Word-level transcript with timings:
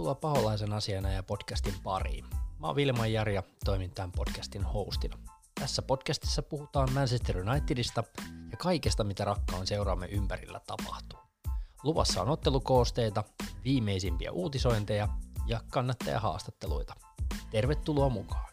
Tervetuloa 0.00 0.34
Paholaisen 0.34 0.72
asiana 0.72 1.10
ja 1.10 1.22
podcastin 1.22 1.74
pariin. 1.82 2.24
Mä 2.58 2.66
oon 2.66 2.76
Vilma 2.76 3.06
Jari 3.06 3.34
ja 3.34 3.42
toimin 3.64 3.90
tämän 3.90 4.12
podcastin 4.12 4.64
hostina. 4.64 5.18
Tässä 5.60 5.82
podcastissa 5.82 6.42
puhutaan 6.42 6.92
Manchester 6.92 7.38
Unitedista 7.38 8.04
ja 8.50 8.56
kaikesta, 8.56 9.04
mitä 9.04 9.24
rakkaan 9.24 9.66
seuraamme 9.66 10.06
ympärillä 10.06 10.60
tapahtuu. 10.66 11.18
Luvassa 11.82 12.22
on 12.22 12.28
ottelukoosteita, 12.28 13.24
viimeisimpiä 13.64 14.32
uutisointeja 14.32 15.08
ja 15.46 15.60
kannattajahaastatteluita. 15.70 16.94
Tervetuloa 17.50 18.08
mukaan! 18.08 18.49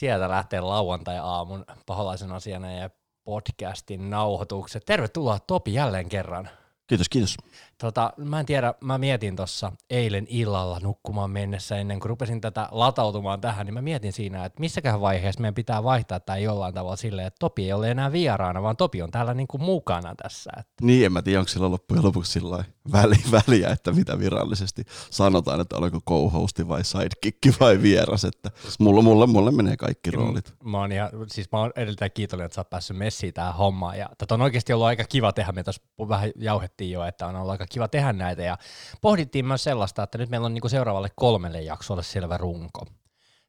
Sieltä 0.00 0.28
lähtee 0.28 0.60
lauantai-aamun 0.60 1.64
paholaisen 1.86 2.32
asiana 2.32 2.72
ja 2.72 2.90
podcastin 3.24 4.10
nauhoitukset. 4.10 4.84
Tervetuloa 4.84 5.38
Topi 5.38 5.74
jälleen 5.74 6.08
kerran. 6.08 6.48
Kiitos, 6.90 7.08
kiitos. 7.08 7.36
Tota, 7.78 8.12
mä 8.16 8.40
en 8.40 8.46
tiedä, 8.46 8.74
mä 8.80 8.98
mietin 8.98 9.36
tuossa 9.36 9.72
eilen 9.90 10.26
illalla 10.28 10.78
nukkumaan 10.82 11.30
mennessä 11.30 11.76
ennen 11.76 12.00
kuin 12.00 12.10
rupesin 12.10 12.40
tätä 12.40 12.68
latautumaan 12.70 13.40
tähän, 13.40 13.66
niin 13.66 13.74
mä 13.74 13.82
mietin 13.82 14.12
siinä, 14.12 14.44
että 14.44 14.60
missäkään 14.60 15.00
vaiheessa 15.00 15.40
meidän 15.40 15.54
pitää 15.54 15.84
vaihtaa 15.84 16.20
tai 16.20 16.42
jollain 16.42 16.74
tavalla 16.74 16.96
silleen, 16.96 17.26
että 17.26 17.38
Topi 17.38 17.64
ei 17.64 17.72
ole 17.72 17.90
enää 17.90 18.12
vieraana, 18.12 18.62
vaan 18.62 18.76
Topi 18.76 19.02
on 19.02 19.10
täällä 19.10 19.34
niinku 19.34 19.58
mukana 19.58 20.14
tässä. 20.22 20.50
Että. 20.58 20.72
Niin, 20.82 21.06
en 21.06 21.12
mä 21.12 21.22
tiedä, 21.22 21.38
onko 21.38 21.48
sillä 21.48 21.70
loppujen 21.70 22.04
lopuksi 22.04 22.32
sillä 22.32 22.64
väli, 22.92 23.16
väliä, 23.48 23.68
että 23.68 23.92
mitä 23.92 24.18
virallisesti 24.18 24.84
sanotaan, 25.10 25.60
että 25.60 25.76
olenko 25.76 26.00
co-hosti 26.08 26.68
vai 26.68 26.84
sidekick 26.84 27.60
vai 27.60 27.82
vieras, 27.82 28.24
että 28.24 28.50
mulle, 28.78 29.02
mulle, 29.02 29.26
mulle 29.26 29.50
menee 29.50 29.76
kaikki 29.76 30.10
roolit. 30.10 30.54
Mä 30.64 30.78
oon, 30.78 30.92
ihan, 30.92 31.10
siis 31.32 31.52
mä 31.52 31.58
oon 31.58 31.72
edelleen 31.76 32.10
kiitollinen, 32.14 32.46
että 32.46 32.54
sä 32.54 32.60
oot 32.60 32.70
päässyt 32.70 32.96
messiin 32.96 33.34
tähän 33.34 33.54
hommaan, 33.54 33.98
ja 33.98 34.08
tätä 34.18 34.34
on 34.34 34.42
oikeasti 34.42 34.72
ollut 34.72 34.86
aika 34.86 35.04
kiva 35.04 35.32
tehdä, 35.32 35.52
me 35.52 35.62
tuossa 35.62 35.82
vähän 36.08 36.30
jauhettiin 36.36 36.79
jo, 36.84 37.04
että 37.04 37.26
on 37.26 37.36
ollut 37.36 37.50
aika 37.50 37.66
kiva 37.66 37.88
tehdä 37.88 38.12
näitä 38.12 38.42
ja 38.42 38.58
pohdittiin 39.00 39.46
myös 39.46 39.64
sellaista, 39.64 40.02
että 40.02 40.18
nyt 40.18 40.30
meillä 40.30 40.44
on 40.44 40.54
niinku 40.54 40.68
seuraavalle 40.68 41.08
kolmelle 41.16 41.62
jaksolle 41.62 42.02
selvä 42.02 42.36
runko. 42.36 42.86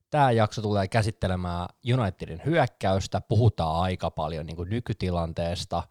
Tämä 0.09 0.31
jakso 0.31 0.61
tulee 0.61 0.87
käsittelemään 0.87 1.67
Unitedin 1.93 2.41
hyökkäystä, 2.45 3.21
puhutaan 3.21 3.81
aika 3.81 4.11
paljon 4.11 4.45
niin 4.45 4.69
nykytilanteesta, 4.69 5.83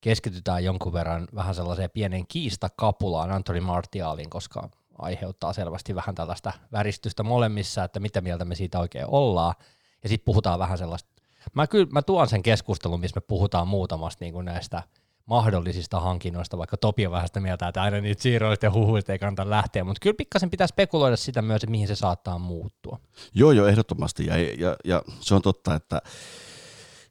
keskitytään 0.00 0.64
jonkun 0.64 0.92
verran 0.92 1.28
vähän 1.34 1.54
sellaiseen 1.54 1.90
pienen 1.90 2.26
kiistakapulaan 2.26 3.30
Anthony 3.30 3.60
Martialin, 3.60 4.30
koska 4.30 4.68
aiheuttaa 4.98 5.52
selvästi 5.52 5.94
vähän 5.94 6.14
tällaista 6.14 6.52
väristystä 6.72 7.22
molemmissa, 7.22 7.84
että 7.84 8.00
mitä 8.00 8.20
mieltä 8.20 8.44
me 8.44 8.54
siitä 8.54 8.78
oikein 8.78 9.06
ollaan. 9.08 9.54
Ja 10.02 10.08
sitten 10.08 10.24
puhutaan 10.24 10.58
vähän 10.58 10.78
sellaista, 10.78 11.10
mä, 11.54 11.66
kyllä, 11.66 11.86
mä 11.92 12.02
tuon 12.02 12.28
sen 12.28 12.42
keskustelun, 12.42 13.00
missä 13.00 13.20
me 13.20 13.24
puhutaan 13.28 13.68
muutamasta 13.68 14.24
niin 14.24 14.44
näistä– 14.44 14.82
mahdollisista 15.26 16.00
hankinnoista, 16.00 16.58
vaikka 16.58 16.76
Topi 16.76 17.06
on 17.06 17.12
vähän 17.12 17.26
sitä 17.26 17.40
mieltä, 17.40 17.68
että 17.68 17.82
aina 17.82 18.00
niitä 18.00 18.22
siirroista 18.22 18.66
ja 18.66 18.72
huhuista 18.72 19.12
ei 19.12 19.18
kannata 19.18 19.50
lähteä, 19.50 19.84
mutta 19.84 20.00
kyllä 20.00 20.16
pikkasen 20.18 20.50
pitää 20.50 20.66
spekuloida 20.66 21.16
sitä 21.16 21.42
myös, 21.42 21.56
että 21.56 21.70
mihin 21.70 21.88
se 21.88 21.96
saattaa 21.96 22.38
muuttua. 22.38 22.98
Joo, 23.34 23.52
joo, 23.52 23.66
ehdottomasti, 23.66 24.26
ja, 24.26 24.36
ja, 24.38 24.76
ja 24.84 25.02
se 25.20 25.34
on 25.34 25.42
totta, 25.42 25.74
että 25.74 26.02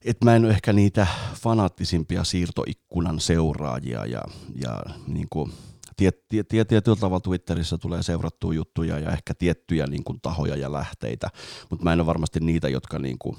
et 0.06 0.24
mä 0.24 0.36
en 0.36 0.46
ole 0.46 0.54
ehkä 0.54 0.74
niitä 0.74 1.08
fanaattisimpia 1.36 2.24
siirtoikkunan 2.24 3.20
seuraajia 3.20 4.06
ja, 4.06 4.22
ja 4.62 4.82
niin 5.08 5.28
kuin 5.30 5.54
tiet, 5.96 6.28
tiet, 6.28 6.48
tiet, 6.48 6.84
tavalla 6.84 7.20
Twitterissä 7.20 7.78
tulee 7.78 8.04
seurattua 8.04 8.54
juttuja 8.54 9.00
ja 9.00 9.12
ehkä 9.12 9.34
tiettyjä 9.34 9.88
niin 9.88 10.04
kuin, 10.04 10.22
tahoja 10.22 10.56
ja 10.56 10.72
lähteitä, 10.72 11.30
mutta 11.70 11.84
mä 11.84 11.94
en 11.94 12.00
ole 12.00 12.06
varmasti 12.06 12.40
niitä, 12.40 12.70
jotka 12.70 13.00
niin 13.00 13.20
kuin, 13.20 13.38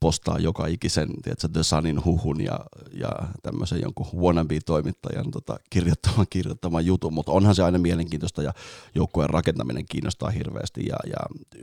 postaa 0.00 0.38
joka 0.38 0.66
ikisen 0.66 1.08
tiedätkö, 1.22 1.48
The 1.48 1.62
Sunin 1.62 2.04
huhun 2.04 2.44
ja, 2.44 2.60
ja 2.92 3.10
tämmöisen 3.42 3.80
jonkun 3.80 4.06
wannabe-toimittajan 4.16 5.30
tota, 5.30 5.56
kirjoittaman, 5.70 6.26
kirjoittaman 6.30 6.86
jutun, 6.86 7.14
mutta 7.14 7.32
onhan 7.32 7.54
se 7.54 7.62
aina 7.62 7.78
mielenkiintoista 7.78 8.42
ja 8.42 8.52
joukkueen 8.94 9.30
rakentaminen 9.30 9.84
kiinnostaa 9.90 10.30
hirveästi 10.30 10.86
ja, 10.86 10.96
ja 11.06 11.16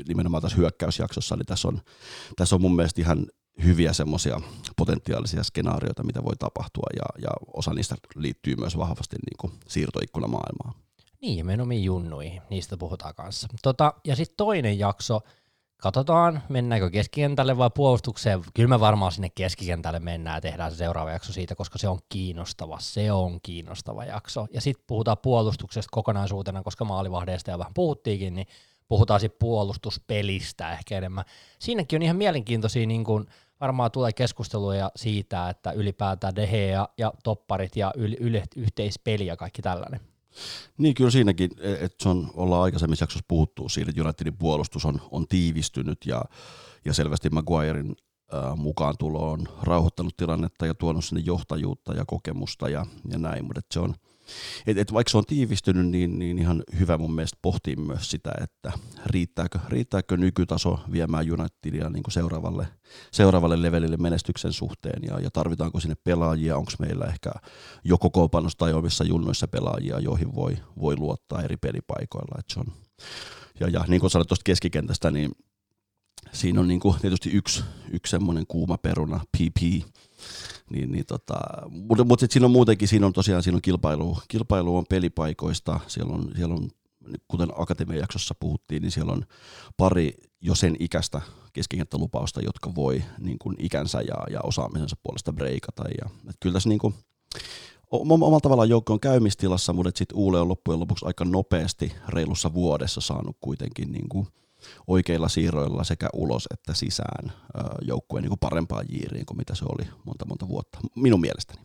nimenomaan 0.07 0.41
tässä 0.41 0.57
hyökkäysjaksossa, 0.57 1.35
niin 1.35 1.45
tässä 1.45 1.67
on, 1.67 1.81
tässä 2.35 2.55
on 2.55 2.61
mun 2.61 2.75
mielestä 2.75 3.01
ihan 3.01 3.25
hyviä 3.63 3.93
semmoisia 3.93 4.41
potentiaalisia 4.77 5.43
skenaarioita, 5.43 6.03
mitä 6.03 6.23
voi 6.23 6.35
tapahtua, 6.39 6.87
ja, 6.95 7.21
ja 7.21 7.29
osa 7.53 7.73
niistä 7.73 7.95
liittyy 8.15 8.55
myös 8.55 8.77
vahvasti 8.77 9.15
niin 9.15 9.37
kuin 9.37 9.53
siirtoikkunamaailmaan. 9.67 10.73
Niin, 11.21 11.37
ja 11.37 11.45
menen 11.45 11.61
omiin 11.61 11.83
junnuihin, 11.83 12.41
niistä 12.49 12.77
puhutaan 12.77 13.15
kanssa. 13.15 13.47
Tota, 13.61 13.93
ja 14.05 14.15
sitten 14.15 14.37
toinen 14.37 14.79
jakso, 14.79 15.21
katsotaan, 15.77 16.43
mennäänkö 16.49 16.89
keskikentälle 16.89 17.57
vai 17.57 17.69
puolustukseen. 17.75 18.41
Kyllä 18.53 18.69
me 18.69 18.79
varmaan 18.79 19.11
sinne 19.11 19.29
keskikentälle 19.29 19.99
mennään 19.99 20.37
ja 20.37 20.41
tehdään 20.41 20.71
se 20.71 20.77
seuraava 20.77 21.11
jakso 21.11 21.33
siitä, 21.33 21.55
koska 21.55 21.77
se 21.77 21.87
on 21.87 21.99
kiinnostava. 22.09 22.77
Se 22.79 23.11
on 23.11 23.39
kiinnostava 23.43 24.05
jakso. 24.05 24.47
Ja 24.53 24.61
sitten 24.61 24.83
puhutaan 24.87 25.17
puolustuksesta 25.17 25.89
kokonaisuutena, 25.91 26.63
koska 26.63 26.85
maalivahdeista 26.85 27.51
jo 27.51 27.59
vähän 27.59 27.73
puhuttiinkin, 27.73 28.33
niin 28.33 28.47
puhutaan 28.91 29.19
sitten 29.19 29.39
puolustuspelistä 29.39 30.71
ehkä 30.71 30.97
enemmän. 30.97 31.25
Siinäkin 31.59 31.97
on 31.97 32.03
ihan 32.03 32.15
mielenkiintoisia, 32.15 32.85
niin 32.87 33.03
kun 33.03 33.25
varmaan 33.61 33.91
tulee 33.91 34.13
keskusteluja 34.13 34.91
siitä, 34.95 35.49
että 35.49 35.71
ylipäätään 35.71 36.35
Dehe 36.35 36.65
ja, 36.65 36.89
ja 36.97 37.13
topparit 37.23 37.75
ja 37.75 37.93
yl, 37.95 38.15
yl, 38.19 38.41
yhteispeli 38.55 39.25
ja 39.25 39.37
kaikki 39.37 39.61
tällainen. 39.61 39.99
Niin 40.77 40.93
kyllä 40.93 41.11
siinäkin, 41.11 41.51
että 41.59 42.03
se 42.03 42.09
on, 42.09 42.31
ollaan 42.33 42.63
aikaisemmissa 42.63 43.03
jaksossa 43.03 43.25
puhuttu 43.27 43.69
siitä, 43.69 43.89
että 43.89 44.01
Unitedin 44.01 44.37
puolustus 44.37 44.85
on, 44.85 45.01
on 45.11 45.27
tiivistynyt 45.27 46.05
ja, 46.05 46.25
ja 46.85 46.93
selvästi 46.93 47.29
Maguirein 47.29 47.95
mukaan 48.55 48.95
tulo 48.99 49.31
on 49.31 49.47
rauhoittanut 49.61 50.17
tilannetta 50.17 50.65
ja 50.65 50.73
tuonut 50.73 51.05
sinne 51.05 51.21
johtajuutta 51.25 51.93
ja 51.93 52.05
kokemusta 52.05 52.69
ja, 52.69 52.85
ja 53.09 53.17
näin, 53.17 53.45
mutta 53.45 53.61
se 53.71 53.79
on– 53.79 53.95
et, 54.67 54.77
et 54.77 54.93
vaikka 54.93 55.11
se 55.11 55.17
on 55.17 55.25
tiivistynyt, 55.25 55.87
niin, 55.87 56.19
niin 56.19 56.39
ihan 56.39 56.63
hyvä 56.79 56.97
mun 56.97 57.13
mielestä 57.13 57.37
pohtia 57.41 57.75
myös 57.77 58.11
sitä, 58.11 58.31
että 58.41 58.71
riittääkö, 59.05 59.59
riittääkö 59.67 60.17
nykytaso 60.17 60.79
viemään 60.91 61.25
Unitedia 61.31 61.89
niin 61.89 62.03
kuin 62.03 62.13
seuraavalle, 62.13 62.67
seuraavalle 63.11 63.61
levelille 63.61 63.97
menestyksen 63.97 64.53
suhteen 64.53 65.03
ja, 65.03 65.19
ja 65.19 65.31
tarvitaanko 65.31 65.79
sinne 65.79 65.95
pelaajia, 66.03 66.57
onko 66.57 66.71
meillä 66.79 67.05
ehkä 67.05 67.31
joko 67.83 68.09
koopanossa 68.09 68.57
tai 68.57 68.73
omissa 68.73 69.03
junnoissa 69.03 69.47
pelaajia, 69.47 69.99
joihin 69.99 70.35
voi, 70.35 70.57
voi 70.79 70.97
luottaa 70.97 71.41
eri 71.41 71.57
pelipaikoilla. 71.57 72.39
Et 72.39 72.49
se 72.49 72.59
on, 72.59 72.65
ja, 73.59 73.69
ja 73.69 73.85
niin 73.87 74.01
kuin 74.01 74.11
sanoit 74.11 74.27
tuosta 74.27 74.43
keskikentästä, 74.43 75.11
niin 75.11 75.31
siinä 76.31 76.59
on 76.59 76.67
niin 76.67 76.79
kuin 76.79 76.99
tietysti 77.01 77.29
yksi, 77.29 77.63
yksi 77.91 78.11
semmoinen 78.11 78.47
kuuma 78.47 78.77
peruna, 78.77 79.19
PP, 79.37 79.85
niin, 80.71 80.91
niin 80.91 81.05
tota, 81.05 81.39
mutta, 81.69 82.03
mutta 82.03 82.25
siinä 82.29 82.45
on 82.45 82.51
muutenkin, 82.51 82.87
siinä 82.87 83.05
on 83.05 83.13
tosiaan 83.13 83.43
siinä 83.43 83.55
on 83.55 83.61
kilpailu, 83.61 84.17
kilpailu 84.27 84.77
on 84.77 84.85
pelipaikoista, 84.89 85.79
siellä 85.87 86.13
on, 86.13 86.31
siellä 86.35 86.55
on 86.55 86.69
kuten 87.27 87.49
Akatemian 87.55 87.99
jaksossa 87.99 88.35
puhuttiin, 88.39 88.81
niin 88.81 88.91
siellä 88.91 89.13
on 89.13 89.25
pari 89.77 90.13
jo 90.41 90.55
sen 90.55 90.75
ikäistä 90.79 91.21
keskikenttälupausta, 91.53 92.41
jotka 92.41 92.75
voi 92.75 93.03
niin 93.19 93.39
kuin 93.39 93.55
ikänsä 93.59 94.01
ja, 94.01 94.15
ja 94.31 94.39
osaamisensa 94.43 94.95
puolesta 95.03 95.33
breikata. 95.33 95.83
Ja, 96.01 96.09
et 96.29 96.35
kyllä 96.39 96.53
tässä 96.53 96.69
niin 96.69 96.79
kuin, 96.79 96.93
omalla 97.91 98.39
tavallaan 98.39 98.69
joukko 98.69 98.93
on 98.93 98.99
käymistilassa, 98.99 99.73
mutta 99.73 99.91
sitten 99.95 100.17
Uule 100.17 100.39
on 100.39 100.47
loppujen 100.47 100.79
lopuksi 100.79 101.05
aika 101.05 101.25
nopeasti 101.25 101.93
reilussa 102.07 102.53
vuodessa 102.53 103.01
saanut 103.01 103.37
kuitenkin 103.41 103.91
niin 103.91 104.09
kuin 104.09 104.27
oikeilla 104.87 105.29
siirroilla 105.29 105.83
sekä 105.83 106.09
ulos 106.13 106.47
että 106.53 106.73
sisään 106.73 107.33
joukkueen 107.81 108.23
niin 108.23 108.39
parempaan 108.39 108.85
jiiriin 108.89 109.25
kuin 109.25 109.37
mitä 109.37 109.55
se 109.55 109.65
oli 109.65 109.89
monta 110.05 110.25
monta 110.25 110.47
vuotta, 110.47 110.79
minun 110.95 111.21
mielestäni. 111.21 111.61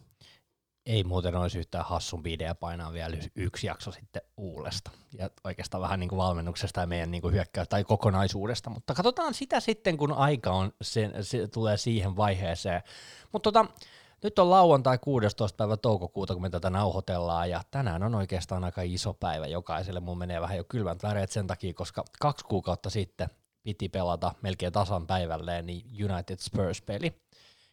Ei 0.86 1.04
muuten 1.04 1.34
olisi 1.34 1.58
yhtään 1.58 1.84
hassumpi 1.84 2.32
idea 2.32 2.54
painaa 2.54 2.92
vielä 2.92 3.16
yksi 3.36 3.66
jakso 3.66 3.92
sitten 3.92 4.22
uulesta. 4.36 4.90
Ja 5.18 5.30
oikeastaan 5.44 5.82
vähän 5.82 6.00
niin 6.00 6.08
kuin 6.08 6.16
valmennuksesta 6.16 6.80
ja 6.80 6.86
meidän 6.86 7.10
niin 7.10 7.22
kuin 7.22 7.34
hyökkäys 7.34 7.68
tai 7.68 7.84
kokonaisuudesta, 7.84 8.70
mutta 8.70 8.94
katsotaan 8.94 9.34
sitä 9.34 9.60
sitten, 9.60 9.96
kun 9.96 10.12
aika 10.12 10.50
on, 10.50 10.72
se, 10.82 11.10
se 11.20 11.48
tulee 11.48 11.76
siihen 11.76 12.16
vaiheeseen. 12.16 12.82
Mutta 13.32 13.52
tota, 13.52 13.72
nyt 14.26 14.38
on 14.38 14.50
lauantai 14.50 14.98
16. 14.98 15.56
päivä 15.56 15.76
toukokuuta, 15.76 16.32
kun 16.32 16.42
me 16.42 16.50
tätä 16.50 16.70
nauhoitellaan, 16.70 17.50
ja 17.50 17.62
tänään 17.70 18.02
on 18.02 18.14
oikeastaan 18.14 18.64
aika 18.64 18.82
iso 18.82 19.14
päivä 19.14 19.46
jokaiselle. 19.46 20.00
Mun 20.00 20.18
menee 20.18 20.40
vähän 20.40 20.56
jo 20.56 20.64
kylmät 20.64 21.02
väreet 21.02 21.30
sen 21.30 21.46
takia, 21.46 21.74
koska 21.74 22.04
kaksi 22.20 22.44
kuukautta 22.44 22.90
sitten 22.90 23.28
piti 23.62 23.88
pelata 23.88 24.34
melkein 24.42 24.72
tasan 24.72 25.06
päivälleen 25.06 25.66
niin 25.66 26.10
United 26.10 26.38
Spurs-peli. 26.38 27.12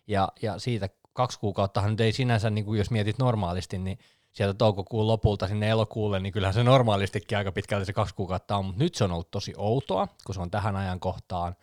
Ja, 0.07 0.29
ja 0.41 0.59
siitä 0.59 0.89
kaksi 1.13 1.39
kuukautta 1.39 1.87
nyt 1.87 2.01
ei 2.01 2.11
sinänsä, 2.11 2.49
niin 2.49 2.65
kuin 2.65 2.77
jos 2.77 2.91
mietit 2.91 3.19
normaalisti, 3.19 3.77
niin 3.77 3.99
sieltä 4.31 4.53
toukokuun 4.53 5.07
lopulta 5.07 5.47
sinne 5.47 5.69
elokuulle, 5.69 6.19
niin 6.19 6.33
kyllähän 6.33 6.53
se 6.53 6.63
normaalistikin 6.63 7.37
aika 7.37 7.51
pitkälti 7.51 7.85
se 7.85 7.93
kaksi 7.93 8.15
kuukautta 8.15 8.57
on, 8.57 8.65
mutta 8.65 8.83
nyt 8.83 8.95
se 8.95 9.03
on 9.03 9.11
ollut 9.11 9.31
tosi 9.31 9.53
outoa, 9.57 10.07
kun 10.25 10.35
se 10.35 10.41
on 10.41 10.51
tähän 10.51 10.75
ajan 10.75 10.99
kohtaan 10.99 11.55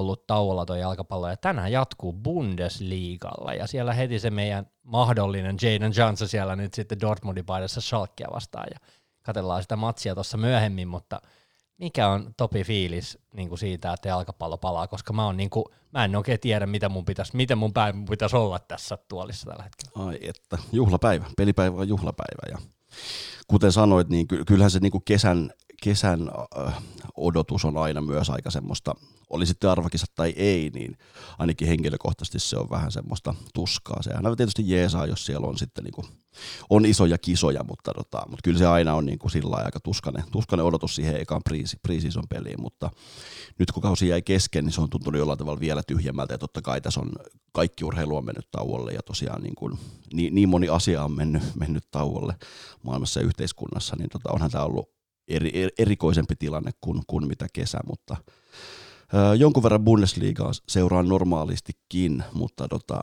ollut 0.00 0.26
tauolla 0.26 0.66
tuo 0.66 0.76
jalkapallo, 0.76 1.28
ja 1.28 1.36
tänään 1.36 1.72
jatkuu 1.72 2.12
Bundesliigalla, 2.12 3.54
ja 3.54 3.66
siellä 3.66 3.92
heti 3.92 4.18
se 4.18 4.30
meidän 4.30 4.66
mahdollinen 4.82 5.56
Jaden 5.62 5.92
Johnson 5.96 6.28
siellä 6.28 6.56
nyt 6.56 6.74
sitten 6.74 7.00
Dortmundin 7.00 7.46
paidassa 7.46 7.80
Schalkea 7.80 8.28
vastaan, 8.32 8.66
ja 8.74 8.78
katsellaan 9.22 9.62
sitä 9.62 9.76
matsia 9.76 10.14
tuossa 10.14 10.36
myöhemmin, 10.36 10.88
mutta 10.88 11.20
mikä 11.78 12.08
on 12.08 12.34
topi 12.36 12.64
fiilis 12.64 13.18
niin 13.34 13.48
kuin 13.48 13.58
siitä, 13.58 13.92
että 13.92 14.08
jalkapallo 14.08 14.58
palaa, 14.58 14.86
koska 14.86 15.12
mä, 15.12 15.26
on 15.26 15.36
niin 15.36 15.50
kuin, 15.50 15.64
mä 15.92 16.04
en 16.04 16.16
oikein 16.16 16.40
tiedä, 16.40 16.66
mitä 16.66 16.88
mun 16.88 17.04
pitäisi, 17.04 17.36
miten 17.36 17.58
mun 17.58 17.72
päivä 17.72 17.98
pitäisi 18.10 18.36
olla 18.36 18.58
tässä 18.58 18.98
tuolissa 19.08 19.46
tällä 19.46 19.62
hetkellä. 19.62 20.08
Ai 20.08 20.18
että, 20.22 20.58
juhlapäivä, 20.72 21.24
pelipäivä 21.36 21.76
on 21.76 21.88
juhlapäivä 21.88 22.42
ja 22.50 22.58
kuten 23.48 23.72
sanoit, 23.72 24.08
niin 24.08 24.26
kyllähän 24.28 24.70
se 24.70 24.78
niin 24.80 24.92
kuin 24.92 25.04
kesän, 25.04 25.50
kesän 25.82 26.30
äh, 26.66 26.82
odotus 27.16 27.64
on 27.64 27.76
aina 27.76 28.00
myös 28.00 28.30
aika 28.30 28.50
semmoista 28.50 28.94
oli 29.30 29.46
sitten 29.46 29.70
arvakisat 29.70 30.10
tai 30.14 30.34
ei, 30.36 30.70
niin 30.74 30.98
ainakin 31.38 31.68
henkilökohtaisesti 31.68 32.38
se 32.38 32.56
on 32.56 32.70
vähän 32.70 32.92
semmoista 32.92 33.34
tuskaa. 33.54 34.02
Sehän 34.02 34.36
tietysti 34.36 34.70
jeesaa, 34.70 35.06
jos 35.06 35.26
siellä 35.26 35.46
on 35.46 35.58
sitten 35.58 35.84
niin 35.84 35.92
kuin, 35.92 36.06
on 36.70 36.86
isoja 36.86 37.18
kisoja, 37.18 37.64
mutta, 37.64 37.92
tota, 37.94 38.22
mutta 38.28 38.42
kyllä 38.44 38.58
se 38.58 38.66
aina 38.66 38.94
on 38.94 39.06
niin 39.06 39.18
kuin 39.18 39.30
sillä 39.30 39.56
aika 39.56 39.80
tuskanen, 39.80 40.24
tuskanen 40.32 40.64
odotus 40.64 40.94
siihen 40.94 41.20
ekaan 41.20 41.42
priisison 41.82 42.24
peliin, 42.28 42.60
mutta 42.60 42.90
nyt 43.58 43.72
kun 43.72 43.82
kausi 43.82 44.08
jäi 44.08 44.22
kesken, 44.22 44.64
niin 44.64 44.72
se 44.72 44.80
on 44.80 44.90
tuntunut 44.90 45.18
jollain 45.18 45.38
tavalla 45.38 45.60
vielä 45.60 45.82
tyhjemmältä 45.86 46.34
ja 46.34 46.38
totta 46.38 46.62
kai 46.62 46.80
tässä 46.80 47.00
on 47.00 47.12
kaikki 47.52 47.84
urheilu 47.84 48.16
on 48.16 48.24
mennyt 48.24 48.50
tauolle 48.50 48.92
ja 48.92 49.02
tosiaan 49.02 49.42
niin, 49.42 49.54
kuin, 49.54 49.78
niin, 50.12 50.34
niin 50.34 50.48
moni 50.48 50.68
asia 50.68 51.04
on 51.04 51.12
mennyt, 51.12 51.42
mennyt 51.54 51.84
tauolle 51.90 52.34
maailmassa 52.82 53.20
ja 53.20 53.26
yhteiskunnassa, 53.26 53.96
niin 53.98 54.10
tota, 54.10 54.32
onhan 54.32 54.50
tämä 54.50 54.64
ollut 54.64 54.97
eri, 55.28 55.68
erikoisempi 55.78 56.36
tilanne 56.36 56.70
kuin, 56.80 57.02
kuin 57.06 57.28
mitä 57.28 57.46
kesä, 57.52 57.78
mutta 57.86 58.16
jonkun 59.38 59.62
verran 59.62 59.84
Bundesliigaa 59.84 60.50
seuraan 60.68 61.08
normaalistikin, 61.08 62.24
mutta 62.32 62.68
tota, 62.68 63.02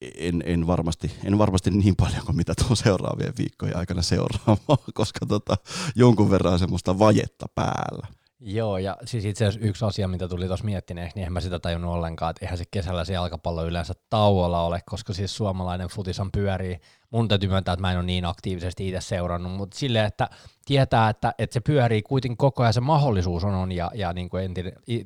en, 0.00 0.42
en, 0.46 0.66
varmasti, 0.66 1.12
en 1.24 1.38
varmasti 1.38 1.70
niin 1.70 1.96
paljon 1.96 2.26
kuin 2.26 2.36
mitä 2.36 2.54
tuon 2.54 2.76
seuraavien 2.76 3.32
viikkojen 3.38 3.76
aikana 3.76 4.02
seuraamaan, 4.02 4.78
koska 4.94 5.26
tota, 5.26 5.56
jonkun 5.96 6.30
verran 6.30 6.58
semmoista 6.58 6.98
vajetta 6.98 7.46
päällä. 7.54 8.06
Joo, 8.40 8.78
ja 8.78 8.96
siis 9.04 9.24
itse 9.24 9.46
asiassa 9.46 9.66
yksi 9.66 9.84
asia, 9.84 10.08
mitä 10.08 10.28
tuli 10.28 10.46
tuossa 10.46 10.64
miettineeksi, 10.64 11.16
niin 11.16 11.26
en 11.26 11.32
mä 11.32 11.40
sitä 11.40 11.58
tajunnut 11.58 11.94
ollenkaan, 11.94 12.30
että 12.30 12.44
eihän 12.44 12.58
se 12.58 12.64
kesällä 12.70 13.04
se 13.04 13.12
jalkapallo 13.12 13.66
yleensä 13.66 13.94
tauolla 14.10 14.62
ole, 14.62 14.82
koska 14.86 15.12
siis 15.12 15.36
suomalainen 15.36 15.88
futishan 15.88 16.32
pyörii. 16.32 16.78
Mun 17.16 17.28
täytyy 17.28 17.48
myöntää, 17.48 17.72
että 17.72 17.80
mä 17.80 17.92
en 17.92 17.98
ole 17.98 18.06
niin 18.06 18.24
aktiivisesti 18.24 18.88
itse 18.88 19.00
seurannut, 19.00 19.52
mutta 19.52 19.78
silleen, 19.78 20.04
että 20.04 20.28
tietää, 20.64 21.08
että, 21.08 21.34
että 21.38 21.54
se 21.54 21.60
pyörii 21.60 22.02
kuitenkin 22.02 22.36
koko 22.36 22.62
ajan 22.62 22.72
se 22.72 22.80
mahdollisuus 22.80 23.44
on, 23.44 23.54
on 23.54 23.72
ja, 23.72 23.90
ja 23.94 24.12
niin 24.12 24.28
kuin 24.28 24.54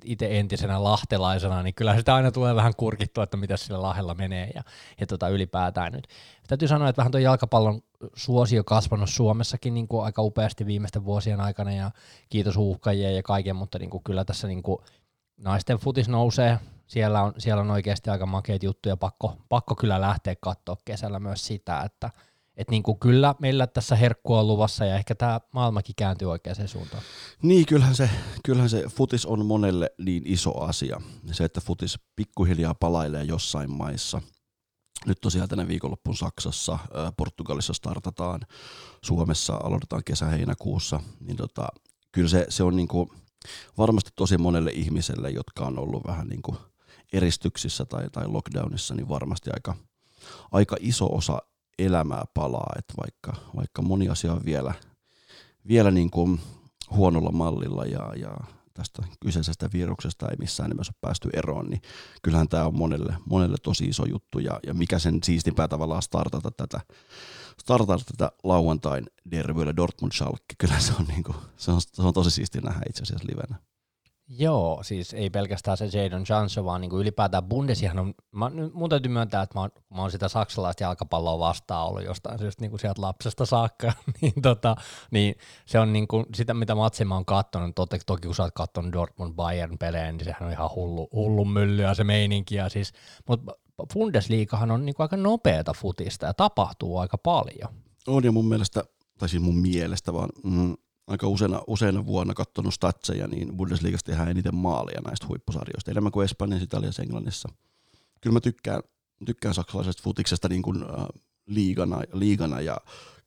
itse 0.05 0.39
entisenä 0.39 0.85
lahtelaisena, 0.85 1.63
niin 1.63 1.75
kyllä 1.75 1.97
sitä 1.97 2.15
aina 2.15 2.31
tulee 2.31 2.55
vähän 2.55 2.73
kurkittua, 2.77 3.25
että 3.25 3.37
mitä 3.37 3.57
sillä 3.57 3.83
lahella 3.83 4.15
menee 4.15 4.51
ja, 4.55 4.63
ja 5.01 5.07
tota 5.07 5.29
ylipäätään 5.29 5.93
nyt. 5.93 6.07
Täytyy 6.49 6.69
sanoa, 6.69 6.89
että 6.89 7.01
vähän 7.01 7.13
tuo 7.13 7.21
jalkapallon 7.21 7.81
suosio 8.15 8.65
kasvanut 8.65 9.11
Suomessakin 9.11 9.75
niin 9.75 9.89
kuin 9.89 10.05
aika 10.05 10.23
upeasti 10.23 10.67
viimeisten 10.67 11.05
vuosien 11.05 11.41
aikana 11.41 11.73
ja 11.73 11.91
kiitos 12.29 12.57
uhkajien 12.57 13.17
ja 13.17 13.23
kaiken, 13.23 13.57
mutta 13.57 13.79
niin 13.79 13.91
kuin 13.91 14.05
kyllä 14.05 14.25
tässä 14.25 14.49
niin 14.49 14.63
kuin 14.63 14.79
naisten 15.37 15.79
futis 15.79 16.09
nousee, 16.09 16.59
siellä 16.91 17.23
on, 17.23 17.33
siellä 17.39 17.61
on 17.61 17.71
oikeasti 17.71 18.11
aika 18.11 18.27
makeita 18.27 18.67
juttuja, 18.67 18.97
pakko, 18.97 19.37
pakko 19.49 19.75
kyllä 19.75 20.01
lähteä 20.01 20.37
katsoa 20.41 20.77
kesällä 20.85 21.21
myös 21.21 21.47
sitä, 21.47 21.83
että– 21.83 22.11
että 22.61 22.71
niin 22.71 22.83
kuin 22.83 22.99
kyllä 22.99 23.35
meillä 23.39 23.67
tässä 23.67 23.97
herkkua 23.97 24.41
on 24.41 24.47
luvassa 24.47 24.85
ja 24.85 24.97
ehkä 24.97 25.15
tämä 25.15 25.41
maailmakin 25.53 25.95
kääntyy 25.97 26.31
oikeaan 26.31 26.69
suuntaan. 26.69 27.03
Niin, 27.43 27.67
kyllähän 27.67 27.95
se, 27.95 28.11
kyllähän 28.45 28.71
se 28.71 28.85
futis 28.89 29.27
on 29.27 29.47
monelle 29.47 29.91
niin 29.99 30.23
iso 30.27 30.61
asia. 30.61 31.01
Se, 31.33 31.45
että 31.45 31.61
futis 31.61 31.99
pikkuhiljaa 32.17 32.75
palailee 32.75 33.25
jossain 33.25 33.71
maissa. 33.71 34.23
Nyt 35.07 35.19
tosiaan 35.21 35.49
tänä 35.49 35.69
viikonloppuun 35.69 36.17
Saksassa, 36.17 36.79
Portugalissa 37.17 37.73
startataan, 37.73 38.41
Suomessa 39.05 39.61
aloitetaan 39.63 40.05
kesä-heinäkuussa, 40.05 41.01
niin 41.21 41.37
tota, 41.37 41.69
kyllä 42.13 42.29
se, 42.29 42.47
se 42.49 42.63
on 42.63 42.77
niin 42.77 42.89
kuin 42.89 43.11
varmasti 43.79 44.11
tosi 44.17 44.39
monelle 44.39 44.71
ihmiselle, 44.71 45.31
jotka 45.31 45.65
on 45.65 45.79
ollut 45.79 46.07
vähän 46.07 46.29
niin 46.29 46.43
kuin 46.43 46.57
eristyksissä 47.13 47.85
tai, 47.85 48.11
tai 48.11 48.29
lockdownissa, 48.29 48.95
niin 48.95 49.09
varmasti 49.09 49.51
aika, 49.55 49.75
aika 50.53 50.77
iso 50.81 51.07
osa 51.07 51.39
elämää 51.79 52.25
palaa, 52.35 52.73
että 52.79 52.95
vaikka, 52.97 53.33
vaikka 53.57 53.83
moni 53.83 54.09
asia 54.09 54.33
on 54.33 54.45
vielä, 54.45 54.75
vielä 55.69 55.91
niin 55.91 56.11
kuin 56.11 56.41
huonolla 56.91 57.33
mallilla 57.33 57.85
ja, 57.85 58.13
ja 58.17 58.37
tästä 58.75 59.03
kyseisestä 59.21 59.71
viruksesta 59.73 60.29
ei 60.29 60.37
missään 60.39 60.71
nimessä 60.71 60.93
ole 60.93 60.99
päästy 61.01 61.31
eroon, 61.33 61.71
niin 61.71 61.83
kyllähän 62.23 62.49
tämä 62.49 62.67
on 62.67 62.79
monelle, 62.79 63.17
monelle 63.25 63.57
tosi 63.63 63.85
iso 63.85 64.07
juttu 64.07 64.39
ja, 64.39 64.61
ja 64.67 64.75
mikä 64.75 64.99
sen 64.99 65.19
siistimpää 65.25 65.69
tavallaan 65.69 66.03
startata 66.03 66.51
tätä, 66.51 66.81
startata 67.61 68.05
tätä 68.05 68.33
lauantain 68.45 69.07
derbyillä 69.31 69.77
Dortmund 69.77 70.13
Schalke, 70.13 70.55
kyllä 70.59 70.79
se 70.79 70.93
on, 71.01 71.07
niin 71.07 71.23
kuin, 71.23 71.37
se 71.57 71.71
on, 71.71 71.81
se 71.81 72.03
on 72.03 72.15
tosi 72.15 72.31
siisti 72.31 72.61
nähdä 72.61 72.81
itse 72.89 73.03
asiassa 73.03 73.29
livenä. 73.31 73.70
Joo, 74.39 74.83
siis 74.83 75.15
ei 75.15 75.31
pelkästään 75.31 75.77
se 75.77 75.89
Jadon 75.93 76.25
Johnson, 76.29 76.65
vaan 76.65 76.81
niin 76.81 76.91
kuin 76.91 77.01
ylipäätään 77.01 77.45
Bundesihan 77.45 77.99
on, 77.99 78.15
mä, 78.33 78.51
mun 78.73 78.91
täytyy 78.91 79.13
myöntää, 79.13 79.43
että 79.43 79.59
mä 79.59 79.61
oon, 79.61 79.71
mä 79.95 80.01
oon 80.01 80.11
sitä 80.11 80.29
saksalaista 80.29 80.83
jalkapalloa 80.83 81.39
vastaan 81.39 81.87
ollut 81.87 82.05
jostain 82.05 82.39
syystä 82.39 82.63
niin 82.63 82.71
kuin 82.71 82.81
sieltä 82.81 83.03
lapsesta 83.03 83.47
saakka, 83.47 83.93
niin, 84.21 84.43
tota, 84.43 84.77
niin 85.11 85.35
se 85.67 85.79
on 85.79 85.93
niin 85.93 86.09
kuin 86.09 86.27
sitä, 86.35 86.55
mitä 86.55 86.75
matsia 86.75 87.07
mä 87.07 87.15
oon 87.15 87.25
katsonut, 87.25 87.75
toki, 87.75 87.99
toki 88.07 88.27
kun 88.27 88.35
sä 88.35 88.43
oot 88.43 88.55
katsonut 88.55 88.93
Dortmund 88.93 89.35
Bayern 89.35 89.79
pelejä, 89.79 90.13
niin 90.13 90.25
sehän 90.25 90.43
on 90.43 90.53
ihan 90.53 90.71
hullu, 90.75 91.09
hullu 91.13 91.45
myllyä 91.45 91.95
se 91.95 92.05
meininki, 92.05 92.55
ja 92.55 92.69
siis, 92.69 92.93
mutta 93.29 93.53
Bundesliigahan 93.95 94.71
on 94.71 94.87
niin 94.87 94.95
kuin 94.95 95.05
aika 95.05 95.17
nopeata 95.17 95.73
futista 95.73 96.27
ja 96.27 96.35
tapahtuu 96.35 96.99
aika 96.99 97.19
paljon. 97.19 97.75
On 98.07 98.25
ja 98.25 98.33
mun 98.33 98.49
mielestä, 98.49 98.85
tai 99.19 99.29
siis 99.29 99.43
mun 99.43 99.59
mielestä 99.59 100.13
vaan, 100.13 100.29
mm, 100.45 100.77
aika 101.11 101.29
useina, 101.29 101.63
useina 101.67 102.07
vuonna 102.07 102.35
katsonut 102.35 102.75
statseja, 102.75 103.27
niin 103.27 103.57
Bundesliigasta 103.57 104.11
tehdään 104.11 104.31
eniten 104.31 104.55
maalia 104.55 105.01
näistä 105.05 105.27
huippusarjoista, 105.27 105.91
enemmän 105.91 106.13
kuin 106.13 106.25
Espanjassa, 106.25 106.65
Italiassa, 106.65 107.03
Englannissa. 107.03 107.49
Kyllä 108.21 108.35
mä 108.35 108.41
tykkään, 108.41 108.83
tykkään 109.27 109.55
saksalaisesta 109.55 110.03
futiksesta 110.03 110.49
niin 110.49 110.63
kuin, 110.63 110.83
äh, 110.83 111.07
liigana, 111.47 112.03
liigana, 112.13 112.61
ja 112.61 112.77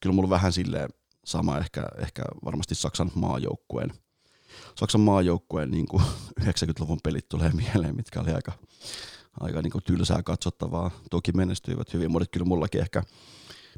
kyllä 0.00 0.14
mulla 0.14 0.30
vähän 0.30 0.52
silleen 0.52 0.88
sama 1.24 1.58
ehkä, 1.58 1.86
ehkä 1.98 2.22
varmasti 2.44 2.74
Saksan 2.74 3.10
maajoukkueen, 3.14 3.92
Saksan 4.78 5.00
maajoukkueen 5.00 5.70
niin 5.70 5.86
kuin 5.86 6.02
90-luvun 6.40 7.00
pelit 7.02 7.28
tulee 7.28 7.50
mieleen, 7.50 7.96
mitkä 7.96 8.20
oli 8.20 8.32
aika, 8.32 8.52
aika 9.40 9.62
niin 9.62 9.72
kuin 9.72 9.84
tylsää 9.84 10.22
katsottavaa. 10.22 10.90
Toki 11.10 11.32
menestyivät 11.32 11.92
hyvin, 11.92 12.10
mutta 12.10 12.28
kyllä 12.32 12.46
mullakin 12.46 12.80
ehkä 12.80 13.02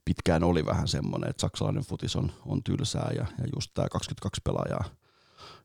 pitkään 0.04 0.44
oli 0.44 0.66
vähän 0.66 0.88
semmoinen, 0.88 1.30
että 1.30 1.40
saksalainen 1.40 1.84
futis 1.84 2.16
on, 2.16 2.32
on 2.46 2.62
tylsää 2.62 3.10
ja, 3.14 3.26
ja 3.38 3.44
just 3.54 3.70
tämä 3.74 3.88
22 3.88 4.40
pelaajaa 4.44 4.84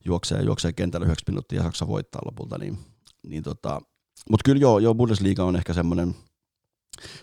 juoksee, 0.05 0.41
juoksee 0.41 0.73
kentällä 0.73 1.05
9 1.05 1.23
minuuttia 1.27 1.59
ja 1.59 1.63
Saksa 1.63 1.87
voittaa 1.87 2.21
lopulta. 2.25 2.57
Niin, 2.57 2.77
niin 3.23 3.43
tota, 3.43 3.81
Mutta 4.29 4.43
kyllä 4.45 4.61
joo, 4.61 4.79
joo, 4.79 4.95
Bundesliga 4.95 5.43
on 5.43 5.55
ehkä 5.55 5.73
semmoinen, 5.73 6.15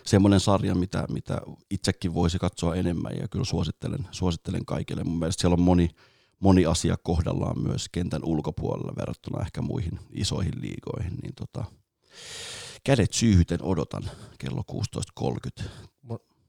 semmoinen 0.05 0.39
sarja, 0.39 0.75
mitä, 0.75 1.05
mitä 1.09 1.41
itsekin 1.71 2.13
voisi 2.13 2.39
katsoa 2.39 2.75
enemmän 2.75 3.17
ja 3.17 3.27
kyllä 3.27 3.45
suosittelen, 3.45 4.07
suosittelen 4.11 4.65
kaikille. 4.65 5.03
Mun 5.03 5.19
mielestä 5.19 5.41
siellä 5.41 5.53
on 5.53 5.61
moni, 5.61 5.89
moni 6.39 6.65
asia 6.65 6.95
kohdallaan 7.03 7.61
myös 7.61 7.89
kentän 7.91 8.23
ulkopuolella 8.23 8.93
verrattuna 8.97 9.41
ehkä 9.41 9.61
muihin 9.61 9.99
isoihin 10.11 10.61
liigoihin. 10.61 11.17
Niin 11.23 11.33
tota, 11.35 11.65
kädet 12.83 13.13
syyhyten 13.13 13.63
odotan 13.63 14.03
kello 14.37 14.63
16.30 15.21 15.69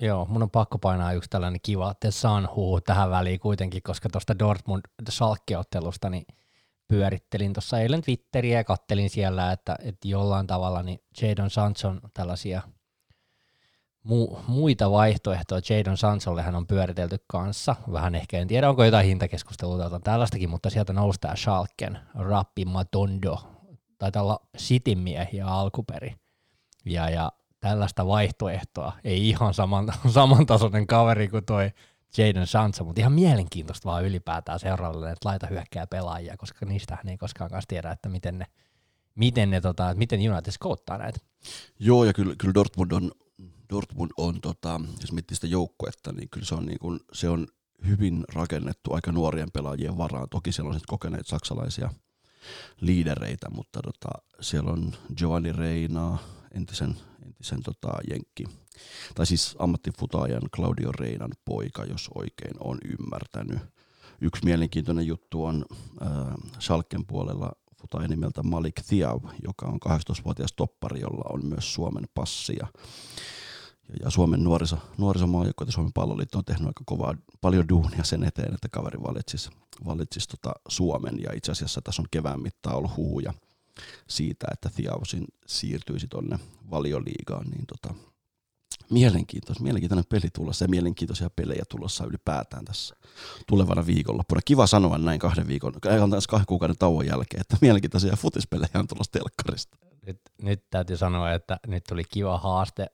Joo, 0.02 0.24
mun 0.24 0.42
on 0.42 0.50
pakko 0.50 0.78
painaa 0.78 1.12
yksi 1.12 1.30
tällainen 1.30 1.60
kiva 1.62 1.94
The 1.94 2.10
Sun 2.10 2.48
tähän 2.86 3.10
väliin 3.10 3.40
kuitenkin, 3.40 3.82
koska 3.82 4.08
tuosta 4.08 4.38
Dortmund 4.38 4.82
Schalke-ottelusta 5.10 6.10
niin 6.10 6.26
pyörittelin 6.88 7.52
tuossa 7.52 7.80
eilen 7.80 8.02
Twitteriä 8.02 8.58
ja 8.58 8.64
kattelin 8.64 9.10
siellä, 9.10 9.52
että, 9.52 9.76
että 9.84 10.08
jollain 10.08 10.46
tavalla 10.46 10.82
niin 10.82 11.00
Jadon 11.22 11.50
Sanson 11.50 12.00
tällaisia 12.14 12.62
mu- 14.08 14.38
muita 14.46 14.90
vaihtoehtoja 14.90 15.60
Jadon 15.70 15.96
Sansonlehan 15.96 16.54
on 16.54 16.66
pyöritelty 16.66 17.16
kanssa. 17.26 17.76
Vähän 17.92 18.14
ehkä, 18.14 18.38
en 18.38 18.48
tiedä 18.48 18.68
onko 18.68 18.84
jotain 18.84 19.06
hintakeskustelua 19.06 19.90
tai 19.90 20.00
tällaistakin, 20.00 20.50
mutta 20.50 20.70
sieltä 20.70 20.92
nousi 20.92 21.20
tämä 21.20 21.36
Schalken, 21.36 21.98
Rappi 22.14 22.64
Matondo, 22.64 23.38
taitaa 23.98 24.22
olla 24.22 24.40
Cityn 24.58 24.98
miehiä 24.98 25.46
alkuperi. 25.46 26.14
Ja, 26.84 27.10
ja 27.10 27.32
tällaista 27.60 28.06
vaihtoehtoa. 28.06 28.92
Ei 29.04 29.28
ihan 29.28 29.54
saman, 29.54 29.92
samantasoinen 30.08 30.86
kaveri 30.86 31.28
kuin 31.28 31.44
toi 31.44 31.70
Jaden 32.18 32.46
Sansa, 32.46 32.84
mutta 32.84 33.00
ihan 33.00 33.12
mielenkiintoista 33.12 33.88
vaan 33.88 34.04
ylipäätään 34.04 34.60
seuraavalle, 34.60 35.10
että 35.10 35.28
laita 35.28 35.46
hyökkää 35.46 35.86
pelaajia, 35.86 36.36
koska 36.36 36.66
niistähän 36.66 37.08
ei 37.08 37.18
koskaan 37.18 37.50
kanssa 37.50 37.68
tiedä, 37.68 37.90
että 37.90 38.08
miten 38.08 38.38
ne, 38.38 38.46
miten 39.14 39.50
ne 39.50 39.60
tota, 39.60 39.94
miten 39.94 40.30
United 40.30 40.52
skoottaa 40.52 40.98
näitä. 40.98 41.18
Joo, 41.78 42.04
ja 42.04 42.12
kyllä, 42.12 42.34
kyllä 42.38 42.54
Dortmund 42.54 42.92
on 42.92 43.10
Dortmund 43.70 44.10
on, 44.16 44.40
tota, 44.40 44.80
jos 45.00 45.12
miettii 45.12 45.34
sitä 45.34 45.46
joukkuetta, 45.46 46.12
niin 46.12 46.28
kyllä 46.28 46.46
se 46.46 46.54
on, 46.54 46.66
niin 46.66 46.78
kuin, 46.78 47.00
se 47.12 47.28
on 47.28 47.46
hyvin 47.86 48.24
rakennettu 48.34 48.92
aika 48.92 49.12
nuorien 49.12 49.50
pelaajien 49.52 49.98
varaan. 49.98 50.28
Toki 50.28 50.52
siellä 50.52 50.68
on 50.68 50.74
sitten 50.74 50.88
kokeneet 50.88 51.26
saksalaisia 51.26 51.90
liidereitä, 52.80 53.50
mutta 53.50 53.80
tota, 53.82 54.08
siellä 54.40 54.70
on 54.72 54.92
Giovanni 55.16 55.52
Reina, 55.52 56.18
entisen, 56.54 56.96
entisen 57.40 57.62
tota, 57.62 57.92
jenkki, 58.10 58.44
tai 59.14 59.26
siis 59.26 59.56
ammattifutaajan 59.58 60.42
Claudio 60.56 60.92
Reinan 60.92 61.30
poika, 61.44 61.84
jos 61.84 62.10
oikein 62.14 62.54
on 62.60 62.78
ymmärtänyt. 62.84 63.58
Yksi 64.20 64.44
mielenkiintoinen 64.44 65.06
juttu 65.06 65.44
on 65.44 65.64
äh, 66.02 66.10
Schalken 66.60 67.06
puolella 67.06 67.52
futaaja 67.80 68.08
nimeltä 68.08 68.42
Malik 68.42 68.74
Thiaw, 68.88 69.18
joka 69.44 69.66
on 69.66 69.78
18-vuotias 69.88 70.52
toppari, 70.52 71.00
jolla 71.00 71.24
on 71.32 71.46
myös 71.46 71.74
Suomen 71.74 72.04
passi. 72.14 72.56
Ja, 72.60 72.66
ja 74.04 74.10
Suomen 74.10 74.44
nuoriso, 74.44 74.78
nuorisomaajoukko 74.98 75.64
ja 75.64 75.72
Suomen 75.72 75.92
palloliitto 75.92 76.38
on 76.38 76.44
tehnyt 76.44 76.66
aika 76.66 76.84
kovaa, 76.86 77.14
paljon 77.40 77.68
duunia 77.68 78.04
sen 78.04 78.24
eteen, 78.24 78.54
että 78.54 78.68
kaveri 78.68 79.02
valitsisi, 79.02 79.50
valitsisi 79.84 80.28
tota 80.28 80.52
Suomen. 80.68 81.22
Ja 81.22 81.32
itse 81.34 81.52
asiassa 81.52 81.80
tässä 81.80 82.02
on 82.02 82.08
kevään 82.10 82.42
mittaan 82.42 82.76
ollut 82.76 82.96
huhuja 82.96 83.32
siitä, 84.08 84.46
että 84.52 84.70
Thiawsin 84.76 85.24
siirtyisi 85.46 86.08
tuonne 86.08 86.38
valioliigaan, 86.70 87.46
niin 87.50 87.64
tota, 87.66 87.94
mielenkiintoinen, 88.90 89.62
mielenkiintoinen 89.62 90.04
peli 90.08 90.30
tulossa 90.32 90.64
ja 90.64 90.68
mielenkiintoisia 90.68 91.30
pelejä 91.30 91.62
tulossa 91.68 92.04
ylipäätään 92.04 92.64
tässä 92.64 92.96
tulevana 93.46 93.86
viikonloppuna. 93.86 94.40
Kiva 94.44 94.66
sanoa 94.66 94.98
näin 94.98 95.20
kahden 95.20 95.46
viikon, 95.46 95.72
kahden 95.80 96.46
kuukauden 96.46 96.78
tauon 96.78 97.06
jälkeen, 97.06 97.40
että 97.40 97.56
mielenkiintoisia 97.60 98.16
futispelejä 98.16 98.70
on 98.74 98.86
tulossa 98.86 99.12
telkkarista. 99.12 99.78
Nyt, 100.06 100.20
nyt 100.42 100.64
täytyy 100.70 100.96
sanoa, 100.96 101.32
että 101.32 101.60
nyt 101.66 101.84
tuli 101.88 102.02
kiva 102.04 102.38
haaste 102.38 102.86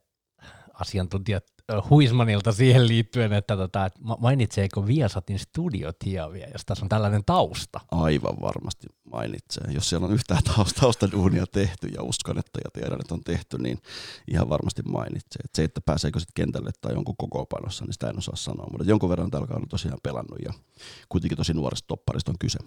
asiantuntijat 0.75 1.45
Huismanilta 1.90 2.52
siihen 2.52 2.88
liittyen, 2.88 3.32
että 3.32 3.56
tota, 3.56 3.90
mainitseeko 4.18 4.87
Viasatin 4.87 5.38
studiotiavia, 5.38 6.49
jos 6.49 6.62
tässä 6.66 6.85
on 6.85 6.88
tällainen 6.88 7.25
tausta? 7.25 7.80
Aivan 7.90 8.37
varmasti 8.40 8.87
mainitsee. 9.12 9.73
Jos 9.73 9.88
siellä 9.88 10.06
on 10.06 10.12
yhtään 10.12 10.42
taustaduunia 10.80 11.46
tehty 11.46 11.87
ja 11.87 12.02
uskon, 12.02 12.38
että 12.38 12.61
ja 12.64 12.70
tiedän, 12.73 13.00
että 13.00 13.14
on 13.14 13.25
tehty, 13.25 13.58
niin 13.58 13.78
ihan 14.28 14.49
varmasti 14.49 14.82
mainitsee. 14.82 15.40
Et 15.44 15.54
se, 15.54 15.64
että 15.64 15.80
pääseekö 15.80 16.20
sitten 16.20 16.44
kentälle 16.44 16.70
tai 16.80 16.92
jonkun 16.92 17.16
kokoopanossa, 17.16 17.85
niin 17.85 17.92
sitä 17.92 18.11
en 18.11 18.18
osaa 18.18 18.37
sanoa. 18.37 18.66
Mutta 18.70 18.90
jonkun 18.90 19.11
verran 19.11 19.30
tällä 19.30 19.46
on 19.50 19.68
tosiaan 19.68 19.99
pelannut 20.02 20.38
ja 20.44 20.52
kuitenkin 21.08 21.38
tosi 21.38 21.54
nuoresta 21.54 21.87
topparista 21.87 22.30
on 22.30 22.38
kyse. 22.38 22.58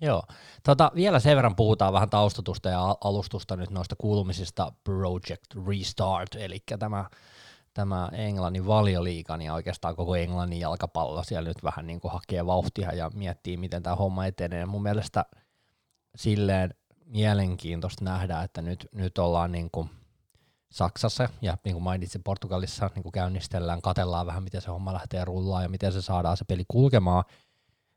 Joo. 0.00 0.22
Tota, 0.62 0.92
vielä 0.94 1.20
sen 1.20 1.36
verran 1.36 1.56
puhutaan 1.56 1.92
vähän 1.92 2.10
taustatusta 2.10 2.68
ja 2.68 2.96
alustusta 3.04 3.56
nyt 3.56 3.70
noista 3.70 3.96
kuulumisista 3.96 4.72
Project 4.84 5.54
Restart, 5.68 6.34
eli 6.34 6.62
tämä 6.78 7.04
tämä 7.76 8.08
Englannin 8.12 8.66
valioliiga, 8.66 9.36
niin 9.36 9.52
oikeastaan 9.52 9.96
koko 9.96 10.16
Englannin 10.16 10.60
jalkapallo 10.60 11.24
siellä 11.24 11.48
nyt 11.48 11.62
vähän 11.62 11.86
niin 11.86 12.00
kuin 12.00 12.12
hakee 12.12 12.46
vauhtia 12.46 12.94
ja 12.94 13.10
miettii, 13.14 13.56
miten 13.56 13.82
tämä 13.82 13.96
homma 13.96 14.26
etenee. 14.26 14.66
Mun 14.66 14.82
mielestä 14.82 15.24
silleen 16.16 16.74
mielenkiintoista 17.04 18.04
nähdä, 18.04 18.42
että 18.42 18.62
nyt, 18.62 18.88
nyt 18.92 19.18
ollaan 19.18 19.52
niin 19.52 19.70
kuin 19.70 19.90
Saksassa 20.72 21.28
ja 21.42 21.58
niin 21.64 21.74
kuin 21.74 21.82
mainitsin 21.82 22.22
Portugalissa 22.22 22.90
niin 22.94 23.02
kuin 23.02 23.12
käynnistellään, 23.12 23.82
katellaan 23.82 24.26
vähän, 24.26 24.42
miten 24.42 24.62
se 24.62 24.70
homma 24.70 24.92
lähtee 24.92 25.24
rullaan 25.24 25.62
ja 25.62 25.68
miten 25.68 25.92
se 25.92 26.02
saadaan 26.02 26.36
se 26.36 26.44
peli 26.44 26.64
kulkemaan. 26.68 27.24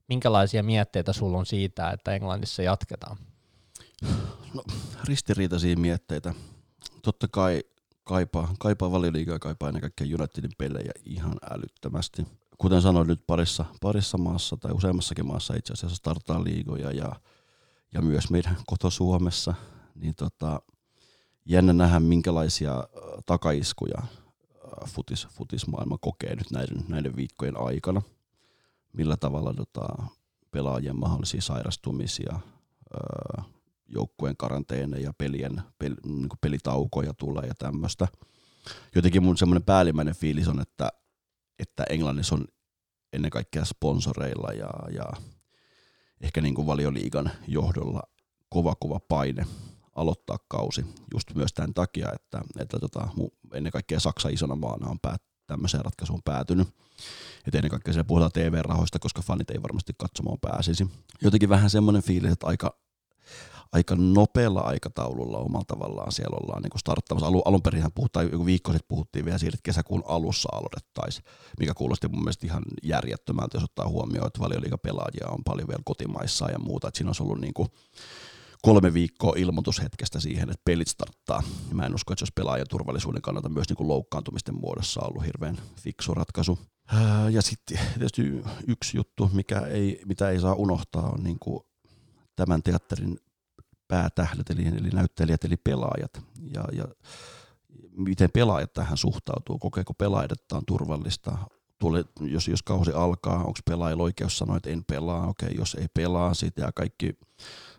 Minkälaisia 0.07 0.63
mietteitä 0.63 1.13
sulla 1.13 1.37
on 1.37 1.45
siitä, 1.45 1.89
että 1.89 2.13
Englannissa 2.13 2.61
jatketaan? 2.63 3.17
No, 4.53 4.63
ristiriitaisia 5.03 5.77
mietteitä. 5.77 6.33
Totta 7.01 7.27
kai 7.27 7.63
kaipaa, 8.09 8.53
kaipaa 8.59 8.91
valioliigaa, 8.91 9.39
kaipaa 9.39 9.69
ennen 9.69 9.81
kaikkea 9.81 10.07
Unitedin 10.19 10.51
pelejä 10.57 10.91
ihan 11.05 11.35
älyttömästi. 11.51 12.25
Kuten 12.57 12.81
sanoin 12.81 13.07
nyt 13.07 13.21
parissa, 13.27 13.65
parissa 13.81 14.17
maassa 14.17 14.57
tai 14.57 14.71
useammassakin 14.71 15.25
maassa 15.25 15.53
itse 15.53 15.73
asiassa 15.73 15.95
startaa 15.95 16.43
liigoja 16.43 16.91
ja, 16.91 17.15
ja 17.93 18.01
myös 18.01 18.29
meidän 18.29 18.57
koto 18.67 18.89
Suomessa, 18.89 19.53
niin 19.95 20.15
tota, 20.15 20.61
jännä 21.45 21.73
nähdä 21.73 21.99
minkälaisia 21.99 22.83
takaiskuja 23.25 24.01
futis, 24.85 25.27
futismaailma 25.27 25.97
kokee 25.97 26.35
nyt 26.35 26.51
näiden, 26.51 26.85
näiden 26.87 27.15
viikkojen 27.15 27.57
aikana. 27.57 28.01
Millä 28.93 29.17
tavalla 29.17 29.53
tota, 29.53 30.03
pelaajien 30.51 30.99
mahdollisia 30.99 31.41
sairastumisia, 31.41 32.39
joukkueen 33.89 34.37
karanteeneja 34.37 35.03
ja 35.03 35.13
pelien, 35.13 35.61
pel, 35.79 35.95
niin 36.05 36.29
pelitaukoja 36.41 37.13
tulee 37.13 37.47
ja 37.47 37.53
tämmöistä. 37.55 38.07
Jotenkin 38.95 39.23
mun 39.23 39.37
semmoinen 39.37 39.63
päällimmäinen 39.63 40.15
fiilis 40.15 40.47
on, 40.47 40.61
että, 40.61 40.91
että 41.59 41.83
Englannissa 41.89 42.35
on 42.35 42.45
ennen 43.13 43.31
kaikkea 43.31 43.65
sponsoreilla 43.65 44.53
ja, 44.53 44.69
ja 44.93 45.05
ehkä 46.21 46.41
niin 46.41 46.55
kuin 46.55 46.67
valioliigan 46.67 47.31
johdolla 47.47 48.01
kova 48.49 48.75
kova 48.75 48.99
paine 48.99 49.45
aloittaa 49.95 50.37
kausi 50.47 50.85
just 51.13 51.35
myös 51.35 51.53
tämän 51.53 51.73
takia, 51.73 52.09
että, 52.13 52.41
että 52.59 52.79
tota, 52.79 53.07
ennen 53.53 53.71
kaikkea 53.71 53.99
Saksa 53.99 54.29
isona 54.29 54.55
maana 54.55 54.89
on 54.89 54.99
päät, 54.99 55.21
tämmöiseen 55.47 55.85
ratkaisuun 55.85 56.21
päätynyt. 56.25 56.67
Et 57.47 57.55
ennen 57.55 57.69
kaikkea 57.69 57.93
siellä 57.93 58.07
puhutaan 58.07 58.31
TV-rahoista, 58.31 58.99
koska 58.99 59.21
fanit 59.21 59.49
ei 59.49 59.61
varmasti 59.61 59.93
katsomaan 59.97 60.37
pääsisi. 60.41 60.87
Jotenkin 61.21 61.49
vähän 61.49 61.69
semmoinen 61.69 62.03
fiilis, 62.03 62.31
että 62.31 62.47
aika 62.47 62.77
aika 63.71 63.95
nopealla 63.95 64.59
aikataululla 64.59 65.37
omalla 65.37 65.65
tavallaan 65.67 66.11
siellä 66.11 66.37
ollaan 66.41 66.61
niin 66.61 66.79
starttamassa. 66.79 67.27
Alun, 67.27 67.41
alun 67.45 67.61
perin 67.61 67.83
puhutaan, 67.95 68.31
joku 68.31 68.45
viikko 68.45 68.71
sitten 68.71 68.87
puhuttiin 68.87 69.25
vielä 69.25 69.37
siitä, 69.37 69.55
että 69.55 69.65
kesäkuun 69.65 70.03
alussa 70.07 70.49
aloitettaisiin, 70.51 71.25
mikä 71.59 71.73
kuulosti 71.73 72.07
mun 72.07 72.23
mielestä 72.23 72.47
ihan 72.47 72.63
järjettömältä, 72.83 73.57
jos 73.57 73.63
ottaa 73.63 73.87
huomioon, 73.87 74.27
että 74.27 74.39
valioliikapelaajia 74.39 75.27
on 75.29 75.43
paljon 75.45 75.67
vielä 75.67 75.81
kotimaissa 75.85 76.51
ja 76.51 76.59
muuta, 76.59 76.87
että 76.87 76.97
siinä 76.97 77.09
olisi 77.09 77.23
ollut 77.23 77.41
niin 77.41 77.53
kuin 77.53 77.69
kolme 78.61 78.93
viikkoa 78.93 79.33
ilmoitushetkestä 79.37 80.19
siihen, 80.19 80.49
että 80.49 80.61
pelit 80.65 80.87
starttaa. 80.87 81.43
Mä 81.73 81.85
en 81.85 81.95
usko, 81.95 82.13
että 82.13 82.19
se 82.19 82.23
olisi 82.23 82.33
pelaajan 82.35 82.67
turvallisuuden 82.69 83.21
kannalta 83.21 83.49
myös 83.49 83.69
niin 83.69 83.77
kuin 83.77 83.87
loukkaantumisten 83.87 84.55
muodossa 84.55 85.01
ollut 85.01 85.25
hirveän 85.25 85.57
fiksu 85.81 86.13
ratkaisu. 86.13 86.59
Ja 87.31 87.41
sitten 87.41 87.79
tietysti 87.93 88.21
yksi 88.67 88.97
juttu, 88.97 89.29
mikä 89.33 89.59
ei, 89.59 90.01
mitä 90.05 90.29
ei 90.29 90.39
saa 90.39 90.53
unohtaa, 90.53 91.09
on 91.09 91.23
niin 91.23 91.39
kuin 91.39 91.63
tämän 92.35 92.63
teatterin 92.63 93.19
päätähdet, 93.89 94.49
eli, 94.49 94.67
eli 94.67 94.89
näyttelijät, 94.89 95.43
eli 95.43 95.57
pelaajat. 95.57 96.21
Ja, 96.53 96.63
ja 96.71 96.85
miten 97.97 98.29
pelaajat 98.33 98.73
tähän 98.73 98.97
suhtautuu, 98.97 99.59
kokeeko 99.59 99.93
pelaajat, 99.93 100.31
että 100.31 100.55
on 100.55 100.65
turvallista, 100.65 101.37
Tule, 101.79 102.05
jos, 102.21 102.47
jos 102.47 102.63
kausi 102.63 102.91
alkaa, 102.91 103.37
onko 103.37 103.59
pelaajilla 103.65 104.03
oikeus 104.03 104.37
sanoa, 104.37 104.57
että 104.57 104.69
en 104.69 104.83
pelaa, 104.83 105.27
okei, 105.27 105.55
jos 105.55 105.75
ei 105.75 105.87
pelaa, 105.93 106.33
sitten 106.33 106.61
ja 106.61 106.71
kaikki 106.71 107.17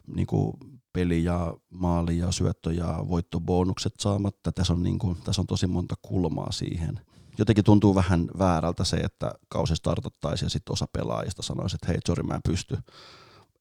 niin 0.07 0.27
kuin 0.27 0.53
peli 0.93 1.25
ja 1.25 1.55
maali 1.71 2.19
ja 2.19 2.33
syöttö 2.33 2.73
ja 2.73 3.05
voittobonukset 3.09 3.95
saamatta. 3.99 4.53
Tässä 4.53 4.73
on, 4.73 4.83
niin 4.83 4.99
kuin, 4.99 5.17
tässä 5.25 5.43
on 5.43 5.47
tosi 5.47 5.67
monta 5.67 5.95
kulmaa 6.03 6.53
siihen. 6.53 7.01
Jotenkin 7.39 7.65
tuntuu 7.65 7.95
vähän 7.95 8.29
väärältä 8.39 8.85
se, 8.85 8.97
että 8.97 9.33
kausi 9.49 9.77
startattaisiin 9.77 10.47
ja 10.47 10.51
sitten 10.51 10.73
osa 10.73 10.87
pelaajista 10.93 11.43
sanoisi, 11.43 11.77
että 11.77 11.87
hei, 11.89 11.99
sorry, 12.07 12.23
mä 12.23 12.35
en 12.35 12.41
pysty 12.49 12.79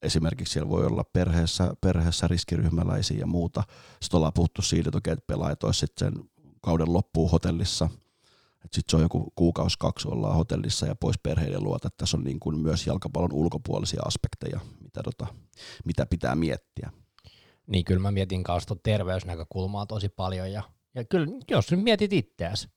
esimerkiksi 0.02 0.52
siellä 0.52 0.70
voi 0.70 0.86
olla 0.86 1.04
perheessä, 1.12 1.74
perheessä 1.80 2.28
riskiryhmäläisiä 2.28 3.18
ja 3.18 3.26
muuta. 3.26 3.62
Sitten 4.02 4.16
ollaan 4.16 4.32
puhuttu 4.32 4.62
siitä, 4.62 4.88
että, 4.88 4.98
okei, 4.98 5.12
että 5.12 5.24
pelaajat 5.26 5.64
olisi 5.64 5.80
sitten 5.80 6.12
sen 6.12 6.24
kauden 6.62 6.92
loppuun 6.92 7.30
hotellissa. 7.30 7.88
Sitten 8.60 8.82
se 8.88 8.96
on 8.96 9.02
joku 9.02 9.32
kuukausi 9.34 9.76
kaksi 9.78 10.08
ollaan 10.08 10.36
hotellissa 10.36 10.86
ja 10.86 10.94
pois 10.94 11.18
perheiden 11.18 11.64
luota. 11.64 11.88
Että 11.88 11.96
tässä 11.98 12.16
on 12.16 12.24
niin 12.24 12.40
kuin 12.40 12.58
myös 12.58 12.86
jalkapallon 12.86 13.32
ulkopuolisia 13.32 14.02
aspekteja, 14.04 14.60
mitä, 14.80 15.02
tota, 15.02 15.26
mitä 15.84 16.06
pitää 16.06 16.34
miettiä. 16.34 16.92
Niin 17.66 17.84
kyllä 17.84 18.00
mä 18.00 18.10
mietin 18.10 18.42
kanssa 18.42 18.76
terveysnäkökulmaa 18.82 19.86
tosi 19.86 20.08
paljon 20.08 20.52
ja, 20.52 20.62
ja 20.94 21.04
kyllä 21.04 21.26
jos 21.50 21.70
nyt 21.70 21.82
mietit 21.82 22.12
itseäsi, 22.12 22.68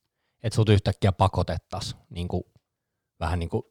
että 0.44 0.56
sut 0.56 0.70
yhtäkkiä 0.70 1.12
pakotettaisiin 1.12 2.02
niin 2.10 2.28
vähän 3.20 3.40
niin 3.40 3.50
kuin 3.50 3.64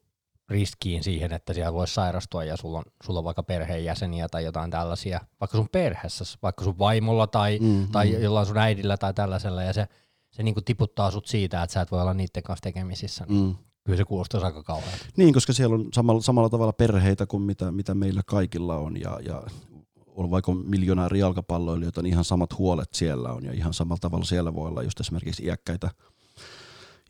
riskiin 0.49 1.03
siihen, 1.03 1.33
että 1.33 1.53
siellä 1.53 1.73
voisi 1.73 1.93
sairastua 1.93 2.43
ja 2.43 2.57
sulla 2.57 2.77
on, 2.77 2.83
sulla 3.03 3.19
on 3.19 3.23
vaikka 3.23 3.43
perheenjäseniä 3.43 4.29
tai 4.29 4.43
jotain 4.43 4.71
tällaisia, 4.71 5.19
vaikka 5.39 5.57
sun 5.57 5.69
perheessä, 5.71 6.25
vaikka 6.41 6.63
sun 6.63 6.79
vaimolla 6.79 7.27
tai, 7.27 7.59
mm, 7.61 7.87
tai 7.91 8.23
jollain 8.23 8.47
sun 8.47 8.57
äidillä 8.57 8.97
tai 8.97 9.13
tällaisella, 9.13 9.63
ja 9.63 9.73
se, 9.73 9.87
se 10.31 10.43
niin 10.43 10.53
kuin 10.53 10.63
tiputtaa 10.63 11.11
sut 11.11 11.27
siitä, 11.27 11.63
että 11.63 11.73
sä 11.73 11.81
et 11.81 11.91
voi 11.91 12.01
olla 12.01 12.13
niiden 12.13 12.43
kanssa 12.43 12.63
tekemisissä. 12.63 13.25
Mm. 13.29 13.55
Kyllä 13.83 13.97
se 13.97 14.05
kuulostaa 14.05 14.45
aika 14.45 14.63
kauhean. 14.63 14.99
Niin, 15.17 15.33
koska 15.33 15.53
siellä 15.53 15.75
on 15.75 15.87
samalla, 15.93 16.21
samalla 16.21 16.49
tavalla 16.49 16.73
perheitä 16.73 17.25
kuin 17.25 17.43
mitä, 17.43 17.71
mitä 17.71 17.93
meillä 17.93 18.21
kaikilla 18.25 18.77
on, 18.77 19.01
ja, 19.01 19.19
ja 19.25 19.43
on 20.15 20.31
vaikka 20.31 20.53
miljonääri 20.53 21.19
jalkapalloilijoita, 21.19 22.01
niin 22.01 22.13
ihan 22.13 22.23
samat 22.23 22.57
huolet 22.57 22.93
siellä 22.93 23.33
on, 23.33 23.45
ja 23.45 23.53
ihan 23.53 23.73
samalla 23.73 23.99
tavalla 24.01 24.25
siellä 24.25 24.53
voi 24.53 24.67
olla 24.67 24.83
just 24.83 24.99
esimerkiksi 24.99 25.43
iäkkäitä 25.43 25.89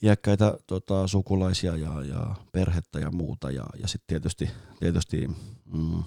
iäkkäitä 0.03 0.57
tota, 0.67 1.07
sukulaisia 1.07 1.75
ja, 1.75 2.03
ja 2.03 2.35
perhettä 2.51 2.99
ja 2.99 3.11
muuta. 3.11 3.51
Ja, 3.51 3.65
ja 3.81 3.87
sitten 3.87 4.07
tietysti, 4.07 4.49
tietysti 4.79 5.27
mm, 5.65 6.03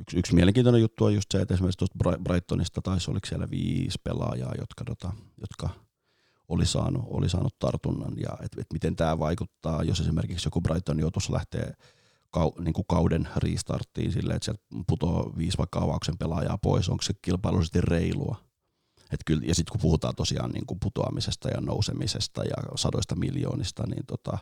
yksi, 0.00 0.18
yksi 0.18 0.34
mielenkiintoinen 0.34 0.80
juttu 0.80 1.04
on 1.04 1.14
just 1.14 1.32
se, 1.32 1.40
että 1.40 1.54
esimerkiksi 1.54 1.78
tuosta 1.78 2.18
Brightonista 2.24 2.82
taisi 2.82 3.10
oliko 3.10 3.26
siellä 3.26 3.50
viisi 3.50 3.98
pelaajaa, 4.04 4.54
jotka, 4.58 4.84
tota, 4.84 5.12
jotka 5.40 5.68
oli 6.48 6.66
saanut, 6.66 7.04
oli 7.06 7.28
saanut 7.28 7.58
tartunnan 7.58 8.12
ja 8.16 8.38
että 8.42 8.60
et 8.60 8.66
miten 8.72 8.96
tämä 8.96 9.18
vaikuttaa, 9.18 9.82
jos 9.82 10.00
esimerkiksi 10.00 10.46
joku 10.46 10.60
Brighton 10.60 11.00
joutuisi 11.00 11.32
lähteä 11.32 11.72
kau, 12.30 12.52
niin 12.60 12.72
kuin 12.72 12.84
kauden 12.88 13.28
restarttiin 13.36 14.12
silleen, 14.12 14.36
että 14.36 14.44
sieltä 14.44 14.62
putoaa 14.86 15.36
viisi 15.38 15.58
vaikka 15.58 15.78
avauksen 15.78 16.18
pelaajaa 16.18 16.58
pois, 16.58 16.88
onko 16.88 17.02
se 17.02 17.14
kilpailullisesti 17.22 17.80
reilua? 17.80 18.47
Et 19.12 19.20
kyllä, 19.26 19.42
ja 19.46 19.54
sitten 19.54 19.72
kun 19.72 19.80
puhutaan 19.80 20.14
tosiaan 20.14 20.50
niin 20.50 20.66
kuin 20.66 20.80
putoamisesta 20.80 21.48
ja 21.48 21.60
nousemisesta 21.60 22.44
ja 22.44 22.56
sadoista 22.76 23.16
miljoonista, 23.16 23.86
niin 23.86 24.06
tota, 24.06 24.38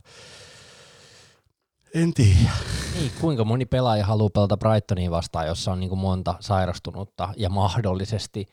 en 1.95 2.15
tiedä. 2.15 2.51
Niin, 2.95 3.13
kuinka 3.21 3.45
moni 3.45 3.67
pelaaja 3.67 4.07
haluaa 4.07 4.31
pelata 4.31 4.57
Brightonia 4.57 5.11
vastaan, 5.11 5.47
jossa 5.47 5.73
on 5.73 5.81
niin 5.81 5.89
kuin 5.89 5.99
monta 5.99 6.35
sairastunutta 6.41 7.29
ja 7.37 7.51
mahdollisesti, 7.51 8.47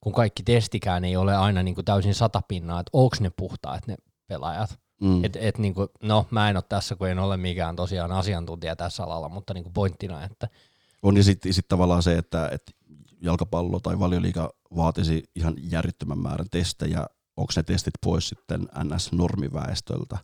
kun 0.00 0.12
kaikki 0.12 0.42
testikään 0.42 1.04
ei 1.04 1.16
ole 1.16 1.36
aina 1.36 1.62
niin 1.62 1.74
kuin 1.74 1.84
täysin 1.84 2.14
satapinnaa, 2.14 2.80
että 2.80 2.90
onko 2.92 3.16
ne 3.20 3.30
puhtaat 3.30 3.86
ne 3.86 3.96
pelaajat. 4.26 4.78
Mm. 5.00 5.24
Et, 5.24 5.36
et 5.40 5.58
niin 5.58 5.74
kuin, 5.74 5.88
no 6.02 6.26
mä 6.30 6.50
en 6.50 6.56
ole 6.56 6.64
tässä, 6.68 6.96
kun 6.96 7.08
en 7.08 7.18
ole 7.18 7.36
mikään 7.36 7.76
tosiaan 7.76 8.12
asiantuntija 8.12 8.76
tässä 8.76 9.04
alalla, 9.04 9.28
mutta 9.28 9.54
niin 9.54 9.64
kuin 9.64 9.72
pointtina, 9.72 10.24
että 10.24 10.48
on 11.02 11.16
ja 11.16 11.24
sitten 11.24 11.52
sit 11.52 11.68
tavallaan 11.68 12.02
se, 12.02 12.18
että, 12.18 12.48
että 12.52 12.72
jalkapallo 13.22 13.80
tai 13.80 13.98
valioliiga 13.98 14.50
vaatisi 14.76 15.24
ihan 15.34 15.54
järjettömän 15.58 16.18
määrän 16.18 16.46
testejä, 16.50 17.06
onko 17.36 17.52
ne 17.56 17.62
testit 17.62 17.94
pois 18.04 18.28
sitten 18.28 18.60
NS-normiväestöltä. 18.60 20.18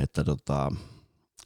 Että 0.00 0.24
tota, 0.24 0.72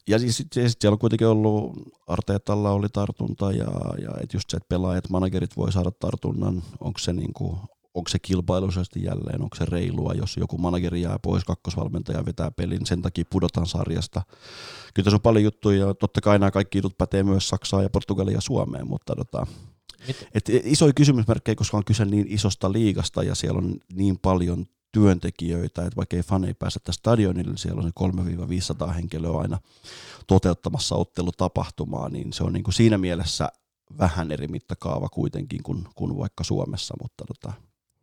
ja 0.08 0.18
siis 0.18 0.36
sit 0.36 0.52
siellä 0.52 0.94
on 0.94 0.98
kuitenkin 0.98 1.26
ollut, 1.26 1.72
Arteetalla 2.06 2.70
oli 2.70 2.88
tartunta 2.88 3.52
ja, 3.52 3.70
ja 4.02 4.10
et 4.22 4.34
just 4.34 4.50
se, 4.50 4.56
että 4.56 4.68
pelaajat, 4.68 5.10
managerit 5.10 5.56
voi 5.56 5.72
saada 5.72 5.90
tartunnan, 5.90 6.62
onko 6.80 6.98
se, 6.98 7.12
niinku, 7.12 7.58
onko 7.94 8.08
se 8.08 8.18
kilpailuisesti 8.18 9.02
jälleen, 9.04 9.42
onko 9.42 9.56
se 9.56 9.64
reilua, 9.64 10.14
jos 10.14 10.36
joku 10.36 10.58
manageri 10.58 11.02
jää 11.02 11.18
pois, 11.18 11.44
kakkosvalmentaja 11.44 12.26
vetää 12.26 12.50
pelin, 12.50 12.86
sen 12.86 13.02
takia 13.02 13.24
pudotaan 13.30 13.66
sarjasta. 13.66 14.22
Kyllä 14.94 15.04
tässä 15.04 15.16
on 15.16 15.20
paljon 15.20 15.44
juttuja 15.44 15.86
ja 15.86 15.94
totta 15.94 16.20
kai 16.20 16.38
nämä 16.38 16.50
kaikki 16.50 16.78
jutut 16.78 16.98
pätee 16.98 17.22
myös 17.22 17.48
Saksaan 17.48 17.82
ja 17.82 17.90
Portugalia 17.90 18.34
ja 18.34 18.40
Suomeen, 18.40 18.88
mutta 18.88 19.16
tota, 19.16 19.46
et 20.34 20.48
iso 20.48 20.90
kysymysmerkki, 20.94 21.54
koska 21.54 21.76
on 21.76 21.84
kyse 21.84 22.04
niin 22.04 22.26
isosta 22.28 22.72
liigasta 22.72 23.22
ja 23.22 23.34
siellä 23.34 23.58
on 23.58 23.76
niin 23.92 24.18
paljon 24.18 24.66
työntekijöitä, 24.92 25.82
että 25.82 25.96
vaikka 25.96 26.16
ei 26.16 26.22
fani 26.22 26.46
ei 26.46 26.54
pääse 26.54 26.80
tästä 26.80 26.92
stadionille, 26.92 27.50
niin 27.50 27.58
siellä 27.58 27.82
on 27.82 27.92
se 28.78 28.86
3-500 28.88 28.92
henkilöä 28.92 29.38
aina 29.38 29.58
toteuttamassa 30.26 30.94
ottelutapahtumaa, 30.94 32.08
niin 32.08 32.32
se 32.32 32.44
on 32.44 32.52
niin 32.52 32.64
kuin 32.64 32.74
siinä 32.74 32.98
mielessä 32.98 33.48
vähän 33.98 34.32
eri 34.32 34.48
mittakaava 34.48 35.08
kuitenkin 35.08 35.62
kuin, 35.62 35.84
kuin 35.94 36.18
vaikka 36.18 36.44
Suomessa, 36.44 36.94
mutta 37.02 37.24
tota, 37.26 37.52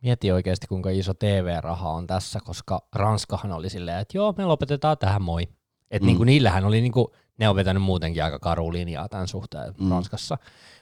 Mieti 0.02 0.32
oikeasti, 0.32 0.66
kuinka 0.66 0.90
iso 0.90 1.14
TV-raha 1.14 1.90
on 1.90 2.06
tässä, 2.06 2.40
koska 2.44 2.88
Ranskahan 2.92 3.52
oli 3.52 3.70
silleen, 3.70 3.98
että 3.98 4.18
joo, 4.18 4.34
me 4.38 4.44
lopetetaan 4.44 4.98
tähän, 4.98 5.22
moi. 5.22 5.42
Että 5.90 6.04
mm. 6.04 6.06
niin 6.06 6.16
kuin 6.16 6.26
niillähän 6.26 6.64
oli, 6.64 6.80
niin 6.80 6.92
kuin, 6.92 7.06
ne 7.38 7.48
on 7.48 7.56
vetänyt 7.56 7.82
muutenkin 7.82 8.24
aika 8.24 8.38
karu 8.38 8.72
linjaa 8.72 9.08
tämän 9.08 9.28
suhteen 9.28 9.74
mm. 9.80 9.90
Ranskassa, 9.90 10.38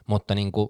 mutta 0.07 0.35
niin 0.35 0.53
kuin, 0.53 0.69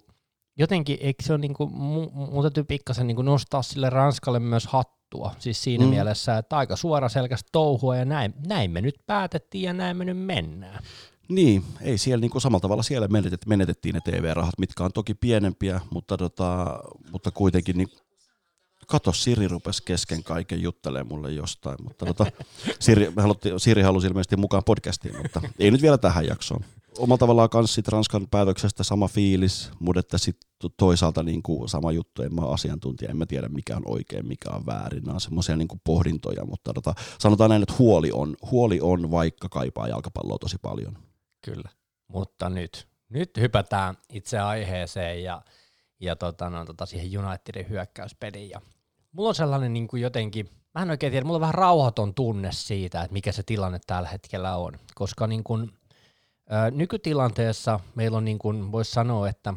jotenkin, 0.60 0.98
eikö 1.00 1.22
se 1.22 1.32
ole, 1.32 1.40
niin 1.40 1.54
kuin, 1.54 1.72
mu, 1.72 2.42
täytyy 2.42 2.64
pikkasen 2.64 3.06
niin 3.06 3.14
kuin 3.14 3.24
nostaa 3.24 3.62
sille 3.62 3.90
Ranskalle 3.90 4.40
myös 4.40 4.66
hattua, 4.66 5.34
siis 5.38 5.62
siinä 5.62 5.84
mm. 5.84 5.90
mielessä, 5.90 6.38
että 6.38 6.56
aika 6.56 6.76
suora 6.76 7.08
selkästä 7.08 7.48
touhua 7.52 7.96
ja 7.96 8.04
näin, 8.04 8.34
näin 8.46 8.70
me 8.70 8.80
nyt 8.80 9.00
päätettiin 9.06 9.64
ja 9.64 9.72
näin 9.72 9.96
me 9.96 10.04
nyt 10.04 10.18
mennään. 10.18 10.84
Niin, 11.28 11.64
ei 11.80 11.98
siellä 11.98 12.20
niin 12.20 12.30
kuin 12.30 12.42
samalla 12.42 12.60
tavalla 12.60 12.82
siellä 12.82 13.08
menetettiin 13.46 13.94
ne 13.94 14.00
TV-rahat, 14.04 14.58
mitkä 14.58 14.84
on 14.84 14.92
toki 14.92 15.14
pienempiä, 15.14 15.80
mutta, 15.90 16.16
tota, 16.16 16.78
mutta 17.12 17.30
kuitenkin 17.30 17.78
niin 17.78 17.88
Kato, 18.86 19.12
Siri 19.12 19.48
rupesi 19.48 19.82
kesken 19.84 20.22
kaiken 20.22 20.62
juttelemaan 20.62 21.06
mulle 21.06 21.32
jostain, 21.32 21.76
mutta 21.84 22.06
tota, 22.06 22.26
Siri, 22.80 23.12
halutti, 23.16 23.50
Siri 23.56 23.82
halusi 23.82 24.06
ilmeisesti 24.06 24.36
mukaan 24.36 24.64
podcastiin, 24.66 25.16
mutta 25.16 25.40
ei 25.58 25.70
nyt 25.70 25.82
vielä 25.82 25.98
tähän 25.98 26.26
jaksoon. 26.26 26.64
Omalla 26.98 27.18
tavallaan 27.18 27.48
myös 27.54 27.74
sit 27.74 27.88
Ranskan 27.88 28.28
päätöksestä 28.30 28.84
sama 28.84 29.08
fiilis, 29.08 29.70
mutta 29.80 30.00
että 30.00 30.18
sit 30.18 30.36
toisaalta 30.76 31.22
niin 31.22 31.42
kuin 31.42 31.68
sama 31.68 31.92
juttu, 31.92 32.22
en 32.22 32.34
mä 32.34 32.42
asiantuntija, 32.42 33.10
en 33.10 33.16
mä 33.16 33.26
tiedä 33.26 33.48
mikä 33.48 33.76
on 33.76 33.82
oikein, 33.84 34.28
mikä 34.28 34.50
on 34.50 34.66
väärin, 34.66 35.02
nämä 35.02 35.14
on 35.14 35.20
semmoisia 35.20 35.56
niin 35.56 35.68
kuin 35.68 35.80
pohdintoja, 35.84 36.44
mutta 36.44 36.72
tota, 36.72 36.94
sanotaan 37.18 37.50
näin, 37.50 37.62
että 37.62 37.74
huoli 37.78 38.10
on, 38.12 38.36
huoli 38.50 38.80
on, 38.82 39.10
vaikka 39.10 39.48
kaipaa 39.48 39.88
jalkapalloa 39.88 40.38
tosi 40.38 40.56
paljon. 40.62 40.98
Kyllä, 41.44 41.68
mutta 42.08 42.48
nyt, 42.48 42.88
nyt 43.08 43.30
hypätään 43.36 43.94
itse 44.12 44.38
aiheeseen 44.38 45.22
ja, 45.22 45.42
ja 46.00 46.16
tota, 46.16 46.50
no, 46.50 46.64
tota, 46.64 46.86
siihen 46.86 47.26
Unitedin 47.26 47.68
hyökkäyspeliin. 47.68 48.50
Ja 48.50 48.60
mulla 49.12 49.28
on 49.28 49.34
sellainen 49.34 49.72
niin 49.72 49.88
kuin 49.88 50.02
jotenkin, 50.02 50.48
mä 50.74 50.82
en 50.82 50.90
oikein 50.90 51.10
tiedä, 51.12 51.24
mulla 51.24 51.36
on 51.36 51.40
vähän 51.40 51.54
rauhaton 51.54 52.14
tunne 52.14 52.48
siitä, 52.52 53.02
että 53.02 53.12
mikä 53.12 53.32
se 53.32 53.42
tilanne 53.42 53.80
tällä 53.86 54.08
hetkellä 54.08 54.56
on, 54.56 54.72
koska 54.94 55.26
niin 55.26 55.44
kuin, 55.44 55.72
ää, 56.50 56.70
nykytilanteessa 56.70 57.80
meillä 57.94 58.16
on 58.16 58.24
niin 58.24 58.38
kuin, 58.38 58.72
voisi 58.72 58.90
sanoa, 58.90 59.28
että 59.28 59.54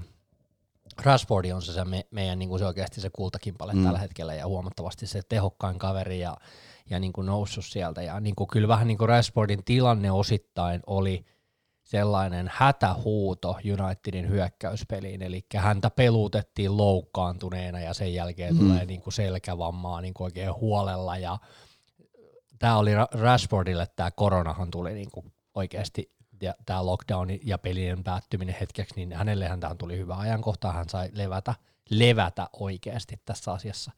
Rashfordi 1.01 1.51
on 1.51 1.61
se, 1.61 1.73
se 1.73 1.85
me, 1.85 2.05
meidän 2.11 2.39
niin 2.39 2.49
kuin 2.49 2.59
se 2.59 2.65
oikeasti 2.65 3.01
se 3.01 3.09
kultakimpale 3.09 3.73
mm. 3.73 3.83
tällä 3.83 3.99
hetkellä 3.99 4.33
ja 4.33 4.47
huomattavasti 4.47 5.07
se 5.07 5.21
tehokkain 5.29 5.79
kaveri 5.79 6.19
ja, 6.19 6.37
ja 6.89 6.99
niin 6.99 7.13
kuin 7.13 7.25
noussut 7.25 7.65
sieltä 7.65 8.01
ja 8.01 8.19
niin 8.19 8.35
kuin 8.35 8.47
kyllä 8.47 8.67
vähän 8.67 8.87
niin 8.87 8.97
kuin 8.97 9.09
Rashfordin 9.09 9.63
tilanne 9.63 10.11
osittain 10.11 10.81
oli 10.87 11.25
sellainen 11.83 12.49
hätähuuto 12.53 13.57
Unitedin 13.83 14.29
hyökkäyspeliin, 14.29 15.21
eli 15.21 15.45
häntä 15.55 15.89
pelutettiin 15.89 16.77
loukkaantuneena 16.77 17.79
ja 17.79 17.93
sen 17.93 18.13
jälkeen 18.13 18.53
mm. 18.53 18.59
tulee 18.59 18.85
niin 18.85 19.01
kuin 19.01 19.13
selkävammaa 19.13 20.01
niin 20.01 20.13
kuin 20.13 20.25
oikein 20.25 20.55
huolella 20.55 21.17
ja 21.17 21.37
tämä 22.59 22.77
oli 22.77 22.91
Rashfordille 23.11 23.87
tämä 23.95 24.11
koronahan 24.11 24.71
tuli 24.71 24.93
niin 24.93 25.11
kuin 25.11 25.33
oikeasti 25.55 26.12
ja 26.43 26.55
tämä 26.65 26.85
lockdown 26.85 27.27
ja 27.43 27.57
pelien 27.57 28.03
päättyminen 28.03 28.55
hetkeksi, 28.59 28.95
niin 28.95 29.13
hänellehän 29.13 29.59
tähän 29.59 29.77
tuli 29.77 29.97
hyvä 29.97 30.15
ajankohta, 30.15 30.71
hän 30.71 30.89
sai 30.89 31.09
levätä, 31.13 31.55
levätä 31.89 32.49
oikeasti 32.59 33.21
tässä 33.25 33.51
asiassa. 33.51 33.91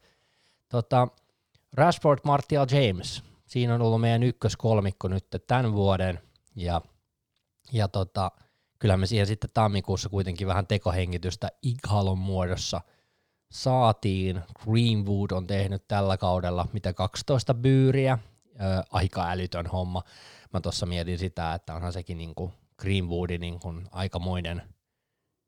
Tota, 0.68 1.08
Rashford, 1.72 2.20
Martial, 2.24 2.66
James, 2.70 3.22
siinä 3.46 3.74
on 3.74 3.82
ollut 3.82 4.00
meidän 4.00 4.22
ykköskolmikko 4.22 5.08
nyt 5.08 5.26
tämän 5.46 5.72
vuoden, 5.72 6.20
ja 6.56 6.80
ja 7.72 7.88
tota, 7.88 8.30
kyllä 8.78 8.96
me 8.96 9.06
siihen 9.06 9.26
sitten 9.26 9.50
tammikuussa 9.54 10.08
kuitenkin 10.08 10.46
vähän 10.46 10.66
tekohengitystä 10.66 11.48
Ighalon 11.62 12.18
muodossa 12.18 12.80
saatiin. 13.52 14.42
Greenwood 14.64 15.30
on 15.30 15.46
tehnyt 15.46 15.88
tällä 15.88 16.16
kaudella 16.16 16.68
mitä 16.72 16.92
12 16.92 17.54
byyriä, 17.54 18.18
ö, 18.54 18.82
aika 18.90 19.30
älytön 19.30 19.66
homma. 19.66 20.02
Mä 20.56 20.60
tuossa 20.60 20.86
mietin 20.86 21.18
sitä, 21.18 21.54
että 21.54 21.74
onhan 21.74 21.92
sekin 21.92 22.18
niinku 22.18 22.52
Greenwoodin 22.78 23.40
niinku 23.40 23.74
aikamoinen, 23.92 24.62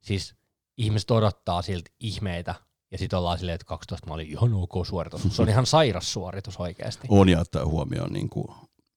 siis 0.03 0.35
ihmiset 0.77 1.11
odottaa 1.11 1.63
siltä 1.63 1.91
ihmeitä, 2.01 2.55
ja 2.91 2.99
sitten 2.99 3.19
ollaan 3.19 3.39
silleen, 3.39 3.55
että 3.55 3.65
12 3.65 4.15
oli 4.15 4.29
ihan 4.29 4.55
ok 4.55 4.87
suoritus. 4.87 5.23
Se 5.31 5.43
on 5.43 5.49
ihan 5.49 5.67
sairas 5.77 6.13
suoritus 6.13 6.57
oikeasti. 6.57 7.09
On 7.11 7.29
ja 7.29 7.41
ottaa 7.41 7.67
huomioon 7.67 8.13
niin 8.13 8.29
kuin 8.29 8.47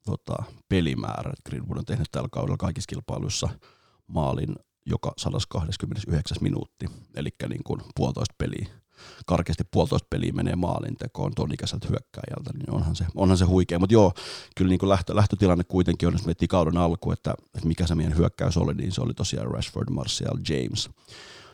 tota, 0.06 0.44
pelimäärä. 0.70 1.34
Greenwood 1.50 1.78
on 1.78 1.86
tehnyt 1.86 2.08
tällä 2.12 2.30
kaudella 2.32 2.58
kaikissa 2.58 2.88
kilpailuissa 2.88 3.50
maalin 4.08 4.56
joka 4.86 5.14
129 5.18 6.38
minuutti, 6.42 6.86
eli 7.16 7.30
niin 7.50 7.64
kuin 7.64 7.82
puolitoista 7.96 8.36
peliä 8.38 8.81
karkeasti 9.26 9.64
puolitoista 9.72 10.08
peliä 10.10 10.34
menee 10.34 10.56
maalintekoon 10.56 11.32
tuon 11.36 11.54
ikäiseltä 11.54 11.88
hyökkääjältä, 11.88 12.54
niin 12.54 12.72
onhan 12.72 12.96
se, 12.96 13.06
onhan 13.16 13.38
se 13.38 13.46
huikea. 13.46 13.80
Mutta 13.80 13.94
joo, 13.94 14.14
kyllä 14.56 14.70
niin 14.70 14.80
kuin 14.80 14.90
lähtö, 14.90 15.16
lähtötilanne 15.16 15.64
kuitenkin 15.64 16.08
on, 16.08 16.14
jos 16.14 16.26
miettii 16.26 16.48
kauden 16.48 16.78
alku, 16.78 17.12
että, 17.12 17.34
että 17.56 17.68
mikä 17.68 17.88
se 17.88 17.96
meidän 17.96 18.18
hyökkäys 18.18 18.58
oli, 18.58 18.74
niin 18.74 18.92
se 18.92 19.02
oli 19.02 19.14
tosiaan 19.14 19.52
Rashford, 19.52 19.90
Martial, 19.90 20.38
James. 20.50 20.90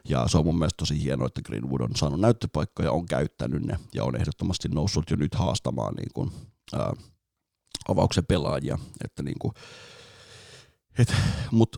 Ja 0.10 0.28
se 0.28 0.38
on 0.38 0.46
mun 0.46 0.60
mielestä 0.60 0.78
tosi 0.78 1.04
hienoa, 1.04 1.28
että 1.28 1.42
Greenwood 1.42 1.82
on 1.82 1.96
saanut 1.96 2.20
näyttöpaikkoja, 2.20 2.92
on 2.92 3.06
käyttänyt 3.06 3.64
ne 3.64 3.80
ja 3.94 4.04
on 4.04 4.16
ehdottomasti 4.16 4.70
noussut 4.70 5.10
jo 5.10 5.16
nyt 5.16 5.36
haastamaan 5.36 5.94
niin 5.94 6.10
kuin, 6.14 6.32
ää, 6.74 6.94
avauksen 7.88 8.26
pelaajia. 8.26 8.78
Että 9.04 9.24
niinku, 9.24 9.54
et, 11.00 11.14
mut, 11.52 11.78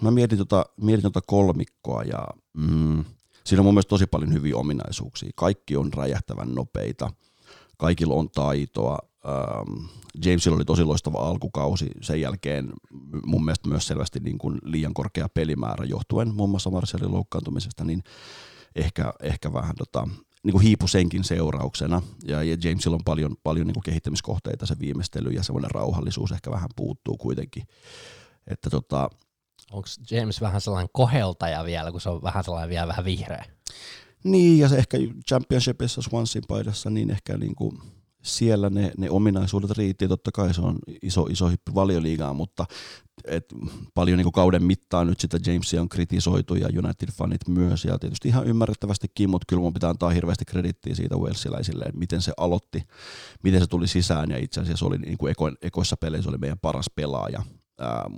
mä 0.00 0.10
mietin 0.10 0.38
tota, 0.38 0.66
mietin 0.80 1.02
tota 1.02 1.20
kolmikkoa 1.26 2.02
ja 2.02 2.26
mm, 2.56 3.04
siinä 3.44 3.60
on 3.60 3.64
mun 3.64 3.74
mielestä 3.74 3.88
tosi 3.88 4.06
paljon 4.06 4.32
hyviä 4.32 4.56
ominaisuuksia. 4.56 5.30
Kaikki 5.34 5.76
on 5.76 5.92
räjähtävän 5.92 6.54
nopeita, 6.54 7.10
kaikilla 7.76 8.14
on 8.14 8.30
taitoa. 8.30 8.98
Ähm, 9.28 9.84
Jamesilla 10.24 10.56
oli 10.56 10.64
tosi 10.64 10.84
loistava 10.84 11.18
alkukausi, 11.18 11.90
sen 12.00 12.20
jälkeen 12.20 12.72
mun 13.26 13.44
mielestä 13.44 13.68
myös 13.68 13.86
selvästi 13.86 14.20
niin 14.20 14.38
kuin 14.38 14.58
liian 14.64 14.94
korkea 14.94 15.28
pelimäärä 15.28 15.84
johtuen 15.84 16.34
muun 16.34 16.50
muassa 16.50 16.70
Marcialin 16.70 17.12
loukkaantumisesta, 17.12 17.84
niin 17.84 18.02
ehkä, 18.74 19.12
ehkä 19.22 19.52
vähän 19.52 19.76
tota, 19.76 20.08
niin 20.42 20.52
kuin 20.52 20.62
hiipu 20.62 20.88
senkin 20.88 21.24
seurauksena. 21.24 22.02
Ja, 22.24 22.42
ja 22.42 22.56
Jamesilla 22.64 22.96
on 22.96 23.04
paljon, 23.04 23.36
paljon 23.42 23.66
niin 23.66 23.74
kuin 23.74 23.84
kehittämiskohteita, 23.84 24.66
se 24.66 24.76
viimeistely 24.80 25.30
ja 25.30 25.42
semmoinen 25.42 25.70
rauhallisuus 25.70 26.32
ehkä 26.32 26.50
vähän 26.50 26.70
puuttuu 26.76 27.16
kuitenkin. 27.16 27.62
Että 28.46 28.70
tota, 28.70 29.10
Onko 29.70 29.88
James 30.10 30.40
vähän 30.40 30.60
sellainen 30.60 30.90
koheltaja 30.92 31.64
vielä, 31.64 31.92
kun 31.92 32.00
se 32.00 32.08
on 32.08 32.22
vähän 32.22 32.44
sellainen 32.44 32.70
vielä 32.70 32.88
vähän 32.88 33.04
vihreä? 33.04 33.44
Niin, 34.24 34.58
ja 34.58 34.68
se 34.68 34.76
ehkä 34.76 34.98
Championshipissa 35.28 36.02
Swansin 36.02 36.42
paidassa, 36.48 36.90
niin 36.90 37.10
ehkä 37.10 37.36
niin 37.36 37.54
kuin, 37.54 37.78
siellä 38.22 38.70
ne, 38.70 38.92
ne 38.98 39.10
ominaisuudet 39.10 39.70
riitti, 39.70 40.08
totta 40.08 40.30
kai 40.34 40.54
se 40.54 40.60
on 40.60 40.78
iso, 41.02 41.22
iso 41.22 41.48
hyppy 41.48 41.74
valioliigaan, 41.74 42.36
mutta 42.36 42.66
et 43.24 43.54
paljon 43.94 44.18
niin 44.18 44.32
kauden 44.32 44.64
mittaan 44.64 45.06
nyt 45.06 45.20
sitä 45.20 45.38
Jamesia 45.46 45.80
on 45.80 45.88
kritisoitu 45.88 46.54
ja 46.54 46.68
United-fanit 46.68 47.48
myös 47.48 47.84
ja 47.84 47.98
tietysti 47.98 48.28
ihan 48.28 48.46
ymmärrettävästikin, 48.46 49.30
mutta 49.30 49.44
kyllä 49.48 49.62
mun 49.62 49.74
pitää 49.74 49.90
antaa 49.90 50.10
hirveästi 50.10 50.44
kredittiä 50.44 50.94
siitä 50.94 51.16
Walesiläisille, 51.16 51.84
että 51.84 51.98
miten 51.98 52.22
se 52.22 52.32
aloitti, 52.36 52.82
miten 53.42 53.60
se 53.60 53.66
tuli 53.66 53.88
sisään 53.88 54.30
ja 54.30 54.38
itse 54.38 54.60
asiassa 54.60 54.86
oli 54.86 54.98
niin 54.98 55.18
kuin 55.18 55.30
eko, 55.30 55.50
ekoissa 55.62 55.96
peleissä 55.96 56.30
oli 56.30 56.38
meidän 56.38 56.58
paras 56.58 56.90
pelaaja. 56.94 57.42
Ää, 57.78 58.10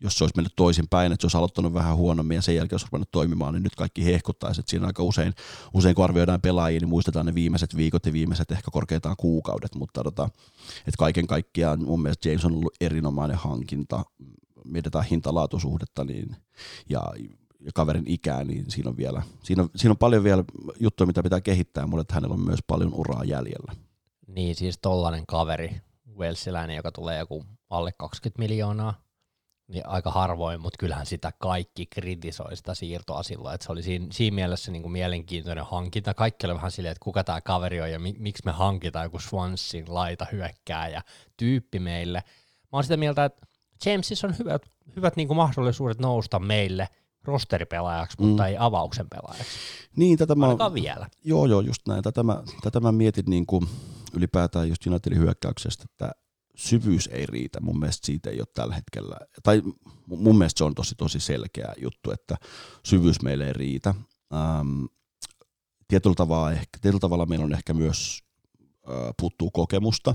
jos 0.00 0.18
se 0.18 0.24
olisi 0.24 0.36
mennyt 0.36 0.52
toisinpäin, 0.56 1.12
että 1.12 1.22
se 1.22 1.26
olisi 1.26 1.36
aloittanut 1.36 1.74
vähän 1.74 1.96
huonommin 1.96 2.34
ja 2.34 2.42
sen 2.42 2.56
jälkeen 2.56 2.74
olisi 2.74 2.86
ruvennut 2.92 3.10
toimimaan, 3.10 3.54
niin 3.54 3.62
nyt 3.62 3.74
kaikki 3.74 4.04
hehkuttaisi. 4.04 4.60
Että 4.60 4.70
siinä 4.70 4.86
aika 4.86 5.02
usein, 5.02 5.34
usein 5.74 5.94
kun 5.94 6.04
arvioidaan 6.04 6.40
pelaajia, 6.40 6.80
niin 6.80 6.88
muistetaan 6.88 7.26
ne 7.26 7.34
viimeiset 7.34 7.76
viikot 7.76 8.06
ja 8.06 8.12
viimeiset 8.12 8.50
ehkä 8.50 8.70
korkeintaan 8.70 9.16
kuukaudet, 9.18 9.74
mutta 9.74 10.04
tota, 10.04 10.28
että 10.78 10.98
kaiken 10.98 11.26
kaikkiaan 11.26 11.84
mun 11.84 12.02
mielestä 12.02 12.28
James 12.28 12.44
on 12.44 12.52
ollut 12.52 12.74
erinomainen 12.80 13.36
hankinta. 13.36 14.04
Mietitään 14.64 15.04
hintalaatusuhdetta 15.04 16.04
niin, 16.04 16.36
ja, 16.88 17.02
ja 17.60 17.70
kaverin 17.74 18.04
ikää, 18.06 18.44
niin 18.44 18.70
siinä 18.70 18.90
on, 18.90 18.96
vielä, 18.96 19.22
siinä, 19.42 19.62
on, 19.62 19.70
siinä 19.76 19.90
on 19.90 19.98
paljon 19.98 20.24
vielä 20.24 20.44
juttuja, 20.80 21.06
mitä 21.06 21.22
pitää 21.22 21.40
kehittää, 21.40 21.86
mutta 21.86 22.14
hänellä 22.14 22.34
on 22.34 22.40
myös 22.40 22.60
paljon 22.66 22.94
uraa 22.94 23.24
jäljellä. 23.24 23.72
Niin, 24.26 24.54
siis 24.54 24.78
tollainen 24.82 25.24
kaveri, 25.26 25.80
Welsiläinen, 26.18 26.76
joka 26.76 26.92
tulee 26.92 27.18
joku 27.18 27.44
alle 27.70 27.92
20 27.92 28.38
miljoonaa 28.38 29.05
niin 29.68 29.86
aika 29.86 30.10
harvoin, 30.10 30.60
mutta 30.60 30.76
kyllähän 30.78 31.06
sitä 31.06 31.32
kaikki 31.38 31.86
kritisoi 31.86 32.56
sitä 32.56 32.74
siirtoa 32.74 33.22
silloin, 33.22 33.54
että 33.54 33.66
se 33.66 33.72
oli 33.72 33.82
siinä, 33.82 34.06
siinä 34.12 34.34
mielessä 34.34 34.72
niin 34.72 34.82
kuin 34.82 34.92
mielenkiintoinen 34.92 35.64
hankinta. 35.64 36.14
Kaikki 36.14 36.46
oli 36.46 36.54
vähän 36.54 36.70
silleen, 36.70 36.92
että 36.92 37.04
kuka 37.04 37.24
tämä 37.24 37.40
kaveri 37.40 37.80
on 37.80 37.90
ja 37.90 37.98
mi, 37.98 38.14
miksi 38.18 38.42
me 38.44 38.52
hankitaan 38.52 39.04
joku 39.04 39.18
Swansin 39.18 39.84
laita 39.88 40.26
hyökkää 40.32 40.88
ja 40.88 41.02
tyyppi 41.36 41.78
meille. 41.78 42.22
Mä 42.62 42.68
oon 42.72 42.84
sitä 42.84 42.96
mieltä, 42.96 43.24
että 43.24 43.46
Jamesissa 43.86 44.26
on 44.26 44.38
hyvät, 44.38 44.62
hyvät 44.96 45.16
niin 45.16 45.28
kuin 45.28 45.36
mahdollisuudet 45.36 45.98
nousta 45.98 46.38
meille 46.38 46.88
rosteripelaajaksi, 47.24 48.16
mm. 48.20 48.26
mutta 48.26 48.46
ei 48.46 48.56
avauksen 48.58 49.06
pelaajaksi. 49.08 49.58
Niin, 49.96 50.18
tätä 50.18 50.34
mä, 50.34 50.74
vielä. 50.74 51.06
Joo, 51.24 51.46
joo, 51.46 51.60
just 51.60 51.82
näin. 51.88 52.02
Tätä 52.02 52.22
mä, 52.22 52.42
tätä 52.62 52.80
mä 52.80 52.92
mietin 52.92 53.24
niin 53.26 53.46
kuin 53.46 53.68
ylipäätään 54.14 54.68
just 54.68 54.86
Unitedin 54.86 55.18
hyökkäyksestä, 55.18 55.84
että 55.90 56.12
syvyys 56.56 57.08
ei 57.12 57.26
riitä. 57.26 57.60
Mun 57.60 57.78
mielestä 57.78 58.06
siitä 58.06 58.30
ei 58.30 58.40
ole 58.40 58.46
tällä 58.54 58.74
hetkellä, 58.74 59.16
tai 59.42 59.62
mun 60.06 60.38
mielestä 60.38 60.58
se 60.58 60.64
on 60.64 60.74
tosi 60.74 60.94
tosi 60.94 61.20
selkeä 61.20 61.74
juttu, 61.82 62.10
että 62.10 62.36
syvyys 62.84 63.22
meille 63.22 63.46
ei 63.46 63.52
riitä. 63.52 63.94
Ähm, 64.34 64.84
tietyllä, 65.88 66.14
tavalla 66.14 66.52
ehkä, 66.52 66.78
tietyllä 66.80 67.00
tavalla 67.00 67.26
meillä 67.26 67.44
on 67.44 67.54
ehkä 67.54 67.74
myös 67.74 68.22
äh, 68.88 69.14
puuttuu 69.20 69.50
kokemusta. 69.50 70.14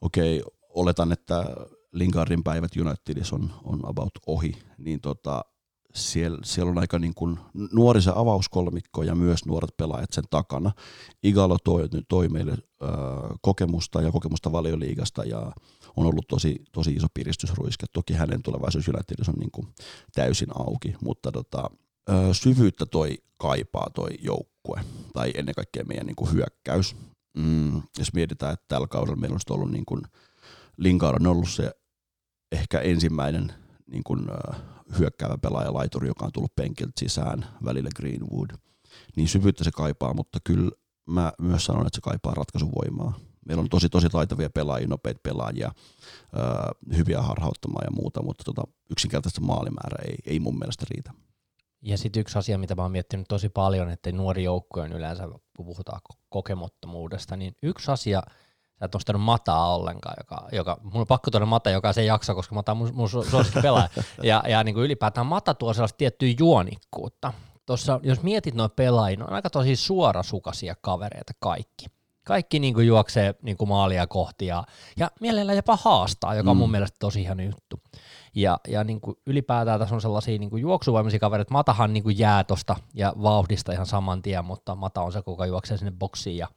Okei, 0.00 0.42
oletan, 0.68 1.12
että 1.12 1.44
Lingardin 1.92 2.44
päivät 2.44 2.72
Unitedissa 2.76 3.36
on, 3.36 3.52
on 3.64 3.80
about 3.82 4.12
ohi, 4.26 4.52
niin 4.78 5.00
tota, 5.00 5.44
siellä, 5.94 6.38
siellä 6.44 6.70
on 6.70 6.78
aika 6.78 6.98
niin 6.98 7.14
kuin 7.14 7.38
nuori 7.72 8.02
se 8.02 8.12
avauskolmikko 8.14 9.02
ja 9.02 9.14
myös 9.14 9.46
nuoret 9.46 9.76
pelaajat 9.76 10.12
sen 10.12 10.24
takana. 10.30 10.72
Igalo 11.22 11.56
toi, 11.64 11.88
toi 12.08 12.28
meille 12.28 12.52
ö, 12.52 12.86
kokemusta 13.40 14.02
ja 14.02 14.12
kokemusta 14.12 14.52
valioliigasta 14.52 15.24
ja 15.24 15.52
on 15.96 16.06
ollut 16.06 16.28
tosi, 16.28 16.62
tosi 16.72 16.92
iso 16.92 17.06
piristysruiske. 17.14 17.86
Toki 17.92 18.14
hänen 18.14 18.42
tulevaisuus 18.42 18.88
on 19.28 19.34
niin 19.38 19.50
kuin 19.50 19.68
täysin 20.14 20.48
auki, 20.54 20.94
mutta 21.02 21.32
tota, 21.32 21.70
ö, 22.10 22.34
syvyyttä 22.34 22.86
toi 22.86 23.18
kaipaa 23.36 23.90
toi 23.94 24.10
joukkue 24.22 24.80
tai 25.12 25.32
ennen 25.34 25.54
kaikkea 25.54 25.84
meidän 25.84 26.06
niin 26.06 26.16
kuin 26.16 26.32
hyökkäys. 26.32 26.96
Mm, 27.36 27.82
jos 27.98 28.12
mietitään, 28.12 28.52
että 28.52 28.64
tällä 28.68 28.86
kaudella 28.86 29.16
meillä 29.16 29.34
on 29.34 29.54
ollut 29.54 29.70
niin 29.70 29.86
kuin 29.86 30.02
Lingard 30.76 31.20
on 31.20 31.26
ollut 31.26 31.48
se 31.48 31.72
ehkä 32.52 32.80
ensimmäinen 32.80 33.52
niin 33.86 34.04
kuin, 34.04 34.26
hyökkäävä 34.98 35.38
pelaaja 35.38 35.74
laituri, 35.74 36.08
joka 36.08 36.24
on 36.24 36.32
tullut 36.32 36.56
penkiltä 36.56 36.92
sisään 37.00 37.46
välillä 37.64 37.90
Greenwood, 37.96 38.50
niin 39.16 39.28
syvyyttä 39.28 39.64
se 39.64 39.70
kaipaa, 39.70 40.14
mutta 40.14 40.38
kyllä 40.44 40.70
mä 41.06 41.32
myös 41.40 41.64
sanon, 41.64 41.86
että 41.86 41.96
se 41.96 42.00
kaipaa 42.00 42.34
ratkaisuvoimaa. 42.34 43.18
Meillä 43.46 43.60
on 43.60 43.68
tosi 43.68 43.88
tosi 43.88 44.08
taitavia 44.08 44.50
pelaajia, 44.50 44.88
nopeita 44.88 45.20
pelaajia, 45.22 45.72
öö, 46.36 46.96
hyviä 46.96 47.22
harhauttamaan 47.22 47.84
ja 47.84 47.90
muuta, 47.90 48.22
mutta 48.22 48.44
tota, 48.44 48.62
yksinkertaisesti 48.90 49.40
maalimäärä 49.40 50.04
ei, 50.08 50.16
ei 50.26 50.40
mun 50.40 50.58
mielestä 50.58 50.86
riitä. 50.90 51.12
Ja 51.82 51.98
sitten 51.98 52.20
yksi 52.20 52.38
asia, 52.38 52.58
mitä 52.58 52.74
mä 52.74 52.82
oon 52.82 52.92
miettinyt 52.92 53.28
tosi 53.28 53.48
paljon, 53.48 53.90
että 53.90 54.12
nuori 54.12 54.44
joukko 54.44 54.80
on 54.80 54.92
yleensä, 54.92 55.28
kun 55.28 55.40
puhutaan 55.56 56.00
kokemottomuudesta, 56.28 57.36
niin 57.36 57.56
yksi 57.62 57.90
asia– 57.90 58.22
sä 58.80 58.86
et 58.86 58.94
nostanut 58.94 59.22
Mataa 59.22 59.74
ollenkaan, 59.74 60.14
joka, 60.18 60.48
joka 60.52 60.78
mulla 60.82 61.00
on 61.00 61.06
pakko 61.06 61.30
tuoda 61.30 61.46
Mata, 61.46 61.70
joka 61.70 61.92
se 61.92 62.00
ei 62.00 62.06
jaksa, 62.06 62.34
koska 62.34 62.54
Mata 62.54 62.72
on 62.72 62.78
mun, 62.78 62.90
mun 62.94 63.08
suosikki 63.08 63.60
pelaaja. 63.62 63.88
ja, 64.22 64.42
ja 64.48 64.64
niin 64.64 64.74
kuin 64.74 64.84
ylipäätään 64.84 65.26
Mata 65.26 65.54
tuo 65.54 65.74
sellaista 65.74 65.96
tiettyä 65.96 66.28
juonikkuutta. 66.38 67.32
Tuossa, 67.66 68.00
jos 68.02 68.22
mietit 68.22 68.54
noin 68.54 68.70
pelaajia, 68.70 69.16
ne 69.16 69.24
on 69.24 69.32
aika 69.32 69.50
tosi 69.50 69.76
suorasukaisia 69.76 70.74
kavereita 70.80 71.32
kaikki. 71.38 71.86
Kaikki 72.26 72.58
niin 72.58 72.74
kuin 72.74 72.86
juoksee 72.86 73.34
niin 73.42 73.56
kuin 73.56 73.68
maalia 73.68 74.06
kohti 74.06 74.46
ja, 74.46 74.64
ja 74.96 75.10
mielellään 75.20 75.56
jopa 75.56 75.78
haastaa, 75.82 76.34
joka 76.34 76.50
on 76.50 76.56
mun 76.56 76.68
mm. 76.68 76.72
mielestä 76.72 76.96
tosi 77.00 77.22
ihan 77.22 77.40
juttu. 77.40 77.80
Ja, 78.34 78.58
ja 78.68 78.84
niin 78.84 79.00
kuin 79.00 79.16
ylipäätään 79.26 79.80
tässä 79.80 79.94
on 79.94 80.00
sellaisia 80.00 80.38
niin 80.38 80.50
kuin 80.50 80.60
juoksuvoimaisia 80.60 81.20
kavereita, 81.20 81.52
Matahan 81.52 81.92
niin 81.92 82.02
kuin 82.02 82.18
jää 82.18 82.44
tosta 82.44 82.76
ja 82.94 83.12
vauhdista 83.22 83.72
ihan 83.72 83.86
saman 83.86 84.22
tien, 84.22 84.44
mutta 84.44 84.74
Mata 84.74 85.02
on 85.02 85.12
se, 85.12 85.22
kuka 85.22 85.46
juoksee 85.46 85.76
sinne 85.76 85.92
boksiin 85.98 86.36
ja 86.36 86.48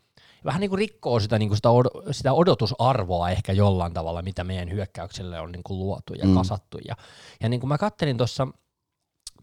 vähän 0.45 0.59
niin 0.59 0.69
kuin 0.69 0.79
rikkoo 0.79 1.19
sitä, 1.19 1.39
niin 1.39 1.49
kuin 1.49 1.57
sitä, 1.57 1.69
od- 1.69 2.13
sitä 2.13 2.33
odotusarvoa 2.33 3.29
ehkä 3.29 3.53
jollain 3.53 3.93
tavalla, 3.93 4.21
mitä 4.21 4.43
meidän 4.43 4.71
hyökkäykselle 4.71 5.39
on 5.39 5.51
niin 5.51 5.63
kuin 5.63 5.79
luotu 5.79 6.13
ja 6.13 6.25
mm. 6.25 6.33
kasattu. 6.33 6.77
Ja, 6.87 6.95
ja 7.41 7.49
niin 7.49 7.59
kuin 7.59 7.67
mä 7.67 7.77
kattelin 7.77 8.17
tuossa 8.17 8.47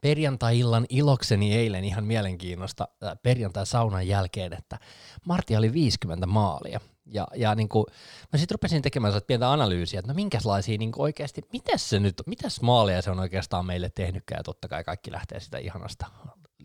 perjantai-illan 0.00 0.86
ilokseni 0.88 1.56
eilen 1.56 1.84
ihan 1.84 2.04
mielenkiinnosta 2.04 2.88
äh, 3.04 3.12
perjantai-saunan 3.22 4.08
jälkeen, 4.08 4.52
että 4.52 4.78
Martti 5.26 5.56
oli 5.56 5.72
50 5.72 6.26
maalia. 6.26 6.80
Ja, 7.06 7.26
ja 7.36 7.54
niin 7.54 7.68
kuin, 7.68 7.86
mä 8.32 8.38
sitten 8.38 8.54
rupesin 8.54 8.82
tekemään 8.82 9.20
pientä 9.26 9.52
analyysiä, 9.52 10.00
että 10.00 10.12
no 10.12 10.14
minkälaisia 10.14 10.78
niin 10.78 10.92
oikeasti, 10.96 11.42
mitäs 11.52 11.90
se 11.90 12.00
nyt, 12.00 12.14
mitäs 12.26 12.60
maalia 12.60 13.02
se 13.02 13.10
on 13.10 13.20
oikeastaan 13.20 13.66
meille 13.66 13.90
tehnytkään, 13.94 14.38
ja 14.38 14.42
totta 14.42 14.68
kai 14.68 14.84
kaikki 14.84 15.12
lähtee 15.12 15.40
sitä 15.40 15.58
ihanasta, 15.58 16.06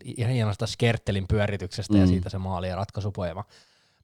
ihanasta 0.04 0.66
skerttelin 0.66 1.28
pyörityksestä 1.28 1.94
mm. 1.94 2.00
ja 2.00 2.06
siitä 2.06 2.30
se 2.30 2.38
maali 2.38 2.68
ja 2.68 2.76
ratkaisupoema 2.76 3.44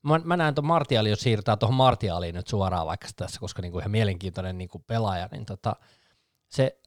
mä, 0.02 0.20
mä 0.24 0.36
näen 0.36 0.54
tuon 0.54 0.66
Martiali, 0.66 1.10
jos 1.10 1.20
siirtää 1.20 1.56
tuohon 1.56 1.74
Martialiin 1.76 2.34
nyt 2.34 2.46
suoraan 2.46 2.86
vaikka 2.86 3.08
tässä, 3.16 3.40
koska 3.40 3.62
niinku 3.62 3.78
ihan 3.78 3.90
mielenkiintoinen 3.90 4.58
niinku 4.58 4.78
pelaaja, 4.78 5.28
niin 5.32 5.46
tota, 5.46 5.76
se 6.48 6.78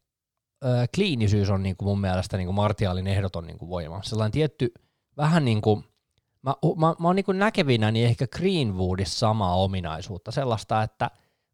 ö, 0.65 0.67
kliinisyys 0.95 1.49
on 1.49 1.63
niinku 1.63 1.85
mun 1.85 2.01
mielestä 2.01 2.37
niinku 2.37 2.53
Martialin 2.53 3.07
ehdoton 3.07 3.47
niinku 3.47 3.69
voima. 3.69 4.03
Sellainen 4.03 4.31
tietty, 4.31 4.73
vähän 5.17 5.45
niin 5.45 5.61
kuin, 5.61 5.83
mä, 6.41 6.55
mä, 6.77 6.95
mä 6.99 7.07
oon 7.07 7.15
niinku 7.15 7.31
näkevinä 7.31 7.91
niin 7.91 8.05
ehkä 8.05 8.27
Greenwoodissa 8.27 9.19
samaa 9.19 9.55
ominaisuutta, 9.55 10.31
sellaista, 10.31 10.83
että 10.83 11.11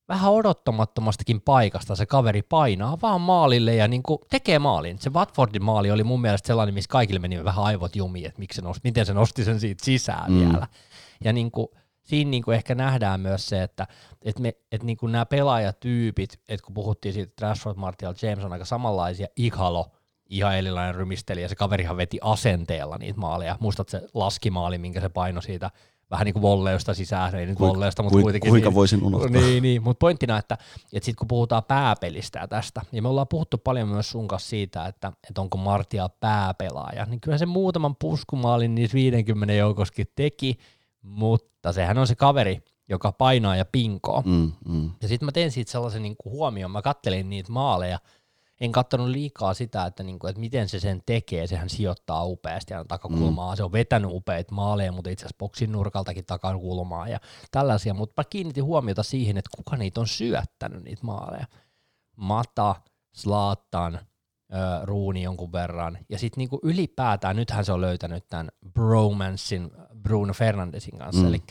vähän 0.07 0.31
odottamattomastakin 0.31 1.41
paikasta 1.41 1.95
se 1.95 2.05
kaveri 2.05 2.41
painaa 2.41 2.97
vaan 3.01 3.21
maalille 3.21 3.75
ja 3.75 3.87
niin 3.87 4.03
tekee 4.29 4.59
maalin. 4.59 4.99
Se 4.99 5.13
Watfordin 5.13 5.63
maali 5.63 5.91
oli 5.91 6.03
mun 6.03 6.21
mielestä 6.21 6.47
sellainen, 6.47 6.73
missä 6.73 6.89
kaikille 6.89 7.19
meni 7.19 7.43
vähän 7.43 7.65
aivot 7.65 7.95
jumiin, 7.95 8.25
että 8.25 8.39
miksi 8.39 8.55
se 8.55 8.61
nosti, 8.61 8.81
miten 8.83 9.05
se 9.05 9.13
nosti 9.13 9.43
sen 9.43 9.59
siitä 9.59 9.85
sisään 9.85 10.31
mm. 10.31 10.39
vielä. 10.39 10.67
Ja 11.23 11.33
niin 11.33 11.51
kuin, 11.51 11.67
siinä 12.03 12.31
niin 12.31 12.43
kuin 12.43 12.55
ehkä 12.55 12.75
nähdään 12.75 13.19
myös 13.19 13.45
se, 13.45 13.63
että 13.63 13.87
et 14.25 14.39
me, 14.39 14.53
et 14.71 14.83
niin 14.83 14.97
kuin 14.97 15.11
nämä 15.11 15.25
pelaajatyypit, 15.25 16.39
että 16.49 16.65
kun 16.65 16.73
puhuttiin 16.73 17.13
siitä, 17.13 17.29
että 17.29 17.47
Rashford, 17.47 17.77
Martial, 17.77 18.13
James 18.21 18.45
on 18.45 18.53
aika 18.53 18.65
samanlaisia, 18.65 19.27
Ighalo, 19.35 19.91
ihan 20.29 20.57
erilainen 20.57 20.95
rymisteli, 20.95 21.41
ja 21.41 21.49
se 21.49 21.55
kaverihan 21.55 21.97
veti 21.97 22.17
asenteella 22.21 22.97
niitä 22.97 23.19
maaleja. 23.19 23.57
Muistat 23.59 23.89
se 23.89 24.07
laskimaali, 24.13 24.77
minkä 24.77 25.01
se 25.01 25.09
paino 25.09 25.41
siitä 25.41 25.71
vähän 26.11 26.25
niin 26.25 26.33
kuin 26.33 26.41
volleista 26.41 26.93
sisään, 26.93 27.35
ei 27.35 27.45
nyt 27.45 27.57
Kuik, 27.57 27.73
volleista, 27.73 28.03
mutta 28.03 28.21
kuitenkin. 28.21 28.49
Kuinka 28.49 28.69
niin, 28.69 28.75
voisin 28.75 29.03
unohtaa. 29.03 29.29
Niin, 29.29 29.63
niin. 29.63 29.83
mutta 29.83 29.99
pointtina, 29.99 30.37
että, 30.37 30.57
että 30.93 31.05
sitten 31.05 31.15
kun 31.15 31.27
puhutaan 31.27 31.63
pääpelistä 31.63 32.39
ja 32.39 32.47
tästä, 32.47 32.81
ja 32.91 33.01
me 33.01 33.07
ollaan 33.07 33.27
puhuttu 33.27 33.57
paljon 33.57 33.87
myös 33.87 34.09
sun 34.09 34.27
kanssa 34.27 34.49
siitä, 34.49 34.85
että, 34.85 35.11
että 35.29 35.41
onko 35.41 35.57
Martia 35.57 36.09
pääpelaaja, 36.09 37.05
niin 37.05 37.21
kyllä 37.21 37.37
se 37.37 37.45
muutaman 37.45 37.95
puskumaalin 37.95 38.75
niissä 38.75 38.95
50 38.95 39.53
joukoskin 39.53 40.07
teki, 40.15 40.57
mutta 41.01 41.73
sehän 41.73 41.97
on 41.97 42.07
se 42.07 42.15
kaveri, 42.15 42.61
joka 42.89 43.11
painaa 43.11 43.55
ja 43.55 43.65
pinkoo. 43.65 44.23
Mm, 44.25 44.51
mm. 44.67 44.91
Ja 45.01 45.07
sitten 45.07 45.25
mä 45.25 45.31
tein 45.31 45.51
siitä 45.51 45.71
sellaisen 45.71 46.01
niin 46.01 46.15
kuin 46.17 46.33
huomioon, 46.33 46.71
mä 46.71 46.81
kattelin 46.81 47.29
niitä 47.29 47.51
maaleja, 47.51 47.99
en 48.61 48.71
katsonut 48.71 49.07
liikaa 49.07 49.53
sitä, 49.53 49.85
että, 49.85 50.03
niin 50.03 50.19
kuin, 50.19 50.29
että 50.29 50.39
miten 50.39 50.69
se 50.69 50.79
sen 50.79 51.01
tekee, 51.05 51.47
sehän 51.47 51.69
sijoittaa 51.69 52.25
upeasti 52.25 52.73
ja 52.73 52.85
takakulmaa, 52.87 53.53
mm. 53.53 53.57
se 53.57 53.63
on 53.63 53.71
vetänyt 53.71 54.11
upeita 54.13 54.55
maaleja, 54.55 54.91
mutta 54.91 55.09
itse 55.09 55.25
asiassa 55.25 55.37
boksin 55.39 55.71
nurkaltakin 55.71 56.25
takakulmaa 56.25 57.07
ja 57.07 57.19
tällaisia, 57.51 57.93
mutta 57.93 58.21
mä 58.21 58.23
kiinnitin 58.29 58.63
huomiota 58.63 59.03
siihen, 59.03 59.37
että 59.37 59.49
kuka 59.55 59.77
niitä 59.77 59.99
on 59.99 60.07
syöttänyt 60.07 60.83
niitä 60.83 61.05
maaleja. 61.05 61.45
Mata, 62.15 62.75
Slaattan, 63.13 63.99
Ruuni 64.83 65.23
jonkun 65.23 65.51
verran. 65.51 65.97
Ja 66.09 66.19
sitten 66.19 66.41
niinku 66.41 66.59
ylipäätään, 66.63 67.35
nythän 67.35 67.65
se 67.65 67.73
on 67.73 67.81
löytänyt 67.81 68.29
tämän 68.29 68.49
bromancein 68.73 69.71
Bruno 70.01 70.33
Fernandesin 70.33 70.97
kanssa. 70.97 71.21
Mm. 71.21 71.27
Eli 71.27 71.41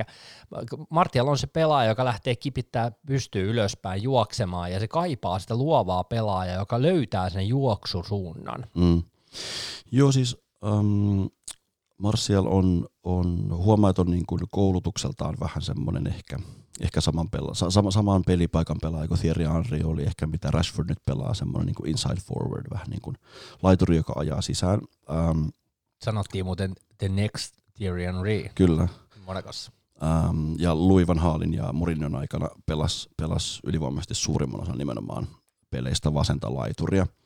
Martial 0.91 1.29
on 1.29 1.39
se 1.39 1.47
pelaaja, 1.47 1.89
joka 1.89 2.05
lähtee 2.05 2.37
kipittää 2.37 2.93
pystyy 3.07 3.51
ylöspäin 3.51 4.03
juoksemaan, 4.03 4.73
ja 4.73 4.81
se 4.81 4.89
kaipaa 4.89 5.39
sitä 5.39 5.57
luovaa 5.57 6.05
pelaajaa, 6.05 6.59
joka 6.59 6.83
löytää 6.83 7.31
sen 7.31 7.49
juoksusuunnan. 7.49 8.67
Mm. 8.75 9.03
Joo, 9.93 10.13
siis 10.13 10.37
um, 10.65 11.31
Martial 11.99 12.47
on, 12.47 12.87
on 13.03 13.49
huomaa, 13.57 13.91
että 13.91 14.03
on 14.03 14.11
niin 14.11 14.27
kuin 14.27 14.41
koulutukseltaan 14.51 15.37
vähän 15.41 15.63
semmoinen 15.63 16.07
ehkä, 16.07 16.39
ehkä 16.81 17.01
saman, 17.01 17.31
pela, 17.31 17.55
sama, 17.55 17.91
saman 17.91 18.23
pelipaikan 18.27 18.77
pelaaja 18.83 19.09
kuin 19.09 19.21
Thierry 19.21 19.45
Henry 19.45 19.81
oli 19.85 20.03
ehkä 20.03 20.27
mitä 20.27 20.51
Rashford 20.51 20.89
nyt 20.89 20.99
pelaa, 21.07 21.35
semmoinen 21.35 21.67
niin 21.67 21.75
kuin 21.75 21.91
inside 21.91 22.21
forward, 22.21 22.67
vähän 22.71 22.87
niin 22.91 23.01
kuin 23.01 23.17
laituri, 23.63 23.97
joka 23.97 24.13
ajaa 24.17 24.43
sisään. 24.43 24.81
Um, 25.31 25.51
Sanottiin 26.05 26.45
muuten 26.45 26.75
the 26.99 27.09
next 27.09 27.60
Thierry 27.81 28.05
Henry. 28.05 28.51
Kyllä. 28.55 28.89
Monacossa. 29.27 29.73
Um, 30.29 30.57
ja 30.59 30.75
Louis 30.75 31.07
Van 31.07 31.19
Haalin 31.19 31.55
ja 31.55 31.73
Mourinhon 31.73 32.15
aikana 32.15 32.49
pelas, 32.67 33.09
pelas 33.17 33.61
ylivoimaisesti 33.65 34.15
suurimman 34.15 34.63
osan 34.63 34.79
nimenomaan 34.79 35.27
peleistä 35.71 36.15
vasenta 36.15 36.55
laituria– 36.55 37.07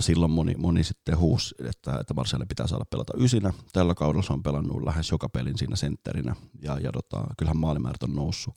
silloin 0.00 0.30
moni, 0.30 0.54
moni 0.58 0.84
sitten 0.84 1.18
huusi, 1.18 1.54
että, 1.68 1.98
että 2.00 2.14
Marseille 2.14 2.46
pitää 2.46 2.66
saada 2.66 2.84
pelata 2.90 3.12
ysinä. 3.16 3.52
Tällä 3.72 3.94
kaudella 3.94 4.22
se 4.22 4.32
on 4.32 4.42
pelannut 4.42 4.84
lähes 4.84 5.10
joka 5.10 5.28
pelin 5.28 5.58
siinä 5.58 5.76
sentterinä 5.76 6.36
ja, 6.62 6.78
ja 6.78 6.92
tota, 6.92 7.24
kyllähän 7.38 7.56
maalimäärät 7.56 8.02
on 8.02 8.14
noussut. 8.14 8.54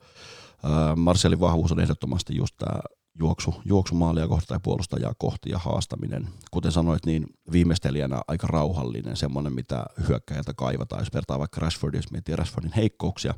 Marseillin 0.96 1.40
vahvuus 1.40 1.72
on 1.72 1.80
ehdottomasti 1.80 2.36
just 2.36 2.56
tämä 2.58 2.80
juoksu, 3.20 3.54
juoksu 3.66 3.96
maalia 3.96 4.28
kohti 4.28 4.48
tai 4.48 4.60
puolustajaa 4.64 5.14
kohti 5.18 5.50
ja 5.50 5.58
haastaminen. 5.58 6.30
Kuten 6.52 6.72
sanoit, 6.72 7.06
niin 7.06 7.26
viimeistelijänä 7.52 8.22
aika 8.28 8.48
rauhallinen, 8.48 9.18
semmoinen 9.18 9.54
mitä 9.54 9.86
hyökkäjältä 10.08 10.54
kaivataan. 10.54 11.02
Jos 11.02 11.14
vertaa 11.14 11.40
vaikka 11.40 11.62
Rashfordin, 11.62 11.98
jos 11.98 12.12
miettii 12.12 12.36
Rashfordin 12.36 12.74
heikkouksia, 12.76 13.34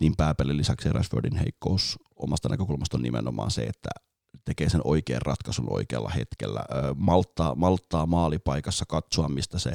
niin 0.00 0.16
pääpelin 0.16 0.56
lisäksi 0.56 0.92
Rashfordin 0.92 1.36
heikkous 1.36 1.98
omasta 2.16 2.48
näkökulmasta 2.48 2.96
on 2.96 3.02
nimenomaan 3.02 3.50
se, 3.50 3.62
että 3.62 3.90
tekee 4.46 4.68
sen 4.68 4.80
oikean 4.84 5.22
ratkaisun 5.22 5.72
oikealla 5.72 6.08
hetkellä, 6.08 6.60
malttaa, 6.96 7.54
malttaa 7.54 8.06
maalipaikassa 8.06 8.84
katsoa, 8.88 9.28
mistä 9.28 9.58
se, 9.58 9.72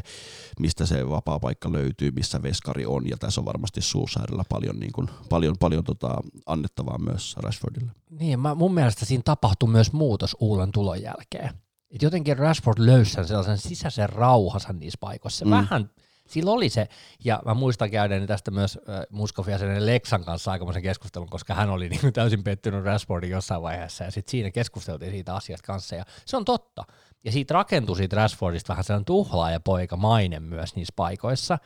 mistä 0.60 0.86
se 0.86 1.10
vapaa 1.10 1.40
paikka 1.40 1.72
löytyy, 1.72 2.12
missä 2.12 2.44
veskari 2.44 2.86
on, 2.86 3.10
ja 3.10 3.18
tässä 3.18 3.42
on 3.42 3.46
varmasti 3.46 3.82
Suusairilla 3.82 4.44
paljon, 4.50 4.80
niin 4.80 4.92
kuin, 4.92 5.10
paljon, 5.30 5.56
paljon 5.60 5.84
tota, 5.84 6.18
annettavaa 6.46 6.98
myös 6.98 7.36
Rashfordille. 7.38 7.92
Niin, 8.10 8.40
mä, 8.40 8.56
mun 8.56 8.74
mielestä 8.74 9.06
siinä 9.06 9.22
tapahtui 9.26 9.70
myös 9.70 9.94
muutos 9.94 10.38
Uulen 10.40 10.72
tulon 10.72 11.02
jälkeen. 11.02 11.54
Et 11.92 12.02
jotenkin 12.02 12.38
Rashford 12.38 12.78
löysi 12.80 13.12
sellaisen 13.12 13.58
sisäisen 13.58 14.10
rauhansa 14.10 14.74
niissä 14.74 14.98
paikoissa. 15.02 15.46
Mm. 15.46 15.52
Vähän 15.52 15.90
sillä 16.32 16.52
oli 16.52 16.70
se, 16.70 16.88
ja 17.24 17.42
mä 17.46 17.54
muistan 17.54 17.92
käydäni 17.92 18.28
tästä 18.28 18.52
myös 18.52 18.80
äh, 18.90 19.06
Muskofia 19.10 19.58
sen 19.58 19.86
Lexan 19.86 20.26
kanssa 20.26 20.52
aikamoisen 20.52 20.84
keskustelun, 20.84 21.30
koska 21.30 21.54
hän 21.54 21.70
oli 21.70 21.90
niin 22.02 22.14
täysin 22.14 22.44
pettynyt 22.44 22.86
Rashfordin 22.86 23.30
jossain 23.30 23.62
vaiheessa, 23.62 24.04
ja 24.04 24.12
sitten 24.12 24.32
siinä 24.32 24.52
keskusteltiin 24.52 25.12
siitä 25.12 25.36
asiasta 25.36 25.68
kanssa, 25.68 25.96
ja 25.96 26.06
se 26.26 26.38
on 26.38 26.46
totta. 26.46 26.84
Ja 27.24 27.32
siitä 27.32 27.54
rakentui 27.54 27.96
siitä 27.96 28.16
Rashfordista 28.16 28.74
vähän 28.74 28.84
sellainen 28.84 29.06
tuhlaaja 29.06 29.60
poika 29.60 29.98
maine 29.98 30.40
myös 30.40 30.76
niissä 30.76 30.94
paikoissa, 30.96 31.58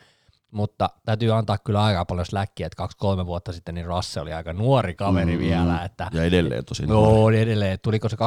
mutta 0.50 0.90
täytyy 1.04 1.34
antaa 1.34 1.58
kyllä 1.58 1.84
aika 1.84 2.04
paljon 2.04 2.26
släkkiä, 2.26 2.66
että 2.66 2.76
kaksi-kolme 2.76 3.26
vuotta 3.26 3.52
sitten 3.52 3.74
niin 3.74 3.86
Rasse 3.86 4.20
oli 4.20 4.32
aika 4.32 4.52
nuori 4.52 4.94
kaveri 4.94 5.36
mm, 5.36 5.38
vielä. 5.38 5.84
Että, 5.84 6.10
ja 6.12 6.24
edelleen 6.24 6.64
tosi 6.64 6.86
nuori. 6.86 7.36
No 7.36 7.42
edelleen. 7.42 7.78
Tuliko 7.82 8.08
se 8.08 8.16
2015-2016 8.16 8.18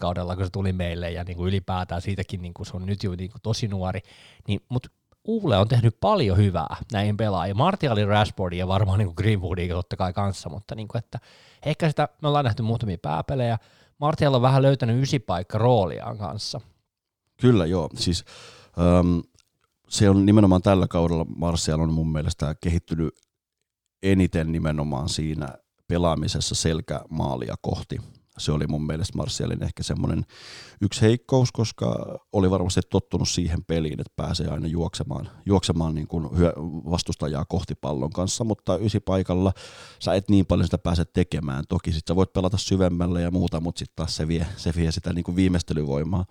kaudella, 0.00 0.36
kun 0.36 0.44
se 0.44 0.50
tuli 0.50 0.72
meille 0.72 1.10
ja 1.10 1.24
niin 1.24 1.36
kuin 1.36 1.48
ylipäätään 1.48 2.02
siitäkin 2.02 2.42
niin 2.42 2.54
kuin 2.54 2.66
se 2.66 2.76
on 2.76 2.86
nyt 2.86 3.02
jo 3.02 3.14
niin 3.18 3.30
kuin 3.30 3.42
tosi 3.42 3.68
nuori. 3.68 4.00
Niin, 4.48 4.60
mutta 4.68 4.88
Uule 5.24 5.58
on 5.58 5.68
tehnyt 5.68 5.96
paljon 6.00 6.36
hyvää 6.36 6.76
näihin 6.92 7.16
pelaajiin. 7.16 7.56
Martialin, 7.56 8.08
Rashfordin 8.08 8.58
ja 8.58 8.68
varmaan 8.68 8.98
niin 8.98 9.12
Greenwoodin 9.16 9.70
totta 9.70 9.96
kai 9.96 10.12
kanssa, 10.12 10.48
mutta 10.48 10.74
niin 10.74 10.88
kuin, 10.88 10.98
että 10.98 11.18
ehkä 11.66 11.88
sitä, 11.88 12.08
me 12.22 12.28
ollaan 12.28 12.44
nähty 12.44 12.62
muutamia 12.62 12.98
pääpelejä. 13.02 13.58
Martial 13.98 14.34
on 14.34 14.42
vähän 14.42 14.62
löytänyt 14.62 15.02
ysipaikka 15.02 15.58
rooliaan 15.58 16.18
kanssa. 16.18 16.60
Kyllä 17.40 17.66
joo, 17.66 17.88
siis 17.94 18.24
um, 19.00 19.22
se 19.90 20.10
on 20.10 20.26
nimenomaan 20.26 20.62
tällä 20.62 20.88
kaudella 20.88 21.26
Martial 21.36 21.80
on 21.80 21.92
mun 21.92 22.12
mielestä 22.12 22.54
kehittynyt 22.62 23.14
eniten 24.02 24.52
nimenomaan 24.52 25.08
siinä 25.08 25.48
pelaamisessa 25.88 26.54
selkämaalia 26.54 27.54
kohti 27.62 27.98
se 28.38 28.52
oli 28.52 28.66
mun 28.66 28.86
mielestä 28.86 29.18
Martialin 29.18 29.62
ehkä 29.62 29.82
semmoinen 29.82 30.26
yksi 30.80 31.00
heikkous, 31.00 31.52
koska 31.52 32.18
oli 32.32 32.50
varmasti 32.50 32.80
tottunut 32.90 33.28
siihen 33.28 33.64
peliin, 33.64 34.00
että 34.00 34.12
pääsee 34.16 34.48
aina 34.48 34.66
juoksemaan, 34.66 35.30
juoksemaan 35.46 35.94
niin 35.94 36.06
kuin 36.06 36.28
vastustajaa 36.90 37.44
kohti 37.44 37.74
pallon 37.74 38.10
kanssa, 38.10 38.44
mutta 38.44 38.76
ysi 38.76 39.00
paikalla 39.00 39.52
sä 40.00 40.14
et 40.14 40.28
niin 40.28 40.46
paljon 40.46 40.66
sitä 40.66 40.78
pääse 40.78 41.04
tekemään. 41.04 41.64
Toki 41.68 41.92
sit 41.92 42.06
sä 42.08 42.16
voit 42.16 42.32
pelata 42.32 42.56
syvemmälle 42.56 43.22
ja 43.22 43.30
muuta, 43.30 43.60
mutta 43.60 43.78
sitten 43.78 43.96
taas 43.96 44.16
se 44.16 44.28
vie, 44.28 44.46
se 44.56 44.72
vie 44.76 44.92
sitä 44.92 45.12
niin 45.12 45.24
kuin 45.24 45.36
viimeistelyvoimaa. 45.36 46.24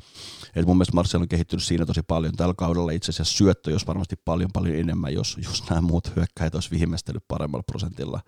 Et 0.56 0.66
mun 0.66 0.78
mielestä 0.78 0.96
Martial 0.96 1.22
on 1.22 1.28
kehittynyt 1.28 1.64
siinä 1.64 1.86
tosi 1.86 2.02
paljon. 2.02 2.36
Tällä 2.36 2.54
kaudella 2.58 2.92
itse 2.92 3.10
asiassa 3.10 3.38
syöttö, 3.38 3.72
jos 3.72 3.88
varmasti 3.88 4.16
paljon 4.26 4.50
paljon 4.54 4.76
enemmän, 4.76 5.14
jos, 5.14 5.38
jos 5.44 5.70
nämä 5.70 5.82
muut 5.82 6.16
hyökkäjät 6.16 6.56
olisi 6.56 6.72
viimeistely 6.72 7.20
paremmalla 7.28 7.64
prosentilla. 7.64 8.22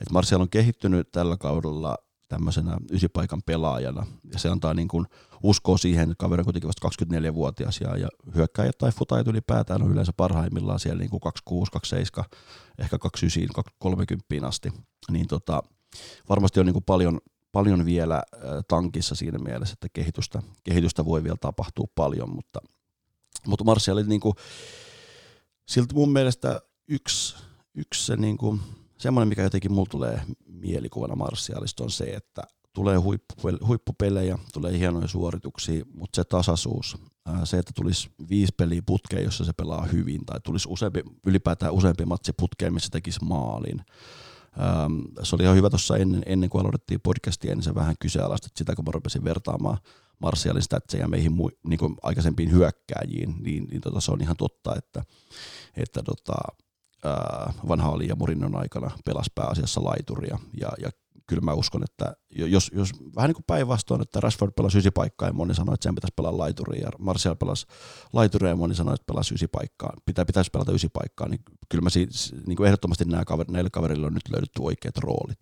Et 0.00 0.10
Martial 0.10 0.40
on 0.40 0.50
kehittynyt 0.50 1.12
tällä 1.12 1.36
kaudella 1.36 1.96
tämmöisenä 2.28 2.76
ysipaikan 2.90 3.42
pelaajana. 3.46 4.06
Ja 4.32 4.38
se 4.38 4.48
antaa 4.48 4.74
niin 4.74 4.88
kuin 4.88 5.06
uskoa 5.42 5.78
siihen, 5.78 6.10
että 6.10 6.22
kaveri 6.22 6.40
on 6.40 6.44
kuitenkin 6.44 6.68
vasta 6.68 6.88
24-vuotias 7.04 7.80
ja, 7.80 7.96
ja 7.96 8.08
hyökkäjät 8.34 8.78
tai 8.78 8.92
futajat 8.92 9.28
ylipäätään 9.28 9.82
on 9.82 9.92
yleensä 9.92 10.12
parhaimmillaan 10.16 10.80
siellä 10.80 11.00
niin 11.00 11.10
kuin 11.10 11.20
26, 11.20 11.72
27, 11.72 12.30
ehkä 12.78 12.98
29, 12.98 13.64
30 13.78 14.24
asti. 14.46 14.72
Niin 15.10 15.28
tota, 15.28 15.62
varmasti 16.28 16.60
on 16.60 16.66
niin 16.66 16.74
kuin 16.74 16.84
paljon, 16.84 17.20
paljon 17.52 17.84
vielä 17.84 18.22
tankissa 18.68 19.14
siinä 19.14 19.38
mielessä, 19.38 19.72
että 19.72 19.88
kehitystä, 19.92 20.42
kehitystä 20.64 21.04
voi 21.04 21.24
vielä 21.24 21.36
tapahtua 21.40 21.86
paljon, 21.94 22.30
mutta, 22.30 22.60
mutta 23.46 23.64
Martial 23.64 23.96
oli 23.96 24.06
niin 24.06 24.20
kuin, 24.20 24.34
siltä 25.68 25.94
mun 25.94 26.12
mielestä 26.12 26.60
yksi, 26.88 27.36
yksi 27.74 28.06
se 28.06 28.16
niin 28.16 28.38
kuin, 28.38 28.60
semmoinen, 29.04 29.28
mikä 29.28 29.42
jotenkin 29.42 29.72
mulla 29.72 29.88
tulee 29.90 30.22
mielikuvana 30.46 31.16
Martialista 31.16 31.84
on 31.84 31.90
se, 31.90 32.04
että 32.04 32.42
tulee 32.72 32.96
huippupelejä, 33.66 34.38
tulee 34.52 34.78
hienoja 34.78 35.08
suorituksia, 35.08 35.84
mutta 35.94 36.16
se 36.16 36.24
tasaisuus, 36.24 36.96
se, 37.44 37.58
että 37.58 37.72
tulisi 37.74 38.10
viisi 38.28 38.54
peliä 38.56 38.82
putkeen, 38.86 39.24
jossa 39.24 39.44
se 39.44 39.52
pelaa 39.52 39.84
hyvin, 39.84 40.26
tai 40.26 40.40
tulisi 40.40 40.68
useampi, 40.70 41.02
ylipäätään 41.26 41.72
useampi 41.72 42.04
matsi 42.04 42.32
putkeen, 42.32 42.74
missä 42.74 42.88
tekisi 42.92 43.24
maalin. 43.24 43.80
Se 45.22 45.36
oli 45.36 45.42
ihan 45.42 45.56
hyvä 45.56 45.70
tuossa 45.70 45.96
ennen, 45.96 46.22
ennen 46.26 46.50
kuin 46.50 46.60
aloitettiin 46.60 47.00
podcastia, 47.00 47.54
niin 47.54 47.62
se 47.62 47.74
vähän 47.74 47.94
kyseenalaistettiin 48.00 48.58
sitä, 48.58 48.76
kun 48.76 48.84
mä 48.84 48.92
rupesin 48.92 49.24
vertaamaan 49.24 49.78
Martialin 50.18 50.62
statseja 50.62 51.08
meihin 51.08 51.32
niin 51.66 51.78
kuin 51.78 51.94
aikaisempiin 52.02 52.50
hyökkääjiin, 52.50 53.34
niin, 53.40 53.64
niin 53.70 53.80
tota, 53.80 54.00
se 54.00 54.12
on 54.12 54.20
ihan 54.20 54.36
totta, 54.36 54.76
että, 54.76 55.04
että 55.76 56.02
tota, 56.02 56.34
Van 57.68 58.08
ja 58.08 58.16
Murinon 58.16 58.56
aikana 58.56 58.90
pelasi 59.04 59.30
pääasiassa 59.34 59.84
laituria. 59.84 60.38
Ja, 60.60 60.68
ja 60.78 60.90
kyllä 61.26 61.42
mä 61.42 61.52
uskon, 61.52 61.82
että 61.82 62.16
jos, 62.30 62.70
jos 62.74 62.90
vähän 63.16 63.28
niin 63.28 63.34
kuin 63.34 63.44
päinvastoin, 63.46 64.02
että 64.02 64.20
Rashford 64.20 64.52
pelasi 64.56 64.78
ysi 64.78 64.90
paikkaa 64.90 65.28
ja 65.28 65.32
moni 65.32 65.54
sanoi, 65.54 65.74
että 65.74 65.84
sen 65.84 65.94
pitäisi 65.94 66.14
pelaa 66.16 66.38
laituria 66.38 66.82
ja 66.82 66.90
Martial 66.98 67.34
pelasi 67.34 67.66
laituria 68.12 68.50
ja 68.50 68.56
moni 68.56 68.74
sanoi, 68.74 68.94
että 68.94 69.06
pelasi 69.06 69.34
ysi 69.34 69.46
paikkaa, 69.48 69.92
pitää, 70.04 70.24
pitäisi 70.24 70.50
pelata 70.50 70.72
ysi 70.72 70.88
paikkaa, 70.88 71.28
niin 71.28 71.40
kyllä 71.68 71.82
mä 71.82 71.90
siis, 71.90 72.34
niin 72.46 72.56
kuin 72.56 72.66
ehdottomasti 72.66 73.04
nämä 73.04 73.24
kaver, 73.24 73.46
näille 73.50 73.70
kaverille 73.70 74.06
on 74.06 74.14
nyt 74.14 74.28
löydetty 74.28 74.62
oikeat 74.62 74.98
roolit. 74.98 75.38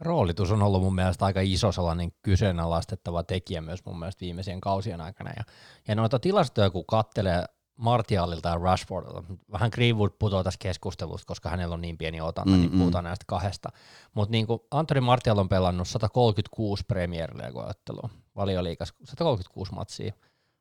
Roolitus 0.00 0.50
on 0.50 0.62
ollut 0.62 0.82
mun 0.82 0.94
mielestä 0.94 1.24
aika 1.24 1.40
iso 1.40 1.72
sellainen 1.72 2.12
kyseenalaistettava 2.22 3.22
tekijä 3.22 3.60
myös 3.60 3.84
mun 3.86 3.98
mielestä 3.98 4.20
viimeisien 4.20 4.60
kausien 4.60 5.00
aikana. 5.00 5.30
Ja, 5.36 5.44
ja 5.88 5.94
noita 5.94 6.18
tilastoja 6.18 6.70
kun 6.70 6.84
kattelee 6.86 7.44
Martialilta 7.76 8.48
ja 8.48 8.58
Rashfordilta. 8.58 9.22
Vähän 9.52 9.70
Greenwood 9.74 10.10
putoaa 10.18 10.44
tässä 10.44 10.58
keskustelussa, 10.58 11.26
koska 11.26 11.50
hänellä 11.50 11.74
on 11.74 11.80
niin 11.80 11.98
pieni 11.98 12.20
otanta, 12.20 12.50
mm, 12.50 12.60
niin 12.60 12.72
mm. 12.72 12.78
puhutaan 12.78 13.04
näistä 13.04 13.24
kahdesta. 13.28 13.68
Mutta 14.14 14.32
niin 14.32 14.46
kuin 14.46 14.60
Anthony 14.70 15.00
Martial 15.00 15.38
on 15.38 15.48
pelannut 15.48 15.88
136 15.88 16.84
Premier 16.88 17.36
League-ottelua, 17.36 18.08
valioliikas 18.36 18.94
136 19.04 19.72
matsia. 19.74 20.12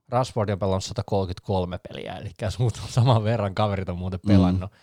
Rashford 0.09 0.49
on 0.49 0.59
pelannut 0.59 0.83
133 0.83 1.77
peliä, 1.77 2.13
eli 2.17 2.31
saman 2.89 3.23
verran 3.23 3.55
kaverit 3.55 3.89
on 3.89 3.97
muuten 3.97 4.19
pelannut. 4.27 4.71
Mm. 4.71 4.77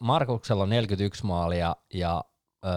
Markuksella 0.00 0.62
on 0.62 0.70
41 0.70 1.26
maalia 1.26 1.76
ja 1.94 2.24
äh, 2.66 2.72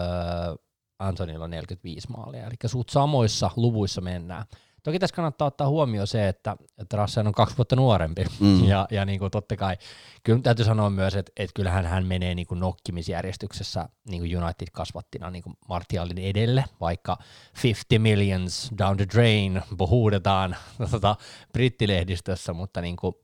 Antonilla 0.98 1.44
on 1.44 1.50
45 1.50 2.08
maalia, 2.10 2.46
eli 2.46 2.54
suut 2.66 2.88
samoissa 2.88 3.50
luvuissa 3.56 4.00
mennään. 4.00 4.44
Toki 4.82 4.98
tässä 4.98 5.16
kannattaa 5.16 5.48
ottaa 5.48 5.68
huomioon 5.68 6.06
se, 6.06 6.28
että, 6.28 6.56
että 6.78 6.96
Russell 6.96 7.26
on 7.26 7.32
kaksi 7.32 7.56
vuotta 7.56 7.76
nuorempi, 7.76 8.24
mm. 8.40 8.64
ja, 8.64 8.86
ja 8.90 9.04
niin 9.04 9.18
kuin 9.18 9.30
totta 9.30 9.56
kai, 9.56 9.76
kyllä 10.22 10.40
täytyy 10.42 10.64
sanoa 10.64 10.90
myös, 10.90 11.16
että, 11.16 11.32
että 11.36 11.54
kyllähän 11.54 11.86
hän 11.86 12.06
menee 12.06 12.34
niin 12.34 12.46
kuin 12.46 12.60
nokkimisjärjestyksessä 12.60 13.88
niin 14.08 14.22
kuin 14.22 14.42
United 14.42 14.68
kasvattina 14.72 15.30
niin 15.30 15.42
kuin 15.42 15.56
Martialin 15.68 16.18
edelle, 16.18 16.64
vaikka 16.80 17.18
50 17.62 18.02
millions 18.02 18.70
down 18.78 18.96
the 18.96 19.06
drain 19.14 19.62
puhuudetaan 19.78 20.56
tota, 20.90 21.16
brittilehdistössä, 21.52 22.52
mutta 22.52 22.80
niin 22.80 22.96
kuin, 22.96 23.14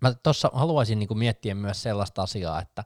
mä 0.00 0.14
tuossa 0.22 0.50
haluaisin 0.54 0.98
niin 0.98 1.08
kuin 1.08 1.18
miettiä 1.18 1.54
myös 1.54 1.82
sellaista 1.82 2.22
asiaa, 2.22 2.60
että 2.60 2.84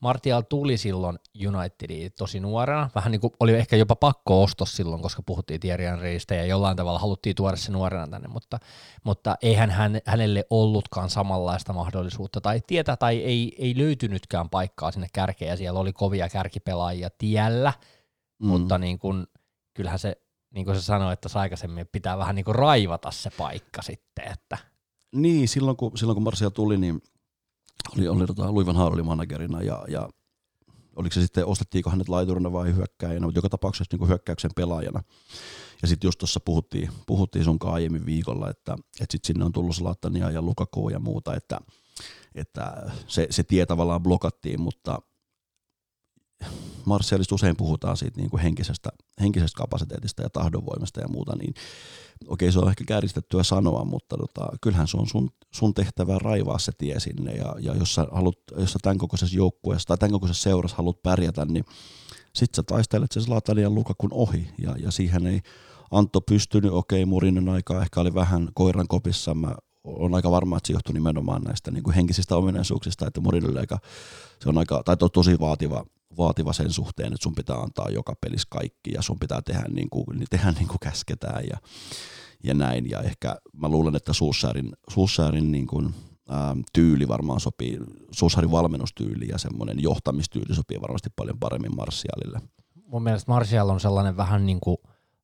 Martial 0.00 0.42
tuli 0.42 0.76
silloin 0.76 1.18
Unitediin 1.48 2.12
tosi 2.18 2.40
nuorena, 2.40 2.90
vähän 2.94 3.10
niin 3.12 3.20
kuin 3.20 3.32
oli 3.40 3.52
ehkä 3.52 3.76
jopa 3.76 3.96
pakko 3.96 4.42
ostos 4.42 4.76
silloin, 4.76 5.02
koska 5.02 5.22
puhuttiin 5.22 5.60
Thierry 5.60 5.84
Henrystä 5.84 6.34
ja 6.34 6.46
jollain 6.46 6.76
tavalla 6.76 6.98
haluttiin 6.98 7.36
tuoda 7.36 7.56
se 7.56 7.72
nuorena 7.72 8.06
tänne, 8.06 8.28
mutta, 8.28 8.58
mutta 9.04 9.36
eihän 9.42 9.70
hän, 9.70 10.00
hänelle 10.06 10.44
ollutkaan 10.50 11.10
samanlaista 11.10 11.72
mahdollisuutta 11.72 12.40
tai 12.40 12.60
tietä 12.66 12.96
tai 12.96 13.18
ei, 13.18 13.56
ei 13.58 13.74
löytynytkään 13.78 14.50
paikkaa 14.50 14.92
sinne 14.92 15.06
kärkeen 15.12 15.48
ja 15.48 15.56
siellä 15.56 15.80
oli 15.80 15.92
kovia 15.92 16.28
kärkipelaajia 16.28 17.10
tiellä, 17.18 17.72
mm. 18.38 18.48
mutta 18.48 18.78
niin 18.78 18.98
kuin, 18.98 19.26
kyllähän 19.74 19.98
se, 19.98 20.16
niin 20.54 20.66
kuin 20.66 20.76
se 20.76 20.82
sanoi, 20.82 21.12
että 21.12 21.28
aikaisemmin 21.34 21.88
pitää 21.92 22.18
vähän 22.18 22.34
niin 22.34 22.44
kuin 22.44 22.54
raivata 22.54 23.10
se 23.10 23.30
paikka 23.30 23.82
sitten, 23.82 24.32
että 24.32 24.58
niin, 25.14 25.48
silloin 25.48 25.76
kun, 25.76 25.98
silloin 25.98 26.14
kun 26.14 26.22
Marsia 26.22 26.50
tuli, 26.50 26.78
niin 26.78 27.02
oli, 27.96 28.08
oli 28.08 28.26
tota, 28.26 28.54
Louis 28.54 28.66
van 28.66 28.76
Gaal 28.76 28.92
oli 28.92 29.02
managerina 29.02 29.62
ja, 29.62 29.84
ja 29.88 30.08
oliko 30.96 31.14
se 31.14 31.20
sitten, 31.20 31.46
ostettiinko 31.46 31.90
hänet 31.90 32.08
laiturina 32.08 32.52
vai 32.52 32.74
hyökkäjänä, 32.74 33.26
mutta 33.26 33.38
joka 33.38 33.48
tapauksessa 33.48 33.96
niin 33.96 34.08
hyökkäyksen 34.08 34.50
pelaajana. 34.56 35.02
Ja 35.82 35.88
sitten 35.88 36.08
just 36.08 36.18
tuossa 36.18 36.40
puhuttiin, 36.40 36.90
puhuttiin 37.06 37.44
sun 37.44 37.58
aiemmin 37.64 38.06
viikolla, 38.06 38.50
että, 38.50 38.72
että 38.72 39.12
sitten 39.12 39.26
sinne 39.26 39.44
on 39.44 39.52
tullut 39.52 39.76
Zlatania 39.76 40.30
ja 40.30 40.42
Lukaku 40.42 40.88
ja 40.88 40.98
muuta, 40.98 41.34
että, 41.34 41.60
että 42.34 42.90
se, 43.06 43.26
se 43.30 43.42
tie 43.42 43.66
tavallaan 43.66 44.02
blokattiin, 44.02 44.60
mutta 44.60 45.02
Martialista 46.84 47.34
usein 47.34 47.56
puhutaan 47.56 47.96
siitä 47.96 48.20
niin 48.20 48.30
kuin 48.30 48.42
henkisestä, 48.42 48.90
henkisestä 49.20 49.58
kapasiteetista 49.58 50.22
ja 50.22 50.30
tahdonvoimasta 50.30 51.00
ja 51.00 51.08
muuta, 51.08 51.36
niin 51.36 51.54
okei 52.26 52.52
se 52.52 52.58
on 52.58 52.68
ehkä 52.68 52.84
kääristettyä 52.86 53.42
sanoa, 53.42 53.84
mutta 53.84 54.16
tota, 54.16 54.48
kyllähän 54.60 54.88
se 54.88 54.96
on 54.96 55.06
sun, 55.06 55.30
sun 55.50 55.74
tehtävä 55.74 56.18
raivaa 56.18 56.58
se 56.58 56.72
tie 56.78 57.00
sinne 57.00 57.32
ja, 57.32 57.54
ja 57.58 57.74
jos 57.74 57.94
sä, 57.94 58.06
haluat, 58.12 58.38
jos 58.56 58.72
sä 58.72 58.78
tämän 58.82 58.98
kokoisessa 58.98 59.36
joukkueessa 59.36 59.86
tai 59.86 59.98
tämän 59.98 60.12
kokoisessa 60.12 60.42
seurassa 60.42 60.76
haluat 60.76 61.02
pärjätä, 61.02 61.44
niin 61.44 61.64
sit 62.34 62.54
sä 62.54 62.62
taistelet 62.62 63.12
se 63.12 63.20
Zlatan 63.20 63.58
ja 63.58 63.70
Lukakun 63.70 64.12
ohi 64.12 64.48
ja, 64.58 64.76
ja 64.78 64.90
siihen 64.90 65.26
ei 65.26 65.40
Antto 65.90 66.20
pystynyt, 66.20 66.72
okei 66.72 67.04
Murinen 67.04 67.48
aika 67.48 67.82
ehkä 67.82 68.00
oli 68.00 68.14
vähän 68.14 68.48
koiran 68.54 68.88
kopissa, 68.88 69.34
mä 69.34 69.54
on 69.84 70.14
aika 70.14 70.30
varma, 70.30 70.56
että 70.56 70.66
se 70.66 70.72
johtuu 70.72 70.92
nimenomaan 70.92 71.42
näistä 71.42 71.70
niin 71.70 71.82
kuin 71.82 71.94
henkisistä 71.94 72.36
ominaisuuksista, 72.36 73.06
että 73.06 73.20
Murinille 73.20 73.60
aika, 73.60 73.78
se 74.42 74.48
on 74.48 74.58
aika, 74.58 74.82
tai 74.84 74.96
to, 74.96 75.08
tosi 75.08 75.40
vaativa, 75.40 75.84
vaativa 76.20 76.52
sen 76.52 76.72
suhteen, 76.72 77.12
että 77.12 77.22
sun 77.22 77.34
pitää 77.34 77.56
antaa 77.56 77.90
joka 77.90 78.14
pelissä 78.20 78.48
kaikki 78.50 78.90
ja 78.94 79.02
sun 79.02 79.18
pitää 79.18 79.42
tehdä 79.42 79.64
niin 79.68 79.90
kuin, 79.90 80.18
niin 80.18 80.26
tehdä 80.30 80.52
niin 80.52 80.68
kuin 80.68 80.78
käsketään 80.82 81.44
ja, 81.50 81.58
ja 82.44 82.54
näin. 82.54 82.90
Ja 82.90 83.00
ehkä 83.00 83.36
mä 83.52 83.68
luulen, 83.68 83.96
että 83.96 84.12
Suussäärin, 84.12 84.72
Suussäärin 84.90 85.52
niin 85.52 85.66
kuin, 85.66 85.94
ää, 86.28 86.56
tyyli 86.72 87.08
varmaan 87.08 87.40
sopii, 87.40 87.78
Suussäärin 88.10 88.50
valmennustyyli 88.50 89.28
ja 89.28 89.38
semmoinen 89.38 89.82
johtamistyyli 89.82 90.54
sopii 90.54 90.80
varmasti 90.80 91.10
paljon 91.16 91.38
paremmin 91.38 91.76
Marsialille. 91.76 92.40
Mun 92.86 93.02
mielestä 93.02 93.32
Marsial 93.32 93.68
on 93.68 93.80
sellainen 93.80 94.16
vähän 94.16 94.46
niin 94.46 94.60
kuin 94.60 94.76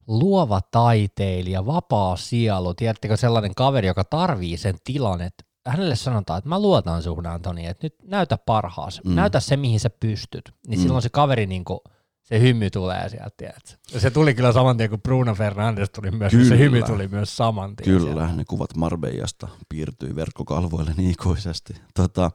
luova 0.07 0.61
taiteilija, 0.71 1.67
vapaa 1.67 2.17
sielu, 2.17 2.75
tiedättekö 2.75 3.17
sellainen 3.17 3.55
kaveri, 3.57 3.87
joka 3.87 4.05
tarvii 4.05 4.57
sen 4.57 4.75
tilan, 4.85 5.21
että 5.21 5.45
hänelle 5.67 5.97
sanotaan, 5.97 6.39
että 6.39 6.49
mä 6.49 6.61
luotan 6.61 7.03
suhun 7.03 7.27
Antoni, 7.27 7.67
että 7.67 7.87
nyt 7.87 7.95
näytä 8.03 8.39
parhaas, 8.39 9.01
mm. 9.05 9.15
näytä 9.15 9.41
se 9.41 9.57
mihin 9.57 9.81
sä 9.81 9.91
pystyt, 9.91 10.53
niin 10.67 10.79
mm. 10.79 10.83
silloin 10.83 11.03
se 11.03 11.09
kaveri 11.09 11.47
niin 11.47 11.65
kuin, 11.65 11.81
se 12.23 12.41
hymy 12.41 12.71
tulee 12.71 13.09
sieltä, 13.09 13.31
tiedätkö? 13.37 13.73
Ja 13.93 14.01
se 14.01 14.11
tuli 14.11 14.35
kyllä 14.35 14.53
saman 14.53 14.77
tien, 14.77 14.91
kun 14.91 15.03
Bruno 15.03 15.35
Fernandes 15.35 15.91
tuli 15.91 16.11
myös, 16.11 16.31
kyllä. 16.31 16.49
se 16.49 16.59
hymy 16.59 16.83
tuli 16.83 17.09
myös 17.09 17.37
saman 17.37 17.77
tien. 17.77 17.85
Kyllä, 17.85 18.13
sieltä. 18.13 18.37
ne 18.37 18.45
kuvat 18.45 18.77
Marbejasta 18.77 19.49
piirtyi 19.69 20.17
verkkokalvoille 20.17 20.95
niin 20.97 21.11
ikuisesti. 21.11 21.75
Tota, 21.95 22.31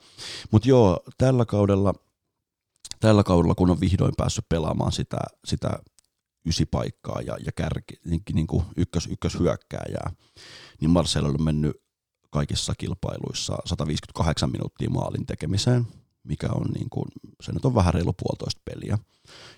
Mutta 0.52 0.70
joo, 0.70 1.00
tällä 1.18 1.46
kaudella, 1.46 1.94
tällä 3.00 3.24
kaudella, 3.24 3.56
kun 3.56 3.70
on 3.70 3.80
vihdoin 3.80 4.14
päässyt 4.18 4.46
pelaamaan 4.50 4.92
sitä, 4.92 5.18
sitä 5.46 5.70
ysipaikkaa 6.46 7.22
ja, 7.22 7.38
ja 7.46 7.52
kärki, 7.52 7.94
niin, 8.06 8.22
niin 8.34 8.48
kuin 8.48 8.64
ykkös, 8.78 9.08
ykköshyökkääjää, 9.08 10.12
niin 10.82 10.90
Marcel 10.90 11.26
on 11.26 11.44
mennyt 11.44 11.82
kaikissa 12.32 12.74
kilpailuissa 12.78 13.58
158 13.66 14.52
minuuttia 14.52 14.90
maalin 14.90 15.26
tekemiseen, 15.26 15.88
mikä 16.24 16.48
on 16.56 16.66
niin 16.74 16.90
kuin, 16.90 17.06
se 17.42 17.52
nyt 17.52 17.66
on 17.66 17.76
vähän 17.76 17.94
reilu 17.94 18.14
puolitoista 18.14 18.62
peliä. 18.66 18.98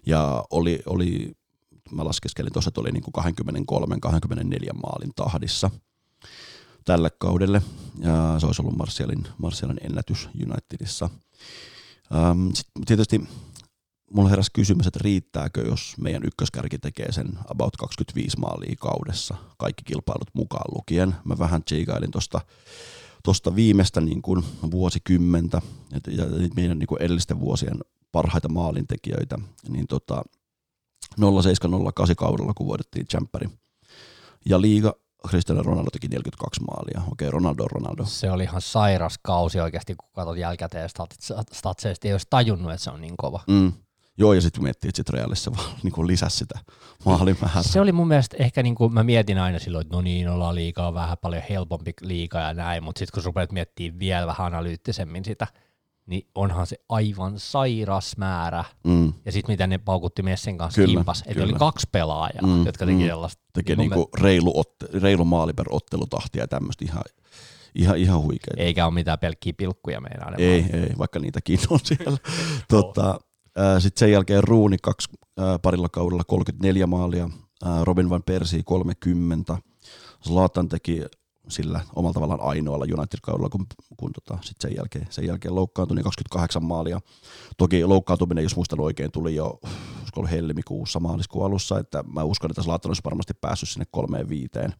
Ja 0.05 0.45
oli, 0.49 0.79
oli 0.86 1.31
mä 1.91 2.05
laskeskelin 2.05 2.53
tuossa, 2.53 2.69
että 2.69 2.81
oli 2.81 2.91
niin 2.91 3.03
kuin 3.03 3.25
23-24 4.71 4.73
maalin 4.73 5.12
tahdissa 5.15 5.71
tälle 6.86 7.09
kaudelle. 7.17 7.62
Ja 7.99 8.36
se 8.39 8.45
olisi 8.45 8.62
ollut 8.62 8.77
Martialin, 8.77 9.27
Martialin 9.38 9.79
ennätys 9.83 10.29
Unitedissa. 10.51 11.09
Sitten 12.53 12.86
tietysti 12.86 13.27
mulla 14.13 14.30
heräsi 14.30 14.52
kysymys, 14.54 14.88
että 14.88 14.99
riittääkö, 15.04 15.62
jos 15.62 15.95
meidän 15.97 16.23
ykköskärki 16.26 16.80
tekee 16.80 17.12
sen 17.12 17.30
about 17.47 17.78
25 17.78 18.39
maalia 18.39 18.76
kaudessa, 18.80 19.36
kaikki 19.58 19.84
kilpailut 19.84 20.30
mukaan 20.34 20.76
lukien. 20.76 21.15
Mä 21.23 21.39
vähän 21.39 21.63
tsiikailin 21.63 22.12
tuosta 22.12 22.41
tosta 23.23 23.56
viimeistä 23.56 24.02
niin 24.02 24.21
kuin 24.21 24.43
vuosikymmentä 24.71 25.62
ja 26.08 26.26
meidän 26.56 26.80
niin 26.80 26.88
kuin 26.88 27.02
edellisten 27.02 27.39
vuosien 27.39 27.80
parhaita 28.12 28.49
maalintekijöitä, 28.49 29.39
niin 29.69 29.88
tota, 29.88 30.23
0708 31.17 32.15
kaudella, 32.15 32.54
kun 32.54 32.67
voitettiin 32.67 33.08
Champerin. 33.08 33.60
Ja 34.45 34.62
liiga 34.62 34.93
Cristiano 35.28 35.63
Ronaldo 35.63 35.89
teki 35.91 36.08
42 36.08 36.62
maalia. 36.62 37.02
Okei, 37.12 37.32
Ronaldo 37.32 37.67
Ronaldo. 37.67 38.06
Se 38.06 38.32
oli 38.32 38.43
ihan 38.43 38.62
sairas 38.62 39.19
kausi 39.21 39.60
oikeasti, 39.60 39.95
kun 39.95 40.10
katsot 40.13 40.38
jälkikäteen 40.38 40.89
statseista, 41.52 42.08
ei 42.08 42.13
olisi 42.13 42.28
tajunnut, 42.30 42.71
että 42.71 42.84
se 42.84 42.91
on 42.91 43.02
niin 43.02 43.17
kova. 43.17 43.39
Mm. 43.47 43.73
Joo, 44.17 44.34
ja 44.34 44.41
sitten 44.41 44.63
miettii, 44.63 44.89
että 44.89 44.97
sitten 44.97 45.13
Realissa 45.13 45.52
vaan 45.52 45.76
niin 45.84 46.08
lisäsi 46.08 46.38
sitä 46.38 46.60
maalimäärää. 47.06 47.63
Se 47.63 47.82
oli 47.82 47.91
mun 47.91 48.08
mielestä 48.08 48.38
ehkä, 48.39 48.63
niin 48.63 48.76
kuin 48.76 48.93
mä 48.93 49.04
mietin 49.04 49.39
aina 49.39 49.60
silloin, 49.60 49.82
että 49.82 49.95
no 49.95 50.02
niin, 50.02 50.30
ollaan 50.30 50.56
liikaa 50.56 50.93
vähän 50.93 51.17
paljon 51.21 51.43
helpompi 51.49 51.93
liikaa 52.02 52.41
ja 52.41 52.54
näin, 52.54 52.84
mutta 52.84 52.99
sitten 52.99 53.13
kun 53.13 53.26
rupeat 53.26 53.52
miettimään 53.52 53.99
vielä 53.99 54.28
vähän 54.28 54.47
analyyttisemmin 54.47 55.26
sitä, 55.26 55.47
niin 56.06 56.28
onhan 56.36 56.67
se 56.67 56.76
aivan 56.89 57.39
sairas 57.39 58.17
määrä. 58.17 58.63
Mm. 58.84 59.13
Ja 59.26 59.32
sitten 59.32 59.54
mitä 59.54 59.67
ne 59.67 59.78
paukutti 59.78 60.23
Messen 60.23 60.58
kanssa 60.58 60.82
kyllä, 60.82 60.93
kimpas, 60.93 61.23
että 61.28 61.43
oli 61.43 61.54
kaksi 61.54 61.88
pelaajaa, 61.91 62.41
mm, 62.41 62.65
jotka 62.65 62.86
teki 62.86 62.97
mm. 62.97 63.08
sellaista. 63.08 63.43
Tekee 63.54 63.76
niin 63.76 63.89
niinku 63.89 64.10
reilu, 64.21 64.52
otte, 64.56 64.88
reilu 64.99 65.26
maali 65.26 65.54
per 65.54 65.65
ottelutahtia 65.69 66.43
ja 66.43 66.47
tämmöistä 66.47 66.86
ihan, 66.86 67.04
ihan, 67.76 67.97
ihan 67.97 68.21
huikeaa. 68.21 68.56
Eikä 68.58 68.86
ole 68.86 68.93
mitään 68.93 69.19
pelkkiä 69.19 69.54
pilkkuja 69.58 70.02
meinaa. 70.02 70.32
Ei, 70.38 70.65
ei, 70.73 70.89
vaikka 70.97 71.19
niitäkin 71.19 71.60
on 71.69 71.80
siellä. 71.84 72.17
tota, 72.69 73.19
sitten 73.80 74.00
sen 74.00 74.12
jälkeen 74.12 74.44
Ruuni 74.44 74.78
kaksi, 74.82 75.10
parilla 75.62 75.89
kaudella 75.89 76.24
34 76.24 76.88
maalia, 76.88 77.30
Robin 77.84 78.10
van 78.10 78.24
Persie 78.24 78.63
30, 78.63 79.58
Zlatan 80.24 80.70
teki 80.70 81.02
sillä 81.48 81.82
omalla 81.96 82.13
tavallaan 82.13 82.42
ainoalla 82.42 82.86
United-kaudella, 82.86 83.50
kun, 83.50 83.66
kun 83.98 84.12
tota, 84.13 84.38
sit 84.42 84.58
sen, 84.62 84.76
jälkeen, 84.76 85.08
sen 85.10 85.26
jälkeen 85.26 85.56
loukkaantui 85.56 85.96
niin 85.96 86.04
28 86.04 86.63
maalia. 86.63 87.02
Toki 87.58 87.86
loukkaantuminen, 87.86 88.44
jos 88.44 88.56
muistan 88.56 88.80
oikein, 88.80 89.12
tuli 89.12 89.36
jo 89.36 89.60
ollut 90.16 90.32
helmikuussa 90.32 91.00
maaliskuun 91.00 91.46
alussa, 91.46 91.80
että 91.80 92.04
mä 92.13 92.24
uskon, 92.24 92.52
että 92.52 92.62
Zlatan 92.62 92.89
olisi 92.89 93.02
varmasti 93.06 93.34
päässyt 93.34 93.70
sinne 93.70 93.86
kolmeen 93.92 94.30
viiteen. 94.30 94.74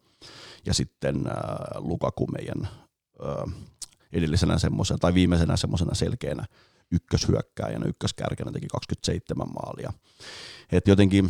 Ja 0.66 0.74
sitten 0.74 1.28
äh, 1.28 1.34
Lukaku 1.76 2.28
meidän 2.28 2.68
äh, 3.26 3.54
edellisenä 4.14 4.58
semmoisen, 4.58 5.00
tai 5.00 5.14
viimeisenä 5.14 5.58
semmoisena 5.58 5.96
selkeänä 5.96 6.46
ykköshyökkääjänä, 6.91 7.86
ykköskärkenä 7.86 8.52
teki 8.52 8.67
27 8.67 9.48
maalia. 9.48 9.93
Et 10.72 10.88
jotenkin, 10.88 11.30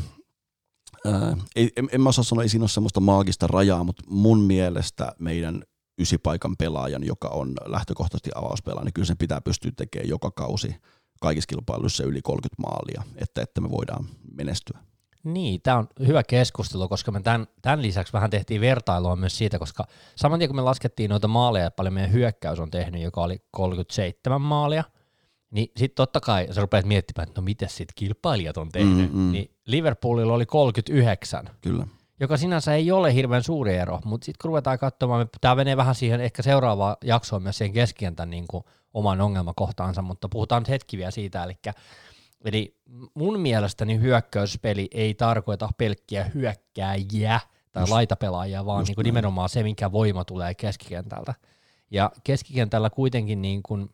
ää, 1.05 1.37
ei, 1.55 1.71
en, 1.75 1.89
en 1.91 2.01
mä 2.01 2.09
osaa 2.09 2.23
sanoa, 2.23 2.43
ei 2.43 2.49
siinä 2.49 2.63
ole 2.63 2.69
semmoista 2.69 2.99
maagista 2.99 3.47
rajaa, 3.47 3.83
mutta 3.83 4.03
mun 4.07 4.39
mielestä 4.39 5.15
meidän 5.19 5.63
ysipaikan 5.97 6.57
pelaajan, 6.57 7.03
joka 7.03 7.27
on 7.27 7.53
lähtökohtaisesti 7.65 8.31
avauspelaaja, 8.35 8.85
niin 8.85 8.93
kyllä 8.93 9.05
sen 9.05 9.17
pitää 9.17 9.41
pystyä 9.41 9.71
tekemään 9.77 10.09
joka 10.09 10.31
kausi 10.31 10.75
kaikissa 11.21 11.47
kilpailuissa 11.47 12.03
yli 12.03 12.21
30 12.21 12.61
maalia, 12.61 13.03
että, 13.15 13.41
että 13.41 13.61
me 13.61 13.71
voidaan 13.71 14.05
menestyä. 14.31 14.79
Niin, 15.23 15.61
tämä 15.61 15.77
on 15.77 15.87
hyvä 16.07 16.23
keskustelu, 16.23 16.87
koska 16.87 17.11
me 17.11 17.21
tämän, 17.21 17.47
tämän 17.61 17.81
lisäksi 17.81 18.13
vähän 18.13 18.29
tehtiin 18.29 18.61
vertailua 18.61 19.15
myös 19.15 19.37
siitä, 19.37 19.59
koska 19.59 19.87
saman 20.15 20.39
tien 20.39 20.49
kun 20.49 20.55
me 20.55 20.61
laskettiin 20.61 21.09
noita 21.09 21.27
maaleja, 21.27 21.71
paljon 21.71 21.93
meidän 21.93 22.11
hyökkäys 22.11 22.59
on 22.59 22.71
tehnyt, 22.71 23.01
joka 23.01 23.21
oli 23.21 23.37
37 23.51 24.41
maalia, 24.41 24.83
niin 25.53 25.71
sitten 25.77 25.95
totta 25.95 26.19
kai 26.19 26.47
sä 26.51 26.61
rupeat 26.61 26.85
miettimään, 26.85 27.27
että 27.27 27.41
no 27.41 27.45
miten 27.45 27.69
sitten 27.69 27.93
kilpailijat 27.95 28.57
on 28.57 28.69
tehnyt, 28.69 29.13
mm, 29.13 29.19
mm. 29.19 29.31
niin 29.31 29.51
Liverpoolilla 29.65 30.33
oli 30.33 30.45
39. 30.45 31.49
Kyllä. 31.61 31.87
joka 32.19 32.37
sinänsä 32.37 32.73
ei 32.73 32.91
ole 32.91 33.13
hirveän 33.13 33.43
suuri 33.43 33.75
ero, 33.75 33.99
mutta 34.05 34.25
sitten 34.25 34.39
kun 34.41 34.49
ruvetaan 34.49 34.79
katsomaan, 34.79 35.29
tämä 35.41 35.55
menee 35.55 35.77
vähän 35.77 35.95
siihen 35.95 36.21
ehkä 36.21 36.41
seuraavaan 36.41 36.97
jaksoon 37.03 37.43
myös 37.43 37.57
siihen 37.57 37.73
keskentän 37.73 38.29
niin 38.29 38.45
kuin 38.47 38.63
oman 38.93 39.21
ongelmakohtaansa, 39.21 40.01
mutta 40.01 40.29
puhutaan 40.29 40.61
nyt 40.61 40.69
hetki 40.69 40.97
vielä 40.97 41.11
siitä, 41.11 41.43
eli 41.43 41.57
Eli 42.45 42.77
mun 43.13 43.39
mielestäni 43.39 43.99
hyökkäyspeli 43.99 44.87
ei 44.91 45.13
tarkoita 45.13 45.69
pelkkiä 45.77 46.23
hyökkääjiä 46.33 47.39
tai 47.71 47.83
Just. 47.83 47.91
laitapelaajia, 47.91 48.65
vaan 48.65 48.83
niin 48.83 48.95
kuin 48.95 49.05
nimenomaan 49.05 49.49
se, 49.49 49.63
mikä 49.63 49.91
voima 49.91 50.25
tulee 50.25 50.53
keskikentältä. 50.53 51.33
Ja 51.91 52.11
keskikentällä 52.23 52.89
kuitenkin 52.89 53.41
niin 53.41 53.63
kuin 53.63 53.89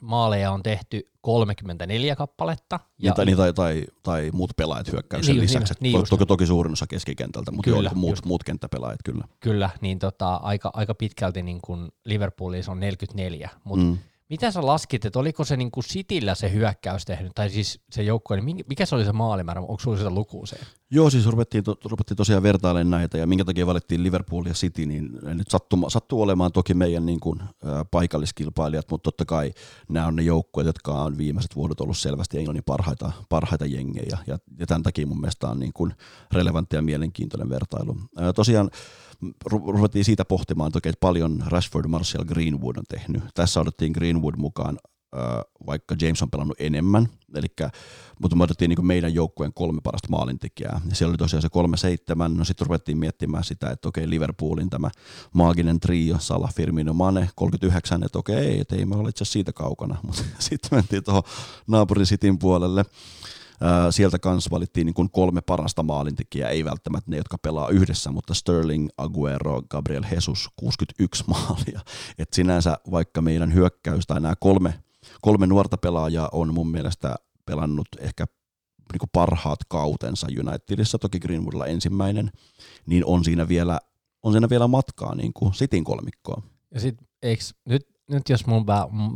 maaleja 0.00 0.52
on 0.52 0.62
tehty 0.62 1.08
34 1.20 2.16
kappaletta. 2.16 2.80
Ja, 2.98 3.14
niin, 3.24 3.36
tai, 3.36 3.52
tai, 3.52 3.84
tai, 4.02 4.30
muut 4.32 4.50
pelaajat 4.56 4.92
hyökkäyksen 4.92 5.34
niin, 5.34 5.42
lisäksi. 5.42 5.74
Niin, 5.80 5.94
niin, 5.94 6.06
toki, 6.10 6.26
toki 6.26 6.46
suurin 6.46 6.72
osa 6.72 6.86
keskikentältä, 6.86 7.50
mutta 7.50 7.70
kyllä, 7.70 7.88
joo, 7.88 7.94
muut, 7.94 8.24
muut 8.24 8.44
kenttäpelaajat 8.44 9.00
kyllä. 9.04 9.24
Kyllä, 9.40 9.70
niin 9.80 9.98
tota, 9.98 10.34
aika, 10.34 10.70
aika 10.74 10.94
pitkälti 10.94 11.42
niin 11.42 11.60
kuin 11.62 11.88
Liverpoolissa 12.04 12.72
on 12.72 12.80
44, 12.80 13.50
mutta 13.64 13.86
mm. 13.86 13.98
Mitä 14.30 14.50
sä 14.50 14.66
laskit, 14.66 15.04
että 15.04 15.18
oliko 15.18 15.44
se 15.44 15.56
niin 15.56 15.70
kuin 15.70 15.84
Cityllä 15.84 16.34
se 16.34 16.52
hyökkäys 16.52 17.04
tehnyt, 17.04 17.32
tai 17.34 17.50
siis 17.50 17.80
se 17.90 18.02
joukko, 18.02 18.36
niin 18.36 18.64
mikä 18.68 18.86
se 18.86 18.94
oli 18.94 19.04
se 19.04 19.12
maalimäärä, 19.12 19.60
onko 19.60 19.78
sulla 19.78 19.96
sitä 19.96 20.10
lukua 20.10 20.46
se? 20.46 20.56
Joo, 20.90 21.10
siis 21.10 21.26
ruvettiin, 21.26 21.64
to, 21.64 21.76
ruvettiin 21.84 22.16
tosiaan 22.16 22.42
vertailemaan 22.42 22.90
näitä, 22.90 23.18
ja 23.18 23.26
minkä 23.26 23.44
takia 23.44 23.66
valittiin 23.66 24.02
Liverpool 24.02 24.46
ja 24.46 24.52
City, 24.52 24.86
niin 24.86 25.18
nyt 25.22 25.50
sattuu, 25.50 25.90
sattuu 25.90 26.22
olemaan 26.22 26.52
toki 26.52 26.74
meidän 26.74 27.06
niin 27.06 27.20
kuin, 27.20 27.40
ä, 27.42 27.84
paikalliskilpailijat, 27.90 28.90
mutta 28.90 29.04
totta 29.04 29.24
kai 29.24 29.52
nämä 29.88 30.06
on 30.06 30.16
ne 30.16 30.22
joukkueet, 30.22 30.66
jotka 30.66 30.92
on 30.92 31.18
viimeiset 31.18 31.56
vuodet 31.56 31.80
ollut 31.80 31.98
selvästi 31.98 32.38
Englannin 32.38 32.64
parhaita, 32.64 33.12
parhaita 33.28 33.66
jengejä, 33.66 34.18
ja, 34.26 34.38
ja 34.58 34.66
tämän 34.66 34.82
takia 34.82 35.06
mun 35.06 35.20
mielestä 35.20 35.48
on 35.48 35.58
niin 35.58 35.72
kuin 35.72 35.94
relevantti 36.32 36.76
ja 36.76 36.82
mielenkiintoinen 36.82 37.48
vertailu. 37.48 37.96
Ä, 38.18 38.32
tosiaan 38.32 38.70
ruvettiin 39.46 40.04
siitä 40.04 40.24
pohtimaan, 40.24 40.68
että, 40.68 40.76
oikein, 40.76 40.92
että 40.92 41.00
paljon 41.00 41.42
Rashford, 41.46 41.88
Martial, 41.88 42.24
Greenwood 42.24 42.76
on 42.76 42.84
tehnyt. 42.88 43.22
Tässä 43.34 43.60
otettiin 43.60 43.92
Greenwood 43.92 44.34
mukaan, 44.36 44.78
vaikka 45.66 45.96
James 46.00 46.22
on 46.22 46.30
pelannut 46.30 46.60
enemmän, 46.60 47.08
Elikkä, 47.34 47.70
mutta 48.22 48.36
me 48.36 48.44
otettiin 48.44 48.68
niin 48.68 48.86
meidän 48.86 49.14
joukkueen 49.14 49.52
kolme 49.54 49.80
parasta 49.84 50.08
maalintekijää. 50.10 50.80
Ja 50.88 50.96
siellä 50.96 51.10
oli 51.10 51.18
tosiaan 51.18 51.42
se 51.42 51.48
kolme 51.48 51.76
seitsemän. 51.76 52.34
No 52.34 52.44
sitten 52.44 52.66
ruvettiin 52.66 52.98
miettimään 52.98 53.44
sitä, 53.44 53.70
että 53.70 53.88
okei, 53.88 54.10
Liverpoolin 54.10 54.70
tämä 54.70 54.90
maaginen 55.32 55.80
trio, 55.80 56.16
Salah, 56.18 56.54
Firmino, 56.54 56.92
Mane, 56.92 57.28
39, 57.34 58.02
että 58.02 58.18
okei, 58.18 58.60
että 58.60 58.76
ei 58.76 58.86
me 58.86 58.96
ole 58.96 59.08
itse 59.08 59.24
siitä 59.24 59.52
kaukana. 59.52 59.96
Mutta 60.06 60.22
sitten 60.38 60.70
mentiin 60.72 61.04
tuohon 61.04 61.22
naapurin 61.66 62.06
Cityn 62.06 62.38
puolelle 62.38 62.84
sieltä 63.90 64.18
kanssa 64.18 64.50
valittiin 64.50 64.84
niin 64.84 64.94
kuin 64.94 65.10
kolme 65.10 65.40
parasta 65.40 65.82
maalintekijää, 65.82 66.50
ei 66.50 66.64
välttämättä 66.64 67.10
ne, 67.10 67.16
jotka 67.16 67.38
pelaa 67.38 67.68
yhdessä, 67.68 68.10
mutta 68.10 68.34
Sterling, 68.34 68.88
Aguero, 68.96 69.62
Gabriel 69.70 70.04
Jesus, 70.12 70.48
61 70.56 71.24
maalia. 71.30 71.80
Et 72.18 72.32
sinänsä 72.32 72.78
vaikka 72.90 73.22
meidän 73.22 73.54
hyökkäys 73.54 74.06
tai 74.06 74.20
nämä 74.20 74.34
kolme, 74.40 74.74
kolme 75.20 75.46
nuorta 75.46 75.76
pelaajaa 75.76 76.28
on 76.32 76.54
mun 76.54 76.70
mielestä 76.70 77.16
pelannut 77.46 77.88
ehkä 77.98 78.24
niin 78.92 78.98
kuin 78.98 79.10
parhaat 79.12 79.58
kautensa 79.68 80.26
Unitedissa, 80.40 80.98
toki 80.98 81.18
Greenwoodilla 81.18 81.66
ensimmäinen, 81.66 82.30
niin 82.86 83.04
on 83.04 83.24
siinä 83.24 83.48
vielä, 83.48 83.80
on 84.22 84.32
siinä 84.32 84.48
vielä 84.50 84.68
matkaa 84.68 85.14
niin 85.14 85.32
kuin 85.32 85.52
Cityn 85.52 85.84
kolmikkoa. 85.84 86.42
Ja 86.74 86.80
sit, 86.80 86.96
nyt, 87.64 87.86
nyt 88.10 88.28
jos 88.28 88.46
mun 88.46 88.66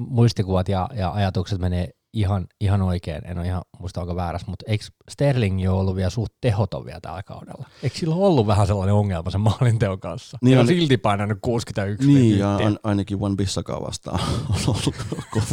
muistikuvat 0.08 0.68
ja, 0.68 0.88
ja 0.94 1.12
ajatukset 1.12 1.58
menee 1.58 1.90
ihan, 2.12 2.46
ihan 2.60 2.82
oikein, 2.82 3.22
en 3.24 3.38
ole 3.38 3.46
ihan 3.46 3.62
muista 3.78 4.00
onko 4.00 4.16
väärässä, 4.16 4.46
mutta 4.50 4.64
eikö 4.68 4.84
Sterling 5.10 5.62
jo 5.62 5.78
ollut 5.78 5.96
vielä 5.96 6.10
suht 6.10 6.32
tehoton 6.40 6.84
vielä 6.84 7.00
tällä 7.00 7.22
kaudella? 7.22 7.68
Eikö 7.82 7.96
sillä 7.96 8.14
ollut 8.14 8.46
vähän 8.46 8.66
sellainen 8.66 8.94
ongelma 8.94 9.30
sen 9.30 9.40
maalinteon 9.40 10.00
kanssa? 10.00 10.38
Niin 10.42 10.58
on 10.58 10.66
silti 10.66 10.96
painanut 10.96 11.38
61 11.42 12.06
Niin, 12.08 12.38
ja 12.38 12.56
an, 12.56 12.78
ainakin 12.82 13.18
One 13.20 13.36
Bissakaa 13.36 13.82
vastaan 13.82 14.20
on 14.50 14.60
ollut 14.66 14.94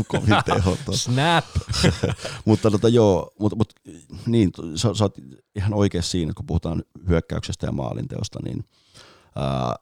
kovin 0.08 0.36
tehoton. 0.46 0.98
Snap! 0.98 1.46
mutta 2.46 2.72
tota, 2.72 2.90
joo, 2.90 3.32
mutta, 3.40 3.56
mutta 3.56 3.76
niin, 4.26 4.52
sä, 4.76 4.94
sä 4.94 5.04
oot 5.04 5.18
ihan 5.56 5.74
oikeassa 5.74 6.12
siinä, 6.12 6.34
kun 6.36 6.46
puhutaan 6.46 6.84
hyökkäyksestä 7.08 7.66
ja 7.66 7.72
maalinteosta, 7.72 8.40
niin 8.44 8.64
ää, 9.36 9.76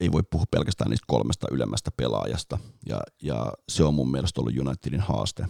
ei 0.00 0.12
voi 0.12 0.22
puhua 0.30 0.46
pelkästään 0.50 0.90
niistä 0.90 1.04
kolmesta 1.08 1.46
ylemmästä 1.50 1.90
pelaajasta, 1.96 2.58
ja, 2.86 3.00
ja 3.22 3.52
se 3.68 3.84
on 3.84 3.94
mun 3.94 4.10
mielestä 4.10 4.40
ollut 4.40 4.58
Unitedin 4.58 5.00
haaste 5.00 5.46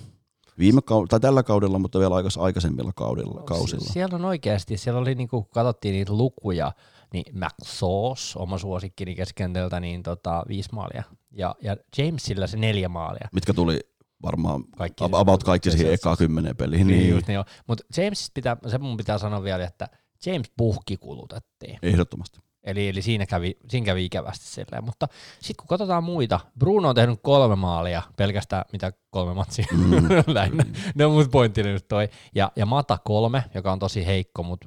Viime 0.61 0.83
kaudella, 0.83 1.07
tai 1.07 1.21
tällä 1.21 1.43
kaudella, 1.43 1.79
mutta 1.79 1.99
vielä 1.99 2.15
aikais, 2.15 2.39
aikaisemmilla 2.39 2.93
kaudella, 2.97 3.43
kausilla. 3.43 3.93
Siellä 3.93 4.17
on 4.17 4.25
oikeasti, 4.25 4.77
siellä 4.77 5.01
oli 5.01 5.15
niinku, 5.15 5.43
katsottiin 5.43 5.93
niitä 5.93 6.13
lukuja, 6.13 6.73
niin 7.13 7.25
McSauce, 7.35 8.39
oma 8.39 8.59
suosikkini 8.59 9.15
keskentältä, 9.15 9.81
niin 9.81 10.03
tota, 10.03 10.45
viisi 10.49 10.69
maalia. 10.73 11.03
Ja, 11.31 11.55
ja 11.63 11.77
Jamesilla 11.99 12.47
se 12.47 12.57
neljä 12.57 12.89
maalia. 12.89 13.29
Mitkä 13.33 13.55
tuli 13.55 13.81
varmaan 14.23 14.65
kaikki, 14.77 15.05
about 15.13 15.45
kaikki 15.45 15.71
siihen 15.71 15.93
ekaan 15.93 16.17
kymmeneen 16.17 16.57
peliin. 16.57 16.87
Niin, 16.87 17.15
niin. 17.15 17.25
Niin 17.27 17.45
Mutta 17.67 17.85
James 17.97 18.31
pitää, 18.35 18.57
se 18.67 18.79
mun 18.79 18.97
pitää 18.97 19.19
sanoa 19.19 19.43
vielä, 19.43 19.65
että 19.65 19.89
James 20.27 20.53
puhki 20.57 20.97
kulutettiin. 20.97 21.79
Ehdottomasti. 21.83 22.41
Eli, 22.65 22.89
eli 22.89 23.03
siinä, 23.03 23.27
kävi, 23.27 23.57
siinä 23.69 23.85
kävi 23.85 24.05
ikävästi 24.05 24.47
silleen. 24.47 24.85
Mutta 24.85 25.09
sitten 25.33 25.57
kun 25.57 25.69
katsotaan 25.69 26.05
muita, 26.05 26.41
Bruno 26.59 26.89
on 26.89 26.95
tehnyt 26.95 27.21
kolme 27.23 27.57
maalia, 27.57 28.03
pelkästään 28.17 28.65
mitä 28.73 28.93
kolme 29.11 29.35
matsia 29.35 29.67
mm. 29.73 30.09
lähinnä. 30.35 30.65
Ne 30.95 31.07
on 31.07 31.13
mun 31.13 31.29
pointtini 31.31 31.73
nyt 31.73 31.89
toi. 31.89 32.09
Ja, 32.35 32.53
ja 32.57 32.67
Mata 32.67 32.99
kolme, 33.05 33.45
joka 33.55 33.73
on 33.73 33.79
tosi 33.79 34.07
heikko, 34.07 34.43
mutta 34.43 34.67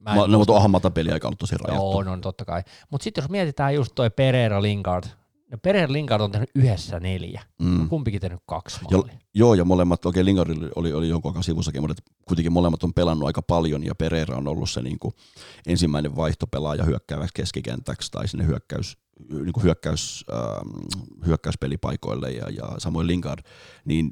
Mä 0.00 0.14
no, 0.14 0.38
mutta 0.38 0.52
onhan 0.52 0.70
Mata 0.70 0.90
peli 0.90 1.12
aika 1.12 1.28
ollut 1.28 1.38
tosi 1.38 1.56
rajattu. 1.56 1.90
Joo, 1.90 2.02
no 2.02 2.16
totta 2.16 2.44
kai. 2.44 2.62
Mutta 2.90 3.04
sitten 3.04 3.22
jos 3.22 3.30
mietitään 3.30 3.74
just 3.74 3.92
toi 3.94 4.10
Pereira 4.10 4.62
Lingard, 4.62 5.04
No 5.54 5.58
Pereira 5.62 5.92
Lingard 5.92 6.22
on 6.22 6.30
tehnyt 6.30 6.50
yhdessä 6.54 7.00
neljä. 7.00 7.42
Mm. 7.62 7.88
Kumpikin 7.88 8.20
tehnyt 8.20 8.40
kaksi 8.46 8.80
maalia. 8.82 9.12
Ja, 9.12 9.18
joo, 9.34 9.54
ja 9.54 9.64
molemmat, 9.64 10.06
okei 10.06 10.20
okay, 10.20 10.24
Lingard 10.24 10.70
oli, 10.76 10.92
oli 10.92 11.08
jonkun 11.08 11.30
aikaa 11.30 11.42
sivussakin, 11.42 11.82
mutta 11.82 12.02
kuitenkin 12.28 12.52
molemmat 12.52 12.84
on 12.84 12.94
pelannut 12.94 13.26
aika 13.26 13.42
paljon, 13.42 13.84
ja 13.84 13.94
Pereira 13.94 14.36
on 14.36 14.48
ollut 14.48 14.70
se 14.70 14.82
niin 14.82 14.98
kuin, 14.98 15.14
ensimmäinen 15.66 16.16
vaihtopelaaja 16.16 16.84
hyökkääväksi 16.84 17.34
keskikentäksi 17.34 18.10
tai 18.10 18.28
sinne 18.28 18.46
hyökkäys, 18.46 18.98
niin 19.30 19.52
kuin 19.52 19.64
hyökkäys, 19.64 20.24
ähm, 20.32 20.68
hyökkäyspelipaikoille, 21.26 22.30
ja, 22.30 22.50
ja 22.50 22.68
samoin 22.78 23.06
Lingard, 23.06 23.42
niin 23.84 24.10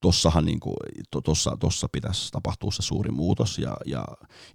tossahan 0.00 0.44
niin 0.44 0.60
kuin, 0.60 0.76
to, 1.10 1.20
tossa, 1.20 1.56
tossa 1.60 1.88
pitäisi 1.92 2.30
tapahtua 2.32 2.70
se 2.72 2.82
suuri 2.82 3.10
muutos 3.10 3.58
ja, 3.58 3.76
ja 3.86 4.04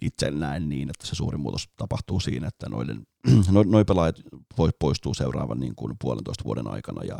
itse 0.01 0.31
näen 0.31 0.69
niin, 0.69 0.89
että 0.89 1.07
se 1.07 1.15
suuri 1.15 1.37
muutos 1.37 1.69
tapahtuu 1.77 2.19
siinä, 2.19 2.47
että 2.47 2.69
noiden, 2.69 3.07
noin 3.51 3.71
noi 3.71 3.85
pelaajat 3.85 4.15
poistuu 4.79 5.13
seuraavan 5.13 5.59
niin 5.59 5.75
kuin 5.75 5.95
puolentoista 6.01 6.43
vuoden 6.43 6.67
aikana 6.67 7.03
ja, 7.03 7.19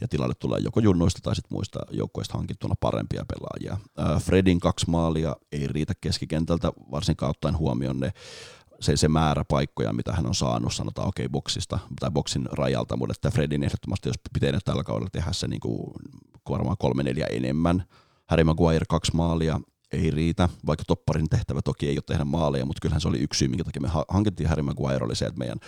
ja 0.00 0.08
tilalle 0.08 0.34
tulee 0.34 0.60
joko 0.60 0.80
junnoista 0.80 1.20
tai 1.22 1.36
sitten 1.36 1.56
muista 1.56 1.80
joukkoista 1.90 2.38
hankittuna 2.38 2.74
parempia 2.80 3.24
pelaajia. 3.28 3.78
Fredin 4.20 4.60
kaksi 4.60 4.90
maalia 4.90 5.36
ei 5.52 5.66
riitä 5.66 5.92
keskikentältä, 6.00 6.72
varsinkaan 6.90 7.30
ottaen 7.30 7.58
huomioon 7.58 8.00
ne 8.00 8.12
se, 8.80 8.96
se 8.96 9.08
määrä 9.08 9.44
paikkoja, 9.48 9.92
mitä 9.92 10.12
hän 10.12 10.26
on 10.26 10.34
saanut, 10.34 10.74
sanotaan 10.74 11.08
okei 11.08 11.26
okay, 11.26 11.32
boksista 11.32 11.78
tai 12.00 12.10
boksin 12.10 12.48
rajalta, 12.52 12.96
mutta 12.96 13.12
että 13.12 13.30
Fredin 13.30 13.62
ehdottomasti, 13.64 14.08
jos 14.08 14.16
pitää 14.32 14.58
tällä 14.64 14.84
kaudella 14.84 15.10
tehdä 15.12 15.32
se 15.32 15.48
niin 15.48 15.60
kuin 15.60 15.92
varmaan 16.48 16.76
kolme 16.78 17.02
neljä 17.02 17.26
enemmän. 17.26 17.84
Harry 18.26 18.44
Maguire 18.44 18.84
kaksi 18.88 19.16
maalia, 19.16 19.60
ei 19.94 20.10
riitä, 20.10 20.48
vaikka 20.66 20.84
topparin 20.86 21.28
tehtävä 21.28 21.62
toki 21.62 21.88
ei 21.88 21.96
ole 21.96 22.02
tehdä 22.06 22.24
maaleja, 22.24 22.66
mutta 22.66 22.80
kyllähän 22.80 23.00
se 23.00 23.08
oli 23.08 23.18
yksi 23.18 23.38
syy, 23.38 23.48
minkä 23.48 23.64
takia 23.64 23.82
me 23.82 23.88
hankittiin 24.08 24.48
Harry 24.48 24.62
Maguire, 24.62 25.04
oli 25.04 25.16
se, 25.16 25.26
että 25.26 25.38
meidän 25.38 25.58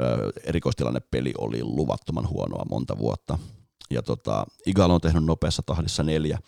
ö, 0.00 0.32
erikoistilannepeli 0.44 1.32
oli 1.38 1.64
luvattoman 1.64 2.28
huonoa 2.28 2.64
monta 2.70 2.98
vuotta. 2.98 3.38
Ja 3.90 4.02
tota, 4.02 4.46
Igalo 4.66 4.94
on 4.94 5.00
tehnyt 5.00 5.24
nopeassa 5.24 5.62
tahdissa 5.66 6.02
neljä, 6.02 6.38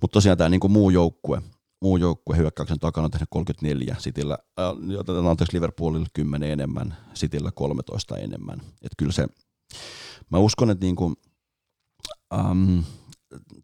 mutta 0.00 0.12
tosiaan 0.12 0.38
tämä 0.38 0.50
niinku 0.50 0.68
muu 0.68 0.90
joukkue, 0.90 1.42
muu 1.82 1.96
joukkue 1.96 2.36
hyökkäyksen 2.36 2.78
takana 2.78 3.04
on 3.04 3.10
tehnyt 3.10 3.28
34, 3.30 3.96
Cityllä, 3.98 4.38
äh, 4.60 5.28
anteeksi 5.28 5.56
Liverpoolilla 5.56 6.06
10 6.12 6.50
enemmän, 6.50 6.96
Cityllä 7.14 7.50
13 7.54 8.16
enemmän. 8.16 8.60
Et 8.82 8.92
kyllä 8.98 9.12
se, 9.12 9.26
mä 10.30 10.38
uskon, 10.38 10.70
että 10.70 10.84
niinku, 10.84 11.14
ähm, 12.34 12.78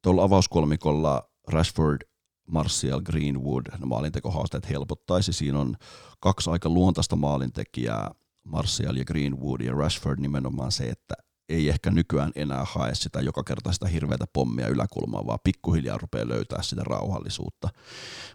tuolla 0.02 0.22
avauskolmikolla 0.22 1.30
Rashford, 1.48 2.09
Martial, 2.50 3.00
Greenwood, 3.00 3.66
no 3.78 3.86
maalintekohaasteet 3.86 4.70
helpottaisi. 4.70 5.32
Siinä 5.32 5.58
on 5.58 5.76
kaksi 6.20 6.50
aika 6.50 6.68
luontaista 6.68 7.16
maalintekijää, 7.16 8.10
Martial 8.44 8.96
ja 8.96 9.04
Greenwood 9.04 9.60
ja 9.60 9.72
Rashford 9.72 10.20
nimenomaan 10.20 10.72
se, 10.72 10.84
että 10.84 11.14
ei 11.48 11.68
ehkä 11.68 11.90
nykyään 11.90 12.32
enää 12.34 12.64
hae 12.68 12.94
sitä 12.94 13.20
joka 13.20 13.44
kerta 13.44 13.72
sitä 13.72 13.88
hirveätä 13.88 14.24
pommia 14.32 14.68
yläkulmaa, 14.68 15.26
vaan 15.26 15.38
pikkuhiljaa 15.44 15.98
rupeaa 15.98 16.28
löytää 16.28 16.62
sitä 16.62 16.82
rauhallisuutta. 16.84 17.68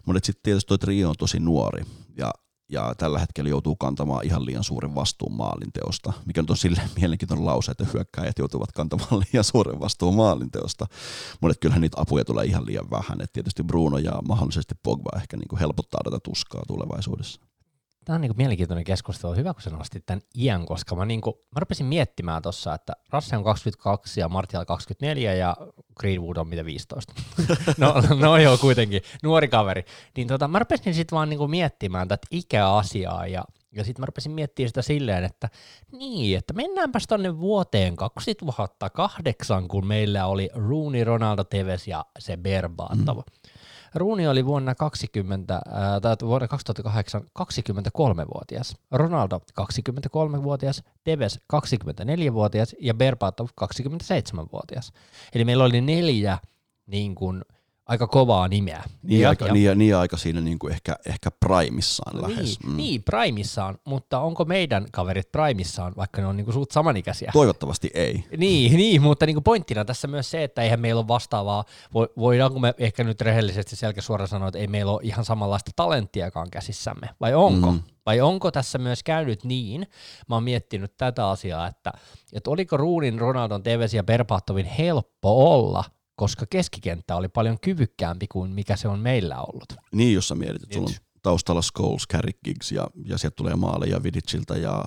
Mutta 0.06 0.26
sitten 0.26 0.42
tietysti 0.42 0.68
tuo 0.68 0.78
trio 0.78 1.08
on 1.08 1.14
tosi 1.18 1.40
nuori 1.40 1.84
ja 2.16 2.30
ja 2.68 2.94
tällä 2.98 3.18
hetkellä 3.18 3.50
joutuu 3.50 3.76
kantamaan 3.76 4.26
ihan 4.26 4.46
liian 4.46 4.64
suuren 4.64 4.94
vastuun 4.94 5.32
maalinteosta, 5.32 6.12
mikä 6.26 6.42
nyt 6.42 6.50
on 6.50 6.56
sille 6.56 6.80
mielenkiintoinen 7.00 7.46
lause, 7.46 7.70
että 7.70 7.86
hyökkäjät 7.94 8.38
joutuvat 8.38 8.72
kantamaan 8.72 9.18
liian 9.32 9.44
suuren 9.44 9.80
vastuun 9.80 10.14
maalinteosta, 10.14 10.86
mutta 11.40 11.58
kyllähän 11.60 11.80
niitä 11.80 12.00
apuja 12.00 12.24
tulee 12.24 12.44
ihan 12.44 12.66
liian 12.66 12.90
vähän, 12.90 13.20
että 13.20 13.32
tietysti 13.32 13.62
Bruno 13.62 13.98
ja 13.98 14.22
mahdollisesti 14.28 14.74
Pogba 14.82 15.10
ehkä 15.16 15.36
niin 15.36 15.48
kuin 15.48 15.60
helpottaa 15.60 16.00
tätä 16.04 16.18
tuskaa 16.20 16.62
tulevaisuudessa. 16.66 17.40
Tämä 18.06 18.14
on 18.14 18.20
niinku 18.20 18.34
mielenkiintoinen 18.36 18.84
keskustelu. 18.84 19.34
Hyvä, 19.34 19.54
kun 19.54 19.62
sä 19.62 19.70
nostit 19.70 20.06
tämän 20.06 20.22
iän, 20.38 20.66
koska 20.66 20.96
mä, 20.96 21.04
niinku, 21.04 21.44
mä 21.54 21.60
rupesin 21.60 21.86
miettimään 21.86 22.42
tuossa, 22.42 22.74
että 22.74 22.92
Rasse 23.10 23.36
on 23.36 23.44
22 23.44 24.20
ja 24.20 24.28
Martial 24.28 24.64
24 24.64 25.34
ja 25.34 25.56
Greenwood 26.00 26.36
on 26.36 26.48
mitä 26.48 26.64
15. 26.64 27.14
no, 27.78 27.94
no 28.20 28.36
joo, 28.36 28.58
kuitenkin, 28.58 29.02
nuori 29.22 29.48
kaveri. 29.48 29.84
Niin 30.16 30.28
tota, 30.28 30.48
mä 30.48 30.58
rupesin 30.58 30.94
sitten 30.94 31.16
vaan 31.16 31.28
niinku 31.28 31.48
miettimään 31.48 32.08
tätä 32.08 32.26
ikäasiaa 32.30 33.26
ja 33.26 33.44
ja 33.72 33.84
sitten 33.84 34.02
mä 34.02 34.06
rupesin 34.06 34.32
miettimään 34.32 34.68
sitä 34.68 34.82
silleen, 34.82 35.24
että 35.24 35.48
niin, 35.92 36.38
että 36.38 36.52
mennäänpäs 36.54 37.06
tonne 37.06 37.38
vuoteen 37.38 37.96
2008, 37.96 39.68
kun 39.68 39.86
meillä 39.86 40.26
oli 40.26 40.50
Rooney, 40.54 41.04
Ronaldo, 41.04 41.44
Tevez 41.44 41.88
ja 41.88 42.04
se 42.18 42.36
Berbatov. 42.36 43.16
Mm. 43.16 43.50
Rooney 43.96 44.26
oli 44.26 44.46
vuonna 44.46 44.74
20, 44.74 45.54
äh, 45.54 45.60
tai 46.02 46.16
vuonna 46.22 46.48
2008 46.48 47.22
23-vuotias, 47.38 48.76
Ronaldo 48.90 49.40
23-vuotias, 49.60 50.82
Tevez 51.04 51.38
24-vuotias 51.52 52.76
ja 52.80 52.94
Berbatov 52.94 53.46
27-vuotias. 53.60 54.92
Eli 55.34 55.44
meillä 55.44 55.64
oli 55.64 55.80
neljä 55.80 56.38
niin 56.86 57.14
kuin, 57.14 57.44
aika 57.86 58.06
kovaa 58.06 58.48
nimeä. 58.48 58.84
Niin, 59.02 59.20
ja, 59.20 59.28
aika, 59.28 59.46
ja, 59.46 59.52
niin, 59.52 59.78
niin 59.78 59.96
aika 59.96 60.16
siinä 60.16 60.40
niin 60.40 60.58
kuin 60.58 60.72
ehkä, 60.72 60.96
ehkä 61.06 61.30
primissaan 61.30 62.16
niin, 62.16 62.30
lähes. 62.30 62.58
Mm. 62.66 62.76
Niin, 62.76 63.02
primissaan, 63.02 63.78
mutta 63.84 64.20
onko 64.20 64.44
meidän 64.44 64.86
kaverit 64.92 65.32
primissaan, 65.32 65.92
vaikka 65.96 66.20
ne 66.20 66.26
on 66.26 66.36
niin 66.36 66.44
kuin 66.44 66.54
suut 66.54 66.70
samanikäisiä? 66.70 67.30
Toivottavasti 67.32 67.90
ei. 67.94 68.24
Niin, 68.36 68.76
niin 68.80 69.02
mutta 69.02 69.26
niin 69.26 69.34
kuin 69.34 69.44
pointtina 69.44 69.84
tässä 69.84 70.08
myös 70.08 70.30
se, 70.30 70.44
että 70.44 70.62
eihän 70.62 70.80
meillä 70.80 70.98
ole 70.98 71.08
vastaavaa, 71.08 71.64
voidaanko 72.18 72.58
me 72.58 72.74
ehkä 72.78 73.04
nyt 73.04 73.20
rehellisesti 73.20 73.76
selkeä 73.76 74.02
suoraan 74.02 74.28
sanoa, 74.28 74.48
että 74.48 74.58
ei 74.58 74.66
meillä 74.66 74.92
ole 74.92 75.00
ihan 75.02 75.24
samanlaista 75.24 75.70
talenttiakaan 75.76 76.50
käsissämme, 76.50 77.08
vai 77.20 77.34
onko? 77.34 77.70
Mm. 77.70 77.80
Vai 78.06 78.20
onko 78.20 78.50
tässä 78.50 78.78
myös 78.78 79.02
käynyt 79.02 79.44
niin, 79.44 79.86
mä 80.28 80.36
oon 80.36 80.42
miettinyt 80.42 80.96
tätä 80.96 81.28
asiaa, 81.28 81.66
että, 81.66 81.92
että 82.32 82.50
oliko 82.50 82.76
Ruunin, 82.76 83.18
Ronaldon, 83.18 83.62
Tevez 83.62 83.94
ja 83.94 84.04
Berbattovin 84.04 84.66
helppo 84.66 85.54
olla– 85.54 85.84
koska 86.16 86.46
keskikenttä 86.50 87.16
oli 87.16 87.28
paljon 87.28 87.60
kyvykkäämpi 87.60 88.26
kuin 88.26 88.50
mikä 88.50 88.76
se 88.76 88.88
on 88.88 88.98
meillä 88.98 89.40
ollut. 89.40 89.74
Niin, 89.92 90.14
jos 90.14 90.28
sä 90.28 90.34
mietit, 90.34 90.62
että 90.62 90.74
sulla 90.74 90.88
on 90.88 90.94
taustalla 91.22 91.62
Scholes, 91.62 92.08
Carrick 92.12 92.38
Giggs 92.44 92.72
ja, 92.72 92.86
ja 93.04 93.18
sieltä 93.18 93.36
tulee 93.36 93.56
maaleja 93.56 94.02
Vidicilta 94.02 94.56
ja 94.56 94.84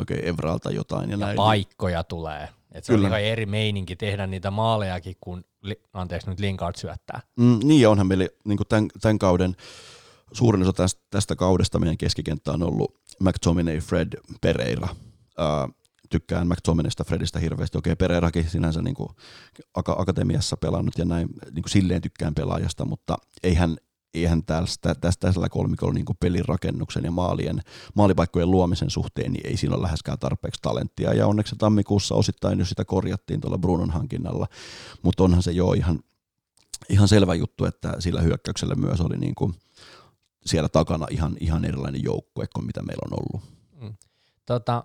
okei, 0.00 0.18
okay, 0.18 0.28
Evralta 0.28 0.70
jotain. 0.70 1.10
Ja, 1.10 1.16
ja 1.16 1.26
näin. 1.26 1.36
paikkoja 1.36 2.04
tulee. 2.04 2.48
Et 2.72 2.84
se 2.84 2.92
Kyllä. 2.92 3.06
on 3.06 3.10
ihan 3.10 3.22
eri 3.22 3.46
meininki 3.46 3.96
tehdä 3.96 4.26
niitä 4.26 4.50
maalejakin, 4.50 5.16
kun, 5.20 5.44
anteeksi 5.92 6.30
nyt 6.30 6.40
Lingard 6.40 6.76
syöttää. 6.78 7.20
Mm, 7.36 7.58
niin 7.62 7.80
ja 7.80 7.90
onhan 7.90 8.06
meillä 8.06 8.28
niin 8.44 8.58
tämän, 8.68 8.88
tämän 9.00 9.18
kauden, 9.18 9.56
suurin 10.32 10.62
osa 10.62 10.72
tästä, 10.72 11.02
tästä 11.10 11.36
kaudesta 11.36 11.78
meidän 11.78 11.98
keskikenttä 11.98 12.52
on 12.52 12.62
ollut 12.62 12.94
McTominay, 13.20 13.78
Fred, 13.78 14.08
Pereira. 14.40 14.88
Uh, 15.38 15.74
tykkään 16.12 16.48
McTominaysta, 16.48 17.04
Fredistä 17.04 17.38
hirveästi. 17.38 17.78
Okei, 17.78 17.96
Pereirakin 17.96 18.50
sinänsä 18.50 18.82
niin 18.82 18.94
kuin 18.94 19.08
akatemiassa 19.74 20.56
pelannut 20.56 20.98
ja 20.98 21.04
näin, 21.04 21.28
niin 21.52 21.62
kuin 21.62 21.70
silleen 21.70 22.02
tykkään 22.02 22.34
pelaajasta, 22.34 22.84
mutta 22.84 23.16
eihän, 23.42 23.76
eihän 24.14 24.44
tästä, 24.44 24.94
tästä 24.94 25.32
tällä 25.32 25.48
kolmikolla 25.48 25.94
niin 25.94 26.04
pelin 26.20 26.44
rakennuksen 26.44 27.04
ja 27.04 27.10
maalien, 27.10 27.62
maalipaikkojen 27.94 28.50
luomisen 28.50 28.90
suhteen, 28.90 29.32
niin 29.32 29.46
ei 29.46 29.56
siinä 29.56 29.74
ole 29.74 29.82
läheskään 29.82 30.18
tarpeeksi 30.18 30.62
talenttia. 30.62 31.14
Ja 31.14 31.26
onneksi 31.26 31.56
tammikuussa 31.58 32.14
osittain 32.14 32.58
jo 32.58 32.64
sitä 32.64 32.84
korjattiin 32.84 33.40
tuolla 33.40 33.58
Brunon 33.58 33.90
hankinnalla, 33.90 34.46
mutta 35.02 35.24
onhan 35.24 35.42
se 35.42 35.52
jo 35.52 35.72
ihan, 35.72 36.00
ihan 36.88 37.08
selvä 37.08 37.34
juttu, 37.34 37.64
että 37.64 37.94
sillä 37.98 38.20
hyökkäyksellä 38.20 38.74
myös 38.74 39.00
oli 39.00 39.16
niin 39.16 39.34
kuin 39.34 39.54
siellä 40.46 40.68
takana 40.68 41.06
ihan, 41.10 41.36
ihan 41.40 41.64
erilainen 41.64 42.02
joukkue 42.02 42.46
kuin 42.54 42.66
mitä 42.66 42.82
meillä 42.82 43.02
on 43.10 43.18
ollut. 43.18 43.48
Mm. 43.80 43.94
Tota, 44.46 44.84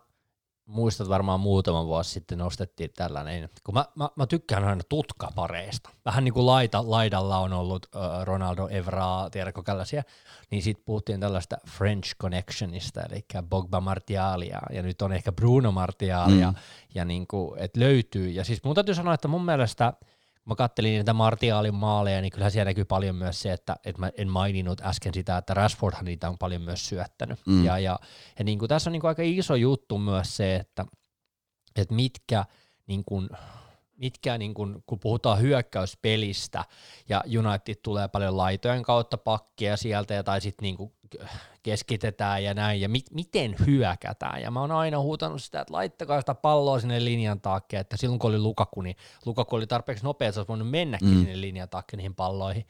muistat 0.68 1.10
varmaan 1.10 1.40
muutama 1.40 1.86
vuosi 1.86 2.12
sitten 2.12 2.38
nostettiin 2.38 2.90
tällainen, 2.96 3.50
kun 3.64 3.74
mä, 3.74 3.86
mä, 3.96 4.10
mä 4.16 4.28
tykkään 4.28 4.64
aina 4.64 4.82
tutkapareista. 4.90 5.90
Vähän 6.06 6.24
niin 6.24 6.34
kuin 6.34 6.46
laita, 6.46 6.90
laidalla 6.90 7.38
on 7.38 7.54
ollut 7.54 7.86
uh, 7.86 8.02
Ronaldo 8.24 8.68
Evra, 8.68 9.30
tiedätkö 9.32 9.62
tällaisia, 9.66 10.04
niin 10.52 10.62
sitten 10.62 10.86
puhuttiin 10.86 11.20
tällaista 11.20 11.58
French 11.78 12.16
Connectionista, 12.16 13.02
eli 13.02 13.26
Bogba 13.50 13.82
Martialia, 13.82 14.62
ja 14.70 14.82
nyt 14.84 15.02
on 15.02 15.14
ehkä 15.14 15.32
Bruno 15.32 15.72
Martialia, 15.72 16.52
mm. 16.52 16.58
ja 16.96 17.06
niin 17.06 17.28
kuin, 17.28 17.60
et 17.60 17.78
löytyy. 17.78 18.30
Ja 18.30 18.44
siis 18.44 18.64
mun 18.64 18.76
täytyy 18.76 18.96
sanoa, 18.96 19.14
että 19.14 19.28
mun 19.28 19.46
mielestä– 19.46 19.94
mä 20.48 20.56
kattelin 20.56 20.98
niitä 20.98 21.14
Martiaalin 21.14 21.76
maaleja, 21.76 22.22
niin 22.22 22.32
kyllähän 22.32 22.52
siellä 22.52 22.70
näkyy 22.70 22.86
paljon 22.86 23.16
myös 23.16 23.42
se, 23.42 23.54
että, 23.54 23.76
että 23.86 24.00
mä 24.00 24.12
en 24.18 24.30
maininnut 24.30 24.82
äsken 24.82 25.14
sitä, 25.14 25.38
että 25.38 25.54
Rashfordhan 25.54 26.06
niitä 26.06 26.30
on 26.30 26.38
paljon 26.38 26.62
myös 26.62 26.90
syöttänyt. 26.90 27.40
Mm. 27.46 27.66
Ja, 27.66 27.80
ja, 27.80 28.00
ja 28.40 28.46
niin 28.46 28.60
kuin 28.60 28.70
tässä 28.70 28.90
on 28.90 28.92
niin 28.92 29.02
kuin 29.02 29.10
aika 29.10 29.22
iso 29.26 29.56
juttu 29.56 29.98
myös 29.98 30.38
se, 30.38 30.56
että, 30.56 30.86
että 31.76 31.96
mitkä 31.96 32.46
niin 32.88 33.04
kuin, 33.06 33.30
mitkä, 33.98 34.38
niin 34.38 34.54
kun, 34.54 34.84
kun 34.86 35.00
puhutaan 35.00 35.42
hyökkäyspelistä 35.42 36.64
ja 37.10 37.24
United 37.40 37.76
tulee 37.84 38.08
paljon 38.08 38.38
laitojen 38.38 38.84
kautta 38.84 39.18
pakkia 39.18 39.78
sieltä 39.78 40.14
ja 40.14 40.24
tai 40.24 40.42
sitten 40.42 40.64
niin 40.64 40.92
keskitetään 41.64 42.44
ja 42.44 42.54
näin 42.54 42.82
ja 42.82 42.90
mi- 42.90 43.04
miten 43.14 43.56
hyökätään. 43.66 44.42
Ja 44.42 44.52
mä 44.52 44.62
oon 44.62 44.72
aina 44.72 45.00
huutanut 45.00 45.44
sitä, 45.44 45.62
että 45.62 45.74
laittakaa 45.74 46.20
sitä 46.20 46.36
palloa 46.36 46.80
sinne 46.80 47.06
linjan 47.06 47.42
taakse, 47.42 47.80
että 47.80 47.98
silloin 47.98 48.20
kun 48.20 48.30
oli 48.30 48.40
Lukaku, 48.40 48.82
niin 48.82 48.96
Lukaku 49.26 49.56
oli 49.56 49.68
tarpeeksi 49.68 50.04
nopea, 50.04 50.28
että 50.28 50.34
se 50.34 50.40
olisi 50.40 50.48
voinut 50.48 50.70
mennäkin 50.70 51.08
mm. 51.08 51.18
sinne 51.18 51.42
linjan 51.42 51.70
taakse 51.70 51.98
niihin 51.98 52.16
palloihin. 52.16 52.66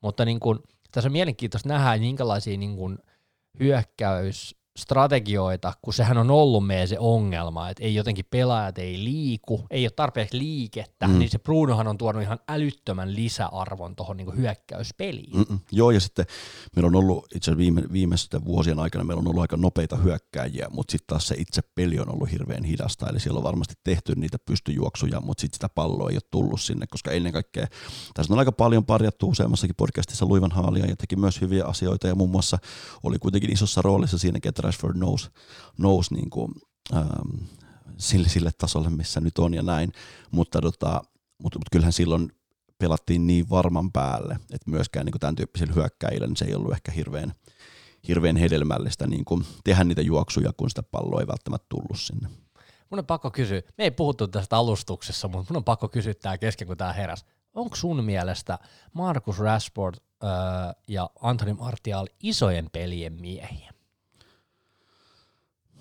Mutta 0.00 0.24
niin 0.24 0.40
kun, 0.40 0.62
tässä 0.92 1.08
on 1.08 1.12
mielenkiintoista 1.12 1.68
nähdä, 1.68 1.98
minkälaisia 1.98 2.56
niin 2.56 2.76
kun 2.76 2.98
hyökkäys 3.60 4.56
strategioita, 4.78 5.72
kun 5.82 5.94
sehän 5.94 6.18
on 6.18 6.30
ollut 6.30 6.66
meidän 6.66 6.88
se 6.88 6.98
ongelma, 6.98 7.68
että 7.70 7.84
ei 7.84 7.94
jotenkin 7.94 8.24
pelaajat 8.30 8.78
ei 8.78 9.04
liiku, 9.04 9.66
ei 9.70 9.84
ole 9.84 9.90
tarpeeksi 9.90 10.38
liikettä, 10.38 11.08
mm. 11.08 11.18
niin 11.18 11.30
se 11.30 11.38
Brunohan 11.38 11.88
on 11.88 11.98
tuonut 11.98 12.22
ihan 12.22 12.38
älyttömän 12.48 13.14
lisäarvon 13.14 13.96
tuohon 13.96 14.16
niin 14.16 14.36
hyökkäyspeliin. 14.36 15.36
Mm-mm. 15.36 15.58
Joo, 15.72 15.90
ja 15.90 16.00
sitten 16.00 16.26
meillä 16.76 16.86
on 16.86 16.96
ollut 16.96 17.26
itse 17.34 17.50
asiassa 17.50 17.58
viime, 17.58 17.82
viimeisten 17.92 18.44
vuosien 18.44 18.78
aikana 18.78 19.04
meillä 19.04 19.20
on 19.20 19.28
ollut 19.28 19.42
aika 19.42 19.56
nopeita 19.56 19.96
hyökkääjiä, 19.96 20.68
mutta 20.70 20.92
sitten 20.92 21.06
taas 21.06 21.28
se 21.28 21.34
itse 21.38 21.62
peli 21.74 21.98
on 21.98 22.12
ollut 22.12 22.32
hirveän 22.32 22.64
hidasta, 22.64 23.08
eli 23.08 23.20
siellä 23.20 23.38
on 23.38 23.44
varmasti 23.44 23.74
tehty 23.84 24.14
niitä 24.16 24.38
pystyjuoksuja, 24.46 25.20
mutta 25.20 25.40
sitten 25.40 25.56
sitä 25.56 25.68
palloa 25.68 26.10
ei 26.10 26.16
ole 26.16 26.22
tullut 26.30 26.60
sinne, 26.60 26.86
koska 26.86 27.10
ennen 27.10 27.32
kaikkea, 27.32 27.66
tässä 28.14 28.32
on 28.32 28.38
aika 28.38 28.52
paljon 28.52 28.84
parjattu 28.84 29.28
useammassakin 29.28 29.76
podcastissa 29.76 30.26
Luivan 30.26 30.52
Haalia 30.52 30.86
ja 30.86 30.96
teki 30.96 31.16
myös 31.16 31.40
hyviä 31.40 31.64
asioita, 31.64 32.06
ja 32.06 32.14
muun 32.14 32.30
muassa 32.30 32.58
oli 33.02 33.18
kuitenkin 33.18 33.52
isossa 33.52 33.82
roolissa 33.82 34.18
siinä, 34.18 34.40
että 34.44 34.63
Rashford 34.64 34.96
nousi, 34.96 35.28
nousi 35.78 36.14
niin 36.14 36.30
kuin, 36.30 36.52
ähm, 36.94 37.44
sille, 37.96 38.28
sille 38.28 38.50
tasolle, 38.58 38.90
missä 38.90 39.20
nyt 39.20 39.38
on 39.38 39.54
ja 39.54 39.62
näin, 39.62 39.92
mutta, 40.30 40.60
tota, 40.60 41.02
mutta, 41.42 41.58
mutta 41.58 41.70
kyllähän 41.72 41.92
silloin 41.92 42.32
pelattiin 42.78 43.26
niin 43.26 43.50
varman 43.50 43.92
päälle, 43.92 44.34
että 44.34 44.70
myöskään 44.70 45.06
niin 45.06 45.20
tämän 45.20 45.36
tyyppisillä 45.36 45.74
hyökkäillä 45.74 46.26
niin 46.26 46.36
se 46.36 46.44
ei 46.44 46.54
ollut 46.54 46.72
ehkä 46.72 46.92
hirveän, 46.92 47.34
hirveän 48.08 48.36
hedelmällistä 48.36 49.06
niin 49.06 49.24
kuin 49.24 49.44
tehdä 49.64 49.84
niitä 49.84 50.02
juoksuja, 50.02 50.52
kun 50.56 50.70
sitä 50.70 50.82
palloa 50.82 51.20
ei 51.20 51.26
välttämättä 51.26 51.66
tullut 51.68 52.00
sinne. 52.00 52.28
Mun 52.90 52.98
on 52.98 53.06
pakko 53.06 53.30
kysyä, 53.30 53.62
me 53.78 53.84
ei 53.84 53.90
puhuttu 53.90 54.28
tästä 54.28 54.56
alustuksessa, 54.56 55.28
mutta 55.28 55.52
mun 55.52 55.56
on 55.56 55.64
pakko 55.64 55.88
kysyä 55.88 56.14
tämä 56.14 56.38
kesken, 56.38 56.66
kun 56.66 56.76
tämä 56.76 56.92
heräs. 56.92 57.24
Onko 57.54 57.76
sun 57.76 58.04
mielestä 58.04 58.58
Markus 58.92 59.38
Rashford 59.38 59.94
öö, 60.24 60.30
ja 60.88 61.10
Anthony 61.20 61.52
Martial 61.52 62.06
isojen 62.22 62.70
pelien 62.72 63.12
miehiä? 63.12 63.73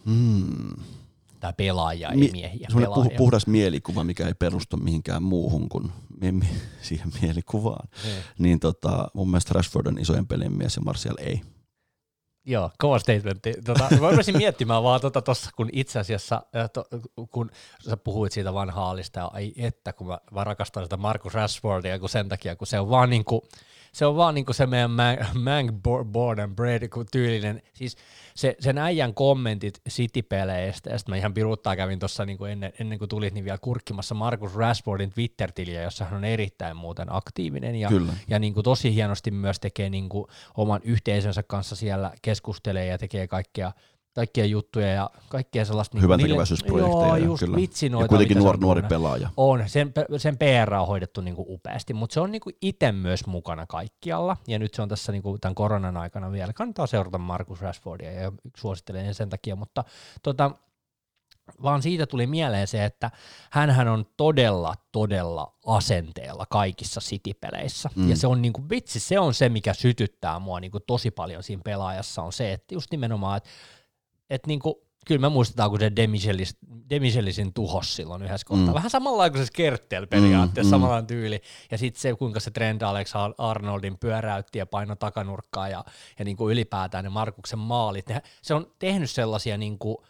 Hmm. 0.05 0.83
Tai 1.39 1.53
pelaajia, 1.57 2.11
Mi- 2.15 2.25
ei 2.25 2.31
miehiä. 2.31 2.67
Pelaajia. 2.75 3.17
puhdas 3.17 3.47
mielikuva, 3.47 4.03
mikä 4.03 4.27
ei 4.27 4.33
perustu 4.33 4.77
mihinkään 4.77 5.23
muuhun 5.23 5.69
kuin 5.69 5.91
mi- 6.21 6.49
siihen 6.81 7.11
mielikuvaan. 7.21 7.89
Niin. 8.03 8.23
niin 8.37 8.59
tota, 8.59 9.07
mun 9.13 9.29
mielestä 9.29 9.53
Rashford 9.53 9.87
on 9.87 9.99
isojen 9.99 10.27
pelien 10.27 10.53
mies 10.53 10.75
ja 10.75 10.81
Martial 10.81 11.15
ei. 11.19 11.41
Joo, 12.45 12.71
kova 12.77 12.99
statementti. 12.99 13.53
Tota, 13.65 13.87
mä 14.01 14.09
rupesin 14.11 14.37
miettimään 14.37 14.83
vaan 14.83 15.01
tuossa, 15.01 15.21
tota, 15.21 15.55
kun 15.55 15.69
itse 15.73 15.99
asiassa, 15.99 16.41
to, 16.73 16.85
kun 17.31 17.51
sä 17.89 17.97
puhuit 17.97 18.31
siitä 18.31 18.53
vanhaalista, 18.53 19.19
ja 19.19 19.25
ai 19.33 19.53
että, 19.57 19.93
kun 19.93 20.07
mä, 20.07 20.19
mä 20.31 20.43
rakastan 20.43 20.83
sitä 20.83 20.97
Markus 20.97 21.33
Rashfordia, 21.33 21.99
kun 21.99 22.09
sen 22.09 22.29
takia, 22.29 22.55
kun 22.55 22.67
se 22.67 22.79
on 22.79 22.89
vaan 22.89 23.09
niin 23.09 23.25
kuin, 23.25 23.41
se 23.93 24.05
on 24.05 24.15
vaan 24.15 24.35
niinku 24.35 24.53
se 24.53 24.65
meidän 24.65 24.91
Mang 25.33 25.69
Board 26.11 26.39
and 26.39 26.55
Bread 26.55 26.89
tyylinen, 27.11 27.61
siis 27.73 27.97
se, 28.35 28.55
sen 28.59 28.77
äijän 28.77 29.13
kommentit 29.13 29.81
City-peleistä, 29.89 30.89
ja 30.89 30.97
sitten 30.97 31.13
mä 31.13 31.17
ihan 31.17 31.33
piruttaa 31.33 31.75
kävin 31.75 31.99
tuossa 31.99 32.25
niinku 32.25 32.45
ennen, 32.45 32.73
ennen 32.79 32.99
kuin 32.99 33.09
tulit, 33.09 33.33
niin 33.33 33.45
vielä 33.45 33.57
kurkkimassa 33.57 34.15
Markus 34.15 34.55
Rashfordin 34.55 35.11
Twitter-tiliä, 35.11 35.81
jossa 35.81 36.05
hän 36.05 36.13
on 36.13 36.23
erittäin 36.23 36.77
muuten 36.77 37.15
aktiivinen, 37.15 37.75
ja, 37.75 37.89
Kyllä. 37.89 38.13
ja 38.27 38.39
niinku 38.39 38.63
tosi 38.63 38.93
hienosti 38.93 39.31
myös 39.31 39.59
tekee 39.59 39.89
niinku 39.89 40.27
oman 40.57 40.81
yhteisönsä 40.83 41.43
kanssa 41.43 41.75
siellä 41.75 42.11
keskustelee 42.21 42.85
ja 42.85 42.97
tekee 42.97 43.27
kaikkea 43.27 43.71
kaikkia 44.13 44.45
juttuja 44.45 44.87
ja 44.87 45.09
kaikkea 45.29 45.65
sellaista. 45.65 45.99
Hyvän 45.99 46.17
niille- 46.17 46.27
tekeväisyysprojekteja, 46.33 47.07
Joo, 47.07 47.15
just 47.15 47.39
kyllä. 47.39 47.57
vitsi 47.57 47.85
Ja 47.85 47.89
noita, 47.91 48.07
kuitenkin 48.07 48.37
nuor, 48.37 48.55
on 48.55 48.59
nuori 48.61 48.81
tuonut. 48.81 48.89
pelaaja. 48.89 49.29
On, 49.37 49.63
sen, 49.69 49.93
sen 50.17 50.37
PR 50.37 50.73
on 50.73 50.87
hoidettu 50.87 51.21
niinku 51.21 51.45
upeasti, 51.49 51.93
mutta 51.93 52.13
se 52.13 52.19
on 52.19 52.31
niinku 52.31 52.49
itse 52.61 52.91
myös 52.91 53.25
mukana 53.27 53.65
kaikkialla, 53.67 54.37
ja 54.47 54.59
nyt 54.59 54.73
se 54.73 54.81
on 54.81 54.89
tässä 54.89 55.11
niinku 55.11 55.37
tämän 55.37 55.55
koronan 55.55 55.97
aikana 55.97 56.31
vielä. 56.31 56.53
Kannattaa 56.53 56.87
seurata 56.87 57.17
Markus 57.17 57.61
Rashfordia, 57.61 58.11
ja 58.11 58.31
suosittelen 58.57 59.13
sen 59.13 59.29
takia, 59.29 59.55
mutta 59.55 59.83
tota, 60.23 60.51
vaan 61.63 61.81
siitä 61.81 62.05
tuli 62.05 62.27
mieleen 62.27 62.67
se, 62.67 62.85
että 62.85 63.11
hän 63.51 63.87
on 63.87 64.05
todella, 64.17 64.75
todella 64.91 65.53
asenteella 65.65 66.45
kaikissa 66.49 67.01
City-peleissä. 67.01 67.89
Mm. 67.95 68.09
Ja 68.09 68.15
se 68.17 68.27
on 68.27 68.41
niinku, 68.41 68.69
vitsi, 68.69 68.99
se 68.99 69.19
on 69.19 69.33
se, 69.33 69.49
mikä 69.49 69.73
sytyttää 69.73 70.39
mua 70.39 70.59
niinku 70.59 70.79
tosi 70.79 71.11
paljon 71.11 71.43
siinä 71.43 71.61
pelaajassa, 71.65 72.21
on 72.21 72.33
se, 72.33 72.53
että 72.53 72.75
just 72.75 72.91
nimenomaan, 72.91 73.37
että 73.37 73.49
et 74.33 74.47
niinku, 74.47 74.81
kyllä 75.05 75.21
me 75.21 75.29
muistetaan, 75.29 75.69
kun 75.69 75.79
se 75.79 75.91
Demichelis, 75.95 76.57
Demichelisin 76.89 77.53
tuhos 77.53 77.95
silloin 77.95 78.21
yhdessä 78.21 78.47
kohtaa. 78.47 78.67
Mm. 78.67 78.73
Vähän 78.73 78.89
samalla 78.89 79.29
kuin 79.29 79.41
se 79.41 79.45
Skertel 79.45 80.07
periaatteessa, 80.07 80.77
Mm, 80.77 80.83
mm, 80.83 80.95
mm. 80.95 81.07
tyyli. 81.07 81.41
Ja 81.71 81.77
sitten 81.77 82.01
se, 82.01 82.13
kuinka 82.13 82.39
se 82.39 82.51
Trent 82.51 82.83
Alex 82.83 83.13
Arnoldin 83.37 83.97
pyöräytti 83.97 84.59
ja 84.59 84.65
paino 84.65 84.95
takanurkkaa 84.95 85.69
ja, 85.69 85.83
ja 86.19 86.25
niinku 86.25 86.49
ylipäätään 86.49 87.03
ne 87.03 87.09
Markuksen 87.09 87.59
maalit. 87.59 88.09
Ne, 88.09 88.21
se 88.41 88.53
on 88.53 88.71
tehnyt 88.79 89.09
sellaisia 89.09 89.57
niinku, 89.57 90.03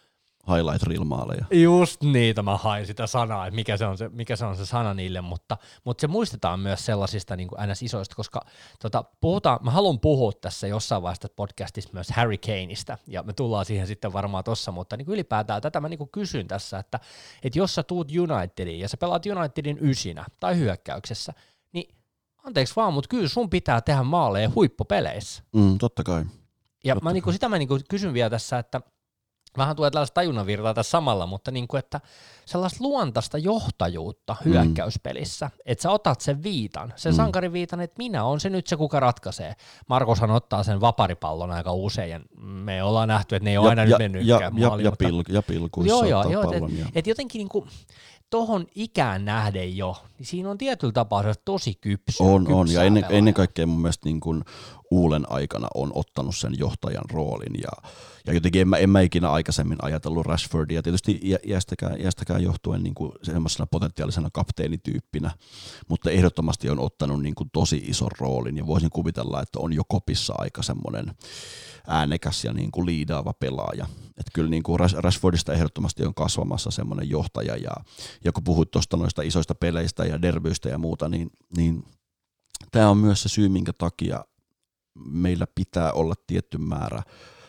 Highlight 0.48 0.82
reel 0.82 1.04
maaleja. 1.04 1.44
Just 1.50 2.02
niitä 2.02 2.42
mä 2.42 2.56
hain 2.56 2.86
sitä 2.86 3.06
sanaa, 3.06 3.46
että 3.46 3.54
mikä 3.54 3.76
se 3.76 3.86
on 3.86 3.98
se, 3.98 4.08
mikä 4.08 4.36
se, 4.36 4.44
on 4.44 4.56
se 4.56 4.66
sana 4.66 4.94
niille, 4.94 5.20
mutta, 5.20 5.56
mutta 5.84 6.00
se 6.00 6.06
muistetaan 6.06 6.60
myös 6.60 6.86
sellaisista 6.86 7.36
niin 7.36 7.48
kuin 7.48 7.70
ns. 7.70 7.82
isoista, 7.82 8.16
koska 8.16 8.40
tota, 8.82 9.04
puhutaan, 9.20 9.58
mä 9.62 9.70
haluan 9.70 10.00
puhua 10.00 10.32
tässä 10.40 10.66
jossain 10.66 11.02
vaiheessa 11.02 11.28
podcastissa 11.36 11.90
myös 11.92 12.08
Harry 12.10 12.36
Kaneista, 12.38 12.98
ja 13.06 13.22
me 13.22 13.32
tullaan 13.32 13.64
siihen 13.64 13.86
sitten 13.86 14.12
varmaan 14.12 14.44
tossa, 14.44 14.72
mutta 14.72 14.96
niin 14.96 15.06
kuin 15.06 15.14
ylipäätään 15.14 15.62
tätä 15.62 15.80
mä 15.80 15.88
niin 15.88 15.98
kuin 15.98 16.10
kysyn 16.12 16.48
tässä, 16.48 16.78
että, 16.78 17.00
että 17.42 17.58
jos 17.58 17.74
sä 17.74 17.82
tuut 17.82 18.12
Unitediin 18.20 18.80
ja 18.80 18.88
sä 18.88 18.96
pelaat 18.96 19.26
Unitedin 19.26 19.78
ysinä 19.80 20.24
tai 20.40 20.56
hyökkäyksessä, 20.56 21.32
niin 21.72 21.94
anteeksi 22.44 22.76
vaan, 22.76 22.94
mutta 22.94 23.08
kyllä 23.08 23.28
sun 23.28 23.50
pitää 23.50 23.80
tehdä 23.80 24.02
maaleja 24.02 24.50
huippupeleissä. 24.54 25.42
Mm, 25.52 25.78
totta 25.78 26.04
kai. 26.04 26.24
Ja 26.84 26.94
Totta 26.94 27.04
mä 27.04 27.12
niinku, 27.12 27.32
sitä 27.32 27.48
mä 27.48 27.58
niinku 27.58 27.78
kysyn 27.88 28.14
vielä 28.14 28.30
tässä, 28.30 28.58
että 28.58 28.80
vähän 29.58 29.76
tulee 29.76 29.90
tällaista 29.90 30.14
tajunnanvirtaa 30.14 30.74
tässä 30.74 30.90
samalla, 30.90 31.26
mutta 31.26 31.50
niinku, 31.50 31.76
että 31.76 32.00
sellaista 32.44 32.84
luontaista 32.84 33.38
johtajuutta 33.38 34.36
Mm. 34.44 34.50
hyökkäyspelissä, 34.50 35.50
että 35.66 35.82
sä 35.82 35.90
otat 35.90 36.20
sen 36.20 36.42
viitan, 36.42 36.92
sen 36.96 37.12
Mm. 37.12 37.16
sankariviitan, 37.16 37.80
että 37.80 37.94
minä 37.98 38.24
on 38.24 38.40
se 38.40 38.50
nyt 38.50 38.66
se, 38.66 38.76
kuka 38.76 39.00
ratkaisee. 39.00 39.54
Markoshan 39.88 40.30
ottaa 40.30 40.62
sen 40.62 40.80
vaparipallon 40.80 41.50
aika 41.50 41.72
usein, 41.72 42.10
ja 42.10 42.20
me 42.38 42.82
ollaan 42.82 43.08
nähty, 43.08 43.36
että 43.36 43.44
ne 43.44 43.50
ei 43.50 43.58
ole 43.58 43.68
aina 43.68 43.82
ja, 43.82 43.86
nyt 43.86 43.90
ja, 43.92 43.98
mennytkään 43.98 44.40
ja, 44.56 44.68
maaliin, 44.68 44.84
ja, 44.84 44.90
mutta- 44.90 45.04
pil, 45.04 45.22
ja 45.28 45.42
pilkuissa 45.42 45.90
Joo, 45.94 46.04
joo, 46.04 46.30
joo, 46.30 46.42
pallon. 46.42 46.78
ja, 46.78 46.86
et 46.94 47.06
jotenkin 47.06 47.38
niinku, 47.38 47.66
tohon 48.30 48.66
ikään 48.74 49.24
nähden 49.24 49.76
jo, 49.76 49.96
niin 50.18 50.26
siinä 50.26 50.50
on 50.50 50.58
tietyllä 50.58 50.92
tapaa 50.92 51.24
tosi 51.44 51.74
kypsy. 51.80 52.22
on, 52.22 52.30
on. 52.32 52.46
Ja 52.46 52.64
kypsää 52.64 52.84
ennen, 52.84 53.04
ennen 53.08 53.34
kaikkea 53.34 53.66
mun 53.66 53.80
mielestä 53.80 54.08
niin 54.08 54.20
kuin 54.20 54.44
Uulen 54.90 55.32
aikana 55.32 55.68
on 55.74 55.92
ottanut 55.94 56.36
sen 56.36 56.54
johtajan 56.58 57.04
roolin. 57.10 57.60
Ja, 57.62 57.90
ja 58.26 58.32
jotenkin 58.32 58.62
en 58.62 58.68
mä, 58.68 58.76
en 58.76 58.90
mä 58.90 59.00
ikinä 59.00 59.30
aikaisemmin 59.30 59.78
ajatellut 59.82 60.26
Rashfordia. 60.26 60.82
Tietysti 60.82 61.20
iä- 61.24 61.38
iästäkään, 61.46 62.00
iästäkään 62.00 62.42
johtuen 62.42 62.82
niin 62.82 62.94
kuin 62.94 63.12
semmoisena 63.22 63.66
potentiaalisena 63.66 64.28
kapteenityyppinä, 64.32 65.30
mutta 65.88 66.10
ehdottomasti 66.10 66.70
on 66.70 66.78
ottanut 66.78 67.22
niin 67.22 67.34
kuin 67.34 67.50
tosi 67.52 67.82
ison 67.86 68.10
roolin. 68.18 68.56
Ja 68.56 68.66
voisin 68.66 68.90
kuvitella, 68.90 69.42
että 69.42 69.58
on 69.60 69.72
jo 69.72 69.82
kopissa 69.88 70.34
aika 70.38 70.62
semmoinen 70.62 71.14
äänekäs 71.86 72.44
ja 72.44 72.52
niin 72.52 72.70
kuin 72.70 72.86
liidaava 72.86 73.32
pelaaja. 73.32 73.86
Että 74.08 74.30
kyllä 74.32 74.50
niin 74.50 74.62
kuin 74.62 74.80
Rash- 74.80 74.98
Rashfordista 74.98 75.52
ehdottomasti 75.52 76.04
on 76.04 76.14
kasvamassa 76.14 76.70
semmoinen 76.70 77.10
johtaja 77.10 77.56
ja, 77.56 77.72
ja 78.24 78.32
kun 78.32 78.44
puhuit 78.44 78.70
tuosta 78.70 78.96
noista 78.96 79.22
isoista 79.22 79.54
peleistä 79.54 80.04
ja 80.04 80.22
derbyistä 80.22 80.68
ja 80.68 80.78
muuta, 80.78 81.08
niin, 81.08 81.30
niin 81.56 81.84
tämä 82.70 82.90
on 82.90 82.98
myös 82.98 83.22
se 83.22 83.28
syy, 83.28 83.48
minkä 83.48 83.72
takia 83.72 84.24
meillä 84.94 85.46
pitää 85.54 85.92
olla 85.92 86.14
tietty 86.26 86.58
määrä 86.58 87.02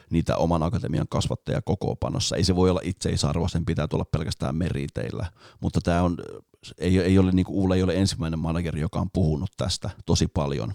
niitä 0.09 0.37
oman 0.37 0.63
akatemian 0.63 1.07
kasvattajia 1.09 1.61
kokoopanossa. 1.61 2.35
Ei 2.35 2.43
se 2.43 2.55
voi 2.55 2.69
olla 2.69 2.81
itseisarvo, 2.83 3.47
sen 3.47 3.65
pitää 3.65 3.87
tulla 3.87 4.05
pelkästään 4.05 4.55
meriteillä. 4.55 5.25
Mutta 5.59 5.81
tämä 5.81 6.01
on, 6.01 6.17
ei, 6.77 6.99
ei 6.99 7.19
ole, 7.19 7.31
niin 7.31 7.45
kuin 7.45 7.71
ei 7.71 7.83
ole 7.83 7.95
ensimmäinen 7.95 8.39
manageri, 8.39 8.81
joka 8.81 8.99
on 8.99 9.11
puhunut 9.11 9.51
tästä 9.57 9.89
tosi 10.05 10.27
paljon 10.27 10.73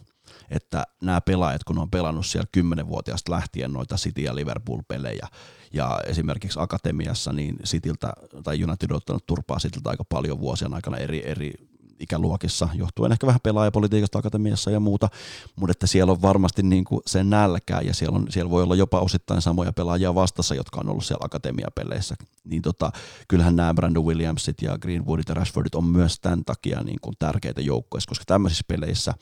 että 0.50 0.86
nämä 1.02 1.20
pelaajat, 1.20 1.64
kun 1.64 1.78
on 1.78 1.90
pelannut 1.90 2.26
siellä 2.26 2.46
10-vuotiaasta 2.56 3.32
lähtien 3.32 3.72
noita 3.72 3.96
City- 3.96 4.22
ja 4.22 4.34
Liverpool-pelejä, 4.34 5.26
ja 5.72 6.00
esimerkiksi 6.06 6.58
Akatemiassa, 6.60 7.32
niin 7.32 7.56
Cityltä, 7.66 8.12
tai 8.42 8.64
United 8.64 8.90
on 8.90 8.96
ottanut 8.96 9.26
turpaa 9.26 9.58
Cityltä 9.58 9.90
aika 9.90 10.04
paljon 10.04 10.40
vuosien 10.40 10.74
aikana 10.74 10.96
eri, 10.96 11.28
eri 11.28 11.52
ikäluokissa, 12.00 12.68
johtuen 12.74 13.12
ehkä 13.12 13.26
vähän 13.26 13.40
pelaajapolitiikasta 13.42 14.18
akatemiassa 14.18 14.70
ja 14.70 14.80
muuta, 14.80 15.08
mutta 15.56 15.72
että 15.72 15.86
siellä 15.86 16.12
on 16.12 16.22
varmasti 16.22 16.62
niin 16.62 16.84
kuin 16.84 17.00
se 17.06 17.24
nälkää 17.24 17.80
ja 17.80 17.94
siellä, 17.94 18.16
on, 18.16 18.26
siellä 18.30 18.50
voi 18.50 18.62
olla 18.62 18.74
jopa 18.74 19.00
osittain 19.00 19.42
samoja 19.42 19.72
pelaajia 19.72 20.14
vastassa, 20.14 20.54
jotka 20.54 20.80
on 20.80 20.88
ollut 20.88 21.04
siellä 21.04 21.24
akatemiapeleissä. 21.24 22.14
Niin 22.44 22.62
tota, 22.62 22.92
kyllähän 23.28 23.56
nämä 23.56 23.74
Brandon 23.74 24.04
Williamsit 24.04 24.62
ja 24.62 24.78
Greenwoodit 24.78 25.28
ja 25.28 25.34
Rashfordit 25.34 25.74
on 25.74 25.84
myös 25.84 26.20
tämän 26.20 26.44
takia 26.44 26.82
niin 26.82 26.98
kuin 27.00 27.14
tärkeitä 27.18 27.60
joukkoja, 27.60 28.02
koska 28.08 28.24
tämmöisissä 28.26 28.64
peleissä 28.68 29.14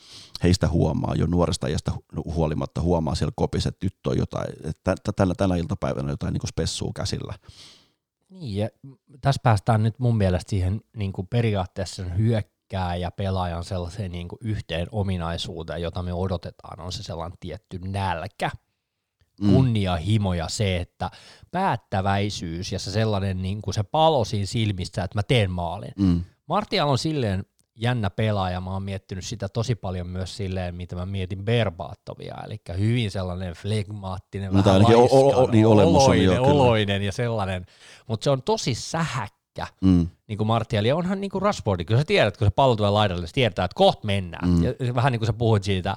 heistä 0.43 0.69
huomaa 0.69 1.15
jo 1.15 1.27
nuoresta 1.27 1.67
hu- 1.91 2.33
huolimatta 2.35 2.81
huomaa 2.81 3.15
siellä 3.15 3.33
kopissa, 3.37 3.69
että 3.69 3.87
nyt 3.87 4.07
on 4.07 4.19
jotain, 4.19 4.47
että 4.65 4.95
tä- 5.17 5.35
tänä, 5.37 5.57
iltapäivänä 5.57 6.11
jotain 6.11 6.33
niin 6.33 6.41
kuin 6.41 6.49
spessua 6.49 6.91
käsillä. 6.95 7.35
Niin, 8.31 8.57
ja 8.57 8.69
tässä 9.21 9.41
päästään 9.43 9.83
nyt 9.83 9.99
mun 9.99 10.17
mielestä 10.17 10.51
siihen 10.51 10.81
niin 10.97 11.13
kuin 11.13 11.27
periaatteessa 11.27 11.97
sen 11.97 12.17
hyökkää 12.73 12.97
ja 12.97 13.11
pelaajan 13.11 13.65
sellaiseen 13.65 14.13
niin 14.13 14.29
kuin 14.29 14.39
yhteen 14.43 14.87
ominaisuuteen, 14.93 15.83
jota 15.83 16.03
me 16.03 16.13
odotetaan, 16.13 16.81
on 16.81 16.93
se 16.93 17.03
sellainen 17.03 17.39
tietty 17.41 17.79
nälkä, 17.85 18.51
Mm. 19.41 19.53
kunnianhimo 19.55 20.35
ja 20.35 20.49
se, 20.49 20.77
että 20.77 21.11
päättäväisyys 21.51 22.73
ja 22.73 22.79
se 22.79 22.91
sellainen 22.91 23.43
niin 23.43 23.63
kuin 23.63 23.75
se 23.75 23.83
palo 23.83 24.25
siinä 24.25 24.47
silmissä, 24.47 25.05
että 25.05 25.19
mä 25.19 25.23
teen 25.23 25.51
maalin. 25.51 25.93
Mm. 25.99 26.25
Martial 26.49 26.89
on 26.89 26.99
silleen 26.99 27.45
jännä 27.77 28.11
pelaaja, 28.11 28.61
mä 28.61 28.71
oon 28.73 28.83
miettinyt 28.83 29.25
sitä 29.25 29.49
tosi 29.49 29.75
paljon 29.75 30.07
myös 30.07 30.37
silleen, 30.37 30.75
mitä 30.75 30.97
mä 30.97 31.07
mietin 31.07 31.45
Berbaattovia, 31.45 32.35
eli 32.47 32.61
hyvin 32.79 33.11
sellainen 33.11 33.55
flegmaattinen, 33.55 34.55
Mutta 34.55 34.71
vähän 34.71 34.87
ainakin 34.87 34.97
o- 34.97 35.43
o- 35.43 35.51
niin 35.51 35.67
olemus 35.67 36.09
on 36.09 36.23
jo 36.23 36.33
oloinen, 36.33 36.53
oloinen 36.57 37.03
ja 37.03 37.13
sellainen, 37.13 37.67
mutta 38.07 38.25
se 38.25 38.31
on 38.31 38.43
tosi 38.43 38.75
sähäkkä, 38.75 39.38
Mm. 39.81 40.09
niin 40.29 40.39
kuin 40.39 40.47
Martial, 40.47 40.85
ja 40.85 40.97
onhan 40.97 41.21
niin 41.21 41.31
kuin 41.31 41.43
Rashfordi, 41.43 41.85
kyllä 41.85 42.01
sä 42.01 42.05
tiedät, 42.05 42.37
kun 42.37 42.47
se 42.47 42.51
pallo 42.51 42.77
tulee 42.77 42.91
laidalle, 42.91 43.27
se 43.27 43.33
tietää, 43.33 43.65
että 43.65 43.75
kohta 43.75 44.07
mennään. 44.07 44.49
Mm. 44.49 44.63
Ja 44.65 44.95
vähän 44.95 45.13
niin 45.13 45.21
kuin 45.21 45.27
sä 45.27 45.33
puhuit 45.33 45.65
siitä 45.65 45.91
äh, 45.91 45.97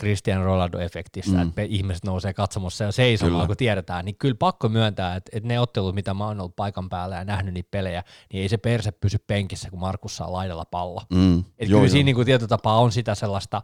Cristiano 0.00 0.44
Ronaldo-efektistä, 0.44 1.36
Mm. 1.36 1.48
että 1.48 1.62
ihmiset 1.62 2.04
nousee 2.04 2.34
katsomossa 2.34 2.84
ja 2.84 2.92
seisomaan, 2.92 3.34
Kyllä. 3.34 3.46
kun 3.46 3.56
tiedetään, 3.56 4.04
niin 4.04 4.16
kyllä 4.16 4.34
pakko 4.38 4.68
myöntää, 4.68 5.16
että, 5.16 5.30
että 5.36 5.48
ne 5.48 5.60
ottelut, 5.60 5.94
mitä 5.94 6.14
mä 6.14 6.26
oon 6.26 6.40
ollut 6.40 6.56
paikan 6.56 6.88
päällä 6.88 7.16
ja 7.16 7.24
nähnyt 7.24 7.54
niitä 7.54 7.68
pelejä, 7.70 8.02
niin 8.32 8.42
ei 8.42 8.48
se 8.48 8.56
perse 8.56 8.92
pysy 8.92 9.18
penkissä, 9.26 9.70
kun 9.70 9.80
Markus 9.80 10.16
saa 10.16 10.32
laidalla 10.32 10.64
pallo. 10.64 11.02
Mm. 11.10 11.38
Et 11.58 11.68
kyllä 11.68 11.88
siinä 11.88 12.04
niin 12.04 12.14
kuin 12.14 12.26
tietyllä 12.26 12.48
tapaa 12.48 12.78
on 12.78 12.92
sitä 12.92 13.14
sellaista, 13.14 13.62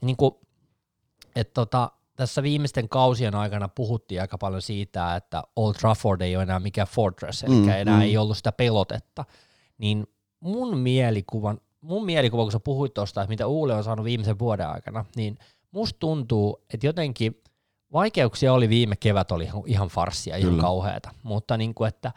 niin 0.00 0.16
kuin, 0.16 0.34
että 1.36 1.54
tota, 1.54 1.90
tässä 2.16 2.42
viimeisten 2.42 2.88
kausien 2.88 3.34
aikana 3.34 3.68
puhuttiin 3.68 4.20
aika 4.20 4.38
paljon 4.38 4.62
siitä, 4.62 5.16
että 5.16 5.42
Old 5.56 5.74
Trafford 5.74 6.20
ei 6.20 6.36
ole 6.36 6.42
enää 6.42 6.60
mikään 6.60 6.86
fortress, 6.88 7.42
eli 7.42 7.54
Mm, 7.54 7.68
enää 7.68 7.96
mm. 7.96 8.02
ei 8.02 8.16
ollut 8.16 8.36
sitä 8.36 8.52
pelotetta, 8.52 9.24
niin 9.78 10.06
mun 10.40 10.78
mielikuvan, 10.78 11.60
mun 11.80 12.04
mielikuva, 12.04 12.42
kun 12.42 12.52
sä 12.52 12.60
puhuit 12.60 12.94
tuosta, 12.94 13.22
että 13.22 13.28
mitä 13.32 13.46
Uule 13.46 13.74
on 13.74 13.84
saanut 13.84 14.04
viimeisen 14.04 14.38
vuoden 14.38 14.68
aikana, 14.68 15.04
niin 15.16 15.38
musta 15.70 15.98
tuntuu, 15.98 16.64
että 16.74 16.86
jotenkin 16.86 17.42
vaikeuksia 17.92 18.52
oli 18.52 18.68
viime 18.68 18.96
kevät, 18.96 19.32
oli 19.32 19.44
ihan- 19.44 19.62
ihan 19.66 19.88
farssia, 19.88 20.36
ihan 20.36 20.58
kauheata, 20.58 21.10
mutta 21.22 21.56
niin 21.56 21.74
kuin, 21.74 21.88
että 21.88 22.12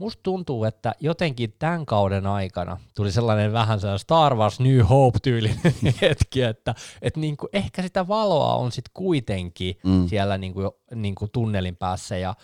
musta 0.00 0.20
tuntuu, 0.22 0.64
että 0.64 0.92
jotenkin 1.00 1.54
tämän 1.58 1.86
kauden 1.86 2.26
aikana 2.26 2.76
tuli 2.94 3.12
sellainen 3.12 3.52
vähän 3.52 3.80
sellainen 3.80 3.98
Star 3.98 4.34
Wars 4.36 4.60
New 4.60 4.80
Hope-tyylinen 4.80 5.74
hetki, 6.02 6.42
että, 6.42 6.74
että 7.02 7.20
niin 7.20 7.36
kuin 7.36 7.48
ehkä 7.52 7.82
sitä 7.82 8.08
valoa 8.08 8.54
on 8.54 8.72
sitten 8.72 8.90
kuitenkin 8.94 9.76
Mm. 9.84 10.08
siellä 10.08 10.38
niin 10.38 10.52
kuin, 10.54 10.70
niin 10.94 11.14
kuin 11.14 11.30
tunnelin 11.30 11.76
päässä 11.76 12.16
ja 12.16 12.34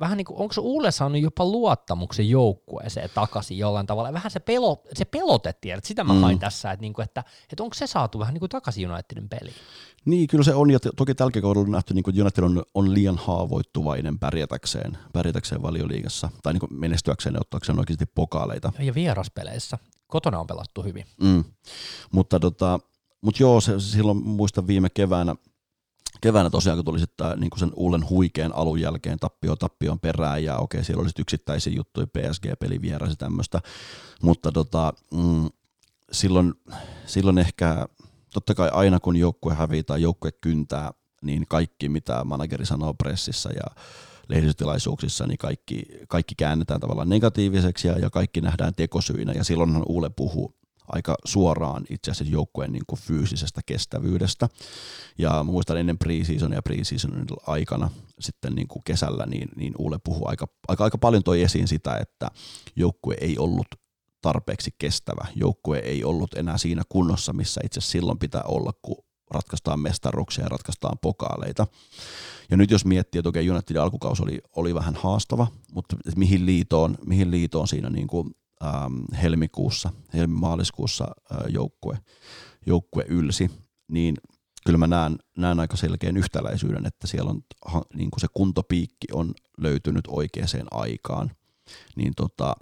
vähän 0.00 0.16
niin 0.16 0.24
kuin, 0.24 0.40
onko 0.40 0.52
se 0.52 0.60
Ulle 0.60 0.90
saanut 0.90 1.20
jopa 1.22 1.44
luottamuksen 1.44 2.28
joukkueeseen 2.30 3.10
takaisin 3.14 3.58
jollain 3.58 3.86
tavalla, 3.86 4.12
vähän 4.12 4.30
se, 4.30 4.40
pelo, 4.40 4.82
se 4.94 5.04
pelote, 5.04 5.52
tiedät, 5.52 5.84
sitä 5.84 6.04
mä 6.04 6.12
Mm. 6.12 6.20
hain 6.20 6.38
tässä, 6.38 6.72
että, 6.72 6.80
niin 6.80 6.92
kuin, 6.92 7.04
että, 7.04 7.24
että 7.52 7.62
onko 7.62 7.74
se 7.74 7.86
saatu 7.86 8.18
vähän 8.18 8.34
niin 8.34 8.40
kuin 8.40 8.50
takaisin 8.50 8.90
Unitedin 8.90 9.28
peliin. 9.28 9.54
Niin, 10.04 10.26
kyllä 10.28 10.44
se 10.44 10.54
on, 10.54 10.70
ja 10.70 10.78
toki 10.96 11.14
tällä 11.14 11.40
kaudella 11.40 11.66
on 11.66 11.72
nähty, 11.72 11.94
niin 11.94 12.02
kuin 12.02 12.20
United 12.20 12.44
on, 12.44 12.62
on 12.74 12.94
liian 12.94 13.18
haavoittuvainen 13.18 14.18
pärjätäkseen, 14.18 14.98
pärjätäkseen 15.12 15.62
valioliigassa, 15.62 16.30
tai 16.42 16.52
niin 16.52 16.60
kuin 16.60 16.74
menestyäkseen 16.80 17.34
ja 17.34 17.40
ottaakseen 17.40 17.78
oikeasti 17.78 18.06
pokaaleita. 18.06 18.72
Ja 18.78 18.94
vieraspeleissä. 18.94 19.78
Kotona 20.06 20.40
on 20.40 20.46
pelattu 20.46 20.82
hyvin. 20.82 21.04
Mm. 21.22 21.44
Mutta 22.12 22.40
tota, 22.40 22.80
mut 23.20 23.40
joo, 23.40 23.60
se, 23.60 23.80
silloin 23.80 24.26
muistan 24.26 24.66
viime 24.66 24.88
keväänä, 24.90 25.34
keväänä 26.22 26.50
tosiaan, 26.50 26.78
kun 26.78 26.84
tuli 26.84 27.00
sitten 27.00 27.40
niin 27.40 27.50
sen 27.56 27.70
uuden 27.76 28.08
huikean 28.10 28.54
alun 28.54 28.80
jälkeen 28.80 29.18
tappio 29.18 29.56
tappion 29.56 30.00
perään, 30.00 30.44
ja 30.44 30.58
okei, 30.58 30.84
siellä 30.84 31.02
oli 31.02 31.10
yksittäisiä 31.18 31.72
juttuja, 31.72 32.06
PSG-peli 32.06 32.82
vierasi 32.82 33.16
tämmöistä, 33.16 33.60
mutta 34.22 34.52
tota, 34.52 34.92
mm, 35.14 35.48
silloin, 36.12 36.54
silloin 37.06 37.38
ehkä, 37.38 37.88
totta 38.32 38.54
kai 38.54 38.70
aina 38.72 39.00
kun 39.00 39.16
joukkue 39.16 39.54
hävii 39.54 39.82
tai 39.82 40.02
joukkue 40.02 40.32
kyntää, 40.32 40.92
niin 41.22 41.46
kaikki 41.48 41.88
mitä 41.88 42.24
manageri 42.24 42.66
sanoo 42.66 42.94
pressissä 42.94 43.50
ja 43.50 43.82
lehdistötilaisuuksissa, 44.28 45.26
niin 45.26 45.38
kaikki, 45.38 45.82
kaikki 46.08 46.34
käännetään 46.34 46.80
tavallaan 46.80 47.08
negatiiviseksi 47.08 47.88
ja, 47.88 47.98
ja 47.98 48.10
kaikki 48.10 48.40
nähdään 48.40 48.74
tekosyinä. 48.74 49.32
Ja 49.32 49.44
silloinhan 49.44 49.82
Uule 49.86 50.10
puhuu 50.10 50.54
aika 50.92 51.14
suoraan 51.24 51.84
itse 51.90 52.10
asiassa 52.10 52.32
joukkueen 52.32 52.72
niin 52.72 52.86
kuin 52.86 53.00
fyysisestä 53.00 53.60
kestävyydestä. 53.66 54.48
Ja 55.18 55.42
muistan 55.42 55.76
ennen 55.76 55.98
preseason 55.98 56.52
ja 56.52 56.62
preseasonin 56.62 57.26
aikana 57.46 57.90
sitten 58.20 58.54
niin 58.54 58.68
kuin 58.68 58.82
kesällä, 58.84 59.26
niin, 59.26 59.48
niin 59.56 59.72
Uule 59.78 59.98
puhui 60.04 60.22
aika, 60.24 60.46
aika, 60.68 60.84
aika 60.84 60.98
paljon 60.98 61.22
toi 61.22 61.42
esiin 61.42 61.68
sitä, 61.68 61.96
että 61.96 62.30
joukkue 62.76 63.16
ei 63.20 63.38
ollut 63.38 63.66
tarpeeksi 64.22 64.70
kestävä. 64.78 65.26
Joukkue 65.34 65.78
ei 65.78 66.04
ollut 66.04 66.34
enää 66.34 66.58
siinä 66.58 66.82
kunnossa, 66.88 67.32
missä 67.32 67.60
itse 67.64 67.80
silloin 67.80 68.18
pitää 68.18 68.42
olla, 68.42 68.72
kun 68.82 69.04
ratkaistaan 69.30 69.80
mestaruksia 69.80 70.44
ja 70.44 70.48
ratkaistaan 70.48 70.98
pokaaleita. 71.02 71.66
Ja 72.50 72.56
nyt 72.56 72.70
jos 72.70 72.84
miettii, 72.84 73.18
että 73.18 73.28
okei, 73.28 73.50
Unitedin 73.50 73.82
alkukausi 73.82 74.22
oli, 74.22 74.38
oli 74.56 74.74
vähän 74.74 74.94
haastava, 74.94 75.46
mutta 75.74 75.96
mihin 76.16 76.46
liitoon, 76.46 76.98
mihin 77.06 77.30
liitoon 77.30 77.68
siinä 77.68 77.90
niin 77.90 78.06
kuin, 78.06 78.30
ähm, 78.64 79.16
helmikuussa, 79.22 79.92
helmimaaliskuussa 80.14 81.04
äh, 81.04 81.38
joukkue, 81.48 81.98
joukkue 82.66 83.04
ylsi, 83.08 83.50
niin 83.88 84.16
kyllä 84.66 84.78
mä 84.78 84.86
näen, 84.86 85.18
näen 85.36 85.60
aika 85.60 85.76
selkeän 85.76 86.16
yhtäläisyyden, 86.16 86.86
että 86.86 87.06
siellä 87.06 87.30
on 87.30 87.42
niin 87.94 88.10
kuin 88.10 88.20
se 88.20 88.26
kuntopiikki 88.34 89.06
on 89.12 89.34
löytynyt 89.58 90.04
oikeaan 90.08 90.48
aikaan. 90.70 91.30
Niin 91.96 92.12
tota, 92.16 92.56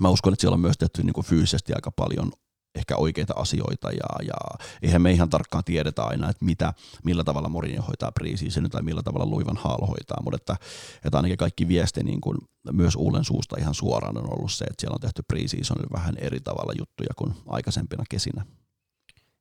mä 0.00 0.08
uskon, 0.08 0.32
että 0.32 0.40
siellä 0.40 0.54
on 0.54 0.60
myös 0.60 0.78
tehty 0.78 1.02
niin 1.02 1.14
kuin 1.14 1.26
fyysisesti 1.26 1.72
aika 1.72 1.90
paljon 1.90 2.32
ehkä 2.74 2.96
oikeita 2.96 3.34
asioita 3.36 3.90
ja, 3.90 4.26
ja 4.26 4.34
eihän 4.82 5.02
me 5.02 5.12
ihan 5.12 5.30
tarkkaan 5.30 5.64
tiedetä 5.64 6.04
aina, 6.04 6.30
että 6.30 6.44
mitä, 6.44 6.74
millä 7.04 7.24
tavalla 7.24 7.48
Mourinho 7.48 7.86
hoitaa 7.86 8.12
preseason 8.12 8.70
tai 8.70 8.82
millä 8.82 9.02
tavalla 9.02 9.26
Luivan 9.26 9.56
Hall 9.56 9.86
hoitaa, 9.86 10.22
mutta 10.24 10.36
että, 10.36 10.56
että 11.04 11.18
ainakin 11.18 11.38
kaikki 11.38 11.68
viesti 11.68 12.02
niin 12.02 12.20
kuin 12.20 12.38
myös 12.72 12.96
Uulen 12.96 13.24
suusta 13.24 13.56
ihan 13.58 13.74
suoraan 13.74 14.18
on 14.18 14.38
ollut 14.38 14.52
se, 14.52 14.64
että 14.64 14.80
siellä 14.80 14.94
on 14.94 15.00
tehty 15.00 15.22
preseasonille 15.22 15.88
vähän 15.92 16.16
eri 16.18 16.40
tavalla 16.40 16.72
juttuja 16.78 17.10
kuin 17.16 17.34
aikaisempina 17.46 18.04
kesinä. 18.10 18.46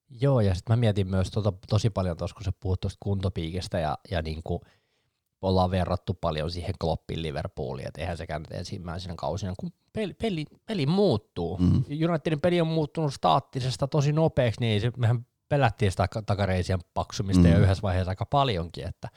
Joo, 0.10 0.42
ja 0.42 0.56
sitten 0.56 0.78
mä 0.78 0.80
mietin 0.80 1.08
myös 1.08 1.32
tota, 1.32 1.54
tosi 1.70 1.90
paljon 1.90 2.18
tuossa, 2.18 2.36
kun 2.36 2.44
sä 2.44 2.52
puhut 2.60 2.80
tuosta 2.80 2.98
kuntopiikistä 3.00 3.80
ja, 3.80 3.98
ja 4.12 4.22
niin 4.22 4.42
kuin– 4.44 4.60
ollaan 5.42 5.72
verrattu 5.72 6.14
paljon 6.14 6.52
siihen 6.52 6.74
Kloppin 6.82 7.22
Liverpooliin, 7.22 7.88
että 7.88 8.02
eihän 8.02 8.18
sekään 8.18 8.42
nyt 8.42 8.52
ensimmäisenä 8.52 9.16
kausina, 9.18 9.54
kun 9.60 9.74
peli, 9.94 10.14
peli, 10.14 10.46
peli 10.66 10.86
muuttuu. 10.86 11.58
Mm. 11.58 11.84
Unitedin 12.10 12.42
peli 12.42 12.62
on 12.62 12.68
muuttunut 12.68 13.14
staattisesta 13.14 13.88
tosi 13.88 14.12
nopeaksi, 14.12 14.62
niin 14.62 14.82
se, 14.82 14.92
mehän 14.98 15.26
pelättiin 15.50 15.92
sitä 15.92 16.08
takareisien 16.26 16.80
paksumista 16.94 17.44
mm. 17.44 17.50
ja 17.50 17.58
yhdessä 17.58 17.82
vaiheessa 17.82 18.12
aika 18.12 18.26
paljonkin, 18.26 18.88
että 18.88 19.10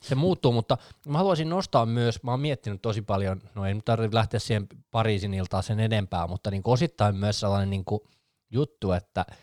se 0.00 0.14
muuttuu, 0.14 0.52
mutta 0.52 0.78
mä 1.06 1.18
haluaisin 1.18 1.48
nostaa 1.48 1.86
myös, 1.86 2.22
mä 2.22 2.30
oon 2.30 2.40
miettinyt 2.40 2.82
tosi 2.82 3.02
paljon, 3.02 3.42
no 3.54 3.66
ei 3.66 3.74
nyt 3.74 3.84
tarvitse 3.84 4.16
lähteä 4.16 4.40
siihen 4.40 4.66
Pariisin 4.90 5.34
iltaan 5.34 5.62
sen 5.62 5.80
enempää, 5.80 6.26
mutta 6.26 6.50
niin 6.50 6.62
osittain 6.64 7.16
myös 7.16 7.40
sellainen 7.40 7.70
niin 7.70 7.84
juttu, 8.50 8.92
että– 8.92 9.24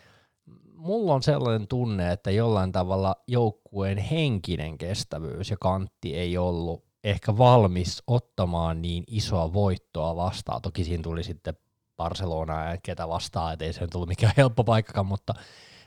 mulla 0.80 1.14
on 1.14 1.22
sellainen 1.22 1.68
tunne, 1.68 2.12
että 2.12 2.30
jollain 2.30 2.72
tavalla 2.72 3.16
joukkueen 3.26 3.98
henkinen 3.98 4.78
kestävyys 4.78 5.50
ja 5.50 5.56
kantti 5.60 6.14
ei 6.14 6.38
ollut 6.38 6.84
ehkä 7.04 7.38
valmis 7.38 8.02
ottamaan 8.06 8.82
niin 8.82 9.04
isoa 9.06 9.52
voittoa 9.52 10.16
vastaan. 10.16 10.62
Toki 10.62 10.84
siinä 10.84 11.02
tuli 11.02 11.22
sitten 11.24 11.54
Barcelona 11.96 12.70
ja 12.70 12.76
ketä 12.82 13.08
vastaan, 13.08 13.52
ettei 13.52 13.72
se 13.72 13.86
tullut 13.86 14.08
mikään 14.08 14.32
helppo 14.36 14.64
paikkakaan, 14.64 15.06
mutta, 15.06 15.34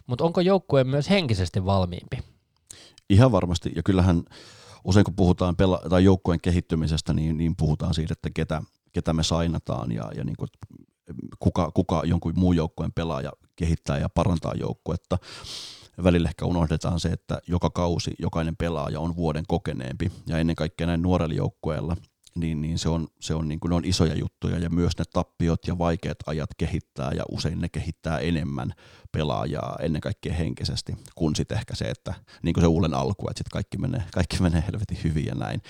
mutta 0.08 0.24
onko 0.24 0.41
joukkue 0.41 0.84
myös 0.84 1.10
henkisesti 1.10 1.66
valmiimpi? 1.66 2.20
Ihan 3.10 3.32
varmasti, 3.32 3.72
ja 3.76 3.84
kyllähän 3.84 4.24
usein 4.84 5.04
kun 5.04 5.16
puhutaan 5.16 5.56
pela- 5.56 5.89
tai 5.89 6.04
joukkueen 6.04 6.41
kehittymisestä, 6.41 7.14
niin, 7.14 7.38
niin 7.38 7.56
puhutaan 7.56 7.94
siitä, 7.94 8.14
että 8.14 8.30
ketä, 8.34 8.62
ketä 8.91 9.14
me 9.14 9.24
sainataan 9.24 9.91
ja, 9.91 10.12
ja 10.16 10.24
niin 10.24 10.38
kuin, 10.38 10.50
kuka, 11.39 11.72
kuka 11.72 12.02
jonkun 12.06 12.34
muun 12.36 12.56
joukkueen 12.56 12.91
pelaaja 12.91 13.32
kehittää 13.56 13.97
ja 13.97 14.10
parantaa 14.10 14.54
joukkuetta. 14.56 15.18
Välillä 16.04 16.30
ehkä 16.30 16.45
unohdetaan 16.45 16.99
se, 16.99 17.10
että 17.10 17.39
joka 17.47 17.70
kausi 17.70 18.12
jokainen 18.20 18.56
pelaaja 18.56 18.99
on 18.99 19.16
vuoden 19.16 19.43
kokeneempi 19.47 20.12
ja 20.28 20.38
ennen 20.38 20.56
kaikkea 20.56 20.88
näin 20.88 21.01
nuorella 21.01 21.36
joukkueella– 21.36 21.97
niin, 22.36 22.62
niin 22.62 22.80
se 22.80 22.89
on, 22.89 23.08
se 23.20 23.36
on, 23.36 23.47
niin 23.47 23.60
kuin, 23.60 23.70
ne 23.70 23.76
on 23.76 23.86
isoja 23.86 24.16
juttuja 24.16 24.60
ja 24.60 24.70
myös 24.70 24.97
ne 24.97 25.06
tappiot 25.14 25.68
ja 25.68 25.78
vaikeat 25.78 26.18
ajat 26.26 26.49
kehittää 26.58 27.12
ja 27.12 27.24
usein 27.32 27.60
ne 27.60 27.70
kehittää 27.70 28.20
enemmän 28.20 28.74
pelaajaa 29.12 29.78
ennen 29.82 30.01
kaikkea 30.01 30.34
henkisesti 30.34 30.93
kuin 31.16 31.36
sitten 31.36 31.58
ehkä 31.58 31.76
se, 31.76 31.86
että 31.86 32.14
niin 32.43 32.54
kuin 32.54 32.62
se 32.62 32.68
uuden 32.68 32.93
alku, 32.93 33.30
että 33.30 33.39
sitten 33.39 33.54
kaikki 33.54 33.78
menee, 33.78 34.04
kaikki 34.14 34.41
menee 34.41 34.64
helvetin 34.68 34.97
hyvin 35.04 35.26
ja 35.26 35.36
näin. 35.36 35.62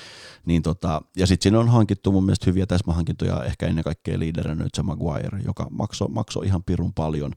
Niin 0.46 0.62
tota, 0.62 1.02
ja 1.18 1.28
sitten 1.28 1.44
siinä 1.44 1.60
on 1.60 1.70
hankittu 1.70 2.12
mun 2.12 2.26
mielestä 2.26 2.46
hyviä 2.46 2.66
täsmähankintoja, 2.66 3.44
ehkä 3.44 3.68
ennen 3.68 3.84
kaikkea 3.84 4.20
liiderina 4.20 4.64
nyt 4.64 4.76
se 4.76 4.84
Maguire, 4.84 5.40
joka 5.46 5.68
maksoi 5.70 6.08
makso 6.10 6.42
ihan 6.42 6.64
pirun 6.64 6.94
paljon, 6.94 7.34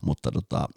mutta 0.00 0.30
tota, 0.30 0.68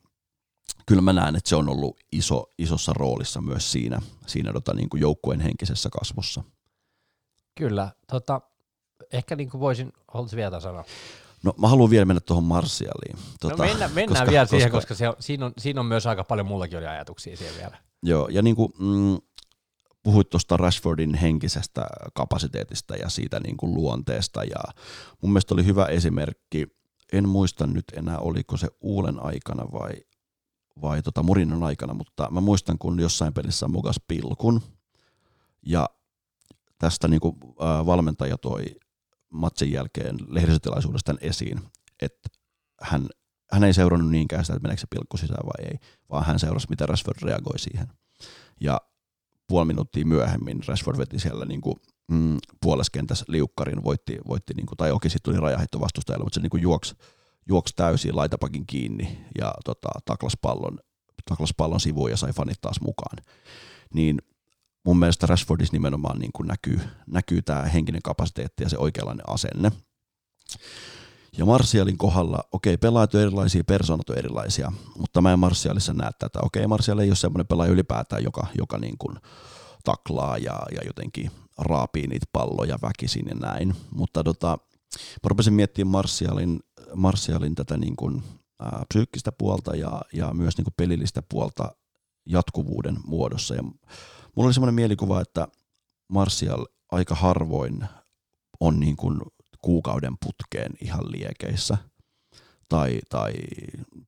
kyllä 0.86 1.02
mä 1.02 1.14
näen, 1.14 1.36
että 1.36 1.50
se 1.50 1.56
on 1.56 1.70
ollut 1.70 1.98
iso, 2.12 2.46
isossa 2.58 2.94
roolissa 2.96 3.42
myös 3.42 3.72
siinä, 3.72 4.02
siinä 4.28 4.54
tota, 4.54 4.74
niin 4.74 4.90
kuin 4.90 5.02
joukkueen 5.02 5.40
henkisessä 5.40 5.90
kasvussa. 6.00 6.44
Kyllä, 7.58 7.92
tota, 8.08 8.42
ehkä 9.14 9.36
niin 9.36 9.50
kuin 9.50 9.62
voisin, 9.62 9.94
haluaisin 10.08 10.38
vielä 10.38 10.60
sanoa. 10.60 10.84
No 11.44 11.54
mä 11.58 11.68
haluan 11.68 11.90
vielä 11.90 12.06
mennä 12.06 12.20
tuohon 12.20 12.44
Marsialiin. 12.44 13.18
Tota, 13.40 13.56
no 13.56 13.64
mennä, 13.64 13.88
mennään 13.88 14.08
koska, 14.08 14.32
vielä 14.32 14.46
siihen, 14.46 14.72
koska, 14.72 14.88
koska 14.88 14.96
se 14.96 15.10
on, 15.10 15.16
siinä, 15.20 15.46
on, 15.46 15.54
siinä 15.58 15.80
on 15.80 15.86
myös 15.86 16.08
aika 16.08 16.24
paljon 16.24 16.48
mullakin 16.48 16.78
oli 16.78 16.88
ajatuksia 16.88 17.38
siellä 17.38 17.58
vielä. 17.58 17.78
Joo, 18.04 18.28
ja 18.28 18.42
niin 18.42 18.56
kuin, 18.56 18.74
mm, 18.80 19.18
puhuit 20.04 20.30
tuosta 20.30 20.58
Rashfordin 20.58 21.14
henkisestä 21.14 21.88
kapasiteetista 22.14 22.96
ja 22.96 23.10
siitä 23.10 23.40
niin 23.40 23.58
kuin 23.58 23.74
luonteesta, 23.74 24.44
ja 24.44 24.74
mun 25.22 25.32
mielestä 25.32 25.54
oli 25.54 25.66
hyvä 25.66 25.86
esimerkki, 25.86 26.68
en 27.14 27.30
muista 27.30 27.68
nyt 27.68 27.86
enää 27.94 28.20
oliko 28.20 28.58
se 28.58 28.68
Uulen 28.82 29.24
aikana 29.24 29.64
vai, 29.72 29.94
vai 30.82 31.02
tota 31.02 31.24
Murinon 31.24 31.64
aikana, 31.64 31.94
mutta 31.94 32.28
mä 32.32 32.42
muistan, 32.42 32.78
kun 32.78 33.00
jossain 33.00 33.34
pelissä 33.34 33.68
mukas 33.68 34.00
pilkun, 34.08 34.62
ja 35.66 35.90
tästä 36.78 37.08
niin 37.08 37.20
kuin, 37.20 37.36
ä, 37.42 37.86
valmentaja 37.86 38.38
toi 38.38 38.66
matsin 39.30 39.72
jälkeen 39.72 40.18
lehdistötilaisuudesta 40.28 41.16
esiin, 41.22 41.62
että 42.02 42.30
hän, 42.82 43.08
hän 43.52 43.64
ei 43.64 43.74
seurannut 43.74 44.12
niinkään 44.12 44.46
sitä, 44.46 44.54
että 44.54 44.64
meneekö 44.64 44.82
se 44.82 44.88
pilkku 44.90 45.18
sisään 45.18 45.46
vai 45.46 45.66
ei, 45.72 45.78
vaan 46.10 46.26
hän 46.26 46.40
seurasi, 46.40 46.68
miten 46.70 46.90
Rashford 46.90 47.22
reagoi 47.22 47.60
siihen. 47.60 47.88
Ja 48.62 48.82
puoli 49.48 49.66
minuuttia 49.66 50.06
myöhemmin 50.06 50.60
Rashford 50.68 50.98
veti 50.98 51.20
siellä 51.20 51.46
niin 51.46 51.62
kuin, 51.62 51.76
mm, 52.14 52.38
puoleskentässä 52.62 53.26
liukkarin, 53.28 53.84
voitti, 53.84 54.18
voitti 54.28 54.54
niin 54.54 54.66
kuin, 54.66 54.78
tai 54.78 54.92
okei, 54.92 55.10
sitten 55.10 55.34
tuli 55.34 55.42
rajaheitto 55.42 55.80
vastustajalle, 55.80 56.24
mutta 56.24 56.36
se 56.36 56.42
niin 56.42 56.62
juoksi, 56.62 56.96
juoksi 57.48 57.76
täysin 57.76 58.16
laitapakin 58.16 58.66
kiinni 58.68 59.26
ja 59.38 59.54
tota, 59.66 59.90
taklas 60.06 60.38
pallon, 60.42 60.80
taklas 61.30 61.54
pallon 61.58 61.80
sivuun 61.80 62.12
ja 62.12 62.18
sai 62.18 62.34
fanit 62.34 62.62
taas 62.62 62.82
mukaan. 62.82 63.18
Niin 63.94 64.22
mun 64.86 65.00
mielestä 65.00 65.28
Rashfordissa 65.28 65.74
nimenomaan 65.74 66.20
niin 66.20 66.32
kuin 66.36 66.48
näkyy, 66.48 66.80
näkyy 67.08 67.42
tämä 67.42 67.62
henkinen 67.62 68.02
kapasiteetti 68.02 68.64
ja 68.64 68.70
se 68.70 68.78
oikeanlainen 68.78 69.30
asenne. 69.30 69.72
Ja 71.38 71.46
Martialin 71.46 71.98
kohdalla, 71.98 72.44
okei, 72.52 72.78
pelaajat 72.78 73.16
on 73.16 73.22
erilaisia, 73.22 73.64
persoonat 73.64 74.10
on 74.10 74.18
erilaisia, 74.18 74.72
mutta 74.98 75.22
mä 75.22 75.34
en 75.34 75.40
Martialissa 75.40 75.94
näe 75.94 76.12
tätä. 76.20 76.40
Okei, 76.42 76.68
Martial 76.68 77.00
ei 77.00 77.10
ole 77.10 77.16
semmoinen 77.16 77.48
pelaaja 77.48 77.72
ylipäätään, 77.72 78.24
joka, 78.24 78.48
joka 78.58 78.78
niin 78.78 78.98
kuin 78.98 79.18
taklaa 79.84 80.38
ja, 80.38 80.62
ja 80.72 80.82
jotenkin 80.86 81.32
raapii 81.58 82.08
niitä 82.08 82.26
palloja 82.32 82.80
väkisin 82.82 83.26
ja 83.28 83.36
näin. 83.36 83.76
Mutta 83.92 84.24
tota, 84.24 84.58
mä 84.96 85.28
rupesin 85.28 85.54
miettimään 85.54 85.92
Martialin, 85.92 86.60
Martialin 86.96 87.56
tätä 87.56 87.78
niin 87.78 87.96
kuin, 87.96 88.24
ää, 88.60 88.84
psyykkistä 88.90 89.32
puolta 89.32 89.76
ja, 89.76 90.02
ja 90.14 90.34
myös 90.34 90.58
niin 90.58 90.66
kuin 90.66 90.74
pelillistä 90.78 91.22
puolta 91.30 91.76
jatkuvuuden 92.26 92.98
muodossa. 93.06 93.56
Ja 93.56 93.64
Mulla 94.36 94.48
oli 94.48 94.54
semmoinen 94.54 94.76
mielikuva, 94.76 95.22
että 95.22 95.48
Martial 96.08 96.66
aika 96.92 97.16
harvoin 97.16 97.86
on 98.60 98.80
niin 98.80 98.96
kuin 98.96 99.22
kuukauden 99.62 100.14
putkeen 100.26 100.72
ihan 100.82 101.12
liekeissä 101.12 101.78
tai, 102.70 103.00
tai 103.10 103.34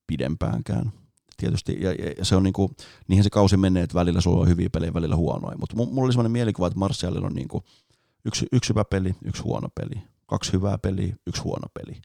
pidempäänkään. 0.07 0.91
Tietysti, 1.37 1.77
ja, 1.79 1.91
ja 2.17 2.25
se 2.25 2.35
on 2.35 2.43
niin 2.43 2.53
kuin, 2.53 2.75
niihin 3.07 3.23
se 3.23 3.29
kausi 3.29 3.57
menee, 3.57 3.83
että 3.83 3.95
välillä 3.95 4.21
sulla 4.21 4.41
on 4.41 4.47
hyviä 4.47 4.69
pelejä, 4.69 4.93
välillä 4.93 5.15
huonoja, 5.15 5.57
mutta 5.57 5.75
mulla 5.75 6.01
oli 6.01 6.11
semmoinen 6.13 6.31
mielikuva, 6.31 6.67
että 6.67 6.79
Martialilla 6.79 7.27
on 7.27 7.33
niin 7.33 7.47
kuin 7.47 7.63
yksi, 8.25 8.45
yksi 8.51 8.69
hyvä 8.69 8.85
peli, 8.85 9.15
yksi 9.25 9.43
huono 9.43 9.69
peli, 9.75 10.01
kaksi 10.25 10.53
hyvää 10.53 10.77
peliä, 10.77 11.15
yksi 11.27 11.41
huono 11.41 11.67
peli. 11.73 12.01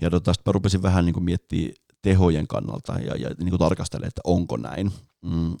Ja 0.00 0.10
tota, 0.10 0.32
sitten 0.32 0.50
mä 0.50 0.52
rupesin 0.52 0.82
vähän 0.82 1.04
niin 1.04 1.14
kuin 1.14 1.24
miettimään 1.24 1.74
tehojen 2.02 2.46
kannalta 2.46 2.92
ja, 2.92 3.16
ja 3.16 3.30
niin 3.38 3.50
kuin 3.50 3.58
tarkastelemaan, 3.58 4.08
että 4.08 4.20
onko 4.24 4.56
näin. 4.56 4.92
Mm, 5.22 5.56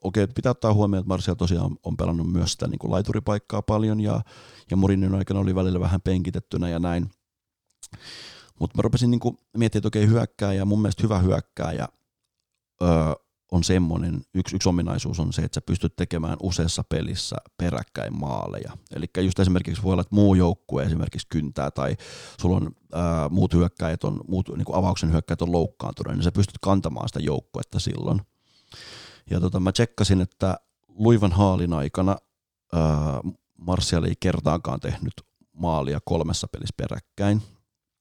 okei, 0.00 0.26
pitää 0.26 0.50
ottaa 0.50 0.74
huomioon, 0.74 1.00
että 1.00 1.08
Martial 1.08 1.34
tosiaan 1.34 1.76
on, 1.82 1.96
pelannut 1.96 2.32
myös 2.32 2.52
sitä 2.52 2.66
niin 2.66 2.78
kuin 2.78 2.90
laituripaikkaa 2.90 3.62
paljon 3.62 4.00
ja, 4.00 4.20
ja 4.70 4.76
Mourinhon 4.76 5.14
aikana 5.14 5.40
oli 5.40 5.54
välillä 5.54 5.80
vähän 5.80 6.00
penkitettynä 6.00 6.68
ja 6.68 6.78
näin. 6.78 7.10
Mutta 8.60 8.78
mä 8.78 8.82
rupesin 8.82 9.10
niin 9.10 9.20
kuin 9.20 9.38
miettimään, 9.56 9.80
että 9.80 9.88
okei, 9.88 10.06
hyökkää 10.06 10.52
ja 10.52 10.64
mun 10.64 10.82
mielestä 10.82 11.02
hyvä 11.02 11.18
hyökkää 11.18 11.72
ja 11.72 11.88
on 13.52 13.64
semmoinen, 13.64 14.22
yksi, 14.34 14.56
yksi 14.56 14.68
ominaisuus 14.68 15.20
on 15.20 15.32
se, 15.32 15.42
että 15.42 15.54
sä 15.54 15.60
pystyt 15.60 15.96
tekemään 15.96 16.36
useassa 16.42 16.84
pelissä 16.88 17.36
peräkkäin 17.56 18.18
maaleja. 18.18 18.72
Eli 18.96 19.06
just 19.24 19.38
esimerkiksi 19.38 19.82
voi 19.82 19.92
olla, 19.92 20.00
että 20.00 20.14
muu 20.14 20.34
joukkue 20.34 20.82
esimerkiksi 20.82 21.26
kyntää 21.30 21.70
tai 21.70 21.96
sulla 22.40 22.56
on 22.56 22.70
ää, 22.92 23.28
muut 23.28 23.54
hyökkäjät, 23.54 24.04
on, 24.04 24.20
muut 24.28 24.48
niin 24.56 24.64
kuin 24.64 24.76
avauksen 24.76 25.12
hyökkäjät 25.12 25.42
on 25.42 25.52
loukkaantuneet, 25.52 26.16
niin 26.16 26.24
sä 26.24 26.32
pystyt 26.32 26.58
kantamaan 26.60 27.08
sitä 27.08 27.20
joukkuetta 27.20 27.78
silloin. 27.78 28.20
Ja 29.30 29.40
tota, 29.40 29.60
mä 29.60 29.72
tsekkasin, 29.72 30.20
että 30.20 30.56
Luivan 30.88 31.32
Haalin 31.32 31.72
aikana 31.72 32.16
ää, 32.72 33.20
ei 34.06 34.14
kertaakaan 34.20 34.80
tehnyt 34.80 35.14
maalia 35.52 35.98
kolmessa 36.04 36.48
pelissä 36.48 36.74
peräkkäin. 36.76 37.42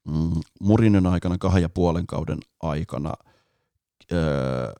Mm, 0.07 0.41
Murinen 0.61 1.05
aikana 1.07 1.37
kahden 1.37 1.61
ja 1.61 1.69
puolen 1.69 2.07
kauden 2.07 2.39
aikana 2.59 3.13
ää, 4.11 4.73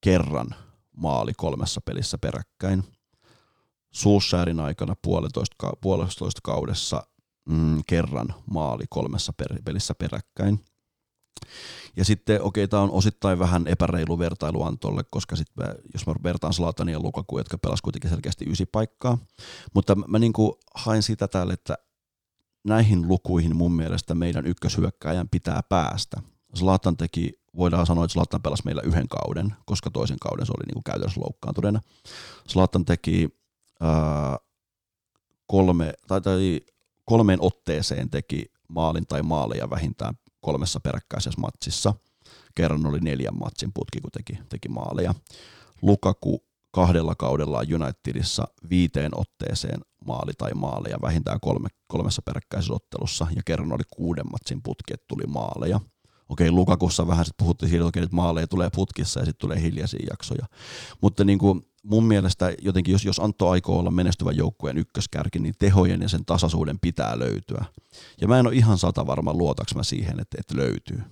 kerran 0.00 0.54
maali 0.96 1.32
kolmessa 1.36 1.80
pelissä 1.80 2.18
peräkkäin. 2.18 2.84
Suussäärin 3.90 4.60
aikana 4.60 4.96
puolitoista, 5.02 5.72
puolitoista 5.80 6.40
kaudessa 6.44 7.02
mm, 7.48 7.82
kerran 7.86 8.34
maali 8.50 8.84
kolmessa 8.90 9.32
per, 9.32 9.62
pelissä 9.64 9.94
peräkkäin. 9.94 10.64
Ja 11.96 12.04
sitten, 12.04 12.42
okei, 12.42 12.64
okay, 12.64 12.68
tämä 12.68 12.82
on 12.82 12.90
osittain 12.90 13.38
vähän 13.38 13.66
epäreilu 13.66 14.18
vertailu 14.18 14.62
Antolle, 14.62 15.04
koska 15.10 15.36
sitten 15.36 15.74
jos 15.92 16.06
mä 16.06 16.14
vertaan 16.22 16.52
Zlatania 16.52 16.92
ja 16.92 17.00
Lukaku, 17.00 17.38
jotka 17.38 17.58
pelasivat 17.58 17.84
kuitenkin 17.84 18.10
selkeästi 18.10 18.44
ysi 18.48 18.66
paikkaa, 18.66 19.18
mutta 19.74 19.94
mä, 19.94 20.04
mä 20.08 20.18
niin 20.18 20.32
hain 20.74 21.02
sitä 21.02 21.28
täällä, 21.28 21.54
että 21.54 21.78
näihin 22.64 23.08
lukuihin 23.08 23.56
mun 23.56 23.72
mielestä 23.72 24.14
meidän 24.14 24.46
ykköshyökkäjän 24.46 25.28
pitää 25.28 25.62
päästä. 25.68 26.22
Zlatan 26.56 26.96
teki 26.96 27.37
voidaan 27.56 27.86
sanoa, 27.86 28.04
että 28.04 28.12
Zlatan 28.12 28.42
pelasi 28.42 28.62
meillä 28.64 28.82
yhden 28.82 29.08
kauden, 29.08 29.54
koska 29.64 29.90
toisen 29.90 30.18
kauden 30.18 30.46
se 30.46 30.52
oli 30.52 30.66
niin 30.66 30.74
kuin 30.74 30.84
käytännössä 30.84 31.20
loukkaantuneena. 31.20 31.80
Zlatan 32.48 32.84
teki 32.84 33.28
ää, 33.80 34.38
kolme, 35.46 35.92
tai, 36.06 36.20
tai 36.20 36.60
kolmeen 37.04 37.38
otteeseen 37.42 38.10
teki 38.10 38.44
maalin 38.68 39.06
tai 39.06 39.22
maaleja 39.22 39.70
vähintään 39.70 40.14
kolmessa 40.40 40.80
peräkkäisessä 40.80 41.40
matsissa. 41.40 41.94
Kerran 42.54 42.86
oli 42.86 43.00
neljän 43.00 43.38
matsin 43.38 43.70
putki, 43.74 44.00
kun 44.00 44.10
teki, 44.10 44.38
teki 44.48 44.68
maaleja. 44.68 45.14
Lukaku 45.82 46.44
kahdella 46.70 47.14
kaudella 47.14 47.62
Unitedissa 47.74 48.48
viiteen 48.70 49.10
otteeseen 49.14 49.80
maali 50.06 50.32
tai 50.38 50.50
maaleja 50.54 50.98
vähintään 51.02 51.40
kolme, 51.40 51.68
kolmessa 51.86 52.22
peräkkäisessä 52.22 52.74
ottelussa 52.74 53.26
ja 53.36 53.42
kerran 53.44 53.72
oli 53.72 53.82
kuuden 53.90 54.26
matsin 54.32 54.62
putki, 54.62 54.94
että 54.94 55.04
tuli 55.08 55.26
maaleja– 55.26 55.80
okei, 56.28 56.50
Lukakussa 56.50 57.06
vähän 57.06 57.24
sitten 57.24 57.44
puhuttiin 57.44 57.70
siitä, 57.70 57.86
että 57.86 58.08
maaleja 58.16 58.46
tulee 58.46 58.70
putkissa 58.74 59.20
ja 59.20 59.26
sitten 59.26 59.48
tulee 59.48 59.62
hiljaisia 59.62 60.06
jaksoja. 60.10 60.46
Mutta 61.00 61.24
niin 61.24 61.38
kuin 61.38 61.62
mun 61.82 62.04
mielestä 62.04 62.54
jotenkin, 62.62 62.92
jos, 62.92 63.04
jos 63.04 63.20
Antto 63.20 63.48
aikoo 63.48 63.78
olla 63.78 63.90
menestyvän 63.90 64.36
joukkueen 64.36 64.78
ykköskärki, 64.78 65.38
niin 65.38 65.54
tehojen 65.58 66.02
ja 66.02 66.08
sen 66.08 66.24
tasaisuuden 66.24 66.78
pitää 66.78 67.18
löytyä. 67.18 67.64
Ja 68.20 68.28
mä 68.28 68.38
en 68.38 68.46
ole 68.46 68.54
ihan 68.54 68.78
sata 68.78 69.06
varma, 69.06 69.34
luotaks 69.34 69.74
mä 69.74 69.82
siihen, 69.82 70.20
että, 70.20 70.36
että 70.40 70.56
löytyy. 70.56 71.02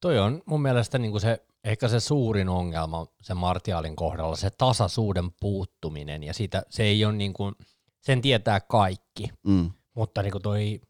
Toi 0.00 0.18
on 0.18 0.42
mun 0.46 0.62
mielestä 0.62 0.98
niin 0.98 1.10
kuin 1.10 1.20
se, 1.20 1.42
ehkä 1.64 1.88
se 1.88 2.00
suurin 2.00 2.48
ongelma 2.48 3.06
sen 3.22 3.36
Martialin 3.36 3.96
kohdalla, 3.96 4.36
se 4.36 4.50
tasaisuuden 4.50 5.30
puuttuminen, 5.40 6.22
ja 6.22 6.34
siitä, 6.34 6.62
se 6.70 6.82
ei 6.82 7.04
ole 7.04 7.12
niin 7.12 7.32
kuin, 7.32 7.54
sen 8.00 8.22
tietää 8.22 8.60
kaikki, 8.60 9.30
mm. 9.46 9.70
mutta 9.94 10.22
niin 10.22 10.32
kuin 10.32 10.42
toi 10.42 10.80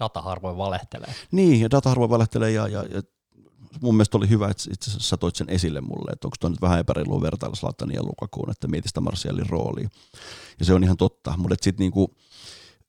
data 0.00 0.22
harvoin 0.22 0.56
valehtelee. 0.56 1.14
Niin, 1.32 1.60
ja 1.60 1.70
data 1.70 1.88
harvoin 1.88 2.10
valehtelee 2.10 2.50
ja, 2.50 2.68
ja, 2.68 2.84
ja 2.84 3.02
mun 3.82 3.94
mielestä 3.94 4.18
oli 4.18 4.28
hyvä, 4.28 4.48
että 4.48 4.64
itse 4.72 4.90
asiassa 4.90 5.08
sä 5.08 5.16
toit 5.16 5.36
sen 5.36 5.50
esille 5.50 5.80
mulle, 5.80 6.10
että 6.12 6.26
onko 6.26 6.36
toi 6.40 6.50
nyt 6.50 6.62
vähän 6.62 6.80
epäreilua 6.80 7.22
vertailla 7.22 7.56
Slatanin 7.56 7.94
ja 7.94 8.02
Lukakuun, 8.02 8.50
että 8.50 8.68
mieti 8.68 8.88
sitä 8.88 9.00
Marsialin 9.00 9.48
roolia. 9.48 9.88
Ja 10.58 10.64
se 10.64 10.74
on 10.74 10.84
ihan 10.84 10.96
totta, 10.96 11.34
mutta 11.36 11.56
sitten 11.60 11.84
niinku... 11.84 12.14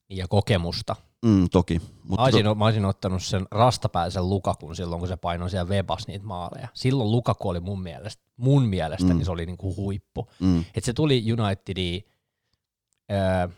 Ja 0.10 0.28
kokemusta. 0.28 0.96
Mm, 1.26 1.50
toki. 1.50 1.82
Mutta 2.04 2.22
mä, 2.22 2.24
olisin, 2.24 2.44
to... 2.44 2.56
mä 2.56 2.66
olisin 2.66 2.86
ottanut 2.86 3.24
sen 3.24 3.48
rastapäisen 3.52 4.30
Lukakun 4.30 4.76
silloin, 4.76 5.00
kun 5.00 5.08
se 5.08 5.18
painoi 5.18 5.50
siellä 5.50 5.70
Webas 5.70 6.08
niitä 6.08 6.26
maaleja. 6.26 6.68
Silloin 6.74 7.12
Lukaku 7.12 7.50
oli 7.50 7.60
mun 7.60 7.82
mielestä, 7.82 8.24
mun 8.38 8.64
mielestä 8.64 9.08
mm. 9.08 9.16
niin 9.16 9.26
se 9.26 9.32
oli 9.32 9.46
niinku 9.46 9.76
huippu. 9.76 10.30
Mm. 10.40 10.60
Että 10.60 10.86
se 10.86 10.94
tuli 10.94 11.26
Unitediin, 11.34 12.04
äh, 13.12 13.50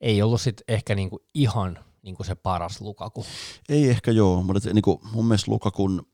ei 0.00 0.22
ollut 0.22 0.40
sit 0.40 0.62
ehkä 0.68 0.94
niinku 0.94 1.24
ihan 1.34 1.78
niin 2.04 2.16
kuin 2.16 2.26
se 2.26 2.34
paras 2.34 2.80
Lukaku. 2.80 3.26
Ei 3.68 3.90
ehkä 3.90 4.10
joo, 4.10 4.42
mutta 4.42 4.72
niin 4.72 4.82
kuin 4.82 4.98
mun 5.12 5.24
mielestä 5.24 5.50
Lukakun, 5.50 6.06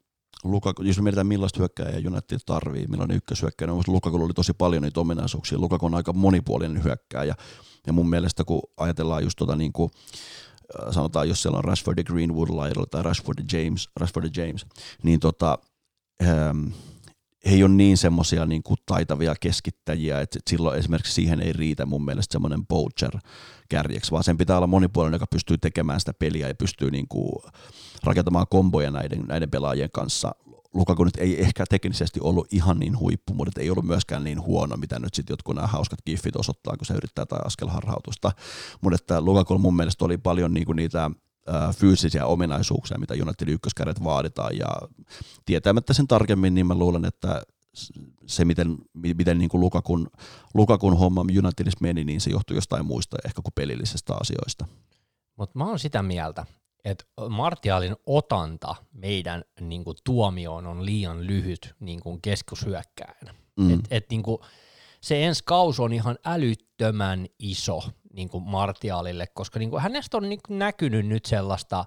Lukaku, 0.45 0.82
jos 0.82 0.97
me 0.97 1.03
mietitään 1.03 1.26
millaista 1.26 1.59
hyökkääjää 1.59 2.01
United 2.07 2.38
tarvii, 2.47 2.86
millainen 2.86 3.16
ykköshyökkäjä, 3.16 3.72
niin 3.72 3.82
Lukakulla 3.86 4.24
oli 4.24 4.32
tosi 4.32 4.53
paljon 4.53 4.82
niitä 4.82 5.01
ominaisuuksia. 5.01 5.59
Lukaku 5.59 5.86
on 5.86 5.95
aika 5.95 6.12
monipuolinen 6.12 6.84
hyökkääjä, 6.84 7.34
ja 7.86 7.93
mun 7.93 8.11
mielestä 8.11 8.45
kun 8.45 8.62
ajatellaan 8.76 9.22
just 9.22 9.36
tota 9.38 9.57
niin 9.57 9.72
kuin, 9.72 9.91
äh, 10.82 10.93
sanotaan, 10.93 11.28
jos 11.28 11.43
siellä 11.43 11.59
on 11.59 11.64
Rashford 11.64 11.99
ja 11.99 12.05
Greenwood 12.05 12.49
laidalla 12.51 12.86
tai 12.86 13.03
Rashford 13.03 13.38
ja 13.38 13.61
James, 13.61 13.88
Rashford 13.97 14.30
ja 14.36 14.47
James 14.47 14.66
niin 15.03 15.20
tota, 15.20 15.59
ähm, 16.22 16.66
ei 17.45 17.62
ole 17.62 17.72
niin 17.72 17.97
semmoisia 17.97 18.47
niin 18.47 18.62
taitavia 18.86 19.34
keskittäjiä, 19.41 20.20
että 20.20 20.38
silloin 20.51 20.78
esimerkiksi 20.78 21.12
siihen 21.12 21.41
ei 21.41 21.53
riitä 21.53 21.86
mun 21.86 22.05
mielestä 22.05 22.32
semmoinen 22.32 22.66
poacher 22.66 23.18
kärjeksi, 23.68 24.11
vaan 24.11 24.24
sen 24.24 24.36
pitää 24.36 24.57
olla 24.57 24.66
monipuolinen, 24.66 25.14
joka 25.14 25.26
pystyy 25.26 25.59
tekemään 25.59 26.01
sitä 26.01 26.14
peliä 26.14 26.49
ja 26.49 26.55
pystyy 26.55 26.91
niin 26.91 27.09
kuin 27.09 27.32
rakentamaan 28.05 28.47
komboja 28.51 28.91
näiden, 28.91 29.24
näiden 29.28 29.51
pelaajien 29.51 29.91
kanssa. 29.93 30.34
Lukaku 30.74 31.05
nyt 31.05 31.16
ei 31.16 31.41
ehkä 31.41 31.64
teknisesti 31.70 32.20
ollut 32.20 32.53
ihan 32.53 32.78
niin 32.78 32.99
huippu, 32.99 33.34
mutta 33.34 33.61
ei 33.61 33.70
ollut 33.70 33.84
myöskään 33.84 34.24
niin 34.24 34.41
huono, 34.41 34.76
mitä 34.76 34.99
nyt 34.99 35.14
sitten 35.14 35.32
jotkut 35.32 35.55
nämä 35.55 35.66
hauskat 35.66 35.99
giffit 36.07 36.36
osoittaa, 36.36 36.76
kun 36.76 36.86
se 36.86 36.95
yrittää 36.95 37.26
tai 37.26 37.38
askelharhautusta. 37.45 38.32
Mutta 38.80 38.95
että 38.95 39.20
Lukaku 39.20 39.59
mun 39.59 39.76
mielestä 39.76 40.05
oli 40.05 40.18
paljon 40.18 40.55
niin 40.55 40.66
kuin 40.66 40.76
niitä 40.76 41.11
fyysisiä 41.76 42.26
ominaisuuksia, 42.26 42.98
mitä 42.98 43.14
United 43.14 43.48
ykköskärjet 43.48 44.05
vaaditaan, 44.05 44.59
ja 44.59 44.68
tietämättä 45.44 45.92
sen 45.92 46.07
tarkemmin, 46.07 46.55
niin 46.55 46.66
mä 46.66 46.74
luulen, 46.74 47.05
että 47.05 47.42
se, 48.26 48.44
miten, 48.44 48.78
miten 48.94 49.38
niin 49.38 49.48
kuin 49.48 49.61
Lukakun, 49.61 50.11
Lukakun 50.55 50.98
homma 50.98 51.20
Unitedissa 51.20 51.78
meni, 51.80 52.05
niin 52.05 52.20
se 52.20 52.30
johtui 52.30 52.57
jostain 52.57 52.86
muista 52.86 53.16
ehkä 53.24 53.42
kuin 53.42 53.53
pelillisestä 53.55 54.14
asioista. 54.20 54.66
Mutta 55.36 55.59
mä 55.59 55.66
oon 55.66 55.78
sitä 55.78 56.03
mieltä, 56.03 56.46
että 56.84 57.05
Martialin 57.28 57.96
otanta 58.07 58.74
meidän 58.92 59.44
niin 59.61 59.84
kuin, 59.84 59.96
tuomioon 60.05 60.66
on 60.66 60.86
liian 60.86 61.26
lyhyt 61.26 61.74
niin 61.80 62.01
kuin 62.01 62.22
keskushyökkäjänä. 62.22 63.34
Mm. 63.57 63.74
Et, 63.74 63.80
et, 63.90 64.11
niin 64.11 64.22
kuin, 64.22 64.38
se 65.01 65.24
ensi 65.24 65.42
kaus 65.44 65.80
on 65.80 65.92
ihan 65.92 66.18
älyttömän 66.24 67.26
iso 67.38 67.82
niin 68.12 68.28
kuin 68.28 68.44
Martialille, 68.44 69.26
koska 69.26 69.58
niin 69.58 69.70
kuin 69.70 69.82
hänestä 69.82 70.16
on 70.16 70.28
niin 70.28 70.40
kuin 70.46 70.58
näkynyt 70.58 71.06
nyt 71.06 71.24
sellaista 71.24 71.84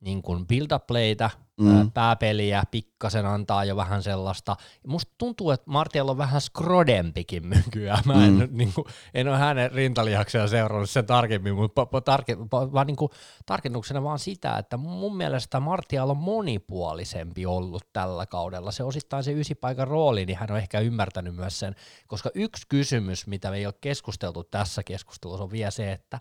niin 0.00 0.22
kuin 0.22 0.46
build-up-playtä, 0.46 1.30
mm. 1.60 1.90
pääpeliä, 1.90 2.62
pikkasen 2.70 3.26
antaa 3.26 3.64
jo 3.64 3.76
vähän 3.76 4.02
sellaista. 4.02 4.56
Musta 4.86 5.12
tuntuu, 5.18 5.50
että 5.50 5.70
Martial 5.70 6.08
on 6.08 6.18
vähän 6.18 6.40
skrodempikin 6.40 7.50
nykyään. 7.50 8.02
Mä 8.04 8.26
en, 8.26 8.32
mm. 8.32 8.48
niin 8.50 8.72
kuin, 8.72 8.86
en 9.14 9.28
ole 9.28 9.36
hänen 9.36 9.72
rintalihaksia 9.72 10.48
seurannut 10.48 10.90
sen 10.90 11.06
tarkemmin, 11.06 11.54
mutta 11.54 12.00
tarke, 12.04 12.38
vaan 12.50 12.86
niin 12.86 12.96
kuin, 12.96 13.10
tarkennuksena 13.46 14.02
vaan 14.02 14.18
sitä, 14.18 14.58
että 14.58 14.76
mun 14.76 15.16
mielestä 15.16 15.60
Martial 15.60 16.10
on 16.10 16.16
monipuolisempi 16.16 17.46
ollut 17.46 17.92
tällä 17.92 18.26
kaudella. 18.26 18.72
Se 18.72 18.84
osittain 18.84 19.24
se 19.24 19.32
ysipaikan 19.32 19.88
rooli, 19.88 20.26
niin 20.26 20.38
hän 20.38 20.50
on 20.50 20.58
ehkä 20.58 20.80
ymmärtänyt 20.80 21.34
myös 21.34 21.58
sen, 21.58 21.74
koska 22.06 22.30
yksi 22.34 22.66
kysymys, 22.68 23.26
mitä 23.26 23.50
me 23.50 23.56
ei 23.56 23.66
ole 23.66 23.74
keskusteltu 23.80 24.44
tässä 24.44 24.82
keskustelussa, 24.82 25.44
on 25.44 25.50
vielä 25.50 25.70
se, 25.70 25.92
että 25.92 26.18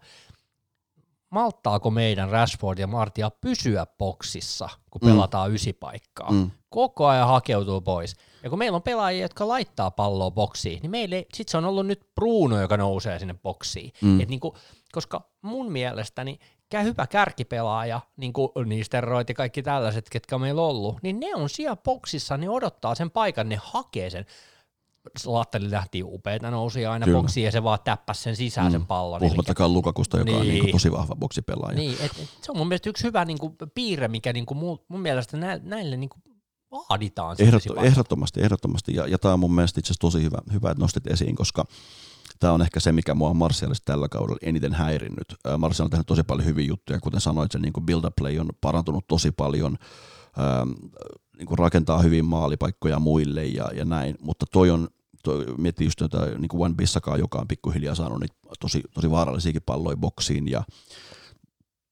malttaako 1.33 1.91
meidän 1.91 2.29
Rashford 2.29 2.79
ja 2.79 2.87
Martia 2.87 3.31
pysyä 3.41 3.85
boksissa, 3.97 4.69
kun 4.91 5.01
mm. 5.01 5.09
pelataan 5.09 5.53
ysipaikkaa. 5.53 6.31
Mm. 6.31 6.51
Koko 6.69 7.07
ajan 7.07 7.27
hakeutuu 7.27 7.81
pois. 7.81 8.15
Ja 8.43 8.49
kun 8.49 8.59
meillä 8.59 8.75
on 8.75 8.81
pelaajia, 8.81 9.21
jotka 9.21 9.47
laittaa 9.47 9.91
palloa 9.91 10.31
boksiin, 10.31 10.79
niin 10.81 10.91
meille, 10.91 11.25
sit 11.33 11.49
se 11.49 11.57
on 11.57 11.65
ollut 11.65 11.87
nyt 11.87 12.01
Bruno, 12.15 12.61
joka 12.61 12.77
nousee 12.77 13.19
sinne 13.19 13.33
boksiin. 13.33 13.91
Mm. 14.01 14.21
Et 14.21 14.29
niinku, 14.29 14.55
koska 14.91 15.21
mun 15.41 15.71
mielestäni 15.71 16.39
hyvä 16.81 17.07
kärkipelaaja, 17.07 18.01
niin 18.17 18.33
kuin 18.33 18.49
Niisterroit 18.65 19.29
ja 19.29 19.35
kaikki 19.35 19.63
tällaiset, 19.63 20.09
ketkä 20.09 20.37
meillä 20.37 20.61
on 20.61 20.67
ollut, 20.67 20.97
niin 21.03 21.19
ne 21.19 21.35
on 21.35 21.49
siellä 21.49 21.75
boksissa, 21.75 22.37
ne 22.37 22.49
odottaa 22.49 22.95
sen 22.95 23.11
paikan, 23.11 23.49
ne 23.49 23.59
hakee 23.63 24.09
sen. 24.09 24.25
Slatteri 25.17 25.71
lähti 25.71 26.03
upeita 26.03 26.51
nousi 26.51 26.85
aina 26.85 27.05
Kyllä. 27.05 27.21
boksiin 27.21 27.45
ja 27.45 27.51
se 27.51 27.63
vaan 27.63 27.79
täppäsi 27.83 28.21
sen 28.21 28.35
sisään 28.35 28.67
mm. 28.67 28.71
sen 28.71 28.85
pallon. 28.85 29.19
Puhumattakaan 29.19 29.67
eli... 29.67 29.73
Lukakusta, 29.73 30.17
joka 30.17 30.31
niin. 30.31 30.41
on 30.41 30.47
niin 30.47 30.59
kuin 30.59 30.71
tosi 30.71 30.91
vahva 30.91 31.15
boksipelaaja. 31.15 31.77
Niin, 31.77 31.97
et, 31.99 32.11
et, 32.19 32.29
se 32.41 32.51
on 32.51 32.57
mun 32.57 32.67
mielestä 32.67 32.89
yksi 32.89 33.03
hyvä 33.03 33.25
niin 33.25 33.37
kuin, 33.37 33.55
piirre, 33.75 34.07
mikä 34.07 34.33
niin 34.33 34.45
kuin, 34.45 34.57
mun, 34.57 35.01
mielestä 35.01 35.37
näille, 35.37 35.63
näille 35.65 35.97
niin 35.97 36.09
kuin, 36.09 36.23
vaaditaan. 36.71 37.35
Ehdotto, 37.39 37.75
ehdottomasti, 37.75 38.41
ehdottomasti. 38.41 38.95
Ja, 38.95 39.07
ja 39.07 39.17
tämä 39.17 39.33
on 39.33 39.39
mun 39.39 39.55
mielestä 39.55 39.79
itse 39.79 39.87
asiassa 39.87 40.01
tosi 40.01 40.23
hyvä, 40.23 40.37
hyvä, 40.53 40.71
että 40.71 40.81
nostit 40.81 41.07
esiin, 41.07 41.35
koska 41.35 41.65
tämä 42.39 42.53
on 42.53 42.61
ehkä 42.61 42.79
se, 42.79 42.91
mikä 42.91 43.13
mua 43.13 43.29
on 43.29 43.37
Martialista 43.37 43.85
tällä 43.85 44.09
kaudella 44.09 44.39
eniten 44.41 44.73
häirinnyt. 44.73 45.35
Martial 45.57 45.85
on 45.85 45.89
tehnyt 45.89 46.07
tosi 46.07 46.23
paljon 46.23 46.47
hyviä 46.47 46.65
juttuja, 46.65 46.99
kuten 46.99 47.21
sanoit, 47.21 47.51
se 47.51 47.59
niin 47.59 47.73
build 47.85 48.03
up 48.03 48.15
play 48.15 48.39
on 48.39 48.49
parantunut 48.61 49.07
tosi 49.07 49.31
paljon, 49.31 49.77
ähm, 50.39 50.71
niin 51.37 51.45
kuin 51.47 51.59
rakentaa 51.59 52.01
hyvin 52.01 52.25
maalipaikkoja 52.25 52.99
muille 52.99 53.45
ja, 53.45 53.69
ja 53.73 53.85
näin, 53.85 54.15
mutta 54.21 54.45
toi 54.51 54.69
on, 54.69 54.87
toi, 55.23 55.45
miettii 55.57 55.87
just 55.87 55.99
tätä 55.99 56.25
niin 56.37 56.49
kuin 56.49 56.61
One 56.61 56.75
Bissakaa, 56.75 57.17
joka 57.17 57.39
on 57.39 57.47
pikkuhiljaa 57.47 57.95
saanut 57.95 58.19
niitä 58.19 58.35
tosi, 58.59 58.83
tosi 58.93 59.11
vaarallisiakin 59.11 59.61
palloja 59.65 59.97
boksiin 59.97 60.47
ja, 60.47 60.63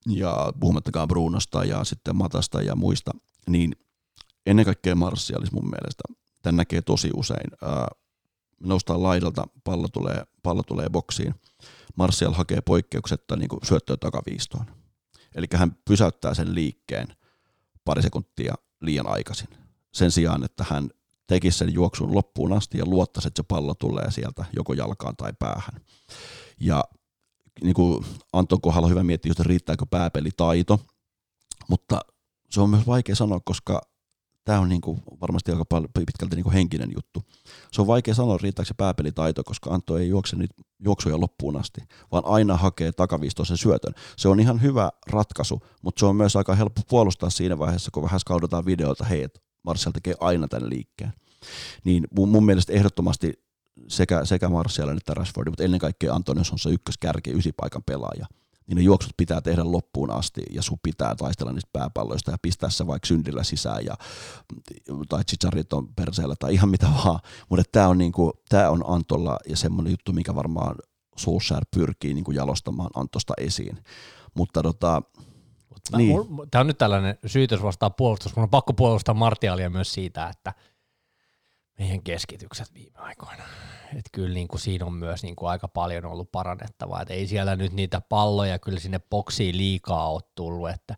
ja 0.07 0.53
puhumattakaan 0.59 1.07
Brunosta 1.07 1.65
ja 1.65 1.83
sitten 1.83 2.15
Matasta 2.15 2.61
ja 2.61 2.75
muista, 2.75 3.11
niin 3.47 3.75
ennen 4.45 4.65
kaikkea 4.65 4.95
Martialis 4.95 5.51
mun 5.51 5.69
mielestä, 5.69 6.03
tämän 6.41 6.57
näkee 6.57 6.81
tosi 6.81 7.09
usein, 7.15 7.51
ää, 7.61 7.87
noustaan 8.59 9.03
laidalta, 9.03 9.47
pallo 9.63 9.87
tulee, 9.87 10.23
pallo 10.43 10.63
tulee 10.63 10.89
boksiin, 10.89 11.35
Martial 11.95 12.33
hakee 12.33 12.61
poikkeuksetta 12.61 13.35
niin 13.35 13.49
syöttöä 13.63 13.97
takaviistoon. 13.97 14.65
Eli 15.35 15.47
hän 15.53 15.77
pysäyttää 15.87 16.33
sen 16.33 16.55
liikkeen 16.55 17.07
pari 17.85 18.01
sekuntia 18.01 18.55
liian 18.81 19.07
aikaisin. 19.07 19.47
Sen 19.93 20.11
sijaan, 20.11 20.43
että 20.43 20.65
hän 20.69 20.89
tekisi 21.27 21.57
sen 21.57 21.73
juoksun 21.73 22.15
loppuun 22.15 22.53
asti 22.53 22.77
ja 22.77 22.85
luottaisi, 22.85 23.27
että 23.27 23.39
se 23.39 23.45
pallo 23.47 23.73
tulee 23.73 24.11
sieltä 24.11 24.45
joko 24.55 24.73
jalkaan 24.73 25.15
tai 25.15 25.33
päähän. 25.39 25.81
Ja 26.59 26.83
niin 27.63 27.73
kuin 27.73 28.05
Anton 28.33 28.61
kohdalla 28.61 28.87
hyvä 28.87 29.03
miettiä, 29.03 29.31
että 29.31 29.43
riittääkö 29.43 29.85
pääpelitaito, 29.85 30.79
mutta 31.69 32.01
se 32.49 32.61
on 32.61 32.69
myös 32.69 32.87
vaikea 32.87 33.15
sanoa, 33.15 33.39
koska 33.45 33.81
tämä 34.45 34.59
on 34.59 34.69
niin 34.69 34.81
kuin 34.81 35.03
varmasti 35.21 35.51
aika 35.51 35.65
pitkälti 36.05 36.35
niin 36.35 36.43
kuin 36.43 36.53
henkinen 36.53 36.91
juttu. 36.95 37.23
Se 37.71 37.81
on 37.81 37.87
vaikea 37.87 38.15
sanoa, 38.15 38.37
riittääkö 38.41 38.67
se 38.67 38.73
pääpelitaito, 38.73 39.43
koska 39.43 39.69
Antto 39.69 39.97
ei 39.97 40.09
juokse 40.09 40.35
niitä 40.35 40.55
juoksuja 40.79 41.19
loppuun 41.19 41.57
asti, 41.57 41.81
vaan 42.11 42.25
aina 42.25 42.57
hakee 42.57 42.91
takaviistoisen 42.91 43.57
syötön. 43.57 43.93
Se 44.17 44.27
on 44.27 44.39
ihan 44.39 44.61
hyvä 44.61 44.91
ratkaisu, 45.07 45.61
mutta 45.81 45.99
se 45.99 46.05
on 46.05 46.15
myös 46.15 46.35
aika 46.35 46.55
helppo 46.55 46.81
puolustaa 46.89 47.29
siinä 47.29 47.59
vaiheessa, 47.59 47.91
kun 47.93 48.03
vähän 48.03 48.19
skaudataan 48.19 48.65
videolta, 48.65 49.05
hei, 49.05 49.23
että 49.23 49.39
Martial 49.63 49.91
tekee 49.91 50.15
aina 50.19 50.47
tämän 50.47 50.69
liikkeen. 50.69 51.13
Niin 51.83 52.07
mun, 52.15 52.29
mun 52.29 52.45
mielestä 52.45 52.73
ehdottomasti 52.73 53.33
sekä, 53.87 54.25
sekä 54.25 54.49
Martial 54.49 54.97
että 54.97 55.13
Rashford, 55.13 55.49
mutta 55.49 55.63
ennen 55.63 55.79
kaikkea 55.79 56.13
Antonius 56.13 56.51
on 56.51 56.59
se 56.59 56.69
ykköskärki, 56.69 57.31
ysipaikan 57.31 57.83
pelaaja 57.83 58.25
niin 58.71 58.77
ne 58.77 58.85
juoksut 58.85 59.13
pitää 59.17 59.41
tehdä 59.41 59.61
loppuun 59.63 60.11
asti 60.11 60.41
ja 60.51 60.61
sun 60.61 60.77
pitää 60.83 61.15
taistella 61.15 61.51
niistä 61.51 61.69
pääpalloista 61.73 62.31
ja 62.31 62.37
pistää 62.41 62.69
se 62.69 62.87
vaikka 62.87 63.07
syndillä 63.07 63.43
sisään 63.43 63.85
ja, 63.85 63.95
tai 65.09 65.23
chicharit 65.23 65.73
on 65.73 65.87
perseellä 65.95 66.35
tai 66.39 66.53
ihan 66.53 66.69
mitä 66.69 66.87
vaan. 67.05 67.19
Mutta 67.49 67.63
tämä 67.71 67.87
on, 67.87 67.97
niinku, 67.97 68.31
tää 68.49 68.69
on 68.69 68.83
Antolla 68.87 69.37
ja 69.49 69.57
semmoinen 69.57 69.91
juttu, 69.91 70.13
mikä 70.13 70.35
varmaan 70.35 70.75
Solskjaer 71.17 71.65
pyrkii 71.75 72.13
niinku 72.13 72.31
jalostamaan 72.31 72.89
Antosta 72.95 73.33
esiin. 73.37 73.77
Mutta 74.33 74.63
tota, 74.63 75.01
niin. 75.97 76.17
Tämä 76.51 76.59
on 76.59 76.67
nyt 76.67 76.77
tällainen 76.77 77.17
syytös 77.25 77.63
vastaan 77.63 77.93
puolustus. 77.93 78.35
Mun 78.35 78.43
on 78.43 78.49
pakko 78.49 78.73
puolustaa 78.73 79.15
Martialia 79.15 79.69
myös 79.69 79.93
siitä, 79.93 80.27
että 80.27 80.53
meidän 81.81 82.03
keskitykset 82.03 82.73
viime 82.73 82.99
aikoina 82.99 83.43
että 83.97 84.09
kyllä 84.11 84.33
niin 84.33 84.47
kuin 84.47 84.61
siinä 84.61 84.85
on 84.85 84.93
myös 84.93 85.23
niin 85.23 85.35
kuin 85.35 85.49
aika 85.49 85.67
paljon 85.67 86.05
ollut 86.05 86.31
parannettavaa, 86.31 87.01
että 87.01 87.13
ei 87.13 87.27
siellä 87.27 87.55
nyt 87.55 87.73
niitä 87.73 88.01
palloja 88.01 88.59
kyllä 88.59 88.79
sinne 88.79 88.99
boksiin 88.99 89.57
liikaa 89.57 90.11
ole 90.11 90.21
tullut, 90.35 90.69
että, 90.69 90.95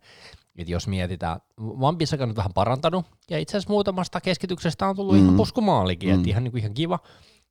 että 0.58 0.72
jos 0.72 0.88
mietitään, 0.88 1.40
Vampissa 1.60 2.16
on 2.20 2.28
nyt 2.28 2.36
vähän 2.36 2.52
parantanut, 2.52 3.06
ja 3.30 3.38
itse 3.38 3.56
asiassa 3.56 3.72
muutamasta 3.72 4.20
keskityksestä 4.20 4.86
on 4.86 4.96
tullut 4.96 5.14
mm. 5.14 5.22
ihan 5.22 5.36
puskumaalikin, 5.36 6.08
mm. 6.08 6.14
että 6.14 6.28
ihan, 6.28 6.44
niin 6.44 6.52
kuin 6.52 6.60
ihan 6.60 6.74
kiva, 6.74 6.98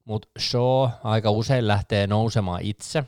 mutta 0.05 0.27
Shaw 0.39 0.89
aika 1.03 1.31
usein 1.31 1.67
lähtee 1.67 2.07
nousemaan 2.07 2.61
itse, 2.61 3.03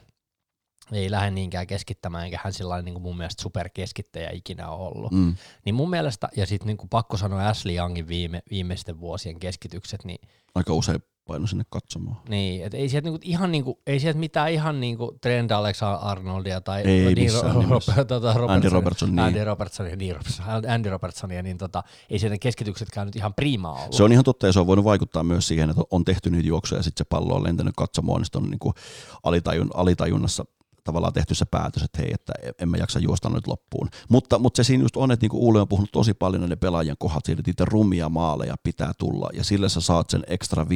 ei 0.91 1.11
lähde 1.11 1.31
niinkään 1.31 1.67
keskittämään, 1.67 2.25
eikä 2.25 2.39
hän 2.43 2.53
sellainen 2.53 2.85
niin 2.85 3.01
mun 3.01 3.17
mielestä 3.17 3.43
superkeskittäjä 3.43 4.29
ikinä 4.33 4.69
ole 4.69 4.87
ollut. 4.87 5.11
Mm. 5.11 5.35
Niin 5.65 5.75
mun 5.75 5.89
mielestä, 5.89 6.29
ja 6.35 6.45
sitten 6.45 6.67
niin 6.67 6.89
pakko 6.89 7.17
sanoa 7.17 7.47
Ashley 7.47 7.75
Youngin 7.75 8.07
viime, 8.07 8.41
viimeisten 8.51 8.99
vuosien 8.99 9.39
keskitykset, 9.39 10.05
niin 10.05 10.27
aika 10.55 10.73
usein 10.73 10.99
paino 11.27 11.47
sinne 11.47 11.63
katsomaan. 11.69 12.17
Niin, 12.29 12.65
et 12.65 12.73
ei 12.73 12.89
sieltä 12.89 13.05
niinku, 13.05 13.19
ihan 13.23 13.51
niinku, 13.51 13.81
ei 13.87 13.99
sieltä 13.99 14.19
mitään 14.19 14.51
ihan 14.51 14.79
niinku 14.79 15.17
Trent 15.21 15.51
Alexander-Arnoldia 15.51 16.61
tai 16.61 16.81
ei 16.81 17.15
niin, 17.15 17.31
Ro- 17.31 18.05
tota, 18.07 18.33
Robertson, 18.33 18.49
Andy 18.49 18.69
Robertson, 18.69 19.09
niin. 19.09 19.19
Andy 19.19 19.43
Robertson, 19.43 19.85
niin, 19.97 20.15
Andy 20.69 20.89
Robertsonia, 20.89 21.43
niin 21.43 21.57
tota, 21.57 21.83
ei 22.09 22.19
sieltä 22.19 22.37
keskityksetkään 22.37 23.07
nyt 23.07 23.15
ihan 23.15 23.33
priimaa 23.33 23.73
ollut. 23.73 23.93
Se 23.93 24.03
on 24.03 24.11
ihan 24.11 24.23
totta 24.23 24.47
ja 24.47 24.53
se 24.53 24.59
on 24.59 24.67
voinut 24.67 24.85
vaikuttaa 24.85 25.23
myös 25.23 25.47
siihen, 25.47 25.69
että 25.69 25.81
on 25.91 26.05
tehty 26.05 26.29
niitä 26.29 26.47
juoksuja 26.47 26.79
ja 26.79 26.83
sitten 26.83 27.05
se 27.05 27.09
pallo 27.09 27.35
on 27.35 27.43
lentänyt 27.43 27.73
katsomaan, 27.77 28.21
niin 28.21 28.43
on 28.43 28.49
niinku 28.49 28.73
alitajun, 29.23 29.69
alitajunnassa 29.73 30.45
tavallaan 30.85 31.13
tehty 31.13 31.35
se 31.35 31.45
päätös, 31.45 31.83
että 31.83 32.01
hei, 32.01 32.11
että 32.13 32.33
en 32.59 32.69
mä 32.69 32.77
jaksa 32.77 32.99
juosta 32.99 33.29
nyt 33.29 33.47
loppuun. 33.47 33.89
Mutta, 34.09 34.39
mutta 34.39 34.57
se 34.57 34.63
siinä 34.63 34.83
just 34.83 34.95
on, 34.95 35.11
että 35.11 35.23
niin 35.23 35.29
kuin 35.29 35.41
Uule 35.41 35.61
on 35.61 35.67
puhunut 35.67 35.91
tosi 35.91 36.13
paljon 36.13 36.41
näiden 36.41 36.59
pelaajien 36.59 36.95
kohdat 36.99 37.25
siitä, 37.25 37.39
että 37.39 37.49
niitä 37.49 37.65
rumia 37.65 38.09
maaleja 38.09 38.55
pitää 38.63 38.91
tulla, 38.97 39.29
ja 39.33 39.43
sillä 39.43 39.69
sä 39.69 39.81
saat 39.81 40.09
sen 40.09 40.23
ekstra 40.27 40.63
5-10 40.63 40.67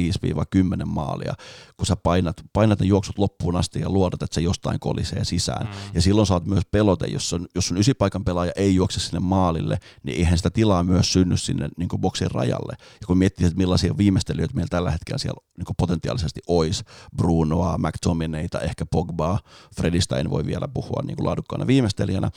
maalia, 0.84 1.34
kun 1.76 1.86
sä 1.86 1.96
painat, 1.96 2.36
painat 2.52 2.80
ne 2.80 2.86
juoksut 2.86 3.18
loppuun 3.18 3.56
asti 3.56 3.80
ja 3.80 3.90
luodat, 3.90 4.22
että 4.22 4.34
se 4.34 4.40
jostain 4.40 4.80
kolisee 4.80 5.24
sisään. 5.24 5.66
Mm. 5.66 5.72
Ja 5.94 6.02
silloin 6.02 6.26
saat 6.26 6.46
myös 6.46 6.64
pelote, 6.70 7.06
jos 7.06 7.32
on, 7.32 7.46
jos 7.54 7.70
on 7.70 7.78
ysipaikan 7.78 8.24
pelaaja 8.24 8.52
ei 8.56 8.74
juokse 8.74 9.00
sinne 9.00 9.20
maalille, 9.20 9.78
niin 10.02 10.18
eihän 10.18 10.36
sitä 10.36 10.50
tilaa 10.50 10.82
myös 10.82 11.12
synny 11.12 11.36
sinne 11.36 11.68
niin 11.76 11.88
kuin 11.88 12.00
boksin 12.00 12.30
rajalle. 12.30 12.76
Ja 12.78 13.06
kun 13.06 13.18
miettii, 13.18 13.46
että 13.46 13.58
millaisia 13.58 13.96
viimeistelijöitä 13.96 14.54
meillä 14.54 14.68
tällä 14.70 14.90
hetkellä 14.90 15.18
siellä 15.18 15.40
niin 15.58 15.66
kuin 15.66 15.76
potentiaalisesti 15.76 16.40
olisi, 16.46 16.84
Brunoa, 17.16 17.78
McTominayta, 17.78 18.60
ehkä 18.60 18.86
Pogbaa, 18.86 19.38
Freddy 19.76 19.99
Rodriguezista 20.00 20.18
en 20.18 20.30
voi 20.30 20.46
vielä 20.46 20.68
puhua 20.68 21.02
niin 21.02 21.16
kuin 21.16 21.26
laadukkaana 21.26 21.66
viimeistelijänä, 21.66 22.30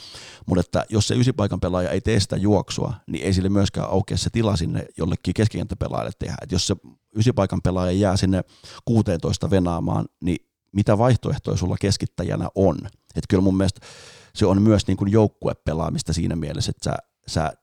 mutta 0.46 0.60
että 0.60 0.86
jos 0.90 1.08
se 1.08 1.16
ysipaikan 1.16 1.60
pelaaja 1.60 1.90
ei 1.90 2.02
tee 2.02 2.20
sitä 2.20 2.38
juoksua, 2.38 2.94
niin 3.08 3.26
ei 3.26 3.34
sille 3.34 3.50
myöskään 3.50 3.90
aukea 3.90 4.18
se 4.18 4.30
tila 4.30 4.56
sinne 4.56 4.86
jollekin 4.98 5.34
keskikenttäpelaajalle 5.34 6.12
tehdä. 6.20 6.36
Et 6.42 6.52
jos 6.52 6.68
se 6.68 6.76
ysipaikan 7.16 7.62
pelaaja 7.62 7.92
jää 7.92 8.18
sinne 8.18 8.44
16 8.86 9.50
venaamaan, 9.50 10.06
niin 10.22 10.38
mitä 10.72 10.98
vaihtoehtoja 10.98 11.58
sulla 11.58 11.76
keskittäjänä 11.80 12.50
on? 12.56 12.78
Että 12.86 13.28
kyllä 13.30 13.44
mun 13.44 13.58
mielestä 13.58 13.86
se 14.36 14.46
on 14.46 14.62
myös 14.62 14.88
niin 14.88 14.98
kuin 14.98 15.12
joukkuepelaamista 15.12 16.14
siinä 16.14 16.36
mielessä, 16.36 16.70
että 16.70 16.84
sä, 16.84 16.98
sä 17.28 17.54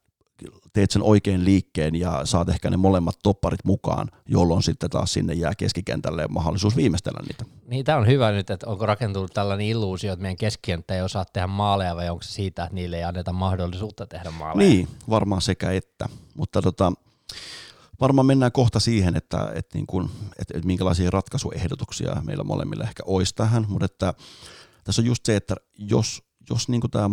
teet 0.73 0.91
sen 0.91 1.03
oikein 1.03 1.45
liikkeen 1.45 1.95
ja 1.95 2.21
saat 2.25 2.49
ehkä 2.49 2.71
ne 2.71 2.77
molemmat 2.77 3.19
topparit 3.23 3.65
mukaan, 3.65 4.09
jolloin 4.29 4.63
sitten 4.63 4.91
taas 4.91 5.13
sinne 5.13 5.35
jää 5.35 5.53
keskikentälle 5.55 6.27
mahdollisuus 6.29 6.77
viimeistellä 6.77 7.21
niitä. 7.29 7.45
Niin 7.67 7.85
tämä 7.85 7.99
on 7.99 8.07
hyvä 8.07 8.31
nyt, 8.31 8.51
että 8.51 8.67
onko 8.67 8.87
rakentunut 8.87 9.33
tällainen 9.35 9.67
illuusio, 9.67 10.13
että 10.13 10.23
meidän 10.23 10.37
keskikenttä 10.37 10.95
ei 10.95 11.03
osaa 11.03 11.25
tehdä 11.25 11.47
maaleja 11.47 11.97
vai 11.97 12.11
onko 12.11 12.23
se 12.23 12.33
siitä, 12.33 12.65
että 12.65 12.75
niille 12.75 12.97
ei 12.97 13.05
anneta 13.05 13.33
mahdollisuutta 13.33 14.07
tehdä 14.07 14.31
maaleja? 14.31 14.69
Niin, 14.69 14.89
varmaan 15.11 15.43
sekä 15.43 15.71
että, 15.71 16.09
mutta 16.35 16.63
tota, 16.63 16.93
varmaan 18.01 18.27
mennään 18.27 18.53
kohta 18.53 18.81
siihen, 18.81 19.17
että, 19.17 19.53
että, 19.55 19.79
niin 19.79 19.87
kuin, 19.87 20.11
että, 20.39 20.55
että 20.55 20.67
minkälaisia 20.67 21.11
ratkaisuehdotuksia 21.11 22.23
meillä 22.25 22.45
molemmilla 22.45 22.85
ehkä 22.85 23.03
olisi 23.07 23.35
tähän, 23.35 23.67
mutta 23.69 23.85
että 23.85 24.15
tässä 24.85 25.03
on 25.03 25.07
just 25.07 25.27
se, 25.27 25.37
että 25.37 25.57
jos, 25.79 26.23
jos 26.51 26.69
niin 26.69 26.81
kuin 26.81 26.91
tämä 26.91 27.11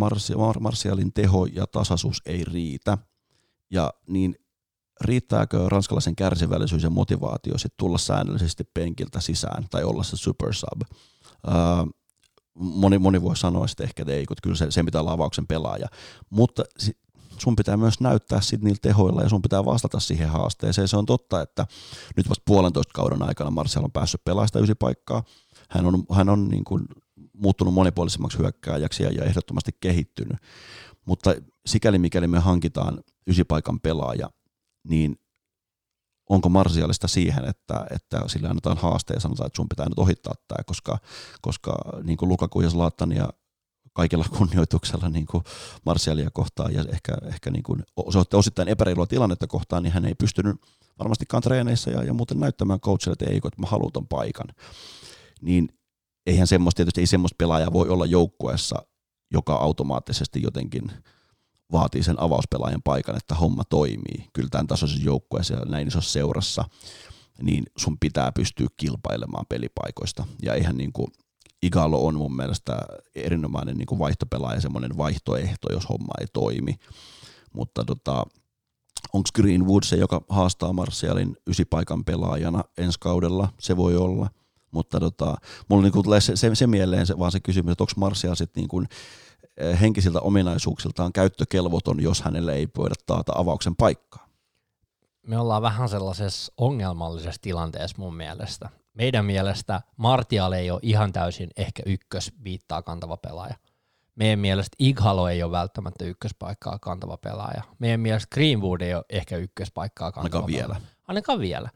Marsialin 0.60 1.14
teho 1.14 1.46
ja 1.46 1.68
tasaisuus 1.68 2.22
ei 2.26 2.44
riitä, 2.44 2.98
ja 3.72 3.94
niin 4.08 4.36
riittääkö 5.02 5.70
ranskalaisen 5.70 6.16
kärsivällisyys 6.16 6.84
ja 6.84 6.90
motivaatio 6.90 7.58
sitten 7.58 7.78
tulla 7.78 7.98
säännöllisesti 7.98 8.64
penkiltä 8.64 9.20
sisään 9.20 9.66
tai 9.70 9.84
olla 9.84 10.04
se 10.04 10.18
super 10.18 10.54
sub? 10.54 10.82
Uh, 11.48 11.90
moni, 12.54 13.00
moni 13.00 13.22
voi 13.22 13.38
sanoa 13.38 13.68
sitten 13.68 13.84
ehkä, 13.84 14.04
että 14.04 14.14
ei, 14.14 14.26
kun 14.26 14.38
kyllä 14.44 14.56
se, 14.56 14.72
se 14.72 14.84
pitää 14.84 15.02
olla 15.02 15.12
avauksen 15.12 15.48
pelaaja. 15.48 15.88
Mutta 16.30 16.64
sun 17.38 17.56
pitää 17.56 17.78
myös 17.78 18.00
näyttää 18.00 18.42
sitten 18.42 18.64
niillä 18.64 18.80
tehoilla 18.82 19.22
ja 19.22 19.30
sun 19.30 19.42
pitää 19.42 19.66
vastata 19.66 20.00
siihen 20.00 20.30
haasteeseen. 20.30 20.88
Se 20.88 20.98
on 20.98 21.06
totta, 21.06 21.42
että 21.42 21.68
nyt 22.18 22.30
vasta 22.30 22.44
puolentoista 22.46 22.94
kauden 22.94 23.24
aikana 23.24 23.52
Marcel 23.52 23.84
on 23.84 23.92
päässyt 23.92 24.24
pelaamaan 24.24 24.48
sitä 24.48 24.76
paikkaa. 24.80 25.24
Hän 25.70 25.86
on, 25.86 26.04
hän 26.14 26.30
on 26.30 26.48
niin 26.48 26.64
kuin 26.64 26.86
muuttunut 27.34 27.74
monipuolisemmaksi 27.74 28.38
hyökkääjäksi 28.38 29.04
ja, 29.04 29.12
ja 29.12 29.24
ehdottomasti 29.24 29.72
kehittynyt. 29.80 30.38
Mutta 31.06 31.36
sikäli 31.66 32.00
mikäli 32.00 32.28
me 32.28 32.40
hankitaan 32.40 33.04
ysipaikan 33.28 33.80
pelaaja, 33.80 34.30
niin 34.88 35.16
onko 36.30 36.50
marsiaalista 36.50 37.08
siihen, 37.08 37.46
että, 37.46 37.86
että 37.92 38.22
sille 38.28 38.48
annetaan 38.48 38.78
haaste 38.78 39.14
ja 39.14 39.20
sanotaan, 39.20 39.48
että 39.48 39.58
sun 39.58 39.70
pitää 39.70 39.86
nyt 39.86 40.00
ohittaa 40.00 40.34
tämä, 40.48 40.64
koska, 40.64 40.98
koska 41.42 41.78
niin 42.04 42.18
kuin 42.18 42.30
Lukaku 42.30 42.62
ja 42.62 42.70
Zlatan 42.70 43.12
ja 43.12 43.30
kaikilla 43.94 44.26
kunnioituksella 44.38 45.10
niin 45.10 45.26
kuin 45.26 45.44
Marsialia 45.86 46.30
kohtaan 46.34 46.74
ja 46.74 46.84
ehkä, 46.94 47.14
ehkä 47.26 47.52
niin 47.52 47.64
kuin 47.64 47.84
osittain 48.34 48.68
epäreilua 48.68 49.08
tilannetta 49.08 49.48
kohtaan, 49.48 49.84
niin 49.84 49.94
hän 49.94 50.06
ei 50.06 50.16
pystynyt 50.16 50.56
varmastikaan 51.00 51.44
treeneissä 51.44 51.92
ja, 51.92 52.04
ja 52.04 52.14
muuten 52.14 52.40
näyttämään 52.40 52.80
coachille, 52.80 53.14
että 53.14 53.26
ei, 53.26 53.38
että 53.38 53.62
mä 53.62 53.68
haluan 53.68 53.92
ton 53.92 54.08
paikan. 54.08 54.48
Niin 55.42 55.70
eihän 56.26 56.48
semmoista, 56.48 56.78
tietysti 56.78 57.02
ei 57.02 57.08
semmoista 57.08 57.36
pelaajaa 57.38 57.74
voi 57.74 57.90
olla 57.90 58.06
joukkueessa, 58.06 58.76
joka 59.32 59.56
automaattisesti 59.56 60.42
jotenkin 60.42 60.92
vaatii 61.72 62.04
sen 62.04 62.22
avauspelaajan 62.22 62.82
paikan, 62.84 63.18
että 63.18 63.36
homma 63.36 63.64
toimii. 63.64 64.30
Kyllä 64.34 64.50
tämän 64.52 64.68
tasoisessa 64.68 65.06
joukkueessa 65.06 65.54
ja 65.54 65.66
näin 65.66 65.88
isossa 65.88 66.12
seurassa, 66.12 66.66
niin 67.42 67.64
sun 67.78 67.98
pitää 68.00 68.32
pystyä 68.32 68.68
kilpailemaan 68.78 69.46
pelipaikoista. 69.50 70.26
Ja 70.42 70.54
eihän 70.54 70.78
niin 70.78 70.94
kuin 70.94 71.08
Igalo 71.64 72.06
on 72.06 72.16
mun 72.16 72.36
mielestä 72.36 72.80
erinomainen 73.16 73.78
niin 73.78 73.86
kuin 73.86 74.00
vaihtopelaaja, 74.00 74.62
semmoinen 74.62 74.98
vaihtoehto, 74.98 75.74
jos 75.74 75.90
homma 75.90 76.14
ei 76.20 76.28
toimi. 76.34 76.76
Mutta 77.54 77.86
tota, 77.86 78.26
onko 79.14 79.30
Greenwood 79.36 79.84
se, 79.84 79.96
joka 79.96 80.22
haastaa 80.30 80.74
Martialin 80.74 81.38
ysipaikan 81.48 82.04
pelaajana 82.06 82.64
ensi 82.78 83.00
kaudella? 83.00 83.50
Se 83.60 83.78
voi 83.78 83.96
olla. 83.96 84.30
Mutta 84.72 85.00
tota, 85.00 85.36
mulla 85.68 85.84
niinku 85.84 86.04
tulee 86.04 86.22
se, 86.22 86.36
se, 86.36 86.56
se, 86.56 86.68
mieleen 86.68 87.08
se, 87.08 87.20
vaan 87.20 87.32
se 87.32 87.40
kysymys, 87.40 87.72
että 87.72 87.84
onko 87.84 87.94
Martial 87.96 88.36
sitten 88.36 88.62
niinku, 88.62 88.84
henkisiltä 89.82 90.20
ominaisuuksiltaan 90.20 91.14
käyttökelvoton, 91.14 92.04
jos 92.04 92.22
hänelle 92.22 92.54
ei 92.54 92.68
voida 92.78 92.96
taata 93.06 93.34
avauksen 93.36 93.76
paikkaa? 93.76 94.28
Me 95.28 95.40
ollaan 95.40 95.62
vähän 95.62 95.90
sellaisessa 95.90 96.54
ongelmallisessa 96.58 97.42
tilanteessa 97.42 97.98
mun 98.00 98.16
mielestä. 98.16 98.70
Meidän 98.94 99.26
mielestä 99.26 99.82
Martial 99.98 100.52
ei 100.52 100.72
ole 100.72 100.80
ihan 100.84 101.14
täysin 101.14 101.50
ehkä 101.58 101.84
ykkös 101.86 102.32
viittaa 102.44 102.82
kantava 102.82 103.18
pelaaja 103.18 103.56
meidän 104.18 104.40
mielestä 104.40 104.76
Ighalo 104.80 105.30
ei 105.30 105.44
ole 105.44 105.52
välttämättä 105.52 106.06
ykköspaikkaa 106.06 106.80
kantava 106.80 107.18
pelaaja. 107.18 107.64
Meidän 107.80 108.00
mielestä 108.00 108.28
Greenwood 108.34 108.82
ei 108.82 108.96
ole 108.96 109.06
ehkä 109.10 109.38
ykköspaikkaa 109.38 110.12
kantava 110.12 110.24
Ainakaan 110.24 110.48
vielä. 110.48 110.74
Pelaaja. 110.74 110.88
Ainakaan 111.08 111.40
vielä. 111.40 111.70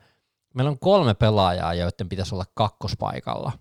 Meillä 0.53 0.71
on 0.71 0.79
kolme 0.79 1.13
pelaajaa, 1.13 1.73
joiden 1.73 2.09
pitäisi 2.09 2.35
olla 2.35 2.45
kakkospaikalla 2.53 3.51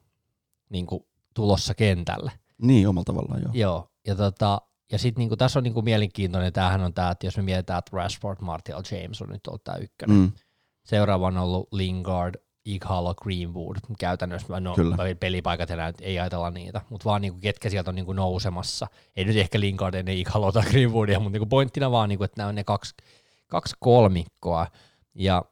niin 0.70 0.86
kuin 0.86 1.06
tulossa 1.34 1.74
kentälle. 1.74 2.32
Niin, 2.62 2.88
omalla 2.88 3.04
tavallaan 3.04 3.42
joo. 3.42 3.50
Joo, 3.54 3.89
ja, 4.06 4.14
tota, 4.14 4.60
ja 4.92 4.98
sitten 4.98 5.28
niin 5.28 5.38
tässä 5.38 5.58
on 5.58 5.62
niin 5.62 5.74
kuin 5.74 5.84
mielenkiintoinen, 5.84 6.52
tämähän 6.52 6.80
on 6.80 6.94
tämä, 6.94 7.10
että 7.10 7.26
jos 7.26 7.36
me 7.36 7.42
mietitään, 7.42 7.78
että 7.78 7.96
Rashford, 7.96 8.38
Martial 8.40 8.82
James 8.90 9.22
on 9.22 9.28
nyt 9.28 9.46
ollut 9.46 9.64
tämä 9.64 9.78
ykkönen. 9.78 10.16
Mm. 10.16 10.32
Seuraava 10.84 11.26
on 11.26 11.38
ollut 11.38 11.68
Lingard, 11.72 12.34
Ighalo, 12.64 13.14
Greenwood, 13.14 13.76
käytännössä 13.98 14.60
no, 14.60 14.74
Kyllä. 14.74 14.96
pelipaikat 15.20 15.70
enää 15.70 15.92
ei 16.00 16.18
ajatella 16.18 16.50
niitä, 16.50 16.80
mutta 16.90 17.04
vaan 17.04 17.22
niinku, 17.22 17.40
ketkä 17.40 17.70
sieltä 17.70 17.90
on 17.90 17.94
niinku 17.94 18.12
nousemassa. 18.12 18.86
Ei 19.16 19.24
nyt 19.24 19.36
ehkä 19.36 19.60
Lingard 19.60 19.94
ennen 19.94 20.16
Ighalo 20.16 20.52
tai 20.52 20.62
Greenwoodia, 20.70 21.20
mutta 21.20 21.32
niinku 21.32 21.46
pointtina 21.46 21.90
vaan, 21.90 22.08
niinku, 22.08 22.24
että 22.24 22.40
nämä 22.40 22.48
on 22.48 22.54
ne 22.54 22.64
kaksi, 22.64 22.94
kaksi 23.46 23.76
kolmikkoa. 23.78 24.66
Ja 25.14 25.44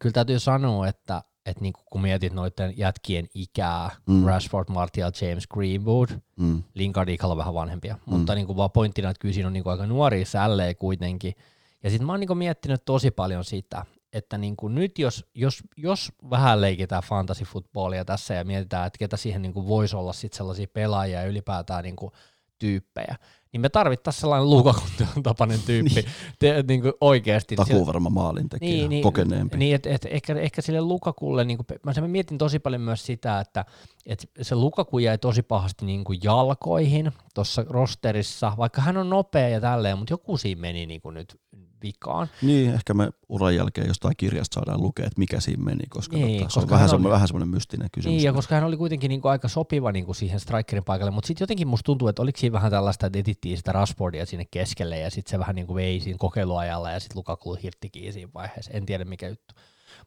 kyllä 0.00 0.12
täytyy 0.12 0.38
sanoa, 0.38 0.88
että 0.88 1.22
et 1.46 1.60
niinku, 1.60 1.80
kun 1.90 2.02
mietit 2.02 2.32
noiden 2.32 2.74
jätkien 2.76 3.26
ikää, 3.34 3.90
mm. 4.06 4.24
Rashford, 4.24 4.68
Martial, 4.68 5.12
James, 5.20 5.46
Greenwood, 5.46 6.08
mm. 6.36 6.62
Lingard, 6.74 7.08
Ighalo 7.08 7.36
vähän 7.36 7.54
vanhempia, 7.54 7.94
mm. 7.94 8.14
mutta 8.14 8.34
niinku, 8.34 8.56
vaan 8.56 8.70
pointtina, 8.70 9.10
että 9.10 9.20
kyllä 9.20 9.34
siinä 9.34 9.46
on 9.46 9.52
niinku 9.52 9.70
aika 9.70 9.86
nuoria 9.86 10.24
sällejä 10.24 10.74
kuitenkin. 10.74 11.34
Ja 11.82 11.90
sitten 11.90 12.06
mä 12.06 12.12
oon 12.12 12.20
niinku 12.20 12.34
miettinyt 12.34 12.84
tosi 12.84 13.10
paljon 13.10 13.44
sitä, 13.44 13.84
että 14.12 14.38
niin 14.38 14.56
kuin 14.56 14.74
nyt 14.74 14.98
jos, 14.98 15.26
jos, 15.34 15.62
jos 15.76 16.12
vähän 16.30 16.60
leikitään 16.60 17.02
fantasy-footballia 17.02 18.04
tässä 18.04 18.34
ja 18.34 18.44
mietitään, 18.44 18.86
että 18.86 18.98
ketä 18.98 19.16
siihen 19.16 19.42
niin 19.42 19.52
kuin 19.52 19.66
voisi 19.66 19.96
olla 19.96 20.12
sit 20.12 20.32
sellaisia 20.32 20.66
pelaajia 20.72 21.20
ja 21.20 21.26
ylipäätään 21.26 21.84
niin 21.84 21.96
kuin 21.96 22.12
tyyppejä, 22.58 23.16
niin 23.52 23.60
me 23.60 23.68
tarvittaisiin 23.68 24.20
sellainen 24.20 24.50
Lukakun 24.50 24.88
tapainen 25.22 25.60
tyyppi 25.66 25.94
niin. 25.94 26.04
Te, 26.38 26.64
niin 26.68 26.82
kuin 26.82 26.92
oikeasti. 27.00 27.56
Takuu 27.56 27.86
varma 27.86 28.10
maalintekijä, 28.10 28.70
niin, 28.70 28.88
niin, 28.88 29.02
kokeneempi. 29.02 29.56
Niin, 29.56 29.74
että 29.74 29.90
et, 29.90 30.06
ehkä, 30.10 30.34
ehkä 30.34 30.62
sille 30.62 30.80
Lukakulle, 30.80 31.44
niin 31.44 31.58
kuin, 31.58 31.66
mä, 31.82 31.92
mä 32.00 32.08
mietin 32.08 32.38
tosi 32.38 32.58
paljon 32.58 32.82
myös 32.82 33.06
sitä, 33.06 33.40
että 33.40 33.64
et 34.06 34.30
se 34.42 34.54
Lukaku 34.54 34.98
jäi 34.98 35.18
tosi 35.18 35.42
pahasti 35.42 35.86
niin 35.86 36.04
kuin 36.04 36.18
jalkoihin 36.22 37.12
tuossa 37.34 37.64
rosterissa, 37.68 38.52
vaikka 38.56 38.82
hän 38.82 38.96
on 38.96 39.10
nopea 39.10 39.48
ja 39.48 39.60
tälleen, 39.60 39.98
mutta 39.98 40.12
joku 40.12 40.36
siinä 40.36 40.60
meni 40.60 40.86
niin 40.86 41.00
kuin 41.00 41.14
nyt 41.14 41.40
vikaan. 41.82 42.28
Niin, 42.42 42.74
ehkä 42.74 42.94
me 42.94 43.10
uran 43.28 43.56
jälkeen 43.56 43.88
jostain 43.88 44.14
kirjasta 44.16 44.54
saadaan 44.54 44.82
lukea, 44.82 45.06
että 45.06 45.18
mikä 45.18 45.40
siinä 45.40 45.64
meni, 45.64 45.84
koska, 45.90 46.16
niin, 46.16 46.32
tota, 46.32 46.44
koska 46.44 46.60
se 46.60 46.64
on 46.64 46.70
vähän, 46.70 46.94
oli, 46.94 47.10
vähän 47.10 47.28
semmoinen 47.28 47.48
mystinen 47.48 47.88
kysymys. 47.92 48.16
Niin, 48.16 48.24
ja 48.24 48.32
koska 48.32 48.54
hän 48.54 48.64
oli 48.64 48.76
kuitenkin 48.76 49.08
niin 49.08 49.20
kuin 49.20 49.32
aika 49.32 49.48
sopiva 49.48 49.92
niin 49.92 50.04
kuin 50.04 50.16
siihen 50.16 50.40
strikerin 50.40 50.84
paikalle, 50.84 51.10
mutta 51.10 51.26
sitten 51.26 51.42
jotenkin 51.42 51.68
musta 51.68 51.84
tuntuu, 51.84 52.08
että 52.08 52.22
oliko 52.22 52.38
siinä 52.38 52.52
vähän 52.52 52.70
tällaista, 52.70 53.06
että 53.06 53.18
etittiin 53.18 53.56
sitä 53.56 53.72
Rashfordia 53.72 54.26
sinne 54.26 54.46
keskelle, 54.50 54.98
ja 54.98 55.10
sitten 55.10 55.30
se 55.30 55.38
vähän 55.38 55.54
niin 55.54 55.66
kuin 55.66 55.74
vei 55.74 56.00
siinä 56.00 56.18
kokeiluajalla, 56.18 56.90
ja 56.90 57.00
sitten 57.00 57.18
Lukaku 57.18 57.54
hirttikin 57.54 58.12
siinä 58.12 58.30
vaiheessa, 58.34 58.70
en 58.74 58.86
tiedä 58.86 59.04
mikä 59.04 59.28
juttu. 59.28 59.54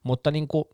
Mutta 0.02 0.30
niin 0.30 0.48
kuin, 0.48 0.64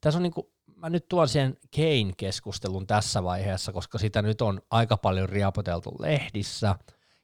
tässä 0.00 0.18
on 0.18 0.22
niin 0.22 0.32
kuin, 0.32 0.46
mä 0.76 0.90
nyt 0.90 1.08
tuon 1.08 1.28
sen 1.28 1.56
Kane-keskustelun 1.76 2.86
tässä 2.86 3.22
vaiheessa, 3.22 3.72
koska 3.72 3.98
sitä 3.98 4.22
nyt 4.22 4.42
on 4.42 4.60
aika 4.70 4.96
paljon 4.96 5.28
riapoteltu 5.28 5.96
lehdissä, 5.98 6.74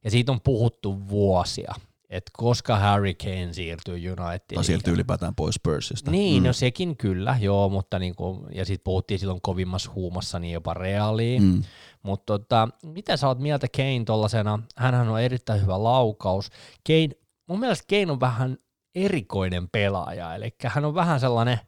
ja 0.04 0.10
siitä 0.10 0.32
on 0.32 0.40
puhuttu 0.40 1.08
vuosia 1.08 1.74
että 2.12 2.30
koska 2.36 2.78
Harry 2.78 3.14
Kane 3.14 3.52
siirtyy 3.52 3.94
Unitediin. 3.94 4.54
Tai 4.54 4.64
siirtyy 4.64 4.94
ylipäätään 4.94 5.34
pois 5.34 5.54
Spursista. 5.54 6.10
Niin, 6.10 6.42
mm. 6.42 6.46
no 6.46 6.52
sekin 6.52 6.96
kyllä, 6.96 7.36
joo, 7.40 7.68
mutta 7.68 7.98
niinku, 7.98 8.46
ja 8.54 8.64
sitten 8.64 8.84
puhuttiin 8.84 9.20
silloin 9.20 9.40
kovimmassa 9.42 9.90
huumassa 9.94 10.38
niin 10.38 10.52
jopa 10.52 10.74
reaaliin. 10.74 11.42
Mm. 11.42 11.62
Mutta 12.02 12.38
tota, 12.38 12.68
mitä 12.82 13.16
sä 13.16 13.28
oot 13.28 13.38
mieltä 13.38 13.66
Kane 13.76 14.04
tollasena? 14.06 14.58
Hänhän 14.76 15.08
on 15.08 15.20
erittäin 15.20 15.62
hyvä 15.62 15.82
laukaus. 15.82 16.50
Kane, 16.86 17.10
mun 17.46 17.60
mielestä 17.60 17.84
Kane 17.90 18.12
on 18.12 18.20
vähän 18.20 18.58
erikoinen 18.94 19.68
pelaaja, 19.68 20.34
eli 20.34 20.54
hän 20.64 20.84
on 20.84 20.94
vähän 20.94 21.20
sellainen, 21.20 21.58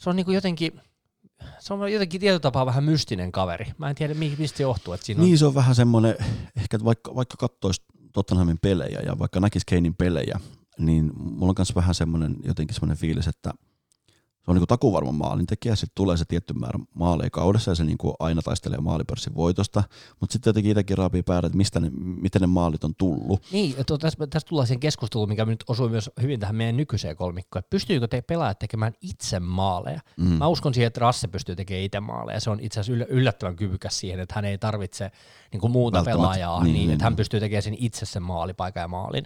se 0.00 0.10
on 0.10 0.16
niinku 0.16 0.32
jotenkin, 0.32 0.80
se 1.58 1.74
on 1.74 1.92
jotenkin 1.92 2.20
tietyllä 2.20 2.40
tapaa 2.40 2.66
vähän 2.66 2.84
mystinen 2.84 3.32
kaveri. 3.32 3.66
Mä 3.78 3.90
en 3.90 3.94
tiedä, 3.94 4.14
mistä 4.14 4.56
se 4.56 4.62
johtuu. 4.62 4.94
Että 4.94 5.06
siinä 5.06 5.22
on... 5.22 5.26
Niin, 5.26 5.38
se 5.38 5.46
on 5.46 5.54
vähän 5.54 5.74
semmoinen, 5.74 6.16
ehkä 6.56 6.78
vaikka, 6.84 7.14
vaikka 7.14 7.36
katsoisi 7.36 7.82
Tottenhamin 8.14 8.58
pelejä 8.62 9.00
ja 9.06 9.18
vaikka 9.18 9.40
näkisi 9.40 9.66
Keinin 9.66 9.94
pelejä, 9.94 10.40
niin 10.78 11.12
mulla 11.16 11.50
on 11.50 11.54
myös 11.58 11.74
vähän 11.74 11.94
semmoinen 11.94 12.36
jotenkin 12.44 12.74
semmoinen 12.74 12.96
fiilis, 12.96 13.26
että 13.28 13.52
se 14.44 14.50
on 14.50 14.56
niin 14.56 14.66
takuvarma 14.66 15.12
maalintekijä, 15.12 15.76
sitten 15.76 15.94
tulee 15.94 16.16
se 16.16 16.24
tietty 16.24 16.54
määrä 16.54 16.78
maaleja 16.94 17.30
kaudessa 17.30 17.70
ja 17.70 17.74
se 17.74 17.84
niin 17.84 17.98
kuin 17.98 18.14
aina 18.18 18.42
taistelee 18.42 18.78
maalipörssin 18.78 19.34
voitosta, 19.34 19.82
mutta 20.20 20.32
sitten 20.32 20.50
jotenkin 20.50 20.70
itsekin 20.70 20.98
raapii 20.98 21.22
päädä, 21.22 21.46
että 21.46 21.56
mistä 21.56 21.80
ne, 21.80 21.90
miten 22.00 22.40
ne 22.40 22.46
maalit 22.46 22.84
on 22.84 22.94
tullut. 22.94 23.42
Niin, 23.52 23.74
tässä, 24.00 24.26
tässä 24.26 24.48
tullaan 24.48 24.66
siihen 24.66 24.80
keskusteluun, 24.80 25.28
mikä 25.28 25.44
nyt 25.44 25.64
osui 25.68 25.88
myös 25.88 26.10
hyvin 26.22 26.40
tähän 26.40 26.56
meidän 26.56 26.76
nykyiseen 26.76 27.16
kolmikkoon, 27.16 27.60
että 27.60 27.70
pystyykö 27.70 28.08
te 28.08 28.22
pelaajat 28.22 28.58
tekemään 28.58 28.92
itse 29.00 29.40
maaleja? 29.40 30.00
Mm. 30.16 30.26
Mä 30.26 30.46
uskon 30.46 30.74
siihen, 30.74 30.86
että 30.86 31.00
Rasse 31.00 31.28
pystyy 31.28 31.56
tekemään 31.56 31.84
itse 31.84 32.00
maaleja, 32.00 32.40
se 32.40 32.50
on 32.50 32.60
itse 32.60 32.80
asiassa 32.80 33.04
yllättävän 33.08 33.56
kyvykäs 33.56 34.00
siihen, 34.00 34.20
että 34.20 34.34
hän 34.34 34.44
ei 34.44 34.58
tarvitse 34.58 35.10
niin 35.52 35.60
kuin 35.60 35.70
muuta 35.70 36.02
pelaajaa, 36.04 36.62
niin, 36.62 36.72
niin, 36.72 36.80
niin, 36.80 36.90
että 36.92 37.04
hän 37.04 37.16
pystyy 37.16 37.40
tekemään 37.40 37.62
sen 37.62 37.76
itse 37.78 38.06
sen 38.06 38.22
maalipaikan 38.22 38.80
ja 38.80 38.88
maalin. 38.88 39.24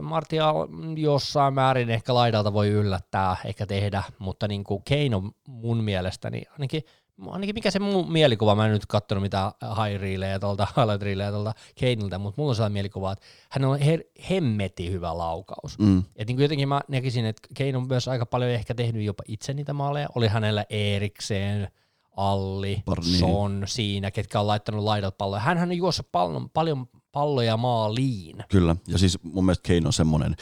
Martial 0.00 0.68
jossain 0.96 1.54
määrin 1.54 1.90
ehkä 1.90 2.14
laidalta 2.14 2.52
voi 2.52 2.68
yllättää, 2.68 3.36
ehkä 3.44 3.66
tehdä, 3.66 4.02
mutta 4.18 4.48
niin 4.48 4.64
kuin 4.64 4.82
Kane 4.88 5.16
on 5.16 5.32
mun 5.48 5.84
mielestäni 5.84 6.42
ainakin, 6.52 6.82
ainakin 7.26 7.54
mikä 7.54 7.70
se 7.70 7.78
mun 7.78 8.12
mielikuva, 8.12 8.54
mä 8.54 8.66
en 8.66 8.72
nyt 8.72 8.86
katsonut 8.86 9.22
mitään 9.22 9.52
high 9.60 10.00
reelejä 10.00 10.38
tuolta, 10.38 10.66
highlight 10.76 11.02
reelejä 11.02 11.30
tuolta 11.30 11.52
Kaneilta, 11.80 12.18
mutta 12.18 12.40
mulla 12.40 12.50
on 12.50 12.56
sellainen 12.56 12.72
mielikuva, 12.72 13.12
että 13.12 13.24
hän 13.50 13.64
on 13.64 13.78
her- 13.78 14.22
hemmeti 14.30 14.90
hyvä 14.90 15.18
laukaus. 15.18 15.78
Mm. 15.78 16.04
Et 16.16 16.28
niin 16.28 16.36
kuin 16.36 16.44
jotenkin 16.44 16.68
mä 16.68 16.80
näkisin, 16.88 17.26
että 17.26 17.48
Kane 17.58 17.76
on 17.76 17.88
myös 17.88 18.08
aika 18.08 18.26
paljon 18.26 18.50
ehkä 18.50 18.74
tehnyt 18.74 19.02
jopa 19.02 19.22
itse 19.28 19.54
niitä 19.54 19.72
maaleja, 19.72 20.08
oli 20.14 20.28
hänellä 20.28 20.64
Erikseen, 20.70 21.68
Alli. 22.16 22.82
Son 23.18 23.62
siinä, 23.66 24.10
ketkä 24.10 24.40
on 24.40 24.46
laittanut 24.46 24.84
laidalta 24.84 25.16
palloja. 25.18 25.40
Hänhän 25.40 25.68
on 25.68 25.76
juossa 25.76 26.02
paljon, 26.12 26.50
paljon 26.50 26.88
palloja 27.16 27.56
maaliin. 27.56 28.44
Kyllä, 28.48 28.76
ja 28.88 28.98
siis 28.98 29.18
mun 29.22 29.44
mielestä 29.44 29.68
Kane 29.68 29.86
on 29.86 29.92
semmoinen, 29.92 30.36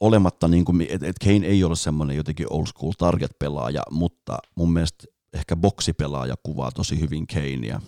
olematta, 0.00 0.48
niin 0.48 0.64
kuin, 0.64 0.86
että 0.90 1.06
et 1.06 1.18
Kane 1.18 1.46
ei 1.46 1.64
ole 1.64 1.76
semmoinen 1.76 2.16
jotenkin 2.16 2.46
old 2.50 2.66
school 2.66 2.92
target-pelaaja, 2.98 3.82
mutta 3.90 4.38
mun 4.54 4.72
mielestä 4.72 5.04
ehkä 5.32 5.56
boksipelaaja 5.56 6.34
kuvaa 6.42 6.70
tosi 6.70 7.00
hyvin 7.00 7.26
Kanea. 7.26 7.80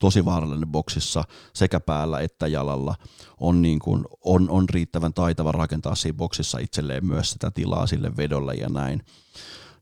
Tosi 0.00 0.24
vaarallinen 0.24 0.68
boksissa 0.68 1.24
sekä 1.54 1.80
päällä 1.80 2.20
että 2.20 2.46
jalalla. 2.46 2.94
On, 3.40 3.62
niin 3.62 3.78
kuin, 3.78 4.04
on, 4.24 4.50
on 4.50 4.68
riittävän 4.68 5.14
taitava 5.14 5.52
rakentaa 5.52 5.94
siinä 5.94 6.16
boksissa 6.16 6.58
itselleen 6.58 7.06
myös 7.06 7.30
sitä 7.30 7.50
tilaa 7.50 7.86
sille 7.86 8.16
vedolle 8.16 8.54
ja 8.54 8.68
näin. 8.68 9.02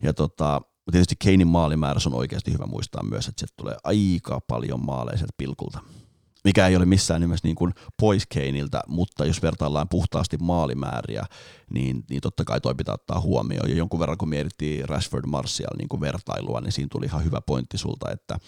Ja 0.02 0.14
tota, 0.14 0.60
tietysti 0.90 1.16
Kanein 1.24 1.48
maalimäärä 1.48 2.00
on 2.06 2.14
oikeasti 2.14 2.52
hyvä 2.52 2.66
muistaa 2.66 3.02
myös, 3.02 3.28
että 3.28 3.40
sieltä 3.40 3.54
tulee 3.56 3.76
aika 3.84 4.40
paljon 4.48 4.84
maaleja 4.84 5.26
pilkulta 5.36 5.80
mikä 6.44 6.66
ei 6.66 6.76
ole 6.76 6.86
missään 6.86 7.20
nimessä 7.20 7.48
niin 7.48 7.56
kuin 7.56 7.72
pois 8.00 8.26
Keiniltä, 8.26 8.82
mutta 8.86 9.24
jos 9.24 9.42
vertaillaan 9.42 9.88
puhtaasti 9.88 10.36
maalimääriä, 10.40 11.24
niin, 11.70 12.04
niin 12.10 12.20
totta 12.20 12.44
kai 12.44 12.60
toi 12.60 12.74
pitää 12.74 12.94
ottaa 12.94 13.20
huomioon. 13.20 13.70
Ja 13.70 13.76
jonkun 13.76 14.00
verran 14.00 14.18
kun 14.18 14.28
mietittiin 14.28 14.88
Rashford 14.88 15.26
Martial 15.26 15.76
niin 15.78 15.88
kuin 15.88 16.00
vertailua, 16.00 16.60
niin 16.60 16.72
siinä 16.72 16.88
tuli 16.92 17.06
ihan 17.06 17.24
hyvä 17.24 17.40
pointti 17.40 17.78
sulta, 17.78 18.10
että 18.10 18.38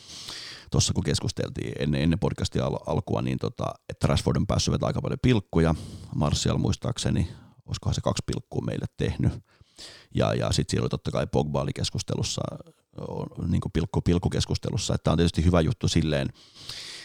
tuossa 0.70 0.92
kun 0.92 1.04
keskusteltiin 1.04 1.72
ennen, 1.78 2.02
ennen 2.02 2.18
podcastin 2.18 2.62
al- 2.62 2.78
alkua, 2.86 3.22
niin 3.22 3.38
tota, 3.38 3.64
että 3.88 4.06
Rashford 4.06 4.36
on 4.36 4.46
päässyt 4.46 4.72
vetämään 4.72 4.88
aika 4.88 5.02
paljon 5.02 5.18
pilkkuja, 5.22 5.74
Martial 6.14 6.58
muistaakseni, 6.58 7.28
olisikohan 7.66 7.94
se 7.94 8.00
kaksi 8.00 8.22
pilkkua 8.26 8.62
meille 8.66 8.86
tehnyt, 8.96 9.32
ja, 10.14 10.34
ja 10.34 10.52
sitten 10.52 10.70
siellä 10.70 10.84
oli 10.84 10.90
totta 10.90 11.10
kai 11.10 11.26
Pogba 11.26 11.62
oli 11.62 11.72
keskustelussa, 11.72 12.42
niin 13.48 13.60
kuin 13.60 13.72
pilkku, 13.72 14.00
pilkkukeskustelussa, 14.00 14.94
että 14.94 15.04
tämä 15.04 15.12
on 15.12 15.18
tietysti 15.18 15.44
hyvä 15.44 15.60
juttu 15.60 15.88
silleen, 15.88 16.28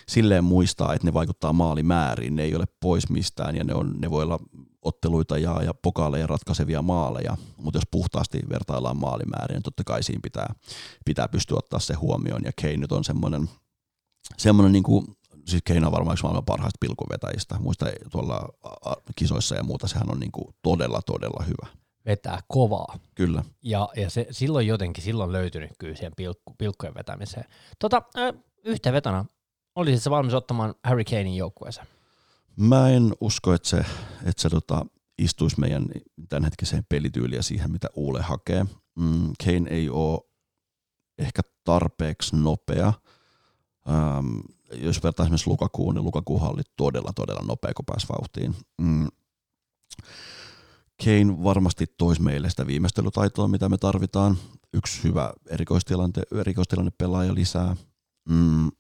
silleen 0.09 0.43
muistaa, 0.43 0.93
että 0.93 1.07
ne 1.07 1.13
vaikuttaa 1.13 1.53
maalimääriin, 1.53 2.35
ne 2.35 2.43
ei 2.43 2.55
ole 2.55 2.65
pois 2.79 3.09
mistään 3.09 3.55
ja 3.55 3.63
ne, 3.63 3.73
on, 3.73 3.95
ne 3.99 4.11
voi 4.11 4.23
olla 4.23 4.39
otteluita 4.81 5.37
ja, 5.37 5.63
ja 5.63 5.73
pokaaleja 5.73 6.27
ratkaisevia 6.27 6.81
maaleja, 6.81 7.37
mutta 7.57 7.77
jos 7.77 7.87
puhtaasti 7.91 8.39
vertaillaan 8.49 8.97
maalimääriin, 8.97 9.55
niin 9.55 9.63
totta 9.63 9.83
kai 9.83 10.03
siinä 10.03 10.19
pitää, 10.23 10.53
pitää 11.05 11.27
pystyä 11.27 11.57
ottaa 11.57 11.79
se 11.79 11.93
huomioon 11.93 12.41
ja 12.45 12.51
Kane 12.61 12.77
nyt 12.77 12.91
on 12.91 13.03
semmoinen, 13.03 13.49
semmoinen 14.37 14.71
niin 14.71 14.83
kuin, 14.83 15.05
siis 15.45 15.63
Kane 15.67 15.85
on 15.85 15.91
varmaan 15.91 16.13
yksi 16.13 16.23
maailman 16.23 16.45
parhaista 16.45 16.77
pilkuvetäjistä, 16.79 17.59
muista 17.59 17.85
tuolla 18.11 18.49
kisoissa 19.15 19.55
ja 19.55 19.63
muuta, 19.63 19.87
sehän 19.87 20.11
on 20.11 20.19
niin 20.19 20.31
kuin 20.31 20.55
todella, 20.61 21.01
todella 21.05 21.43
hyvä 21.43 21.79
vetää 22.05 22.39
kovaa. 22.47 22.99
Kyllä. 23.15 23.43
Ja, 23.63 23.89
ja 23.95 24.09
se, 24.09 24.27
silloin 24.31 24.67
jotenkin, 24.67 25.03
silloin 25.03 25.31
löytynyt 25.31 25.71
kyllä 25.79 25.95
siihen 25.95 26.13
pilkku, 26.17 26.55
pilkkujen 26.57 26.93
vetämiseen. 26.93 27.45
Tota, 27.79 28.01
äh, 28.17 28.93
vetona, 28.93 29.25
olisit 29.79 30.03
se 30.03 30.09
valmis 30.09 30.33
ottamaan 30.33 30.75
Harry 30.83 31.03
Kanein 31.03 31.35
joukkueeseen? 31.35 31.87
Mä 32.55 32.89
en 32.89 33.13
usko, 33.21 33.53
että 33.53 33.69
se, 33.69 33.77
että 34.25 34.41
se 34.41 34.49
tota, 34.49 34.85
istuisi 35.17 35.59
meidän 35.59 35.85
tämänhetkiseen 36.29 36.85
pelityyliä 36.89 37.41
siihen, 37.41 37.71
mitä 37.71 37.87
Uule 37.95 38.21
hakee. 38.21 38.65
Mm, 38.95 39.33
Kane 39.45 39.69
ei 39.69 39.89
ole 39.89 40.19
ehkä 41.17 41.41
tarpeeksi 41.63 42.35
nopea. 42.35 42.93
Ähm, 43.89 44.39
jos 44.73 45.03
vertaa 45.03 45.23
esimerkiksi 45.23 45.49
Lukakuun, 45.49 45.95
niin 45.95 46.03
Lukakuuhan 46.03 46.53
oli 46.53 46.61
todella, 46.77 47.11
todella 47.15 47.41
nopea, 47.47 47.73
kun 47.73 47.85
pääsi 47.85 48.07
vauhtiin. 48.09 48.55
Mm. 48.81 49.07
Kane 51.03 51.43
varmasti 51.43 51.85
toisi 51.97 52.21
meille 52.21 52.49
sitä 52.49 52.67
viimeistelytaitoa, 52.67 53.47
mitä 53.47 53.69
me 53.69 53.77
tarvitaan. 53.77 54.37
Yksi 54.73 55.03
hyvä 55.03 55.33
erikoistilanne, 55.49 56.21
erikoistilanne 56.39 56.91
pelaaja 56.97 57.35
lisää. 57.35 57.75
Mm, 58.29 58.71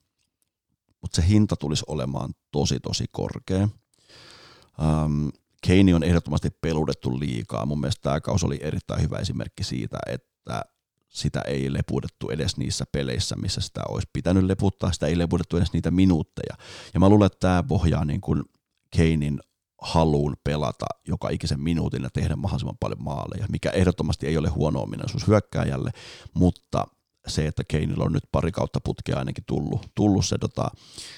mutta 1.01 1.21
se 1.21 1.27
hinta 1.27 1.55
tulisi 1.55 1.83
olemaan 1.87 2.33
tosi 2.51 2.79
tosi 2.79 3.05
korkea. 3.11 3.63
Um, 3.63 5.31
Kane 5.67 5.95
on 5.95 6.03
ehdottomasti 6.03 6.49
peluudettu 6.61 7.19
liikaa. 7.19 7.65
Mun 7.65 7.79
mielestä 7.79 8.01
tämä 8.01 8.21
kausi 8.21 8.45
oli 8.45 8.59
erittäin 8.61 9.01
hyvä 9.01 9.17
esimerkki 9.17 9.63
siitä, 9.63 9.97
että 10.05 10.65
sitä 11.09 11.41
ei 11.41 11.73
lepudettu 11.73 12.29
edes 12.29 12.57
niissä 12.57 12.85
peleissä, 12.91 13.35
missä 13.35 13.61
sitä 13.61 13.81
olisi 13.89 14.09
pitänyt 14.13 14.43
leputtaa. 14.43 14.91
Sitä 14.91 15.07
ei 15.07 15.17
lepudettu 15.17 15.57
edes 15.57 15.73
niitä 15.73 15.91
minuutteja. 15.91 16.55
Ja 16.93 16.99
mä 16.99 17.09
luulen, 17.09 17.25
että 17.25 17.39
tämä 17.39 17.63
pohjaa 17.63 18.05
niin 18.05 18.21
kuin 18.21 18.43
Keinin 18.91 19.39
haluun 19.81 20.35
pelata 20.43 20.85
joka 21.07 21.29
ikisen 21.29 21.59
minuutin 21.59 22.03
ja 22.03 22.09
tehdä 22.09 22.35
mahdollisimman 22.35 22.77
paljon 22.79 23.03
maaleja, 23.03 23.45
mikä 23.49 23.69
ehdottomasti 23.69 24.27
ei 24.27 24.37
ole 24.37 24.49
huono 24.49 24.81
ominaisuus 24.81 25.27
hyökkääjälle, 25.27 25.91
mutta 26.33 26.87
se, 27.27 27.47
että 27.47 27.63
Keinillä 27.67 28.03
on 28.03 28.13
nyt 28.13 28.23
pari 28.31 28.51
kautta 28.51 28.79
putkea 28.83 29.17
ainakin 29.17 29.43
tullut, 29.47 29.87
tullut 29.95 30.25
se 30.25 30.37
tota, 30.37 30.71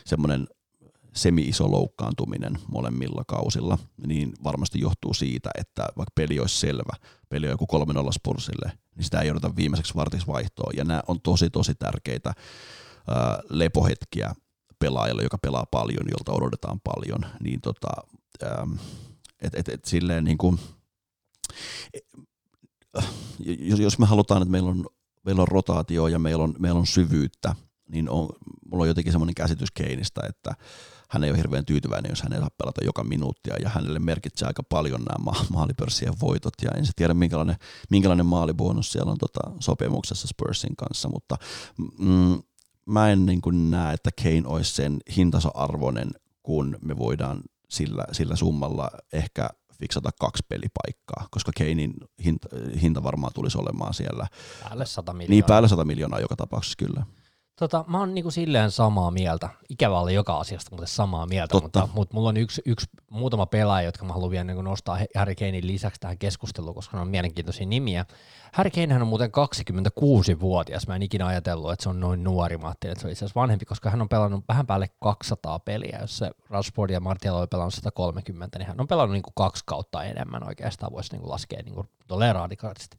semmoinen 0.05 0.47
semi-iso 1.15 1.71
loukkaantuminen 1.71 2.59
molemmilla 2.67 3.23
kausilla, 3.27 3.77
niin 4.07 4.33
varmasti 4.43 4.79
johtuu 4.79 5.13
siitä, 5.13 5.49
että 5.57 5.81
vaikka 5.81 6.11
peli 6.15 6.39
olisi 6.39 6.59
selvä, 6.59 6.93
peli 7.29 7.47
on 7.47 7.51
joku 7.51 7.67
3-0 8.07 8.11
Spursille, 8.11 8.71
niin 8.95 9.03
sitä 9.03 9.21
ei 9.21 9.27
jouduta 9.27 9.55
viimeiseksi 9.55 9.95
vartiksi 9.95 10.27
vaihtoon. 10.27 10.73
Ja 10.77 10.83
nämä 10.83 11.03
on 11.07 11.21
tosi, 11.21 11.49
tosi 11.49 11.75
tärkeitä 11.75 12.33
ää, 13.07 13.39
lepohetkiä 13.49 14.35
pelaajalle, 14.79 15.23
joka 15.23 15.37
pelaa 15.37 15.65
paljon, 15.71 16.09
jolta 16.09 16.31
odotetaan 16.31 16.79
paljon. 16.83 17.25
Niin 17.43 17.61
tota, 17.61 17.89
et, 19.41 19.55
et, 19.55 19.69
et 19.69 19.85
silleen 19.85 20.23
niin 20.23 20.37
kuin, 20.37 20.59
jos, 23.59 23.79
jos 23.79 23.99
me 23.99 24.05
halutaan, 24.05 24.41
että 24.41 24.51
meillä 24.51 24.69
on, 24.69 24.85
meillä 25.25 25.41
on 25.41 25.47
rotaatio 25.47 26.07
ja 26.07 26.19
meillä 26.19 26.43
on, 26.43 26.55
meillä 26.59 26.79
on 26.79 26.87
syvyyttä, 26.87 27.55
niin 27.89 28.09
on, 28.09 28.29
mulla 28.71 28.81
on 28.81 28.87
jotenkin 28.87 29.13
semmoinen 29.13 29.35
käsitys 29.35 29.71
Keinistä, 29.71 30.21
että 30.29 30.55
hän 31.09 31.23
ei 31.23 31.29
ole 31.29 31.37
hirveän 31.37 31.65
tyytyväinen, 31.65 32.09
jos 32.09 32.21
hän 32.21 32.33
ei 32.33 32.39
saa 32.39 32.49
pelata 32.57 32.85
joka 32.85 33.03
minuuttia, 33.03 33.55
ja 33.61 33.69
hänelle 33.69 33.99
merkitsee 33.99 34.47
aika 34.47 34.63
paljon 34.63 35.01
nämä 35.01 35.23
ma- 35.25 35.45
maalipörssien 35.53 36.13
voitot, 36.21 36.53
ja 36.61 36.71
en 36.71 36.85
tiedä 36.95 37.13
minkälainen, 37.13 37.55
minkälainen 37.89 38.25
maalibonus 38.25 38.91
siellä 38.91 39.11
on 39.11 39.17
tota 39.17 39.39
sopimuksessa 39.59 40.27
Spursin 40.27 40.75
kanssa, 40.75 41.09
mutta 41.09 41.35
mm, 41.97 42.41
mä 42.85 43.09
en 43.09 43.25
niin 43.25 43.41
kuin 43.41 43.71
näe, 43.71 43.93
että 43.93 44.09
Kane 44.23 44.43
olisi 44.45 44.73
sen 44.73 44.97
hintansa 45.17 45.51
arvoinen, 45.53 46.11
kun 46.43 46.77
me 46.81 46.97
voidaan 46.97 47.41
sillä, 47.69 48.05
sillä 48.11 48.35
summalla 48.35 48.91
ehkä 49.13 49.49
fiksata 49.81 50.09
kaksi 50.19 50.43
pelipaikkaa, 50.49 51.27
koska 51.31 51.51
Keinin 51.55 51.93
hinta, 52.25 52.47
hinta 52.81 53.03
varmaan 53.03 53.33
tulisi 53.35 53.57
olemaan 53.57 53.93
siellä. 53.93 54.27
Päälle 54.63 54.85
100 54.85 55.13
miljoonaa. 55.13 55.29
Niin, 55.29 55.43
päälle 55.43 55.67
100 55.69 55.85
miljoonaa 55.85 56.19
joka 56.19 56.35
tapauksessa 56.35 56.75
kyllä. 56.77 57.05
Tota, 57.61 57.85
mä 57.87 57.99
oon 57.99 58.13
niinku 58.13 58.31
silleen 58.31 58.71
samaa 58.71 59.11
mieltä. 59.11 59.49
Ikävä 59.69 59.99
oli 59.99 60.13
joka 60.13 60.37
asiasta, 60.37 60.71
mutta 60.71 60.87
samaa 60.87 61.25
mieltä. 61.25 61.51
Totta. 61.51 61.79
Mutta, 61.79 61.95
mutta 61.95 62.13
mulla 62.15 62.29
on 62.29 62.37
yksi, 62.37 62.61
yksi 62.65 62.87
muutama 63.09 63.45
pelaaja, 63.45 63.85
jotka 63.85 64.05
mä 64.05 64.13
haluan 64.13 64.31
vielä 64.31 64.43
niin 64.43 64.63
nostaa 64.63 64.99
Harry 65.15 65.35
Kanein 65.35 65.67
lisäksi 65.67 65.99
tähän 65.99 66.17
keskusteluun, 66.17 66.75
koska 66.75 66.97
ne 66.97 67.01
on 67.01 67.07
mielenkiintoisia 67.07 67.65
nimiä. 67.65 68.05
Harry 68.53 68.71
Kane 68.71 68.95
on 68.95 69.07
muuten 69.07 69.31
26-vuotias. 69.31 70.87
Mä 70.87 70.95
en 70.95 71.01
ikinä 71.01 71.25
ajatellut, 71.27 71.71
että 71.71 71.83
se 71.83 71.89
on 71.89 71.99
noin 71.99 72.23
nuori. 72.23 72.57
Mä 72.57 72.67
ajattelin, 72.67 72.91
että 72.91 73.01
se 73.01 73.07
on 73.07 73.11
itse 73.11 73.25
asiassa 73.25 73.39
vanhempi, 73.39 73.65
koska 73.65 73.89
hän 73.89 74.01
on 74.01 74.09
pelannut 74.09 74.43
vähän 74.47 74.67
päälle 74.67 74.89
200 74.99 75.59
peliä. 75.59 75.97
Jos 76.01 76.17
se 76.17 76.31
Rashford 76.49 76.91
ja 76.91 76.99
Martial 76.99 77.35
on 77.35 77.47
pelannut 77.49 77.73
130, 77.73 78.59
niin 78.59 78.67
hän 78.67 78.81
on 78.81 78.87
pelannut 78.87 79.13
niin 79.13 79.23
kuin 79.23 79.33
kaksi 79.35 79.63
kautta 79.65 80.03
enemmän 80.03 80.47
oikeastaan. 80.47 80.91
Voisi 80.91 81.11
niin 81.11 81.21
kuin 81.21 81.31
laskea 81.31 81.61
niin 81.63 81.75
kuin 81.75 81.87
radikaalisti. 82.33 82.97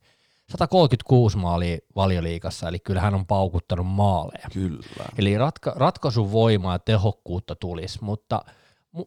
136 0.50 1.36
maalia 1.36 1.78
valioliikassa, 1.96 2.68
eli 2.68 2.78
kyllä 2.78 3.00
hän 3.00 3.14
on 3.14 3.26
paukuttanut 3.26 3.86
maaleja. 3.86 4.48
Kyllä. 4.52 5.04
Eli 5.18 5.38
ratka- 5.38 5.72
ratkaisuvoimaa 5.76 6.74
ja 6.74 6.78
tehokkuutta 6.78 7.54
tulisi, 7.54 7.98
mutta 8.02 8.44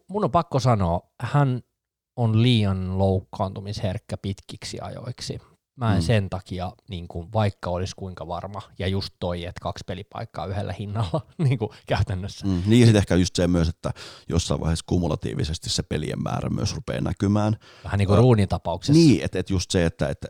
mun 0.07 0.24
on 0.24 0.32
pakko 0.32 0.60
sanoa, 0.60 1.02
hän 1.22 1.62
on 2.16 2.41
liian 2.41 2.98
loukkaantumisherkkä 2.98 4.18
pitkiksi 4.18 4.80
ajoiksi. 4.82 5.40
Mä 5.76 5.91
en 5.95 6.02
mm. 6.02 6.06
sen 6.06 6.30
takia, 6.30 6.72
niin 6.90 7.07
kuin, 7.07 7.34
vaikka 7.34 7.70
olisi 7.70 7.95
kuinka 7.95 8.28
varma, 8.28 8.62
ja 8.80 8.88
just 8.88 9.14
toi, 9.20 9.45
että 9.45 9.60
kaksi 9.62 9.84
pelipaikkaa 9.88 10.45
yhdellä 10.45 10.74
hinnalla 10.74 11.22
niin 11.44 11.57
kuin 11.57 11.70
käytännössä. 11.88 12.48
Mm. 12.48 12.64
Niin 12.66 12.80
ja 12.80 12.86
sitten 12.86 12.99
ehkä 12.99 13.16
just 13.16 13.36
se 13.36 13.48
myös, 13.48 13.70
että 13.70 13.91
jossain 14.30 14.60
vaiheessa 14.60 14.86
kumulatiivisesti 14.88 15.70
se 15.70 15.84
pelien 15.84 16.24
määrä 16.24 16.49
myös 16.49 16.76
rupeaa 16.76 17.02
näkymään. 17.02 17.57
Vähän 17.84 17.98
niin 17.98 18.07
kuin 18.07 18.18
ruunin 18.18 18.48
tapauksessa. 18.48 18.94
Niin, 18.94 19.24
että 19.24 19.40
et 19.40 19.49
just 19.49 19.72
se, 19.72 19.86
että, 19.86 20.10
että 20.10 20.28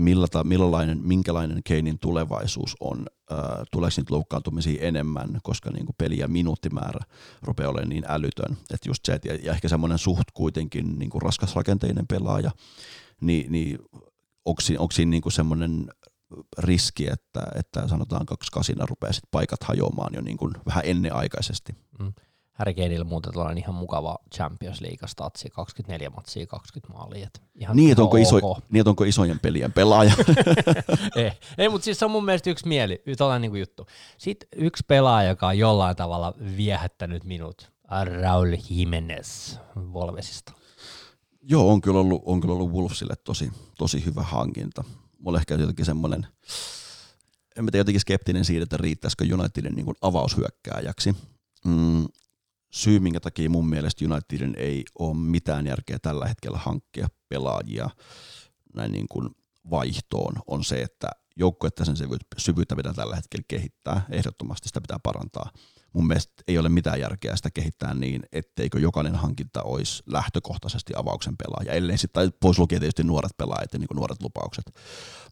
millä 0.00 0.26
ta, 0.30 0.44
millainen, 0.44 1.00
minkälainen 1.02 1.60
Keinin 1.64 1.98
tulevaisuus 1.98 2.76
on, 2.80 3.06
äh, 3.32 3.38
tuleeko 3.72 3.94
niitä 3.96 4.14
loukkaantumisia 4.14 4.82
enemmän, 4.82 5.40
koska 5.42 5.70
niin 5.70 5.86
kuin 5.86 5.96
peli- 5.98 6.18
ja 6.18 6.28
minuuttimäärä 6.28 7.00
rupeaa 7.42 7.70
olemaan 7.70 7.88
niin 7.88 8.04
älytön. 8.08 8.56
Että 8.74 8.88
just 8.88 9.04
se, 9.04 9.12
et, 9.12 9.24
ja, 9.24 9.34
ja 9.34 9.52
ehkä 9.52 9.68
semmoinen 9.68 9.98
suht 9.98 10.30
kuitenkin 10.34 10.98
niin 10.98 11.10
kuin 11.10 11.22
raskasrakenteinen 11.22 12.06
pelaaja, 12.06 12.50
niin, 13.20 13.52
niin 13.52 13.78
onko 14.44 14.60
siinä, 14.60 14.80
onko 14.80 14.92
siinä 14.92 15.10
niin 15.10 15.22
kuin 15.22 15.32
semmoinen 15.32 15.90
riski, 16.58 17.06
että, 17.06 17.46
että 17.54 17.88
sanotaan 17.88 18.26
kaksi 18.26 18.52
kasina 18.52 18.86
rupeaa 18.86 19.12
sit 19.12 19.24
paikat 19.30 19.64
hajoamaan 19.64 20.14
jo 20.14 20.20
niin 20.20 20.36
kuin 20.36 20.54
vähän 20.66 20.82
ennenaikaisesti. 20.86 21.72
Mm. 21.98 22.12
Harry 22.60 22.74
Kaneilla 22.74 23.04
muuten 23.04 23.32
tällainen 23.32 23.58
ihan 23.58 23.74
mukava 23.74 24.18
Champions 24.34 24.80
League-statsi, 24.80 25.50
24 25.50 26.10
matsia, 26.10 26.46
20 26.46 26.92
maalia. 26.92 27.28
ihan 27.54 27.76
niin, 27.76 27.90
että 27.90 28.02
onko, 28.02 28.16
iso, 28.16 28.60
niin, 28.70 28.88
onko 28.88 29.04
isojen 29.04 29.38
pelien 29.38 29.72
pelaaja? 29.72 30.12
ei, 31.16 31.30
ei 31.58 31.68
mutta 31.68 31.84
siis 31.84 31.98
se 31.98 32.04
on 32.04 32.10
mun 32.10 32.24
mielestä 32.24 32.50
yksi 32.50 32.68
mieli, 32.68 33.02
tällainen 33.18 33.52
niin 33.52 33.60
juttu. 33.60 33.86
Sitten 34.18 34.48
yksi 34.56 34.84
pelaaja, 34.88 35.28
joka 35.28 35.46
on 35.46 35.58
jollain 35.58 35.96
tavalla 35.96 36.34
viehättänyt 36.56 37.24
minut, 37.24 37.72
Raul 38.20 38.56
Jimenez 38.70 39.56
Volvesista. 39.92 40.52
Joo, 41.42 41.72
on 41.72 41.80
kyllä 41.80 42.00
ollut, 42.00 42.22
on 42.24 42.40
kyllä 42.40 42.54
ollut 42.54 42.72
Wolfsille 42.72 43.14
tosi, 43.24 43.52
tosi 43.78 44.04
hyvä 44.04 44.22
hankinta. 44.22 44.84
Mulla 45.18 45.38
ehkä 45.38 45.54
jotenkin 45.54 45.84
semmoinen, 45.84 46.26
en 47.56 47.64
mä 47.64 47.70
tiedä, 47.70 47.80
jotenkin 47.80 48.00
skeptinen 48.00 48.44
siitä, 48.44 48.62
että 48.62 48.76
riittäisikö 48.76 49.24
Unitedin 49.34 49.74
niin 49.74 49.94
avaushyökkääjäksi. 50.02 51.14
Mm, 51.64 52.06
syy, 52.70 53.00
minkä 53.00 53.20
takia 53.20 53.50
mun 53.50 53.68
mielestä 53.68 54.04
Unitedin 54.04 54.54
ei 54.58 54.84
ole 54.98 55.16
mitään 55.16 55.66
järkeä 55.66 55.98
tällä 55.98 56.28
hetkellä 56.28 56.58
hankkia 56.58 57.08
pelaajia 57.28 57.90
näin 58.74 58.92
niin 58.92 59.06
kuin 59.08 59.30
vaihtoon, 59.70 60.32
on 60.46 60.64
se, 60.64 60.82
että 60.82 61.10
joukkuetta 61.36 61.84
sen 61.84 61.96
syvyyttä 62.38 62.76
pitää 62.76 62.92
tällä 62.92 63.16
hetkellä 63.16 63.44
kehittää. 63.48 64.06
Ehdottomasti 64.10 64.68
sitä 64.68 64.80
pitää 64.80 64.98
parantaa. 65.02 65.50
Mun 65.92 66.06
mielestä 66.06 66.42
ei 66.48 66.58
ole 66.58 66.68
mitään 66.68 67.00
järkeä 67.00 67.36
sitä 67.36 67.50
kehittää 67.50 67.94
niin, 67.94 68.22
etteikö 68.32 68.80
jokainen 68.80 69.14
hankinta 69.14 69.62
olisi 69.62 70.02
lähtökohtaisesti 70.06 70.92
avauksen 70.96 71.36
pelaaja, 71.36 71.72
ellei 71.72 71.98
sitten, 71.98 72.32
pois 72.40 72.58
lukien 72.58 72.80
tietysti 72.80 73.04
nuoret 73.04 73.36
pelaajat 73.36 73.72
ja 73.72 73.78
niin 73.78 73.88
nuoret 73.94 74.22
lupaukset. 74.22 74.64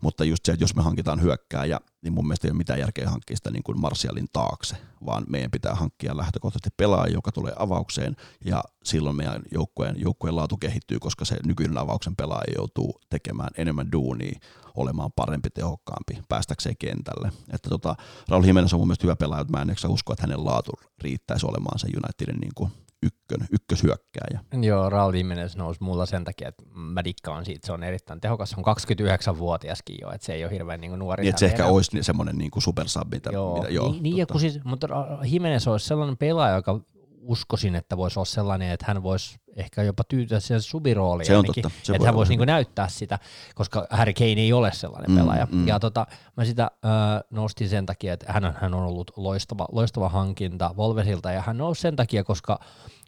Mutta 0.00 0.24
just 0.24 0.44
se, 0.44 0.52
että 0.52 0.64
jos 0.64 0.74
me 0.74 0.82
hankitaan 0.82 1.22
hyökkää 1.22 1.64
ja 1.64 1.80
niin 2.02 2.12
mun 2.12 2.26
mielestä 2.26 2.48
ei 2.48 2.50
ole 2.50 2.58
mitään 2.58 2.78
järkeä 2.78 3.10
hankkia 3.10 3.36
sitä 3.36 3.50
niin 3.50 3.62
kuin 3.62 3.80
Martialin 3.80 4.28
taakse, 4.32 4.76
vaan 5.06 5.24
meidän 5.28 5.50
pitää 5.50 5.74
hankkia 5.74 6.16
lähtökohtaisesti 6.16 6.70
pelaaja, 6.76 7.12
joka 7.12 7.32
tulee 7.32 7.52
avaukseen, 7.56 8.16
ja 8.44 8.62
silloin 8.84 9.16
meidän 9.16 9.42
joukkueen, 9.52 9.94
joukkueen 10.00 10.36
laatu 10.36 10.56
kehittyy, 10.56 10.98
koska 10.98 11.24
se 11.24 11.36
nykyinen 11.46 11.78
avauksen 11.78 12.16
pelaaja 12.16 12.52
joutuu 12.56 13.00
tekemään 13.10 13.50
enemmän 13.56 13.92
duunia, 13.92 14.40
olemaan 14.74 15.12
parempi, 15.16 15.50
tehokkaampi, 15.50 16.18
päästäkseen 16.28 16.76
kentälle. 16.78 17.32
Että 17.52 17.68
tota, 17.68 17.96
Raul 18.28 18.44
Jimenez 18.44 18.72
on 18.72 18.80
mun 18.80 18.88
mielestä 18.88 19.04
hyvä 19.04 19.16
pelaaja, 19.16 19.44
mutta 19.44 19.58
mä 19.58 19.62
en 19.62 19.90
usko, 19.90 20.12
että 20.12 20.22
hänen 20.22 20.44
laatu 20.44 20.72
riittäisi 21.02 21.46
olemaan 21.46 21.78
se 21.78 21.86
Unitedin 21.86 22.40
niin 22.40 22.52
kuin 22.54 22.70
ykkön, 23.02 23.46
ykköshyökkääjä. 23.52 24.40
Joo, 24.62 24.90
Raul 24.90 25.14
Jimenez 25.14 25.56
nousi 25.56 25.82
mulla 25.82 26.06
sen 26.06 26.24
takia, 26.24 26.48
että 26.48 26.62
mä 26.74 27.04
dikkaan 27.04 27.44
siitä, 27.44 27.66
se 27.66 27.72
on 27.72 27.82
erittäin 27.82 28.20
tehokas, 28.20 28.50
se 28.50 28.56
on 28.58 28.64
29-vuotiaskin 28.64 29.96
jo, 30.00 30.10
että 30.10 30.24
se 30.24 30.32
ei 30.32 30.44
ole 30.44 30.52
hirveän 30.52 30.80
niin 30.80 30.98
nuori. 30.98 31.22
Niin, 31.22 31.28
että 31.28 31.40
se 31.40 31.46
ehkä 31.46 31.62
enää. 31.62 31.72
olisi 31.72 32.02
semmoinen 32.02 32.38
niin 32.38 32.50
kuin 32.50 32.62
supersub, 32.62 33.12
mitä, 33.12 33.30
joo, 33.30 33.56
mitä, 33.56 33.68
joo. 33.68 33.92
Niin, 33.92 34.02
niin 34.02 34.26
kun 34.26 34.40
siis, 34.40 34.64
mutta 34.64 34.88
Jimenez 35.24 35.66
olisi 35.66 35.86
sellainen 35.86 36.16
pelaaja, 36.16 36.56
joka 36.56 36.80
uskoisin, 37.28 37.74
että 37.74 37.96
voisi 37.96 38.18
olla 38.18 38.24
sellainen, 38.24 38.70
että 38.70 38.84
hän 38.88 39.02
voisi 39.02 39.40
ehkä 39.56 39.82
jopa 39.82 40.04
tyytyä 40.04 40.40
siihen 40.40 40.62
subirooliin. 40.62 41.26
Se 41.26 41.36
on 41.36 41.44
ainakin, 41.44 41.62
totta. 41.62 41.78
Se 41.82 41.92
että 41.94 42.08
hän 42.08 42.14
voisi 42.14 42.36
niin 42.36 42.46
näyttää 42.46 42.88
sitä, 42.88 43.18
koska 43.54 43.86
Harry 43.90 44.12
Kane 44.12 44.40
ei 44.40 44.52
ole 44.52 44.72
sellainen 44.72 45.10
mm, 45.10 45.16
pelaaja. 45.16 45.46
Mm. 45.52 45.68
Ja 45.68 45.80
tota, 45.80 46.06
mä 46.36 46.44
sitä 46.44 46.62
äh, 46.62 46.90
nostin 47.30 47.68
sen 47.68 47.86
takia, 47.86 48.12
että 48.12 48.32
hän, 48.32 48.54
hän 48.60 48.74
on 48.74 48.82
ollut 48.82 49.10
loistava, 49.16 49.66
loistava 49.72 50.08
hankinta 50.08 50.74
Volvesilta, 50.76 51.32
ja 51.32 51.42
hän 51.46 51.58
nousi 51.58 51.80
sen 51.80 51.96
takia, 51.96 52.24
koska 52.24 52.60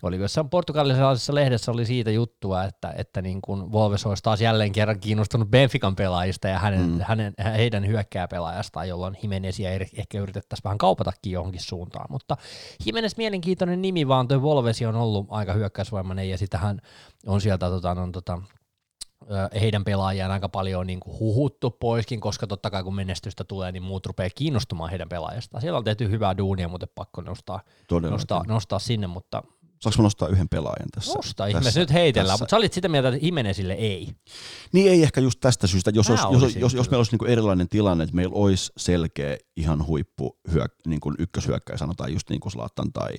oli 0.03 0.17
jossain 0.17 0.49
portugalilaisessa 0.49 1.35
lehdessä 1.35 1.73
oli 1.73 1.87
siitä 1.87 2.11
juttua, 2.11 2.65
että, 2.65 2.95
että 2.97 3.23
niin 3.23 3.43
kuin 3.43 3.73
Volves 3.73 4.07
olisi 4.07 4.23
taas 4.23 4.41
jälleen 4.41 4.73
kerran 4.73 5.01
kiinnostunut 5.01 5.51
Benfican 5.51 5.97
pelaajista 5.97 6.49
ja 6.49 6.59
hänen, 6.59 6.91
mm. 6.91 6.99
hänen, 7.03 7.35
heidän 7.57 7.87
hyökkääpelaajastaan, 7.87 8.89
jolloin 8.89 9.17
Jimenezia 9.23 9.71
ehkä 9.71 10.19
yritettäisiin 10.19 10.65
vähän 10.65 10.79
kaupatakin 10.79 11.33
johonkin 11.33 11.63
suuntaan. 11.63 12.07
Mutta 12.11 12.37
Jimenez 12.87 13.17
mielenkiintoinen 13.17 13.83
nimi, 13.83 14.09
vaan 14.09 14.29
tuo 14.29 14.43
Volvesi 14.43 14.87
on 14.87 14.97
ollut 14.97 15.27
aika 15.31 15.53
hyökkäysvoimainen 15.53 16.31
ja 16.31 16.39
sitähän 16.39 16.81
on 17.27 17.41
sieltä 17.41 17.69
tota, 17.69 17.91
on, 17.91 18.13
tota, 18.13 18.43
heidän 19.61 19.85
pelaajiaan 19.85 20.31
aika 20.31 20.49
paljon 20.49 20.87
niin 20.87 21.01
kuin 21.01 21.19
huhuttu 21.19 21.71
poiskin, 21.71 22.21
koska 22.21 22.47
totta 22.47 22.71
kai 22.71 22.83
kun 22.83 22.95
menestystä 22.95 23.45
tulee, 23.45 23.73
niin 23.73 23.83
muut 23.83 24.07
rupeaa 24.07 24.31
kiinnostumaan 24.35 24.91
heidän 24.91 25.09
pelaajastaan. 25.09 25.61
Siellä 25.61 25.79
on 25.79 25.85
tehty 25.85 26.11
hyvää 26.11 26.37
duunia, 26.37 26.69
mutta 26.69 26.87
pakko 26.95 27.21
nostaa, 27.21 27.61
nostaa, 28.11 28.45
nostaa 28.49 28.79
sinne, 28.79 29.07
mutta 29.07 29.43
Saanko 29.81 29.99
mä 29.99 30.03
nostaa 30.03 30.29
yhden 30.29 30.49
pelaajan 30.49 30.89
tässä? 30.95 31.15
Nosta 31.15 31.47
ihmeessä, 31.47 31.81
nyt 31.81 31.93
heitellään, 31.93 32.39
mutta 32.41 32.51
sä 32.51 32.57
olit 32.57 32.73
sitä 32.73 32.89
mieltä, 32.89 33.09
että 33.09 33.27
Jimenezille 33.27 33.73
ei. 33.73 34.09
Niin 34.73 34.91
ei 34.91 35.03
ehkä 35.03 35.21
just 35.21 35.41
tästä 35.41 35.67
syystä, 35.67 35.91
jos, 35.95 36.11
olisi, 36.11 36.25
jos, 36.43 36.57
jos, 36.57 36.75
jos 36.75 36.91
meillä 36.91 37.01
olisi 37.01 37.13
niinku 37.13 37.25
erilainen 37.25 37.69
tilanne, 37.69 38.05
että 38.05 38.17
meillä 38.17 38.35
olisi 38.35 38.73
selkeä 38.77 39.37
ihan 39.57 39.87
huippu 39.87 40.39
hyök, 40.53 40.73
niin 40.87 41.01
kuin 41.01 41.15
ykköshyökkäjä, 41.19 41.77
sanotaan 41.77 42.13
just 42.13 42.31
niin 42.31 42.41
kuin 42.41 42.53
Zlatan 42.53 42.93
tai 42.93 43.11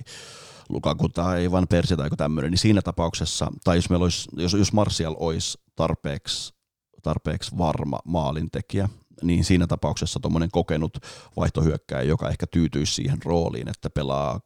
Lukaku 0.68 1.08
tai 1.08 1.50
Van 1.50 1.68
Persie 1.68 1.96
tai 1.96 2.06
joku 2.06 2.16
tämmöinen, 2.16 2.50
niin 2.50 2.58
siinä 2.58 2.82
tapauksessa, 2.82 3.52
tai 3.64 3.76
jos, 3.76 3.90
meillä 3.90 4.04
olisi, 4.04 4.28
jos, 4.36 4.52
jos 4.52 4.72
Martial 4.72 5.16
olisi 5.18 5.58
tarpeeksi, 5.76 6.54
tarpeeksi 7.02 7.58
varma 7.58 7.98
maalintekijä, 8.04 8.88
niin 9.22 9.44
siinä 9.44 9.66
tapauksessa 9.66 10.20
tuommoinen 10.20 10.50
kokenut 10.50 10.98
vaihtohyökkäjä, 11.36 12.02
joka 12.02 12.30
ehkä 12.30 12.46
tyytyisi 12.46 12.92
siihen 12.92 13.18
rooliin, 13.24 13.68
että 13.68 13.90
pelaa 13.90 14.40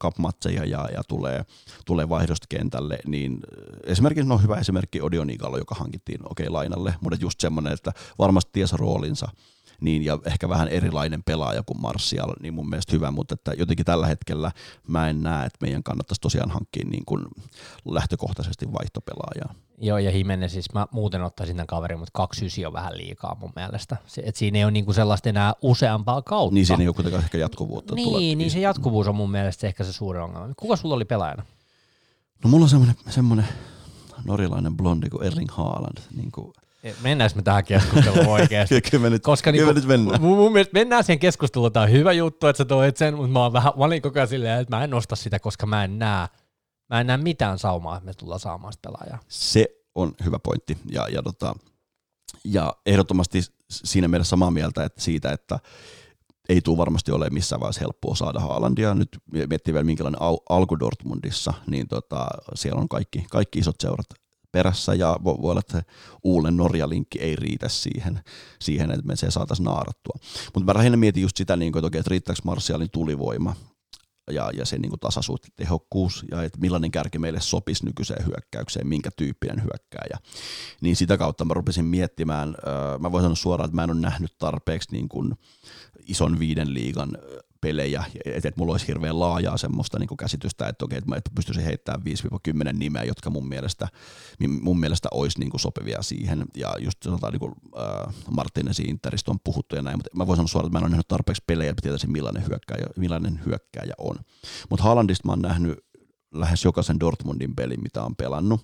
kapmatseja 0.00 0.64
ja, 0.64 0.88
ja 0.94 1.02
tulee, 1.08 1.44
tulee 1.86 2.08
vaihdosta 2.08 2.46
kentälle, 2.48 2.98
niin 3.06 3.40
esimerkiksi 3.84 4.28
no 4.28 4.38
hyvä 4.38 4.56
esimerkki 4.56 5.02
Odion 5.02 5.30
Igalo, 5.30 5.58
joka 5.58 5.74
hankittiin 5.74 6.20
okei 6.30 6.44
okay, 6.44 6.52
lainalle, 6.52 6.94
mutta 7.00 7.18
just 7.20 7.40
semmoinen, 7.40 7.72
että 7.72 7.92
varmasti 8.18 8.50
ties 8.52 8.72
roolinsa, 8.72 9.28
niin, 9.80 10.04
ja 10.04 10.18
ehkä 10.24 10.48
vähän 10.48 10.68
erilainen 10.68 11.22
pelaaja 11.22 11.62
kuin 11.62 11.80
Martial, 11.80 12.32
niin 12.42 12.54
mun 12.54 12.68
mielestä 12.68 12.92
hyvä, 12.92 13.10
mutta 13.10 13.34
että 13.34 13.52
jotenkin 13.58 13.86
tällä 13.86 14.06
hetkellä 14.06 14.52
mä 14.88 15.08
en 15.08 15.22
näe, 15.22 15.46
että 15.46 15.58
meidän 15.60 15.82
kannattaisi 15.82 16.20
tosiaan 16.20 16.50
hankkia 16.50 16.88
niin 16.88 17.04
kuin 17.04 17.24
lähtökohtaisesti 17.84 18.72
vaihtopelaajaa. 18.72 19.54
Joo, 19.80 19.98
ja 19.98 20.10
Himene 20.10 20.48
siis 20.48 20.74
mä 20.74 20.86
muuten 20.90 21.22
ottaisin 21.22 21.56
tämän 21.56 21.66
kaverin, 21.66 21.98
mutta 21.98 22.10
29 22.14 22.66
on 22.66 22.72
vähän 22.72 22.98
liikaa 22.98 23.36
mun 23.40 23.52
mielestä. 23.56 23.96
Se, 24.06 24.22
et 24.24 24.36
siinä 24.36 24.58
ei 24.58 24.64
ole 24.64 24.70
niinku 24.70 24.92
sellaista 24.92 25.28
enää 25.28 25.52
useampaa 25.62 26.22
kautta. 26.22 26.54
Niin, 26.54 26.66
siinä 26.66 26.82
ei 26.82 26.88
ole 26.88 26.94
kuitenkaan 26.94 27.24
ehkä 27.24 27.38
jatkuvuutta. 27.38 27.94
Niin, 27.94 28.08
tulee. 28.08 28.34
niin 28.34 28.50
se 28.50 28.60
jatkuvuus 28.60 29.08
on 29.08 29.14
mun 29.14 29.30
mielestä 29.30 29.66
ehkä 29.66 29.84
se 29.84 29.92
suuri 29.92 30.18
ongelma. 30.18 30.54
Kuka 30.56 30.76
sulla 30.76 30.94
oli 30.94 31.04
pelaajana? 31.04 31.42
No 32.44 32.50
mulla 32.50 32.64
on 32.64 32.68
semmoinen, 32.68 32.96
semmoinen 33.08 33.48
norjalainen 34.24 34.76
blondi 34.76 35.08
kuin 35.10 35.26
Erling 35.26 35.50
Haaland. 35.50 35.98
Niin 36.16 36.32
kuin 36.32 36.52
Mennäänkö 37.02 37.36
me 37.36 37.42
tähän 37.42 37.64
keskusteluun 37.64 38.26
oikeasti? 38.40 38.80
kyllä 38.80 39.10
nyt, 39.10 39.22
Koska 39.22 39.52
kyllä 39.52 39.64
niinku, 39.64 39.80
nyt 39.80 39.88
mennään. 39.88 40.20
Mun, 40.20 40.38
mun 40.38 40.52
mielestä 40.52 40.72
mennään 40.72 41.04
siihen 41.04 41.18
keskusteluun. 41.18 41.72
Tämä 41.72 41.84
on 41.84 41.92
hyvä 41.92 42.12
juttu, 42.12 42.46
että 42.46 42.58
sä 42.58 42.64
toit 42.64 42.96
sen, 42.96 43.14
mutta 43.14 43.32
mä 43.32 43.42
oon 43.42 43.52
vähän, 43.52 43.72
mä 43.76 43.84
olin 43.84 44.02
koko 44.02 44.18
ajan 44.18 44.28
silleen, 44.28 44.60
että 44.60 44.76
mä 44.76 44.84
en 44.84 44.90
nosta 44.90 45.16
sitä, 45.16 45.38
koska 45.38 45.66
mä 45.66 45.84
en 45.84 45.98
näe, 45.98 46.28
mä 46.90 47.00
en 47.00 47.06
näe 47.06 47.16
mitään 47.16 47.58
saumaa, 47.58 47.96
että 47.96 48.06
me 48.06 48.14
tullaan 48.14 48.40
saamaan 48.40 48.72
sitä 48.72 48.88
pelaajaa. 48.88 49.18
Se 49.28 49.66
on 49.94 50.14
hyvä 50.24 50.38
pointti. 50.38 50.78
Ja, 50.90 51.08
ja, 51.08 51.22
tota, 51.22 51.54
ja 52.44 52.72
ehdottomasti 52.86 53.42
siinä 53.70 54.08
meidän 54.08 54.24
samaa 54.24 54.50
mieltä 54.50 54.84
että 54.84 55.00
siitä, 55.00 55.32
että 55.32 55.58
ei 56.48 56.60
tule 56.60 56.78
varmasti 56.78 57.12
ole 57.12 57.30
missään 57.30 57.60
vaiheessa 57.60 57.80
helppoa 57.80 58.14
saada 58.14 58.40
Haalandia. 58.40 58.94
Nyt 58.94 59.08
miettii 59.48 59.74
vielä 59.74 59.84
minkälainen 59.84 60.22
al- 60.22 60.38
alku 60.48 60.78
Dortmundissa, 60.78 61.54
niin 61.66 61.88
tota, 61.88 62.28
siellä 62.54 62.80
on 62.80 62.88
kaikki, 62.88 63.26
kaikki 63.30 63.58
isot 63.58 63.80
seurat 63.80 64.06
perässä 64.52 64.94
ja 64.94 65.16
voi 65.24 65.36
olla, 65.42 65.60
että 65.60 65.82
Uulen 66.24 66.56
Norja-linkki 66.56 67.18
ei 67.20 67.36
riitä 67.36 67.68
siihen, 67.68 68.20
siihen 68.60 68.90
että 68.90 69.06
me 69.06 69.16
se 69.16 69.30
saataisiin 69.30 69.64
naarattua. 69.64 70.18
Mutta 70.54 70.72
mä 70.72 70.78
lähinnä 70.78 70.96
mietin 70.96 71.22
just 71.22 71.36
sitä, 71.36 71.56
niin 71.56 71.72
kuin, 71.72 71.84
että, 71.84 71.98
että 71.98 72.10
riittääkö 72.10 72.40
Marsialin 72.44 72.90
tulivoima 72.90 73.56
ja, 74.30 74.50
ja 74.54 74.64
se 74.66 74.78
niin 74.78 74.90
kuin 74.90 75.00
tasaisuus, 75.00 75.40
tehokkuus 75.56 76.24
ja 76.30 76.42
että 76.42 76.58
millainen 76.60 76.90
kärki 76.90 77.18
meille 77.18 77.40
sopisi 77.40 77.84
nykyiseen 77.84 78.26
hyökkäykseen, 78.26 78.86
minkä 78.86 79.10
tyyppinen 79.16 79.62
hyökkääjä. 79.62 80.18
Niin 80.80 80.96
sitä 80.96 81.18
kautta 81.18 81.44
mä 81.44 81.54
rupesin 81.54 81.84
miettimään, 81.84 82.54
mä 82.98 83.12
voin 83.12 83.22
sanoa 83.22 83.36
suoraan, 83.36 83.68
että 83.68 83.76
mä 83.76 83.84
en 83.84 83.90
ole 83.90 84.00
nähnyt 84.00 84.38
tarpeeksi 84.38 84.92
niin 84.92 85.08
kuin 85.08 85.34
ison 86.06 86.38
viiden 86.38 86.74
liigan 86.74 87.18
pelejä, 87.60 88.04
että 88.24 88.48
et 88.48 88.56
mulla 88.56 88.72
olisi 88.72 88.88
hirveän 88.88 89.20
laajaa 89.20 89.56
semmoista 89.56 89.98
niin 89.98 90.08
kuin 90.08 90.18
käsitystä, 90.18 90.68
että 90.68 90.84
okei, 90.84 90.98
että 90.98 91.10
mä 91.10 91.20
pystyisin 91.34 91.64
heittämään 91.64 92.02
5-10 92.72 92.72
nimeä, 92.72 93.04
jotka 93.04 93.30
mun 93.30 93.48
mielestä, 93.48 93.88
mun 94.60 94.80
mielestä 94.80 95.08
olisi 95.12 95.38
niin 95.38 95.50
kuin 95.50 95.60
sopivia 95.60 96.02
siihen, 96.02 96.44
ja 96.56 96.74
just 96.78 97.02
sanotaan 97.02 97.32
niin 97.32 97.40
kuin, 97.40 97.52
äh, 97.78 98.14
Martinezin 98.30 98.88
Interistä 98.88 99.30
on 99.30 99.40
puhuttu 99.44 99.76
ja 99.76 99.82
näin, 99.82 99.98
mutta 99.98 100.10
mä 100.16 100.26
voin 100.26 100.36
sanoa 100.36 100.48
suoraan, 100.48 100.68
että 100.68 100.74
mä 100.74 100.78
en 100.78 100.84
ole 100.84 100.90
nähnyt 100.90 101.08
tarpeeksi 101.08 101.42
pelejä, 101.46 101.70
että 101.70 101.82
tietäisin 101.82 102.12
millainen 102.12 102.46
hyökkääjä, 102.48 102.86
millainen 102.96 103.40
hyökkääjä 103.46 103.94
on. 103.98 104.16
Mutta 104.70 104.84
Haalandista 104.84 105.28
mä 105.28 105.32
oon 105.32 105.42
nähnyt 105.42 105.78
lähes 106.34 106.64
jokaisen 106.64 107.00
Dortmundin 107.00 107.54
pelin, 107.54 107.82
mitä 107.82 108.02
on 108.02 108.16
pelannut. 108.16 108.60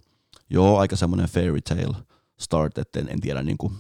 Joo, 0.51 0.79
aika 0.79 0.97
semmoinen 0.97 1.29
fairy 1.29 1.61
tale, 1.61 1.97
start, 2.41 2.79
että 2.79 3.01
en, 3.01 3.09
en 3.09 3.21
tiedä 3.21 3.43
niin 3.43 3.59
kuin, 3.59 3.79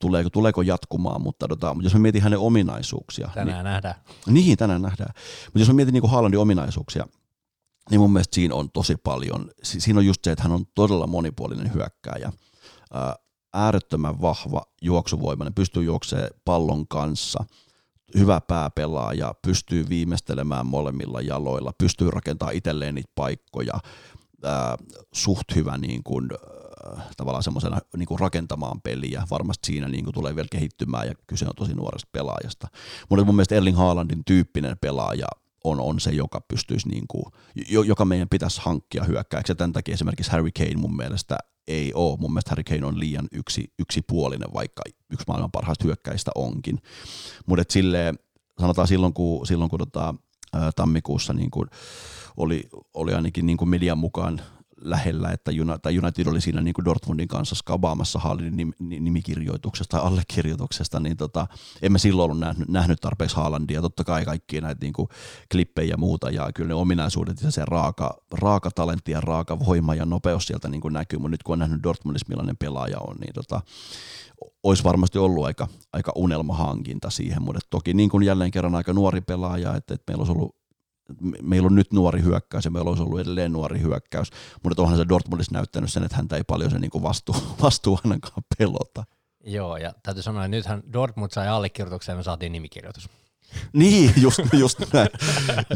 tuleeko, 0.00 0.30
tuleeko 0.30 0.62
jatkumaan, 0.62 1.22
mutta, 1.22 1.48
tota, 1.48 1.76
jos 1.80 1.94
mä 1.94 2.00
mietin 2.00 2.22
hänen 2.22 2.38
ominaisuuksia. 2.38 3.30
Tänään 3.34 3.56
niin, 3.56 3.64
nähdään. 3.64 3.94
Niin, 4.26 4.56
tänään 4.56 4.82
nähdään. 4.82 5.14
Mutta 5.44 5.58
jos 5.58 5.68
mä 5.68 5.74
mietin 5.74 5.92
niin 5.92 6.00
kuin 6.00 6.10
Haalandin 6.10 6.40
ominaisuuksia, 6.40 7.06
niin 7.90 8.00
mun 8.00 8.12
mielestä 8.12 8.34
siinä 8.34 8.54
on 8.54 8.70
tosi 8.70 8.96
paljon. 8.96 9.50
Siinä 9.62 9.98
on 9.98 10.06
just 10.06 10.24
se, 10.24 10.32
että 10.32 10.42
hän 10.42 10.52
on 10.52 10.64
todella 10.74 11.06
monipuolinen 11.06 11.74
hyökkääjä. 11.74 12.32
Äärettömän 13.54 14.20
vahva, 14.20 14.62
juoksuvoimainen, 14.82 15.54
pystyy 15.54 15.84
juoksemaan 15.84 16.30
pallon 16.44 16.88
kanssa, 16.88 17.44
hyvä 18.14 18.40
pääpelaaja, 18.40 19.34
pystyy 19.42 19.88
viimeistelemään 19.88 20.66
molemmilla 20.66 21.20
jaloilla, 21.20 21.72
pystyy 21.78 22.10
rakentamaan 22.10 22.56
itselleen 22.56 22.94
niitä 22.94 23.12
paikkoja, 23.14 23.74
suht 25.12 25.54
hyvä 25.54 25.78
niin 25.78 26.02
kuin, 26.04 26.30
tavallaan 27.16 27.42
semmoisena 27.42 27.78
niin 27.96 28.20
rakentamaan 28.20 28.80
peliä. 28.80 29.22
Varmasti 29.30 29.66
siinä 29.66 29.88
niin 29.88 30.04
kuin 30.04 30.14
tulee 30.14 30.36
vielä 30.36 30.48
kehittymään 30.50 31.06
ja 31.06 31.14
kyse 31.26 31.44
on 31.44 31.54
tosi 31.56 31.74
nuoresta 31.74 32.08
pelaajasta. 32.12 32.68
Mutta 33.08 33.24
mun 33.24 33.34
mielestä 33.34 33.54
Erling 33.54 33.76
Haalandin 33.76 34.24
tyyppinen 34.24 34.78
pelaaja 34.78 35.26
on, 35.64 35.80
on 35.80 36.00
se, 36.00 36.10
joka 36.10 36.40
pystyisi, 36.40 36.88
niin 36.88 37.04
kuin, 37.08 37.24
joka 37.86 38.04
meidän 38.04 38.28
pitäisi 38.28 38.60
hankkia 38.64 39.04
hyökkääksi. 39.04 39.50
Ja 39.50 39.56
tämän 39.56 39.72
takia 39.72 39.94
esimerkiksi 39.94 40.32
Harry 40.32 40.50
Kane 40.58 40.76
mun 40.76 40.96
mielestä 40.96 41.38
ei 41.68 41.92
ole. 41.94 42.18
Mun 42.20 42.32
mielestä 42.32 42.50
Harry 42.50 42.64
Kane 42.64 42.86
on 42.86 43.00
liian 43.00 43.28
yksi, 43.32 43.72
yksipuolinen, 43.78 44.48
vaikka 44.54 44.82
yksi 45.10 45.24
maailman 45.28 45.50
parhaista 45.50 45.84
hyökkäistä 45.84 46.30
onkin. 46.34 46.78
Mutta 47.46 47.64
silleen, 47.68 48.18
sanotaan 48.60 48.88
silloin, 48.88 49.12
kun, 49.12 49.46
silloin, 49.46 49.70
kun 49.70 49.78
tota, 49.78 50.14
tammikuussa 50.76 51.32
niin 51.32 51.50
kuin 51.50 51.68
oli, 52.36 52.68
oli 52.94 53.14
ainakin 53.14 53.46
niin 53.46 53.56
kuin 53.56 53.68
median 53.68 53.98
mukaan 53.98 54.40
lähellä, 54.80 55.30
että 55.30 55.50
United 56.02 56.26
oli 56.26 56.40
siinä 56.40 56.60
niin 56.60 56.74
kuin 56.74 56.84
Dortmundin 56.84 57.28
kanssa 57.28 57.54
skabaamassa 57.54 58.18
Haalandin 58.18 58.74
nimikirjoituksesta 58.78 59.96
tai 59.96 60.06
allekirjoituksesta, 60.06 61.00
niin 61.00 61.16
tota, 61.16 61.46
emme 61.82 61.98
silloin 61.98 62.24
ollut 62.24 62.40
nähnyt, 62.40 62.68
nähnyt 62.68 63.00
tarpeeksi 63.00 63.36
Haalandia. 63.36 63.82
Totta 63.82 64.04
kai 64.04 64.24
kaikkia 64.24 64.60
näitä 64.60 64.80
niin 64.80 64.92
kuin 64.92 65.08
klippejä 65.50 65.90
ja 65.90 65.96
muuta, 65.96 66.30
ja 66.30 66.52
kyllä 66.54 66.68
ne 66.68 66.74
ominaisuudet 66.74 67.42
ja 67.42 67.50
se 67.50 67.62
raaka, 67.64 68.16
raaka 68.32 68.70
talentti 68.70 69.12
ja 69.12 69.20
raaka 69.20 69.58
voima 69.58 69.94
ja 69.94 70.06
nopeus 70.06 70.46
sieltä 70.46 70.68
niin 70.68 70.80
kuin 70.80 70.94
näkyy, 70.94 71.18
mutta 71.18 71.30
nyt 71.30 71.42
kun 71.42 71.52
on 71.52 71.58
nähnyt 71.58 71.82
Dortmundissa 71.82 72.26
millainen 72.28 72.56
pelaaja 72.56 72.98
on, 72.98 73.16
niin 73.16 73.34
tota, 73.34 73.60
olisi 74.62 74.84
varmasti 74.84 75.18
ollut 75.18 75.44
aika, 75.44 75.68
aika 75.92 76.12
unelmahankinta 76.14 77.10
siihen, 77.10 77.42
mutta 77.42 77.60
toki 77.70 77.94
niin 77.94 78.10
kuin 78.10 78.22
jälleen 78.22 78.50
kerran 78.50 78.74
aika 78.74 78.92
nuori 78.92 79.20
pelaaja, 79.20 79.76
että, 79.76 79.94
että 79.94 80.12
meillä 80.12 80.20
olisi 80.20 80.32
ollut 80.32 80.65
meillä 81.42 81.66
on 81.66 81.74
nyt 81.74 81.92
nuori 81.92 82.22
hyökkäys 82.22 82.64
ja 82.64 82.70
meillä 82.70 82.88
olisi 82.88 83.02
ollut 83.02 83.20
edelleen 83.20 83.52
nuori 83.52 83.80
hyökkäys, 83.80 84.30
mutta 84.62 84.82
onhan 84.82 84.98
se 84.98 85.08
Dortmundissa 85.08 85.54
näyttänyt 85.54 85.92
sen, 85.92 86.04
että 86.04 86.16
häntä 86.16 86.36
ei 86.36 86.44
paljon 86.44 86.70
se 86.70 86.78
niin 86.78 87.02
vastuu, 87.02 87.36
vastuu 87.62 87.98
ainakaan 88.04 88.42
pelota. 88.58 89.04
Joo, 89.44 89.76
ja 89.76 89.94
täytyy 90.02 90.22
sanoa, 90.22 90.44
että 90.44 90.56
nythän 90.56 90.82
Dortmund 90.92 91.30
sai 91.30 91.48
allekirjoituksen 91.48 92.12
ja 92.12 92.16
me 92.16 92.22
saatiin 92.22 92.52
nimikirjoitus. 92.52 93.08
Niin, 93.72 94.12
just, 94.16 94.40
just 94.52 94.80
näin. 94.92 95.08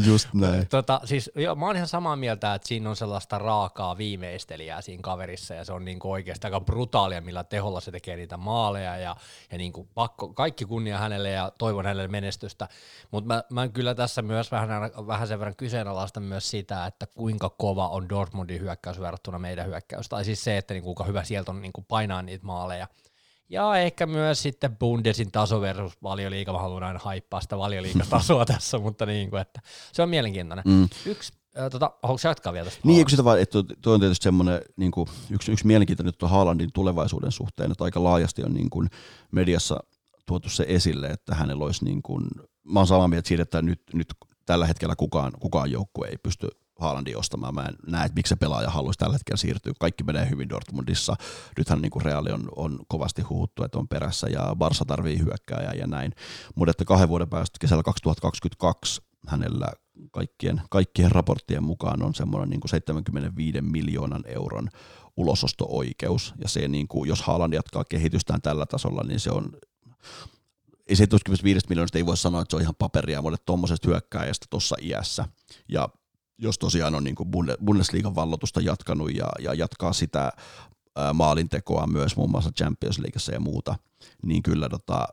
Just 0.05 0.27
näin. 0.33 0.67
Tota, 0.67 1.01
siis, 1.03 1.31
joo, 1.35 1.55
mä 1.55 1.65
oon 1.65 1.75
ihan 1.75 1.87
samaa 1.87 2.15
mieltä, 2.15 2.53
että 2.53 2.67
siinä 2.67 2.89
on 2.89 2.95
sellaista 2.95 3.37
raakaa 3.37 3.97
viimeistelijää 3.97 4.81
siinä 4.81 5.01
kaverissa 5.01 5.53
ja 5.53 5.65
se 5.65 5.73
on 5.73 5.85
niinku 5.85 6.11
oikeasti 6.11 6.47
aika 6.47 6.61
brutaalia, 6.61 7.21
millä 7.21 7.43
teholla 7.43 7.81
se 7.81 7.91
tekee 7.91 8.15
niitä 8.15 8.37
maaleja 8.37 8.97
ja, 8.97 9.15
ja 9.51 9.57
niinku 9.57 9.87
pakko, 9.93 10.33
kaikki 10.33 10.65
kunnia 10.65 10.97
hänelle 10.97 11.29
ja 11.29 11.51
toivon 11.57 11.85
hänelle 11.85 12.07
menestystä. 12.07 12.67
Mutta 13.11 13.27
mä, 13.27 13.43
mä 13.49 13.67
kyllä 13.67 13.95
tässä 13.95 14.21
myös 14.21 14.51
vähän, 14.51 14.69
vähän 15.07 15.27
sen 15.27 15.39
verran 15.39 15.55
kyseenalaista 15.55 16.19
myös 16.19 16.49
sitä, 16.49 16.85
että 16.85 17.05
kuinka 17.05 17.49
kova 17.49 17.87
on 17.87 18.09
Dortmundin 18.09 18.61
hyökkäys 18.61 18.99
verrattuna 18.99 19.39
meidän 19.39 19.65
hyökkäys. 19.65 20.09
Tai 20.09 20.25
siis 20.25 20.43
se, 20.43 20.57
että 20.57 20.73
niinku, 20.73 20.85
kuinka 20.85 21.03
hyvä 21.03 21.23
sieltä 21.23 21.51
on 21.51 21.61
niinku 21.61 21.81
painaa 21.81 22.21
niitä 22.21 22.45
maaleja. 22.45 22.87
Ja 23.51 23.75
ehkä 23.75 24.05
myös 24.05 24.41
sitten 24.41 24.77
Bundesin 24.77 25.31
taso 25.31 25.61
versus 25.61 26.03
valioliiga. 26.03 26.53
Mä 26.53 26.59
haluan 26.59 26.83
aina 26.83 26.99
haippaa 27.03 27.41
sitä 27.41 27.57
valioliigatasoa 27.57 28.45
tässä, 28.53 28.77
mutta 28.77 29.05
niin 29.05 29.29
kuin, 29.29 29.41
että 29.41 29.61
se 29.93 30.01
on 30.01 30.09
mielenkiintoinen. 30.09 30.63
Mm. 30.67 30.89
Yksi 31.05 31.33
Äh, 31.59 31.69
tota, 31.69 31.91
haluatko 32.03 32.27
jatkaa 32.27 32.53
vielä 32.53 32.65
tästä? 32.65 32.81
Niin, 32.83 33.09
sitä 33.09 33.23
vaan, 33.23 33.39
että 33.39 33.59
tuo 33.81 33.93
on 33.93 33.99
tietysti 33.99 34.23
semmoinen 34.23 34.61
niin 34.75 34.91
kuin, 34.91 35.09
yksi, 35.29 35.51
yksi 35.51 35.67
mielenkiintoinen 35.67 36.13
tuo 36.17 36.29
Haalandin 36.29 36.69
tulevaisuuden 36.73 37.31
suhteen, 37.31 37.71
että 37.71 37.83
aika 37.83 38.03
laajasti 38.03 38.43
on 38.43 38.53
niin 38.53 38.69
kuin 38.69 38.89
mediassa 39.31 39.79
tuotu 40.25 40.49
se 40.49 40.65
esille, 40.67 41.07
että 41.07 41.35
hänellä 41.35 41.65
olisi 41.65 41.85
niin 41.85 42.01
kuin, 42.01 42.25
mä 42.63 42.79
oon 42.79 42.87
samaa 42.87 43.07
mieltä 43.07 43.27
siitä, 43.27 43.43
että 43.43 43.61
nyt, 43.61 43.81
nyt 43.93 44.07
tällä 44.45 44.65
hetkellä 44.65 44.95
kukaan, 44.95 45.31
kukaan 45.39 45.71
joukkue 45.71 46.07
ei 46.07 46.17
pysty 46.23 46.47
Haalandin 46.81 47.17
ostamaan. 47.17 47.55
Mä 47.55 47.61
en 47.61 47.75
näe, 47.87 48.05
että 48.05 48.15
miksi 48.15 48.29
se 48.29 48.35
pelaaja 48.35 48.69
haluaisi 48.69 48.97
tällä 48.97 49.13
hetkellä 49.13 49.37
siirtyä. 49.37 49.73
Kaikki 49.79 50.03
menee 50.03 50.29
hyvin 50.29 50.49
Dortmundissa. 50.49 51.15
Nythän 51.57 51.81
niin 51.81 51.89
kuin 51.89 52.05
Reali 52.05 52.31
on, 52.31 52.49
on 52.55 52.79
kovasti 52.87 53.21
huuttu, 53.21 53.63
että 53.63 53.79
on 53.79 53.87
perässä 53.87 54.27
ja 54.27 54.55
Barsa 54.55 54.85
tarvii 54.85 55.19
hyökkääjää 55.19 55.73
ja 55.73 55.87
näin. 55.87 56.11
Mutta 56.55 56.71
että 56.71 56.85
kahden 56.85 57.09
vuoden 57.09 57.29
päästä 57.29 57.57
kesällä 57.59 57.83
2022 57.83 59.01
hänellä 59.27 59.67
kaikkien, 60.11 60.61
kaikkien 60.69 61.11
raporttien 61.11 61.63
mukaan 61.63 62.03
on 62.03 62.15
semmoinen 62.15 62.49
niin 62.49 62.59
kuin 62.59 62.69
75 62.69 63.61
miljoonan 63.61 64.23
euron 64.25 64.69
ulososto-oikeus. 65.17 66.33
Ja 66.41 66.49
se, 66.49 66.67
niin 66.67 66.87
kuin, 66.87 67.09
jos 67.09 67.21
Haaland 67.21 67.53
jatkaa 67.53 67.83
kehitystään 67.83 68.41
tällä 68.41 68.65
tasolla, 68.65 69.03
niin 69.03 69.19
se 69.19 69.31
on 69.31 69.51
ei 70.91 70.95
75 70.95 71.65
miljoonasta 71.69 71.97
ei 71.97 72.05
voi 72.05 72.17
sanoa, 72.17 72.41
että 72.41 72.51
se 72.51 72.55
on 72.55 72.61
ihan 72.61 72.75
paperia, 72.75 73.21
mutta 73.21 73.43
tuommoisesta 73.45 73.87
hyökkääjästä 73.87 74.45
tuossa 74.49 74.75
iässä. 74.81 75.25
Ja 75.69 75.89
jos 76.41 76.59
tosiaan 76.59 76.95
on 76.95 77.03
niin 77.03 77.15
kuin 77.15 77.29
Bundesliigan 77.65 78.15
vallotusta 78.15 78.61
jatkanut 78.61 79.15
ja, 79.15 79.29
ja 79.39 79.53
jatkaa 79.53 79.93
sitä 79.93 80.31
maalintekoa 81.13 81.87
myös 81.87 82.15
muun 82.15 82.31
muassa 82.31 82.51
Champions 82.51 82.99
Leagueassa 82.99 83.31
ja 83.31 83.39
muuta, 83.39 83.75
niin 84.23 84.43
kyllä 84.43 84.69
tota, 84.69 85.07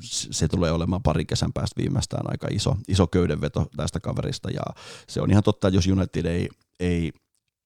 se 0.00 0.48
tulee 0.48 0.72
olemaan 0.72 1.02
pari 1.02 1.24
kesän 1.24 1.52
päästä 1.52 1.82
viimeistään 1.82 2.30
aika 2.30 2.48
iso, 2.50 2.76
iso 2.88 3.06
köydenveto 3.06 3.66
tästä 3.76 4.00
kaverista. 4.00 4.50
Ja 4.50 4.62
se 5.08 5.20
on 5.20 5.30
ihan 5.30 5.42
totta, 5.42 5.68
että 5.68 5.76
jos 5.76 5.86
United 5.86 6.24
ei, 6.24 6.48
ei 6.80 7.12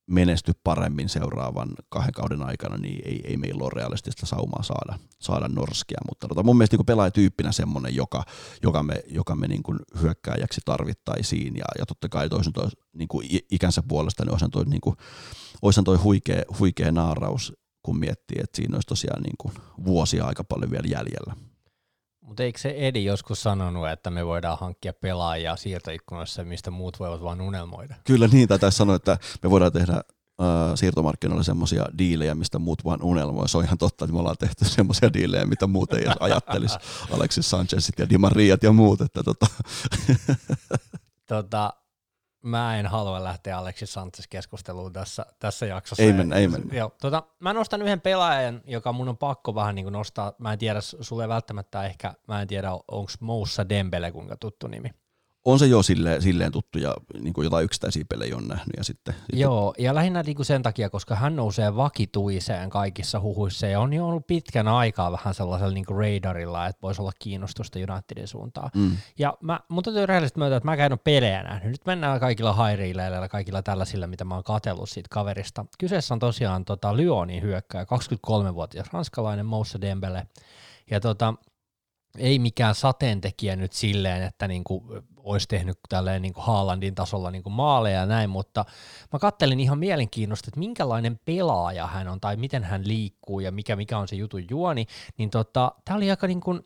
menesty 0.09 0.53
paremmin 0.65 1.09
seuraavan 1.09 1.69
kahden 1.89 2.13
kauden 2.13 2.43
aikana, 2.43 2.77
niin 2.77 3.03
ei, 3.05 3.21
ei 3.25 3.37
meillä 3.37 3.65
ole 3.65 3.71
realistista 3.75 4.27
saumaa 4.27 4.63
saada, 4.63 4.99
saada 5.21 5.49
norskia, 5.49 5.99
mutta 6.09 6.29
tota, 6.29 6.43
mun 6.43 6.57
mielestä 6.57 6.77
niin 6.77 6.87
pelaajatyyppinä 6.87 7.53
semmoinen, 7.53 7.95
joka, 7.95 8.25
joka 8.63 8.83
me, 8.83 9.03
joka 9.07 9.37
me 9.37 9.49
niin 9.49 9.63
kuin 9.63 9.79
hyökkääjäksi 10.03 10.61
tarvittaisiin 10.65 11.57
ja, 11.57 11.65
ja 11.79 11.87
totta 11.87 12.09
kai 12.09 12.29
toisen 12.29 12.53
toi, 12.53 12.69
niin 12.93 13.09
kuin 13.09 13.29
ikänsä 13.51 13.83
puolesta, 13.89 14.25
niin 14.25 14.33
olisihan 14.33 14.51
toi, 14.51 14.65
niin 14.65 14.81
kuin, 14.81 14.97
olisihan 15.63 15.85
toi 15.85 15.97
huikea, 15.97 16.43
huikea 16.59 16.93
naaraus, 16.93 17.53
kun 17.83 17.99
miettii, 17.99 18.37
että 18.43 18.57
siinä 18.57 18.77
olisi 18.77 18.89
tosiaan 18.89 19.23
niin 19.23 19.37
kuin 19.39 19.55
vuosia 19.85 20.25
aika 20.25 20.45
paljon 20.45 20.71
vielä 20.71 20.89
jäljellä. 20.89 21.48
Mutta 22.29 22.43
eikö 22.43 22.59
se 22.59 22.75
Edi 22.77 23.05
joskus 23.05 23.43
sanonut, 23.43 23.89
että 23.89 24.11
me 24.11 24.27
voidaan 24.27 24.59
hankkia 24.59 24.93
pelaajia 24.93 25.57
siirtoikkunassa, 25.57 26.45
mistä 26.45 26.71
muut 26.71 27.01
voivat 27.01 27.23
vain 27.23 27.41
unelmoida? 27.41 27.95
Kyllä 28.05 28.29
niin, 28.29 28.49
tai 28.49 28.73
sanoa, 28.73 28.97
että 28.97 29.19
me 29.43 29.51
voidaan 29.51 29.73
tehdä 29.73 29.93
äh, 29.93 30.75
siirtomarkkinoilla 30.75 31.43
semmoisia 31.43 31.85
diilejä, 31.99 32.35
mistä 32.35 32.59
muut 32.59 32.85
vain 32.85 33.03
unelmoi. 33.03 33.49
Se 33.49 33.59
on 33.59 33.65
ihan 33.65 33.79
totta, 33.79 34.05
että 34.05 34.13
me 34.13 34.19
ollaan 34.19 34.37
tehty 34.39 34.65
semmoisia 34.65 35.13
diilejä, 35.13 35.47
mitä 35.47 35.67
muut 35.67 35.93
ei 35.93 36.05
ajattelisi. 36.21 36.79
Alexis 37.17 37.51
Sanchezit 37.51 37.99
ja 37.99 38.09
Di 38.09 38.19
Mariat 38.19 38.63
ja 38.63 38.73
muut. 38.73 39.01
Että 39.01 39.23
tota. 39.23 39.47
tota, 41.27 41.73
mä 42.43 42.79
en 42.79 42.87
halua 42.87 43.25
lähteä 43.25 43.59
Alexis 43.59 43.93
Sanchez 43.93 44.27
keskusteluun 44.31 44.93
tässä, 44.93 45.27
tässä 45.39 45.67
jaksossa. 45.67 46.03
Ei 46.03 46.13
mennä, 46.13 46.37
ei 46.37 46.49
mennä. 46.49 46.75
Joo, 46.75 46.93
tota, 47.01 47.23
mä 47.41 47.53
nostan 47.53 47.83
yhden 47.83 48.01
pelaajan, 48.01 48.63
joka 48.67 48.93
mun 48.93 49.09
on 49.09 49.19
pakko 49.19 49.55
vähän 49.55 49.75
niin 49.75 49.85
kuin 49.85 49.93
nostaa. 49.93 50.33
Mä 50.39 50.53
en 50.53 50.59
tiedä, 50.59 50.81
sulle 50.81 51.29
välttämättä 51.29 51.85
ehkä, 51.85 52.15
mä 52.29 52.43
en 52.43 52.49
tiedä, 52.49 52.73
onko 52.73 53.13
Moussa 53.21 53.69
Dembele 53.69 54.13
kuinka 54.13 54.37
tuttu 54.37 54.67
nimi 54.67 54.91
on 55.53 55.59
se 55.59 55.67
jo 55.67 55.83
silleen, 55.83 56.23
silleen 56.23 56.53
tuttu 56.53 56.79
ja 56.79 56.95
niin 57.21 57.35
kuin 57.35 57.45
jotain 57.45 57.65
yksittäisiä 57.65 58.05
pelejä 58.09 58.37
on 58.37 58.49
nähnyt. 58.49 58.77
Ja 58.77 58.85
sitten, 58.85 59.15
sitten... 59.15 59.39
Joo, 59.41 59.75
ja 59.79 59.95
lähinnä 59.95 60.23
niin 60.23 60.37
kuin 60.37 60.47
sen 60.47 60.63
takia, 60.63 60.91
koska 60.91 61.15
hän 61.15 61.37
nousee 61.37 61.77
vakituiseen 61.77 62.71
kaikissa 62.71 63.21
huhuissa 63.21 63.67
ja 63.67 63.81
on 63.81 63.93
jo 63.93 64.07
ollut 64.07 64.27
pitkän 64.27 64.69
aikaa 64.69 65.13
vähän 65.13 65.35
sellaisella 65.35 65.75
niin 65.75 65.87
kuin 65.87 65.99
radarilla, 65.99 66.67
että 66.67 66.83
voisi 66.83 67.03
olla 67.03 67.13
kiinnostusta 67.19 67.79
Unitedin 67.79 68.29
suuntaan. 68.29 68.71
Mm. 68.75 68.97
Ja 69.19 69.35
mä, 69.41 69.61
mun 69.69 69.83
täytyy 69.83 70.07
rehellisesti 70.07 70.39
myöntää, 70.39 70.57
että 70.57 70.69
mä 70.69 70.75
en 70.75 70.93
ole 70.93 71.01
pelejä 71.05 71.43
nähnyt. 71.43 71.73
Nyt 71.73 71.87
mennään 71.87 72.21
kaikilla 72.21 72.53
hairiileillä 72.53 73.29
kaikilla 73.29 73.63
tällaisilla, 73.63 74.07
mitä 74.07 74.25
mä 74.25 74.35
oon 74.35 74.45
katsellut 74.45 74.89
siitä 74.89 75.09
kaverista. 75.11 75.65
Kyseessä 75.79 76.15
on 76.15 76.19
tosiaan 76.19 76.65
tota, 76.65 76.97
Lyonin 76.97 77.43
hyökkäjä, 77.43 77.85
23-vuotias 77.85 78.93
ranskalainen 78.93 79.47
Moussa 79.47 79.81
Dembele. 79.81 80.27
Ja 80.91 81.01
tota, 81.01 81.35
ei 82.19 82.39
mikään 82.39 82.75
sateentekijä 82.75 83.57
nyt 83.57 83.73
silleen, 83.73 84.23
että 84.23 84.49
niinku 84.49 84.85
olisi 85.17 85.49
tehnyt 85.49 85.79
tälleen 85.89 86.23
niinku 86.23 86.41
Haalandin 86.41 86.95
tasolla 86.95 87.31
niinku 87.31 87.51
maaleja 87.51 88.01
ja 88.01 88.07
näin, 88.07 88.31
mutta 88.31 88.65
mä 89.13 89.19
kattelin 89.19 89.61
ihan 89.61 89.79
mielenkiinnosta, 89.79 90.49
että 90.49 90.59
minkälainen 90.59 91.21
pelaaja 91.25 91.87
hän 91.87 92.09
on 92.09 92.21
tai 92.21 92.37
miten 92.37 92.65
hän 92.65 92.89
liikkuu 92.89 93.41
ja 93.41 93.53
mikä, 93.53 93.77
mikä 93.77 93.99
on 93.99 94.09
se 94.09 94.17
jutun 94.17 94.45
juoni, 94.51 94.87
niin 95.19 95.31
tota, 95.31 95.73
tämä 95.85 95.97
oli 95.97 96.11
aika 96.11 96.27
niinku 96.27 96.61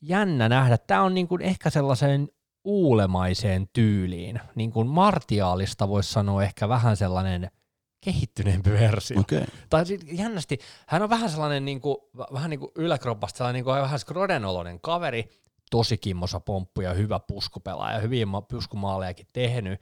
jännä 0.00 0.48
nähdä. 0.48 0.78
Tämä 0.78 1.02
on 1.02 1.14
niinku 1.14 1.38
ehkä 1.40 1.70
sellaiseen 1.70 2.28
uulemaiseen 2.64 3.68
tyyliin, 3.72 4.40
niin 4.54 4.72
kuin 4.72 4.88
martiaalista 4.88 5.88
voisi 5.88 6.12
sanoa 6.12 6.42
ehkä 6.42 6.68
vähän 6.68 6.96
sellainen– 6.96 7.50
kehittyneempi 8.00 8.70
versio. 8.70 9.20
Okay. 9.20 9.44
Tai 9.70 9.86
sit 9.86 10.00
jännästi, 10.12 10.58
hän 10.86 11.02
on 11.02 11.10
vähän 11.10 11.30
sellainen 11.30 11.64
niin 11.64 11.80
kuin, 11.80 11.96
vähän 12.32 12.50
niin 12.50 12.60
kuin 12.60 12.72
yläkroppasta, 12.74 13.38
sellainen 13.38 13.58
niin 13.58 13.64
kuin 13.64 13.82
vähän 13.82 13.98
skrodenoloinen 13.98 14.80
kaveri, 14.80 15.30
tosi 15.70 15.98
kimmosa 15.98 16.40
pomppu 16.40 16.80
ja 16.80 16.94
hyvä 16.94 17.20
puskupelaaja, 17.20 17.98
hyviä 17.98 18.26
puskumaalejakin 18.48 19.26
tehnyt, 19.32 19.80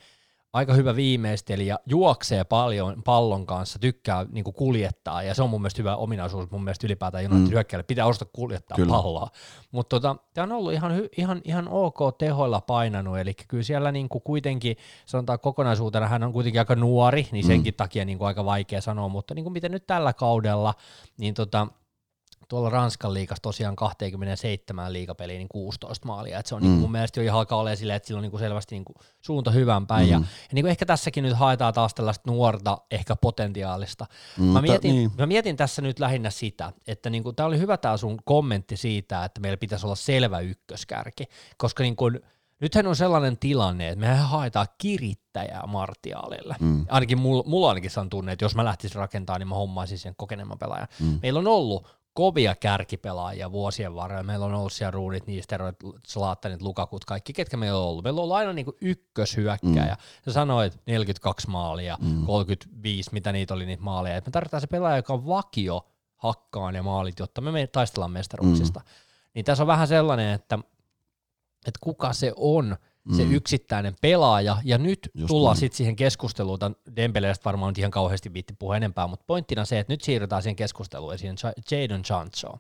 aika 0.53 0.75
hyvä 0.75 0.97
viimeistelijä, 0.97 1.79
juoksee 1.87 2.45
paljon 2.45 3.03
pallon 3.03 3.47
kanssa, 3.47 3.79
tykkää 3.79 4.27
niin 4.33 4.45
kuin 4.45 4.55
kuljettaa, 4.55 5.23
ja 5.23 5.35
se 5.35 5.43
on 5.43 5.51
mun 5.51 5.61
mielestä 5.61 5.83
hyvä 5.83 5.97
ominaisuus 5.97 6.51
mun 6.51 6.65
mielestä 6.65 6.87
ylipäätään 6.87 7.25
United 7.25 7.47
mm. 7.47 7.51
hyökkäjälle, 7.51 7.83
pitää 7.83 8.07
osata 8.07 8.31
kuljettaa 8.33 8.77
kyllä. 8.77 8.93
palloa. 8.93 9.29
Mutta 9.71 9.97
tota, 10.01 10.17
tämä 10.35 10.43
on 10.43 10.53
ollut 10.53 10.73
ihan, 10.73 10.93
ihan, 11.17 11.41
ihan 11.45 11.69
ok 11.69 11.99
tehoilla 12.19 12.61
painanut, 12.61 13.19
eli 13.19 13.35
kyllä 13.49 13.63
siellä 13.63 13.93
niin 13.93 14.09
kuin 14.09 14.23
kuitenkin, 14.23 14.77
sanotaan 15.07 15.41
kokonaisuutena, 15.41 16.07
hän 16.07 16.23
on 16.23 16.33
kuitenkin 16.33 16.61
aika 16.61 16.77
nuori, 16.77 17.29
niin 17.33 17.47
senkin 17.47 17.75
mm. 17.75 17.77
takia 17.77 18.05
niin 18.05 18.19
kuin 18.19 18.29
aika 18.29 18.45
vaikea 18.45 18.81
sanoa, 18.81 19.09
mutta 19.09 19.35
niin 19.35 19.45
kuin 19.45 19.53
miten 19.53 19.73
nyt 19.73 19.87
tällä 19.87 20.13
kaudella, 20.13 20.75
niin 21.19 21.35
tota, 21.35 21.67
tuolla 22.49 22.71
Ranskan 22.71 23.15
liikassa 23.15 23.43
tosiaan 23.43 23.77
27 23.77 24.93
liikapeliin 24.93 25.39
niin 25.39 25.49
16 25.49 26.07
maalia, 26.07 26.39
että 26.39 26.49
se 26.49 26.55
on 26.55 26.63
mm. 26.63 26.69
niin 26.69 26.79
mun 26.81 26.93
mielestä 26.93 27.21
jo 27.21 27.25
ihan 27.25 27.39
alkaa 27.39 27.59
olemaan 27.59 27.77
silleen, 27.77 27.97
että 27.97 28.07
sillä 28.07 28.19
on 28.19 28.23
niin 28.23 28.31
kuin 28.31 28.41
selvästi 28.41 28.75
niin 28.75 28.85
kuin 28.85 28.97
suunta 29.21 29.51
hyvän 29.51 29.87
päin, 29.87 30.07
mm. 30.07 30.13
ja, 30.13 30.19
ja 30.19 30.25
niin 30.53 30.63
kuin 30.63 30.71
ehkä 30.71 30.87
tässäkin 30.87 31.25
nyt 31.25 31.37
haetaan 31.37 31.75
taas 31.75 31.95
tällaista 31.95 32.31
nuorta, 32.31 32.79
ehkä 32.91 33.17
potentiaalista. 33.17 34.07
Mm, 34.39 34.45
mä, 34.45 34.63
mietin, 34.63 34.95
niin. 34.95 35.11
mä 35.19 35.27
mietin 35.27 35.57
tässä 35.57 35.83
nyt 35.83 35.99
lähinnä 35.99 36.31
sitä, 36.31 36.73
että 36.87 37.11
niin 37.11 37.25
tämä 37.37 37.47
oli 37.47 37.59
hyvä 37.59 37.77
tämä 37.77 37.97
sun 37.97 38.19
kommentti 38.25 38.77
siitä, 38.77 39.25
että 39.25 39.41
meillä 39.41 39.57
pitäisi 39.57 39.87
olla 39.87 39.97
selvä 39.97 40.41
ykköskärki, 40.41 41.25
koska 41.57 41.83
niin 41.83 41.97
kuin, 41.97 42.21
nythän 42.61 42.87
on 42.87 42.97
sellainen 42.97 43.39
tilanne, 43.39 43.89
että 43.89 44.01
mehän 44.01 44.29
haetaan 44.29 44.67
kirittäjää 44.79 45.67
Martiaalille. 45.67 46.57
Mm. 46.61 46.87
Ainakin 46.89 47.19
mulla, 47.19 47.43
mulla 47.47 47.69
ainakin 47.69 47.91
on 47.97 48.11
tunne, 48.11 48.33
että 48.33 48.45
jos 48.45 48.55
mä 48.55 48.65
lähtisin 48.65 48.97
rakentamaan, 48.97 49.41
niin 49.41 49.49
mä 49.49 49.55
hommaisin 49.55 49.99
sen 49.99 50.15
kokeneemman 50.17 50.59
pelaajan. 50.59 50.89
Mm. 51.01 51.19
Meillä 51.23 51.39
on 51.39 51.47
ollut 51.47 51.98
kovia 52.19 52.55
kärkipelaajia 52.55 53.53
vuosien 53.53 53.95
varrella. 53.95 54.23
Meillä 54.23 54.47
on 54.47 54.55
ollut 54.55 54.73
siellä 54.73 54.91
Ruudit, 54.91 55.27
Niisterot, 55.27 55.77
Slaattanit, 56.07 56.63
Lukakut, 56.63 57.05
kaikki, 57.05 57.33
ketkä 57.33 57.57
meillä 57.57 57.79
on 57.79 57.85
ollut. 57.85 58.05
Meillä 58.05 58.19
on 58.19 58.23
ollut 58.23 58.37
aina 58.37 58.53
niin 58.53 58.67
ykköshyökkäjä. 58.81 59.95
Mm. 59.95 60.25
Sä 60.25 60.33
sanoit 60.33 60.81
42 60.87 61.51
maalia, 61.51 61.99
mm. 62.01 62.27
35, 62.27 63.11
mitä 63.13 63.33
niitä 63.33 63.55
oli 63.55 63.67
niitä 63.67 63.83
maaleja. 63.83 64.17
Et 64.17 64.27
me 64.27 64.33
tarvitaan 64.33 64.61
se 64.61 64.67
pelaaja, 64.67 64.97
joka 64.97 65.13
on 65.13 65.27
vakio 65.27 65.87
hakkaan 66.17 66.75
ja 66.75 66.83
maalit, 66.83 67.19
jotta 67.19 67.41
me, 67.41 67.53
me 67.53 67.67
taistellaan 67.67 68.11
mestaruuksista. 68.11 68.81
Mm. 68.81 68.87
Niin 69.35 69.45
tässä 69.45 69.63
on 69.63 69.67
vähän 69.67 69.89
sellainen, 69.89 70.35
että, 70.35 70.59
että 71.67 71.79
kuka 71.81 72.13
se 72.13 72.33
on, 72.37 72.77
se 73.17 73.25
mm. 73.25 73.33
yksittäinen 73.33 73.95
pelaaja, 74.01 74.57
ja 74.65 74.79
nyt 74.79 75.11
Just 75.15 75.29
tullaan 75.29 75.57
sitten 75.57 75.77
siihen 75.77 75.97
keskusteluun, 75.97 76.59
tämän 76.59 76.77
Dembelestä 76.97 77.45
varmaan 77.45 77.75
ihan 77.79 77.91
kauheasti 77.91 78.33
viitti 78.33 78.55
puhua 78.59 78.77
enempää, 78.77 79.07
mutta 79.07 79.25
pointtina 79.27 79.65
se, 79.65 79.79
että 79.79 79.93
nyt 79.93 80.03
siirrytään 80.03 80.43
siihen 80.43 80.57
keskusteluun 80.57 81.13
ja 81.13 81.19
siihen 81.19 81.37
Jadon 81.71 82.05
Sancho. 82.05 82.59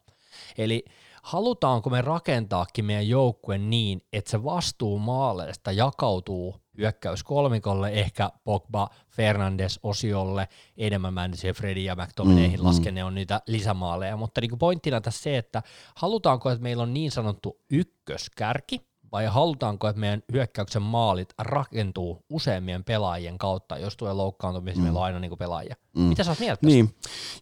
Eli 0.59 0.85
halutaanko 1.23 1.91
me 1.91 2.01
rakentaakin 2.01 2.85
meidän 2.85 3.09
joukkue 3.09 3.59
niin, 3.59 4.01
että 4.13 4.31
se 4.31 4.45
vastuu 4.45 4.99
maaleista 4.99 5.73
jakautuu 5.73 6.57
hyökkäys 6.79 7.25
kolmikolle, 7.25 7.91
ehkä 7.91 8.31
Pogba, 8.45 8.89
Fernandes 9.11 9.81
osiolle, 9.83 10.49
enemmän 10.77 11.15
mä 11.15 11.25
en 11.25 11.33
Freddy 11.55 11.81
ja 11.81 11.97
McTominayhin 11.97 12.61
mm, 12.61 12.67
lasken, 12.67 12.95
mm. 12.95 12.95
ne 12.95 13.05
on 13.05 13.15
niitä 13.15 13.41
lisämaaleja, 13.47 14.17
mutta 14.17 14.41
niin 14.41 14.59
pointtina 14.59 15.01
tässä 15.01 15.23
se, 15.23 15.39
että 15.39 15.63
halutaanko, 15.95 16.51
että 16.51 16.63
meillä 16.63 16.83
on 16.83 16.95
niin 16.95 17.11
sanottu 17.11 17.61
ykköskärki, 17.71 18.88
vai 19.13 19.27
halutaanko, 19.27 19.89
että 19.89 20.01
meidän 20.01 20.23
hyökkäyksen 20.33 20.83
maalit 20.83 21.29
rakentuu 21.39 22.25
useimmien 22.31 22.85
pelaajien 22.85 23.39
kautta, 23.39 23.79
jos 23.79 23.97
tulee 23.97 24.13
loukkaantumisia, 24.13 24.79
mm. 24.79 24.83
meillä 24.83 24.99
on 24.99 25.05
aina 25.05 25.21
niin 25.21 25.39
pelaajia. 25.39 25.77
Mm. 25.97 26.03
Mitä 26.03 26.25
sä 26.25 26.31
oot 26.31 26.41
mieltä 26.41 26.67
Niin, 26.67 26.95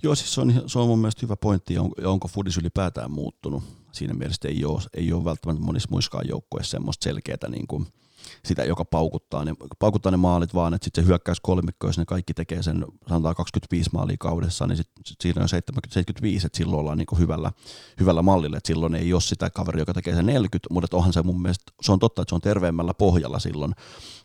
joo 0.03 0.15
siis 0.15 0.35
se 0.35 0.41
on, 0.41 0.63
se 0.67 0.79
on 0.79 0.89
mun 0.89 0.99
mielestä 0.99 1.21
hyvä 1.23 1.37
pointti, 1.37 1.75
ja 1.75 1.83
onko 2.05 2.29
Fudis 2.29 2.57
ylipäätään 2.57 3.11
muuttunut. 3.11 3.63
Siinä 3.93 4.15
mielessä 4.15 4.49
ei 4.49 4.65
ole, 4.65 4.83
ei 4.95 5.13
ole 5.13 5.25
välttämättä 5.25 5.65
monissa 5.65 5.89
muissakaan 5.91 6.29
joukkueissa 6.29 6.71
semmoista 6.71 7.05
selkeää 7.05 7.49
niin 7.49 7.67
kuin– 7.67 7.87
sitä, 8.45 8.65
joka 8.65 8.85
paukuttaa 8.85 9.45
ne, 9.45 9.55
paukuttaa 9.79 10.11
ne 10.11 10.17
maalit 10.17 10.55
vaan, 10.55 10.75
että 10.75 10.85
sitten 10.85 11.05
se 11.05 11.09
hyökkäys 11.09 11.41
kolmikko, 11.41 11.87
jos 11.87 11.99
ne 11.99 12.05
kaikki 12.05 12.35
tekee 12.35 12.63
sen, 12.63 12.85
sanotaan 13.09 13.35
25 13.35 13.91
maalia 13.93 14.17
kaudessa, 14.21 14.67
niin 14.67 14.77
sitten 14.77 15.03
sit 15.07 15.21
siinä 15.21 15.43
on 15.43 15.49
70, 15.49 15.95
75, 15.95 16.47
että 16.47 16.59
silloin 16.59 16.81
ollaan 16.81 16.99
niin 16.99 17.19
hyvällä, 17.19 17.53
hyvällä 18.01 18.23
mallilla, 18.23 18.57
että 18.57 18.67
silloin 18.67 18.95
ei 18.95 19.13
ole 19.13 19.21
sitä 19.21 19.51
kaveri, 19.51 19.81
joka 19.81 19.95
tekee 19.95 20.15
sen 20.15 20.27
40, 20.27 20.69
mutta 20.71 20.97
onhan 20.97 21.13
se 21.13 21.23
mun 21.23 21.43
mielestä, 21.43 21.73
se 21.83 21.93
on 21.93 21.99
totta, 21.99 22.23
että 22.23 22.31
se 22.31 22.35
on 22.35 22.41
terveemmällä 22.41 22.95
pohjalla 22.95 23.39
silloin, 23.39 23.73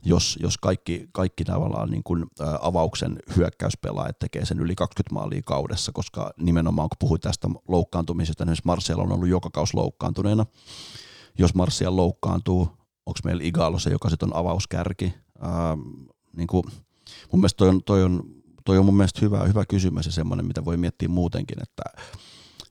jos, 0.05 0.39
jos 0.41 0.57
kaikki, 0.57 1.09
kaikki 1.11 1.43
tavallaan 1.43 1.89
niin 1.89 2.03
kuin, 2.03 2.25
avauksen 2.61 3.19
hyökkäyspelaajat 3.37 4.19
tekee 4.19 4.45
sen 4.45 4.59
yli 4.59 4.75
20 4.75 5.13
maalia 5.13 5.41
kaudessa, 5.45 5.91
koska 5.91 6.33
nimenomaan 6.37 6.89
kun 6.89 6.97
puhuit 6.99 7.21
tästä 7.21 7.47
loukkaantumisesta, 7.67 8.45
niin 8.45 8.57
Martial 8.63 8.99
on 8.99 9.11
ollut 9.11 9.27
joka 9.27 9.49
kausi 9.49 9.77
loukkaantuneena, 9.77 10.45
jos 11.37 11.55
Martial 11.55 11.95
loukkaantuu, 11.95 12.80
onko 13.05 13.19
meillä 13.23 13.43
Igalo 13.43 13.79
se, 13.79 13.89
joka 13.89 14.09
sitten 14.09 14.33
on 14.33 14.39
avauskärki. 14.39 15.13
Ää, 15.41 15.77
niin 16.37 16.47
kuin, 16.47 16.63
mun 17.31 17.39
mielestä 17.39 17.57
toi 17.57 17.69
on, 17.69 17.83
toi 17.83 18.03
on, 18.03 18.23
toi 18.65 18.77
on 18.77 18.85
mun 18.85 18.97
mielestä 18.97 19.19
hyvä, 19.21 19.43
hyvä 19.43 19.65
kysymys 19.65 20.05
ja 20.05 20.11
semmoinen, 20.11 20.45
mitä 20.45 20.65
voi 20.65 20.77
miettiä 20.77 21.09
muutenkin, 21.09 21.57
että, 21.61 21.83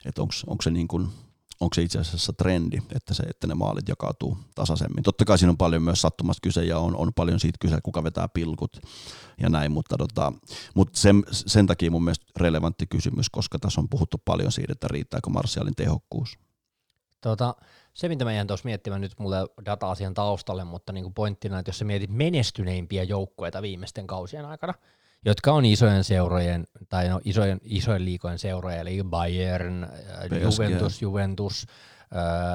että 0.04 0.22
onko 0.22 0.62
se 0.62 0.70
niin 0.70 0.88
kuin, 0.88 1.08
onko 1.60 1.74
se 1.74 1.82
itse 1.82 1.98
asiassa 1.98 2.32
trendi, 2.32 2.78
että, 2.96 3.14
se, 3.14 3.22
että 3.22 3.46
ne 3.46 3.54
maalit 3.54 3.88
jakautuu 3.88 4.38
tasaisemmin. 4.54 5.02
Totta 5.02 5.24
kai 5.24 5.38
siinä 5.38 5.50
on 5.50 5.56
paljon 5.56 5.82
myös 5.82 6.02
sattumasta 6.02 6.40
kyse 6.42 6.64
ja 6.64 6.78
on, 6.78 6.96
on 6.96 7.12
paljon 7.14 7.40
siitä 7.40 7.58
kyse, 7.60 7.78
kuka 7.82 8.04
vetää 8.04 8.28
pilkut 8.28 8.80
ja 9.40 9.48
näin, 9.48 9.72
mutta, 9.72 9.96
tota, 9.98 10.32
mutta 10.74 10.98
sen, 10.98 11.22
sen 11.30 11.66
takia 11.66 11.90
mun 11.90 12.04
mielestä 12.04 12.26
relevantti 12.36 12.86
kysymys, 12.86 13.30
koska 13.30 13.58
tässä 13.58 13.80
on 13.80 13.88
puhuttu 13.88 14.18
paljon 14.24 14.52
siitä, 14.52 14.72
että 14.72 14.88
riittääkö 14.90 15.30
Marsialin 15.30 15.74
tehokkuus. 15.76 16.38
Tota, 17.20 17.54
se, 17.94 18.08
mitä 18.08 18.24
mä 18.24 18.32
jään 18.32 18.46
tuossa 18.46 18.64
miettimään, 18.64 19.00
nyt 19.00 19.18
mulle 19.18 19.36
data-asian 19.64 20.14
taustalle, 20.14 20.64
mutta 20.64 20.92
niin 20.92 21.04
kuin 21.04 21.14
pointtina, 21.14 21.58
että 21.58 21.68
jos 21.68 21.78
sä 21.78 21.84
mietit 21.84 22.10
menestyneimpiä 22.10 23.02
joukkueita 23.02 23.62
viimeisten 23.62 24.06
kausien 24.06 24.44
aikana, 24.44 24.74
jotka 25.24 25.52
on 25.52 25.64
isojen 25.64 26.04
seurojen, 26.04 26.66
tai 26.88 27.08
no 27.08 27.20
isojen, 27.24 27.60
isojen 27.64 28.04
liikojen 28.04 28.38
seuroja, 28.38 28.80
eli 28.80 29.02
Bayern, 29.04 29.88
PSG. 30.28 30.42
Juventus, 30.42 31.02
Juventus, 31.02 31.66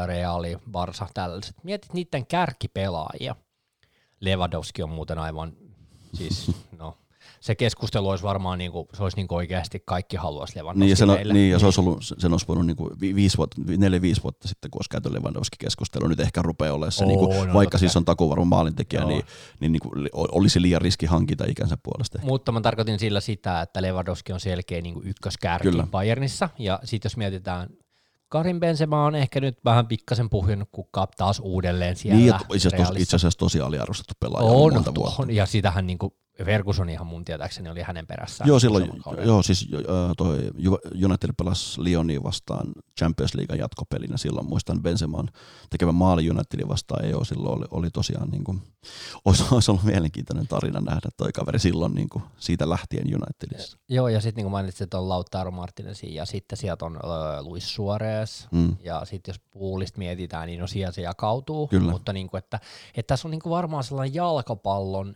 Reali, 0.05 0.57
Barsa, 0.71 1.07
tällaiset. 1.13 1.55
Mietit 1.63 1.93
niiden 1.93 2.25
kärkipelaajia. 2.25 3.35
Lewandowski 4.19 4.83
on 4.83 4.89
muuten 4.89 5.17
aivan, 5.17 5.53
siis 6.13 6.51
no 6.77 6.97
se 7.45 7.55
keskustelu 7.55 8.09
olisi 8.09 8.23
varmaan 8.23 8.57
niin 8.57 8.71
kuin, 8.71 8.87
se 8.93 9.03
olisi 9.03 9.17
niin 9.17 9.27
kuin 9.27 9.37
oikeasti 9.37 9.83
kaikki 9.85 10.17
haluaisi 10.17 10.57
Lewandowski 10.57 10.79
niin, 10.79 10.89
ja 10.89 10.95
sen, 10.95 11.07
meille. 11.07 11.33
Niin, 11.33 11.51
ja 11.51 11.59
se 11.59 11.65
olisi 11.65 11.81
ollut, 11.81 11.99
sen 12.17 12.31
olisi 12.31 12.47
voinut 12.47 12.65
niin 12.65 12.75
kuin 12.75 12.99
viisi 12.99 13.37
vuotta, 13.37 13.61
neljä, 13.77 14.01
viisi 14.01 14.23
vuotta 14.23 14.47
sitten, 14.47 14.71
kun 14.71 14.79
olisi 14.79 14.89
käyty 14.89 15.13
Lewandowski-keskustelu, 15.13 16.07
nyt 16.07 16.19
ehkä 16.19 16.41
rupeaa 16.41 16.73
olemaan 16.73 16.91
se, 16.91 17.03
oh, 17.03 17.07
niin 17.07 17.19
kuin, 17.19 17.47
no, 17.47 17.53
vaikka 17.53 17.77
siis 17.77 17.97
on 17.97 18.05
takuvarma 18.05 18.45
maalintekijä, 18.45 19.01
Joo. 19.01 19.09
niin, 19.09 19.23
niin, 19.59 19.71
niin 19.71 19.79
kuin, 19.79 20.09
olisi 20.13 20.61
liian 20.61 20.81
riski 20.81 21.05
hankita 21.05 21.45
ikänsä 21.47 21.77
puolesta. 21.83 22.19
Mutta 22.23 22.51
mä 22.51 22.61
tarkoitin 22.61 22.99
sillä 22.99 23.19
sitä, 23.19 23.61
että 23.61 23.81
Lewandowski 23.81 24.33
on 24.33 24.39
selkeä 24.39 24.81
niin 24.81 24.93
kuin 24.93 25.07
ykköskärki 25.07 25.69
Kyllä. 25.69 25.87
Bayernissa, 25.91 26.49
ja 26.59 26.79
sitten 26.83 27.09
jos 27.09 27.17
mietitään 27.17 27.69
Karin 28.29 28.59
Benzema 28.59 29.05
on 29.05 29.15
ehkä 29.15 29.39
nyt 29.39 29.57
vähän 29.65 29.87
pikkasen 29.87 30.29
puhjennut 30.29 30.69
kukkaa 30.71 31.07
taas 31.17 31.39
uudelleen 31.43 31.95
siellä. 31.95 32.19
Niin, 32.19 32.33
itse 32.53 32.67
asiassa, 32.67 32.93
itse 32.97 33.15
asiassa 33.15 33.39
tosi 33.39 33.61
aliarvostettu 33.61 34.13
pelaaja 34.19 34.51
on, 34.51 34.73
monta 34.73 34.95
vuotta. 34.95 35.21
On, 35.21 35.31
ja 35.35 35.45
sitähän 35.45 35.87
niin 35.87 35.97
kuin 35.97 36.13
Ferguson 36.43 36.89
ihan 36.89 37.07
mun 37.07 37.25
tietääkseni 37.25 37.69
oli 37.69 37.81
hänen 37.81 38.07
perässään. 38.07 38.47
Joo, 38.47 38.59
silloin, 38.59 38.91
joo 39.25 39.43
siis 39.43 39.69
toi 40.17 40.51
United 41.03 41.29
pelasi 41.37 41.83
Lyonia 41.83 42.23
vastaan 42.23 42.71
Champions 42.99 43.35
League 43.35 43.55
jatkopelinä 43.57 44.17
silloin. 44.17 44.49
Muistan 44.49 44.83
Benzeman 44.83 45.29
tekevä 45.69 45.91
maali 45.91 46.29
Unitedin 46.29 46.67
vastaan, 46.67 47.05
ei 47.05 47.13
ole, 47.13 47.25
silloin 47.25 47.57
oli, 47.57 47.65
oli 47.71 47.89
tosiaan 47.89 48.29
niin 48.29 48.43
kuin, 48.43 48.61
olisi, 49.25 49.43
olisi, 49.51 49.71
ollut 49.71 49.83
mielenkiintoinen 49.83 50.47
tarina 50.47 50.79
nähdä 50.79 51.09
toi 51.17 51.31
kaveri 51.31 51.59
silloin 51.59 51.95
niin 51.95 52.09
kuin, 52.09 52.23
siitä 52.37 52.69
lähtien 52.69 53.07
Unitedissa. 53.15 53.77
Joo, 53.89 54.07
ja 54.07 54.21
sitten 54.21 54.35
niin 54.35 54.45
kuin 54.45 54.51
mainitsit, 54.51 54.93
on 54.93 55.09
Lautaro 55.09 55.51
Martinezin 55.51 56.13
ja 56.13 56.25
sitten 56.25 56.57
sieltä 56.57 56.85
on 56.85 56.99
Luis 57.41 57.75
Suarez, 57.75 58.47
mm. 58.51 58.77
ja 58.83 59.05
sitten 59.05 59.31
jos 59.33 59.41
puulista 59.51 59.97
mietitään, 59.97 60.47
niin 60.47 60.59
no 60.59 60.67
siellä 60.67 60.91
se 60.91 61.01
jakautuu, 61.01 61.67
Kyllä. 61.67 61.91
mutta 61.91 62.13
niin 62.13 62.29
kuin, 62.29 62.39
että, 62.39 62.59
että 62.95 63.07
tässä 63.13 63.27
on 63.27 63.31
niin 63.31 63.41
kuin 63.41 63.51
varmaan 63.51 63.83
sellainen 63.83 64.15
jalkapallon 64.15 65.15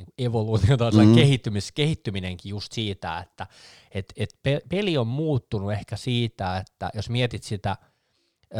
niin 0.00 0.28
evoluutio 0.28 0.76
tai 0.76 1.06
mm. 1.06 1.14
kehittymis, 1.14 1.72
kehittyminenkin 1.72 2.50
just 2.50 2.72
siitä, 2.72 3.18
että 3.18 3.46
et, 3.90 4.12
et 4.16 4.40
peli 4.68 4.98
on 4.98 5.06
muuttunut 5.06 5.72
ehkä 5.72 5.96
siitä, 5.96 6.56
että 6.56 6.90
jos 6.94 7.10
mietit 7.10 7.42
sitä, 7.42 7.76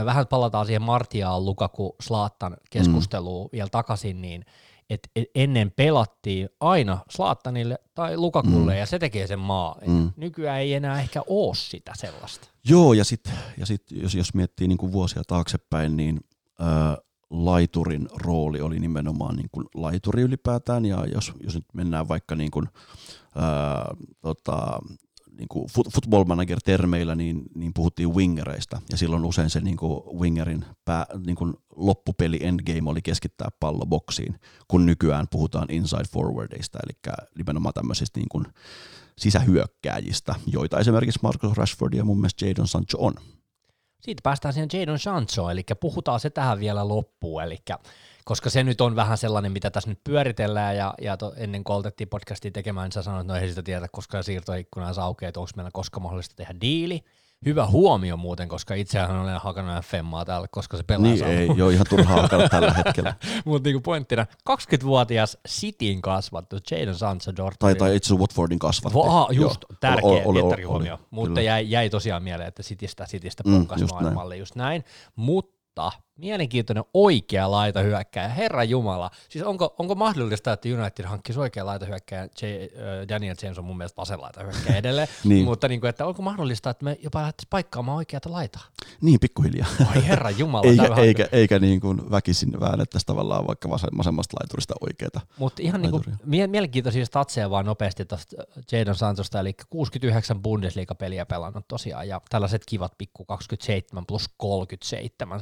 vähän 0.05 0.27
palataan 0.27 0.67
siihen 0.67 0.83
Martiaan, 0.83 1.45
Lukaku, 1.45 1.97
Slaattan 2.03 2.57
keskusteluun 2.71 3.47
mm. 3.47 3.53
vielä 3.53 3.69
takaisin, 3.69 4.23
niin 4.23 4.45
et, 4.91 5.11
et 5.17 5.29
ennen 5.35 5.73
pelattiin 5.77 6.49
aina 6.61 6.99
Slaattanille 7.11 7.79
tai 7.95 8.17
Lukakulle 8.17 8.73
mm. 8.73 8.79
ja 8.79 8.87
se 8.87 8.99
tekee 8.99 9.27
sen 9.27 9.39
maalin. 9.39 9.91
Mm. 9.91 10.13
Nykyään 10.17 10.61
ei 10.61 10.75
enää 10.75 11.01
ehkä 11.01 11.23
ole 11.27 11.55
sitä 11.55 11.93
sellaista. 11.97 12.49
Joo, 12.69 12.93
ja 12.93 13.05
sitten 13.05 13.33
ja 13.57 13.67
sit, 13.67 13.83
jos, 13.91 14.15
jos 14.15 14.35
miettii 14.35 14.69
niin 14.69 14.79
kuin 14.79 14.93
vuosia 14.93 15.23
taaksepäin, 15.27 15.97
niin 15.97 16.21
äh, 16.61 16.97
laiturin 17.31 18.09
rooli 18.25 18.61
oli 18.61 18.81
nimenomaan 18.81 19.37
niin 19.37 19.49
kuin 19.53 19.67
laituri 19.75 20.23
ylipäätään, 20.23 20.85
ja 20.85 21.07
jos, 21.15 21.33
jos 21.45 21.55
nyt 21.55 21.65
mennään 21.75 22.09
vaikka 22.09 22.35
niin 22.35 22.51
kuin, 22.51 22.69
ää, 23.35 23.95
tota, 24.21 24.79
niin 25.39 25.49
kuin 25.49 25.67
football 25.69 26.25
manager 26.25 26.59
termeillä, 26.65 27.15
niin, 27.15 27.43
niin 27.55 27.75
puhuttiin 27.75 28.15
wingereista, 28.15 28.81
ja 28.91 28.97
silloin 28.97 29.25
usein 29.25 29.51
se 29.51 29.61
niin 29.61 29.77
kuin 29.77 30.21
wingerin 30.21 30.65
pää, 30.85 31.07
niin 31.27 31.37
kuin 31.37 31.55
loppupeli 31.77 32.39
endgame 32.43 32.91
oli 32.91 33.03
keskittää 33.03 33.49
pallo 33.61 33.87
boksiin, 33.87 34.41
kun 34.69 34.87
nykyään 34.87 35.27
puhutaan 35.31 35.71
inside 35.71 36.05
forwardeista, 36.13 36.79
eli 36.85 37.15
nimenomaan 37.39 37.75
tämmöisistä 37.75 38.21
niin 38.21 38.29
kuin 38.29 38.45
sisähyökkääjistä, 39.19 40.35
joita 40.47 40.79
esimerkiksi 40.79 41.21
Marcus 41.23 41.57
Rashford 41.57 41.95
ja 41.95 42.05
mun 42.05 42.17
mielestä 42.19 42.47
Jadon 42.47 42.69
Sancho 42.69 42.99
on. 42.99 43.15
Siitä 44.01 44.21
päästään 44.23 44.55
siihen 44.55 44.69
Jadon 44.73 44.99
Sanchoon, 44.99 45.53
eli 45.53 45.65
puhutaan 45.81 46.21
se 46.21 46.31
tähän 46.31 46.61
vielä 46.61 46.89
loppuun, 46.89 47.43
eli 47.43 47.59
koska 48.25 48.51
se 48.51 48.65
nyt 48.65 48.81
on 48.81 48.97
vähän 48.97 49.19
sellainen, 49.19 49.53
mitä 49.53 49.71
tässä 49.71 49.91
nyt 49.91 50.05
pyöritellään, 50.05 50.77
ja, 50.77 50.95
ja 51.01 51.17
to, 51.17 51.33
ennen 51.37 51.65
kuin 51.65 51.75
aloitettiin 51.75 52.09
podcastia 52.09 52.51
tekemään, 52.51 52.85
niin 52.85 52.93
sä 52.93 53.03
sanoit, 53.03 53.21
että 53.21 53.33
no 53.33 53.39
ei 53.39 53.49
sitä 53.49 53.63
tiedä, 53.63 53.89
koska 53.93 54.23
siirtoikkuna 54.23 54.93
saa 54.93 55.05
aukeaa, 55.05 55.29
että 55.29 55.41
onko 55.41 55.51
meillä 55.57 55.71
koska 55.73 56.01
mahdollista 56.01 56.37
tehdä 56.37 56.55
diili, 56.61 57.05
Hyvä 57.47 57.67
huomio 57.67 58.17
muuten, 58.17 58.49
koska 58.49 58.75
itsehän 58.75 59.17
olen 59.17 59.41
hakannut 59.41 59.85
FMaa 59.85 60.25
täällä, 60.25 60.49
koska 60.51 60.77
se 60.77 60.83
pelaa 60.83 61.03
Niin, 61.03 61.25
ei 61.25 61.51
joo 61.57 61.71
ihan 61.71 61.87
turhaa 61.91 62.23
hakata 62.23 62.49
tällä 62.59 62.73
hetkellä. 62.73 63.15
Mutta 63.45 63.69
niinku 63.69 63.81
pointtina, 63.81 64.27
20-vuotias 64.51 65.39
Cityn 65.49 66.03
kasvattu 66.03 66.57
Jadon 66.71 66.95
Sancho 66.95 67.37
Dortmund. 67.37 67.57
Tai, 67.59 67.75
tai 67.75 67.97
itse 67.97 68.15
Watfordin 68.15 68.59
kasvatti. 68.59 68.99
Aha, 69.07 69.29
just, 69.33 69.61
joo. 69.71 69.77
tärkeä, 69.81 70.09
oli, 70.09 70.23
oli, 70.25 70.41
oli, 70.41 70.63
huomio. 70.63 70.99
Mutta 71.11 71.41
jäi, 71.41 71.71
jäi 71.71 71.91
tosiaan 71.91 72.23
mieleen, 72.23 72.49
että 72.49 72.63
Citystä, 72.63 73.05
Citystä 73.05 73.43
mm, 73.47 73.67
maailmalle, 73.91 74.37
just 74.37 74.57
näin. 74.57 74.77
Just 74.77 74.87
näin. 74.87 75.15
Mutta 75.17 75.93
mielenkiintoinen 76.17 76.85
oikea 76.95 77.51
laita 77.51 77.81
hyökkäjä, 77.81 78.29
herra 78.29 78.65
Jumala. 78.65 79.11
Siis 79.29 79.45
onko, 79.45 79.75
onko 79.79 79.95
mahdollista, 79.95 80.53
että 80.53 80.69
United 80.69 81.05
hankkisi 81.05 81.41
oikea 81.41 81.67
laita 81.67 81.87
hyökkäjä, 81.87 82.23
J, 82.23 82.47
äh, 82.47 83.09
Daniel 83.09 83.37
James 83.43 83.59
on 83.59 83.65
mun 83.65 83.77
mielestä 83.77 83.97
vasen 83.97 84.21
laita 84.21 84.43
hyökkäjä 84.43 84.77
edelleen, 84.77 85.09
niin. 85.25 85.45
mutta 85.45 85.69
niin 85.69 85.81
kuin, 85.81 85.89
että 85.89 86.07
onko 86.07 86.23
mahdollista, 86.23 86.71
että 86.71 86.85
me 86.85 86.99
jopa 87.03 87.19
lähdettäisiin 87.19 87.51
paikkaamaan 87.51 87.97
oikeata 87.97 88.33
laitaa? 88.33 88.63
Niin, 89.01 89.21
pikkuhiljaa. 89.21 89.69
Oi 89.97 90.07
herra 90.07 90.31
Jumala. 90.31 90.71
eikä, 90.71 90.95
eikä, 90.95 91.29
eikä 91.33 91.59
niin 91.59 91.81
kuin 91.81 92.11
väkisin 92.11 92.61
väännettäisi 92.61 93.07
tavallaan 93.07 93.47
vaikka 93.47 93.71
vasemmasta 93.71 94.37
laiturista 94.41 94.75
oikeita 94.81 95.21
Mutta 95.39 95.63
ihan 95.63 95.83
niin 95.83 95.91
kuin, 95.91 96.05
mielenkiintoisia 96.25 97.07
statseja 97.07 97.51
vaan 97.51 97.67
nopeasti 97.67 98.05
tuosta 98.05 98.37
Jadon 98.73 98.95
Sanchosta, 98.95 99.41
eli 99.41 99.55
69 99.71 100.43
Bundesliga-peliä 100.43 101.27
pelannut 101.27 101.69
tosiaan, 101.69 102.09
ja 102.09 102.21
tällaiset 102.29 102.63
kivat 102.67 102.93
pikku 102.99 103.25
27 103.25 104.07
plus 104.07 104.29
37 104.37 105.41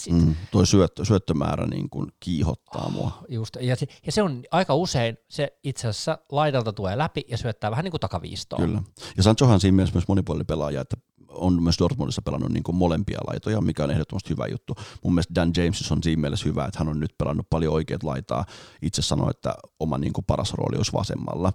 statsit. 0.00 0.26
Mm, 0.26 0.34
toi 0.50 0.66
syöttö, 0.66 1.04
syöttömäärä 1.04 1.66
niin 1.66 1.90
kuin 1.90 2.12
kiihottaa 2.20 2.84
oh, 2.86 2.92
mua. 2.92 3.24
Just, 3.28 3.56
ja 3.60 3.76
se, 3.76 3.86
ja 4.06 4.12
se 4.12 4.22
on 4.22 4.42
aika 4.50 4.74
usein, 4.74 5.16
se 5.28 5.58
itse 5.64 5.88
asiassa 5.88 6.18
laidalta 6.32 6.72
tulee 6.72 6.98
läpi 6.98 7.24
ja 7.28 7.38
syöttää 7.38 7.70
vähän 7.70 7.84
niin 7.84 7.92
kuin 7.92 8.00
takaviistoon. 8.00 8.62
Kyllä. 8.62 8.82
Ja 9.16 9.22
Sanchohan 9.22 9.60
siinä 9.60 9.76
mielessä 9.76 9.96
myös 9.96 10.08
monipuolinen 10.08 10.46
pelaaja, 10.46 10.80
että 10.80 10.96
on 11.28 11.62
myös 11.62 11.78
Dortmundissa 11.78 12.22
pelannut 12.22 12.52
niin 12.52 12.62
kuin 12.62 12.76
molempia 12.76 13.18
laitoja, 13.26 13.60
mikä 13.60 13.84
on 13.84 13.90
ehdottomasti 13.90 14.30
hyvä 14.30 14.46
juttu. 14.46 14.74
Mun 15.04 15.14
mielestä 15.14 15.34
Dan 15.34 15.52
James 15.56 15.92
on 15.92 16.02
siinä 16.02 16.20
mielessä 16.20 16.44
hyvä, 16.44 16.64
että 16.64 16.78
hän 16.78 16.88
on 16.88 17.00
nyt 17.00 17.18
pelannut 17.18 17.50
paljon 17.50 17.74
oikeat 17.74 18.02
laitaa. 18.02 18.44
Itse 18.82 19.02
sanoi, 19.02 19.30
että 19.30 19.54
oma 19.80 19.98
niin 19.98 20.12
kuin 20.12 20.24
paras 20.24 20.54
rooli 20.54 20.76
olisi 20.76 20.92
vasemmalla, 20.92 21.52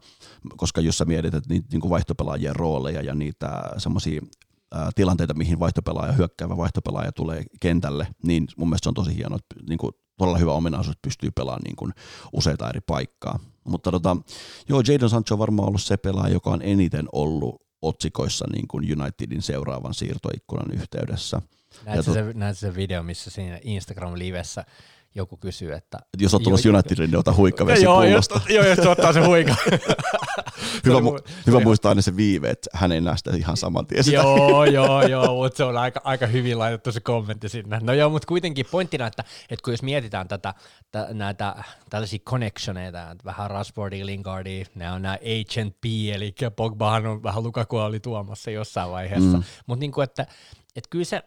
koska 0.57 0.81
jos 0.81 0.97
sä 0.97 1.05
mietit, 1.05 1.33
että 1.33 1.53
niitä 1.53 1.67
niin 1.71 1.81
kuin 1.81 1.89
vaihtopelaajien 1.89 2.55
rooleja 2.55 3.01
ja 3.01 3.15
niitä 3.15 3.63
semmoisia 3.77 4.21
tilanteita, 4.95 5.33
mihin 5.33 5.59
vaihtopelaaja, 5.59 6.11
hyökkäävä 6.11 6.57
vaihtopelaaja 6.57 7.11
tulee 7.11 7.43
kentälle, 7.61 8.07
niin 8.23 8.47
mun 8.57 8.69
mielestä 8.69 8.83
se 8.85 8.89
on 8.89 8.93
tosi 8.93 9.15
hienoa, 9.15 9.37
että 9.37 9.69
niin 9.69 9.77
kuin, 9.77 9.91
todella 10.17 10.37
hyvä 10.37 10.53
ominaisuus, 10.53 10.95
että 10.95 11.07
pystyy 11.07 11.31
pelaamaan 11.31 11.61
niin 11.63 11.75
kuin 11.75 11.91
useita 12.33 12.69
eri 12.69 12.81
paikkaa. 12.81 13.39
Mutta 13.63 13.91
tota, 13.91 14.17
joo, 14.69 14.83
Jadon 14.87 15.09
Sancho 15.09 15.35
on 15.35 15.39
varmaan 15.39 15.67
ollut 15.67 15.81
se 15.81 15.97
pelaaja, 15.97 16.33
joka 16.33 16.49
on 16.49 16.61
eniten 16.61 17.05
ollut 17.11 17.61
otsikoissa 17.81 18.45
niin 18.53 18.67
kuin 18.67 19.01
Unitedin 19.01 19.41
seuraavan 19.41 19.93
siirtoikkunan 19.93 20.71
yhteydessä. 20.73 21.41
Näetkö 21.85 22.13
se, 22.13 22.33
näet 22.33 22.57
se 22.57 22.75
video, 22.75 23.03
missä 23.03 23.29
siinä 23.29 23.59
Instagram-livessä 23.63 24.65
joku 25.15 25.37
kysyy, 25.37 25.73
että... 25.73 25.99
Jos 26.19 26.33
on 26.33 26.43
tulossa 26.43 26.69
Unitedin, 26.69 27.11
niin 27.11 27.19
ota 27.19 27.33
huikkavesi 27.33 27.83
joo, 27.83 28.01
pullosta. 28.01 28.41
Joo, 28.49 28.65
jos 28.65 28.79
ottaa 28.79 29.13
se 29.13 29.25
huikka. 29.25 29.55
hyvä, 30.85 30.99
mu- 30.99 31.29
hyvä 31.47 31.59
muistaa 31.59 31.89
aina 31.89 32.01
se 32.01 32.15
viive, 32.15 32.49
että 32.49 32.69
hän 32.73 32.91
ei 32.91 33.01
näe 33.01 33.17
sitä 33.17 33.31
ihan 33.35 33.57
saman 33.57 33.87
tien 33.87 34.03
sitä. 34.03 34.15
joo, 34.15 34.65
joo, 34.79 35.01
joo, 35.01 35.35
mutta 35.35 35.57
se 35.57 35.63
on 35.63 35.77
aika, 35.77 36.01
aika 36.03 36.27
hyvin 36.27 36.59
laitettu 36.59 36.91
se 36.91 36.99
kommentti 36.99 37.49
sinne. 37.49 37.79
No 37.83 37.93
joo, 37.93 38.09
mutta 38.09 38.27
kuitenkin 38.27 38.65
pointtina, 38.71 39.07
että, 39.07 39.23
että 39.49 39.63
kun 39.63 39.73
jos 39.73 39.83
mietitään 39.83 40.27
tätä, 40.27 40.53
t- 40.91 41.13
näitä 41.13 41.55
tällaisia 41.89 42.19
connectioneita, 42.19 43.15
vähän 43.25 43.51
Rashfordia, 43.51 44.05
Lingardia, 44.05 44.65
nämä 44.75 44.93
on 44.93 45.01
nämä 45.01 45.17
P, 45.81 45.85
eli 46.13 46.35
Pogbahan 46.55 47.05
on 47.05 47.23
vähän 47.23 47.43
Lukakua 47.43 47.85
oli 47.85 47.99
tuomassa 47.99 48.51
jossain 48.51 48.91
vaiheessa, 48.91 49.37
mm. 49.37 49.43
mutta 49.67 49.79
niin 49.79 50.03
että, 50.03 50.27
että 50.75 50.89
kyllä 50.89 51.05
se, 51.05 51.23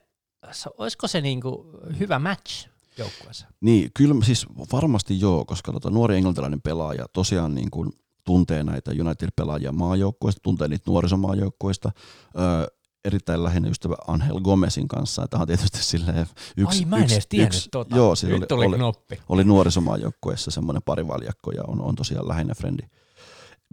olisiko 0.79 1.09
se 1.09 1.21
niin 1.21 1.41
kuin 1.41 1.69
hyvä 1.99 2.19
match 2.19 2.69
joukkueessa? 2.99 3.47
Niin, 3.61 3.91
kyllä 3.95 4.15
siis 4.25 4.47
varmasti 4.73 5.21
joo, 5.21 5.45
koska 5.45 5.73
tota, 5.73 5.91
nuori 5.91 6.17
englantilainen 6.17 6.63
pelaaja 6.63 7.07
tosiaan 7.13 7.55
niin 7.55 7.71
kuin 7.71 7.93
tuntee 8.25 8.63
näitä 8.63 8.91
United-pelaajia 8.91 9.73
maajoukkueista, 9.73 10.41
tuntee 10.43 10.69
niitä 10.69 10.91
nuorisomaajoukkueista, 10.91 11.93
öö, 12.39 12.67
erittäin 13.05 13.45
läheinen 13.45 13.71
ystävä 13.71 13.95
Angel 14.07 14.41
Gomezin 14.41 14.89
kanssa. 14.89 15.29
Tämä 15.29 15.41
on 15.41 15.47
tietysti 15.47 15.79
silleen 15.83 16.27
yksi... 16.57 16.79
Ai 16.79 16.85
mä 16.85 16.97
en 16.97 17.03
yksi, 17.03 17.15
edes 17.15 17.27
tiennyt 17.27 17.55
yksi, 17.55 17.69
tota. 17.73 17.97
Joo, 17.97 18.17
siis 18.17 18.33
oli, 18.33 18.67
oli, 18.67 18.77
knoppi. 18.77 19.19
oli 19.29 19.45
nuorisomaajoukkueessa 19.45 20.51
semmoinen 20.51 20.83
parivaljakko 20.83 21.53
ja 21.53 21.63
on, 21.67 21.81
on 21.81 21.95
tosiaan 21.95 22.29
läheinen 22.29 22.57
frendi 22.57 22.83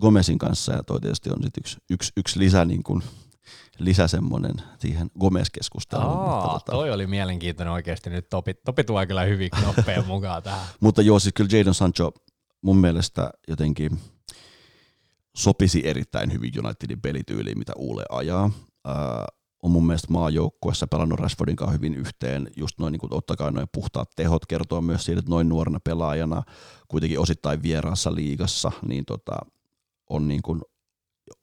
Gomezin 0.02 0.38
kanssa 0.38 0.74
ja 0.74 0.84
toi 0.84 1.02
tietysti 1.02 1.30
on 1.30 1.44
sit 1.44 1.58
yksi, 1.58 1.78
yksi, 1.90 2.12
yksi 2.18 2.40
lisä 2.40 2.66
niin 2.66 2.84
kuin 2.84 3.04
lisä 3.80 4.08
semmoinen 4.08 4.54
siihen 4.80 5.10
Gomez-keskusteluun. 5.20 6.08
Aa, 6.18 6.36
mutta, 6.36 6.54
tota, 6.54 6.72
toi 6.72 6.92
oli 6.92 7.08
mielenkiintoinen 7.08 7.74
oikeasti. 7.74 8.10
Nyt 8.10 8.30
Topi, 8.30 8.54
topi 8.54 8.84
tuo 8.84 9.06
kyllä 9.06 9.24
hyvin 9.24 9.50
knoppeja 9.50 10.04
mukaan 10.08 10.44
tähän. 10.44 10.68
mutta 10.80 11.02
joo, 11.02 11.20
siis 11.20 11.34
kyllä 11.34 11.58
Jadon 11.58 11.74
Sancho 11.74 12.12
mun 12.62 12.78
mielestä 12.78 13.30
jotenkin 13.48 14.00
sopisi 15.38 15.82
erittäin 15.88 16.34
hyvin 16.34 16.52
Unitedin 16.66 17.02
pelityyliin, 17.02 17.58
mitä 17.58 17.74
Uule 17.76 18.06
ajaa. 18.10 18.52
Ää, 18.86 19.26
on 19.64 19.72
mun 19.72 19.88
mielestä 19.88 20.08
maajoukkuessa 20.14 20.88
pelannut 20.88 21.20
Rashfordin 21.20 21.56
kanssa 21.56 21.74
hyvin 21.74 21.96
yhteen, 21.96 22.50
just 22.58 22.80
noin, 22.80 22.92
niin 22.92 23.00
kuin, 23.00 23.14
ottakaa 23.14 23.52
noin 23.52 23.68
puhtaat 23.74 24.10
tehot, 24.16 24.46
kertoo 24.46 24.82
myös 24.82 25.06
siitä, 25.06 25.20
että 25.20 25.30
noin 25.32 25.50
nuorena 25.50 25.80
pelaajana, 25.80 26.44
kuitenkin 26.88 27.20
osittain 27.20 27.64
vieraassa 27.64 28.16
liigassa, 28.16 28.72
niin 28.88 29.06
tota, 29.06 29.36
on 30.10 30.28
niin 30.28 30.42
kuin 30.42 30.62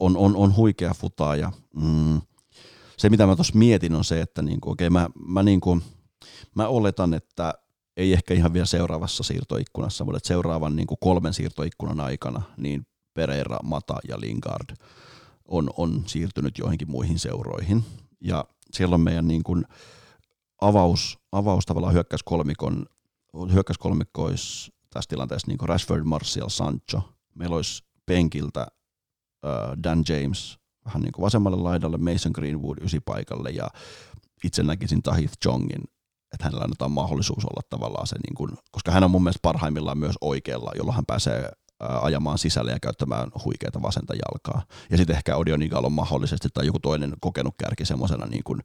on, 0.00 0.16
on, 0.16 0.36
on 0.36 0.56
huikea 0.56 0.94
futaaja. 0.94 1.52
Mm. 1.76 2.20
Se, 2.96 3.10
mitä 3.10 3.26
mä 3.26 3.36
tuossa 3.36 3.58
mietin, 3.58 3.94
on 3.94 4.04
se, 4.04 4.20
että 4.20 4.42
niinku, 4.42 4.70
okay, 4.70 4.90
mä, 4.90 5.08
mä, 5.26 5.42
niinku, 5.42 5.80
mä 6.54 6.68
oletan, 6.68 7.14
että 7.14 7.54
ei 7.96 8.12
ehkä 8.12 8.34
ihan 8.34 8.52
vielä 8.52 8.66
seuraavassa 8.66 9.22
siirtoikkunassa, 9.22 10.04
mutta 10.04 10.20
seuraavan 10.24 10.76
niinku 10.76 10.96
kolmen 10.96 11.34
siirtoikkunan 11.34 12.00
aikana 12.00 12.42
niin 12.56 12.86
Pereira, 13.14 13.58
Mata 13.62 13.98
ja 14.08 14.20
Lingard 14.20 14.76
on, 15.48 15.70
on 15.76 16.02
siirtynyt 16.06 16.58
joihinkin 16.58 16.90
muihin 16.90 17.18
seuroihin. 17.18 17.84
Ja 18.20 18.44
siellä 18.72 18.94
on 18.94 19.00
meidän 19.00 19.28
niin 19.28 19.42
kuin 19.42 19.64
avaus, 20.60 21.18
avaus 21.32 21.66
tavallaan 21.66 21.94
hyökkäyskolmikon, 21.94 22.86
hyökkäyskolmikko 23.52 24.24
olisi 24.24 24.72
tässä 24.90 25.08
tilanteessa 25.08 25.48
niin 25.48 25.58
kuin 25.58 25.68
Rashford, 25.68 26.04
Martial, 26.04 26.48
Sancho. 26.48 27.00
Meillä 27.34 27.56
olisi 27.56 27.84
penkiltä 28.06 28.66
Dan 29.84 30.04
James 30.08 30.58
vähän 30.84 31.02
niin 31.02 31.12
kuin 31.12 31.22
vasemmalle 31.22 31.56
laidalle, 31.56 31.98
Mason 31.98 32.32
Greenwood 32.34 32.78
ysipaikalle 32.80 33.50
ja 33.50 33.68
itse 34.44 34.62
näkisin 34.62 35.02
Tahith 35.02 35.34
Jongin, 35.44 35.82
että 36.34 36.44
hänellä 36.44 36.64
annetaan 36.64 36.92
mahdollisuus 36.92 37.44
olla 37.44 37.60
tavallaan 37.70 38.06
se, 38.06 38.16
niin 38.16 38.34
kuin, 38.34 38.50
koska 38.70 38.92
hän 38.92 39.04
on 39.04 39.10
mun 39.10 39.22
mielestä 39.22 39.42
parhaimmillaan 39.42 39.98
myös 39.98 40.14
oikealla, 40.20 40.72
jolloin 40.76 40.96
hän 40.96 41.06
pääsee 41.06 41.50
ajamaan 42.02 42.38
sisälle 42.38 42.70
ja 42.70 42.80
käyttämään 42.80 43.30
huikeita 43.44 43.82
vasenta 43.82 44.14
jalkaa. 44.14 44.62
Ja 44.90 44.96
sitten 44.96 45.16
ehkä 45.16 45.36
Odionigal 45.36 45.84
on 45.84 45.92
mahdollisesti 45.92 46.48
tai 46.54 46.66
joku 46.66 46.78
toinen 46.78 47.12
kokenut 47.20 47.54
kärki 47.58 47.84
semmoisena 47.84 48.26
niin 48.26 48.44
kuin, 48.44 48.60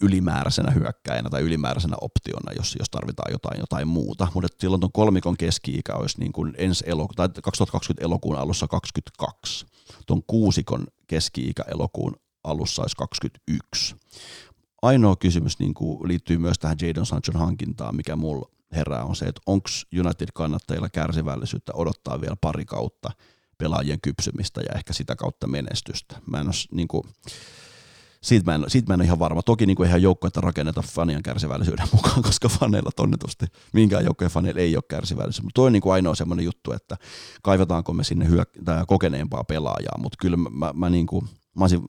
ylimääräisenä 0.00 0.70
hyökkäjänä 0.70 1.30
tai 1.30 1.42
ylimääräisenä 1.42 1.96
optiona, 2.00 2.52
jos, 2.56 2.76
jos 2.78 2.90
tarvitaan 2.90 3.32
jotain, 3.32 3.60
jotain 3.60 3.88
muuta. 3.88 4.28
Mutta 4.34 4.48
silloin 4.60 4.80
tuon 4.80 4.92
kolmikon 4.92 5.36
keski-ikä 5.36 5.94
olisi 5.94 6.20
niin 6.20 6.32
kuin 6.32 6.54
ensi 6.58 6.84
eloku- 6.86 7.14
tai 7.14 7.28
2020 7.42 8.04
elokuun 8.04 8.36
alussa 8.36 8.68
22. 8.68 9.66
Tuon 10.06 10.22
kuusikon 10.26 10.86
keski-ikä 11.06 11.64
elokuun 11.68 12.16
alussa 12.44 12.82
olisi 12.82 12.96
21. 12.96 13.96
Ainoa 14.82 15.16
kysymys 15.16 15.58
niin 15.58 15.74
kuin 15.74 16.08
liittyy 16.08 16.38
myös 16.38 16.58
tähän 16.58 16.76
Jadon 16.82 17.06
Sanchon 17.06 17.36
hankintaan, 17.36 17.96
mikä 17.96 18.16
mulla 18.16 18.48
herää 18.76 19.04
on 19.04 19.16
se, 19.16 19.24
että 19.24 19.40
onko 19.46 19.68
United-kannattajilla 20.00 20.88
kärsivällisyyttä 20.88 21.72
odottaa 21.74 22.20
vielä 22.20 22.36
pari 22.40 22.64
kautta 22.64 23.10
pelaajien 23.58 24.00
kypsymistä 24.00 24.60
ja 24.60 24.74
ehkä 24.76 24.92
sitä 24.92 25.16
kautta 25.16 25.46
menestystä. 25.46 26.16
Mä 26.26 26.40
en 26.40 26.46
ole, 26.46 26.54
niin 26.72 26.88
kuin, 26.88 27.04
siitä 28.22 28.50
mä 28.50 28.54
en, 28.54 28.64
siitä 28.68 28.88
mä 28.88 28.94
en 28.94 29.00
ole 29.00 29.04
ihan 29.04 29.18
varma. 29.18 29.42
Toki 29.42 29.66
niin 29.66 29.76
kuin 29.76 29.88
ihan 29.88 30.02
joukkoita 30.02 30.40
rakenneta 30.40 30.82
fanien 30.82 31.22
kärsivällisyyden 31.22 31.88
mukaan, 31.96 32.22
koska 32.22 32.48
faneilla 32.48 32.90
tonnetusti 32.96 33.46
minkään 33.72 34.04
joukkojen 34.04 34.30
faneilla 34.30 34.60
ei 34.60 34.76
ole 34.76 34.84
kärsivällisyys. 34.88 35.42
Mutta 35.42 35.54
toi 35.54 35.66
on 35.66 35.72
niin 35.72 35.82
kuin 35.82 35.92
ainoa 35.92 36.14
semmoinen 36.14 36.44
juttu, 36.44 36.72
että 36.72 36.96
kaivataanko 37.42 37.92
me 37.92 38.04
sinne 38.04 38.28
hyö- 38.28 38.84
kokeneempaa 38.86 39.44
pelaajaa, 39.44 39.98
mutta 39.98 40.18
kyllä 40.20 40.36
mä, 40.36 40.48
mä, 40.50 40.72
mä 40.74 40.90
niin 40.90 41.06
kuin, 41.06 41.24
mä 41.54 41.64
olisin, 41.64 41.82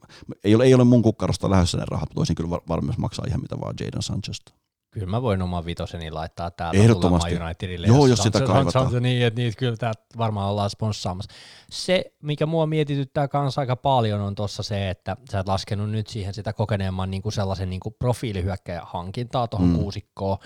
ei, 0.44 0.54
ole, 0.54 0.64
ei 0.64 0.74
ole 0.74 0.84
mun 0.84 1.02
kukkarosta 1.02 1.50
lähdössä 1.50 1.78
ne 1.78 1.84
rahat, 1.88 2.08
mutta 2.08 2.16
voisin 2.16 2.36
kyllä 2.36 2.50
varmasti 2.68 3.00
maksaa 3.00 3.24
ihan 3.28 3.40
mitä 3.40 3.60
vaan 3.60 3.74
Jadon 3.80 4.02
Sanchesta. 4.02 4.63
Kyllä 4.94 5.06
mä 5.06 5.22
voin 5.22 5.42
oman 5.42 5.64
vitoseni 5.64 6.10
laittaa 6.10 6.50
täältä 6.50 6.78
Ehdottomasti. 6.78 7.36
Unitedille. 7.36 7.86
Joo, 7.86 8.06
jos 8.06 8.18
sitä 8.18 8.40
kaivataan. 8.40 8.90
Se 8.90 9.00
niin, 9.00 9.26
että 9.26 9.40
niitä 9.40 9.58
kyllä 9.58 9.76
täältä 9.76 10.02
varmaan 10.18 10.50
ollaan 10.50 10.70
sponssaamassa. 10.70 11.32
Se, 11.70 12.12
mikä 12.22 12.46
mua 12.46 12.66
mietityttää 12.66 13.28
kanssa 13.28 13.60
aika 13.60 13.76
paljon, 13.76 14.20
on 14.20 14.34
tuossa 14.34 14.62
se, 14.62 14.90
että 14.90 15.16
sä 15.30 15.38
et 15.38 15.48
laskenut 15.48 15.90
nyt 15.90 16.06
siihen 16.06 16.34
sitä 16.34 16.52
kokeneemman 16.52 17.10
niin 17.10 17.22
kuin 17.22 17.32
sellaisen 17.32 17.70
niin 17.70 17.80
kuin 17.80 17.94
profiilihyökkäjän 17.98 18.86
hankintaa 18.86 19.48
tuohon 19.48 19.68
mm. 19.68 19.76
kuusikkoon, 19.76 20.38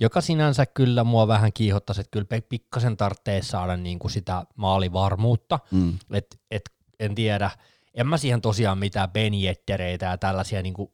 joka 0.00 0.20
sinänsä 0.20 0.66
kyllä 0.66 1.04
mua 1.04 1.28
vähän 1.28 1.52
kiihottaisi, 1.52 2.00
että 2.00 2.10
kyllä 2.10 2.42
pikkasen 2.48 2.96
tarvitsee 2.96 3.42
saada 3.42 3.76
niin 3.76 3.98
kuin 3.98 4.10
sitä 4.10 4.44
maalivarmuutta, 4.56 5.58
mm. 5.70 5.98
että 6.12 6.36
et, 6.50 6.70
en 7.00 7.14
tiedä, 7.14 7.50
en 7.94 8.06
mä 8.06 8.16
siihen 8.16 8.40
tosiaan 8.40 8.78
mitään 8.78 9.10
benjettereitä 9.10 10.06
ja 10.06 10.18
tällaisia 10.18 10.62
niin 10.62 10.74
kuin 10.74 10.90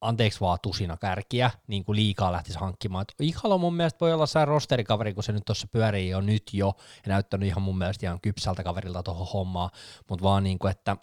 anteeksi 0.00 0.40
vaan 0.40 0.58
tusina 0.62 0.96
kärkiä, 0.96 1.50
niin 1.66 1.84
kuin 1.84 1.96
liikaa 1.96 2.32
lähtisi 2.32 2.58
hankkimaan. 2.58 3.02
Et 3.02 3.14
Ihalo 3.20 3.58
mun 3.58 3.74
mielestä 3.74 4.00
voi 4.00 4.12
olla 4.12 4.26
se 4.26 4.44
rosterikaveri, 4.44 5.14
kun 5.14 5.22
se 5.22 5.32
nyt 5.32 5.44
tuossa 5.44 5.66
pyörii 5.72 6.08
jo 6.08 6.20
nyt 6.20 6.42
jo, 6.52 6.72
ja 7.06 7.12
näyttänyt 7.12 7.46
ihan 7.48 7.62
mun 7.62 7.78
mielestä 7.78 8.06
ihan 8.06 8.20
kypsältä 8.20 8.64
kaverilta 8.64 9.02
tuohon 9.02 9.26
hommaan, 9.32 9.70
mutta 10.08 10.22
vaan 10.22 10.44
niin 10.44 10.58
kuin, 10.58 10.70
että, 10.70 10.96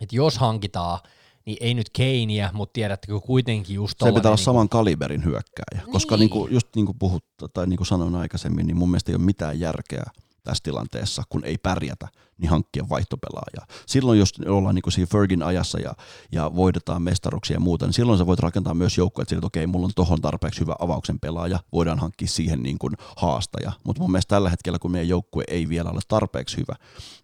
että 0.00 0.16
jos 0.16 0.38
hankitaan, 0.38 0.98
niin 1.44 1.56
ei 1.60 1.74
nyt 1.74 1.90
Keinia, 1.92 2.50
mutta 2.52 2.72
tiedättekö 2.72 3.20
kuitenkin 3.20 3.74
just 3.74 3.98
Se 3.98 4.12
pitää 4.12 4.28
olla 4.30 4.36
niin 4.36 4.44
saman 4.44 4.68
kaliberin 4.68 5.24
hyökkääjä, 5.24 5.82
koska 5.92 6.14
Niin. 6.14 6.20
niin 6.20 6.30
kuin, 6.30 6.52
just 6.52 6.68
niin 6.76 6.86
kuin 6.86 6.98
puhut, 6.98 7.24
tai 7.54 7.66
niin 7.66 7.76
kuin 7.76 7.86
sanoin 7.86 8.14
aikaisemmin, 8.14 8.66
niin 8.66 8.76
mun 8.76 8.90
mielestä 8.90 9.12
ei 9.12 9.16
ole 9.16 9.24
mitään 9.24 9.60
järkeä 9.60 10.02
tässä 10.44 10.62
tilanteessa, 10.62 11.22
kun 11.28 11.44
ei 11.44 11.58
pärjätä, 11.58 12.08
niin 12.38 12.50
hankkia 12.50 12.88
vaihtopelaajaa. 12.88 13.66
Silloin, 13.86 14.18
jos 14.18 14.32
ollaan 14.46 14.74
niin 14.74 14.82
kuin 14.82 14.92
siinä 14.92 15.06
Fergin 15.06 15.42
ajassa 15.42 15.80
ja, 15.80 15.94
ja 16.32 16.54
voitetaan 16.54 17.02
mestaruksia 17.02 17.56
ja 17.56 17.60
muuta, 17.60 17.86
niin 17.86 17.92
silloin 17.92 18.18
sä 18.18 18.26
voit 18.26 18.40
rakentaa 18.40 18.74
myös 18.74 18.98
joukkoja, 18.98 19.22
että 19.22 19.34
että 19.36 19.46
okei, 19.46 19.66
mulla 19.66 19.84
on 19.84 19.92
tohon 19.94 20.20
tarpeeksi 20.20 20.60
hyvä 20.60 20.76
avauksen 20.78 21.20
pelaaja, 21.20 21.60
voidaan 21.72 21.98
hankkia 21.98 22.28
siihen 22.28 22.62
niin 22.62 22.78
kuin 22.78 22.92
haastaja. 23.16 23.72
Mutta 23.84 24.02
mun 24.02 24.10
mielestä 24.10 24.34
tällä 24.34 24.50
hetkellä, 24.50 24.78
kun 24.78 24.90
meidän 24.90 25.08
joukkue 25.08 25.44
ei 25.48 25.68
vielä 25.68 25.90
ole 25.90 26.00
tarpeeksi 26.08 26.56
hyvä, 26.56 26.74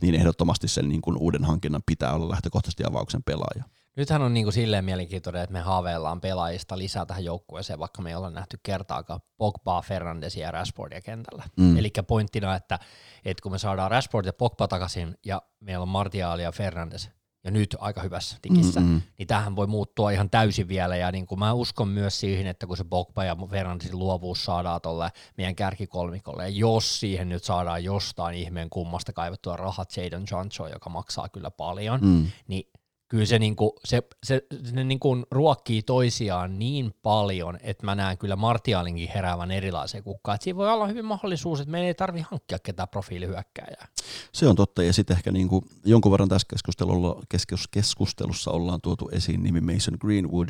niin 0.03 0.15
ehdottomasti 0.15 0.69
sen 0.69 0.89
niin 0.89 1.01
kuin 1.01 1.17
uuden 1.17 1.45
hankinnan 1.45 1.83
pitää 1.87 2.15
olla 2.15 2.29
lähtökohtaisesti 2.29 2.85
avauksen 2.87 3.23
pelaaja. 3.23 3.78
Nythän 3.99 4.23
on 4.23 4.35
niinku 4.35 4.53
silleen 4.53 4.85
mielenkiintoinen, 4.85 5.43
että 5.43 5.53
me 5.53 5.61
haaveillaan 5.61 6.21
pelaajista 6.21 6.79
lisää 6.79 7.07
tähän 7.07 7.25
joukkueeseen, 7.25 7.79
vaikka 7.79 8.03
me 8.03 8.09
ei 8.11 8.15
olla 8.17 8.31
nähty 8.31 8.61
kertaakaan 8.63 9.21
Pogbaa, 9.37 9.83
Fernandesia 9.83 10.47
ja 10.47 10.51
Rashfordia 10.51 11.01
kentällä. 11.01 11.43
Mm. 11.57 11.77
Eli 11.79 11.93
pointtina, 12.07 12.55
että, 12.55 12.79
että 13.25 13.43
kun 13.43 13.53
me 13.53 13.59
saadaan 13.59 13.91
Rashford 13.91 14.27
ja 14.27 14.33
Pogba 14.33 14.69
takaisin 14.69 15.15
ja 15.27 15.43
meillä 15.61 15.83
on 15.83 15.89
Martial 15.89 16.39
ja 16.39 16.53
Fernandes 16.53 17.11
ja 17.45 17.51
nyt 17.51 17.77
aika 17.79 18.03
hyvässä 18.03 18.37
tikissä, 18.43 18.81
Mm-mm. 18.81 19.03
niin 19.19 19.27
tähän 19.27 19.57
voi 19.57 19.67
muuttua 19.67 20.11
ihan 20.11 20.31
täysin 20.31 20.69
vielä. 20.69 20.97
Ja 20.97 21.13
niin 21.13 21.27
kuin 21.27 21.39
mä 21.39 21.53
uskon 21.53 21.89
myös 21.89 22.21
siihen, 22.21 22.47
että 22.47 22.67
kun 22.67 22.77
se 22.77 22.85
Pogba 22.85 23.25
ja 23.25 23.37
Fernandesin 23.51 23.99
luovuus 23.99 24.45
saadaan 24.45 24.81
tuolle 24.81 25.11
meidän 25.37 25.55
kärkikolmikolle, 25.55 26.43
ja 26.43 26.49
jos 26.49 27.01
siihen 27.01 27.29
nyt 27.29 27.45
saadaan 27.45 27.85
jostain 27.85 28.35
ihmeen 28.37 28.71
kummasta 28.71 29.13
kaivettua 29.13 29.57
rahat 29.57 29.97
Jadon 29.97 30.29
Sancho, 30.29 30.67
joka 30.69 30.91
maksaa 30.91 31.29
kyllä 31.29 31.51
paljon, 31.51 32.01
Mm. 32.01 32.27
niin 32.49 32.71
kyllä 33.09 33.27
se, 33.27 33.39
niinku, 33.39 33.75
se, 33.85 34.03
se, 34.25 34.43
se 34.65 34.85
niinku 34.85 35.27
ruokkii 35.31 35.83
toisiaan 35.83 36.59
niin 36.59 36.95
paljon, 37.03 37.59
että 37.63 37.87
mä 37.87 37.95
näen 37.95 38.19
kyllä 38.19 38.37
Martialinkin 38.37 39.09
heräävän 39.09 39.51
erilaiseen 39.51 40.05
kukkaan. 40.05 40.35
Et 40.35 40.43
siinä 40.43 40.57
voi 40.57 40.73
olla 40.73 40.87
hyvin 40.87 41.05
mahdollisuus, 41.05 41.61
että 41.61 41.71
meidän 41.71 41.87
ei 41.87 41.95
tarvi 41.95 42.25
hankkia 42.31 42.59
ketään 42.59 42.89
profiilihyökkääjää. 42.89 43.89
Se 44.33 44.49
on 44.49 44.57
totta, 44.57 44.83
ja 44.83 44.93
sitten 44.93 45.17
ehkä 45.17 45.33
niin 45.33 45.49
kuin 45.49 45.65
jonkun 45.85 46.13
verran 46.13 46.29
tässä 46.29 46.47
keskustelulla, 46.51 47.23
keskus, 47.29 47.69
keskustelussa 47.69 48.51
ollaan 48.51 48.81
tuotu 48.81 49.09
esiin 49.13 49.43
nimi 49.43 49.61
Mason 49.61 49.97
Greenwood, 50.01 50.49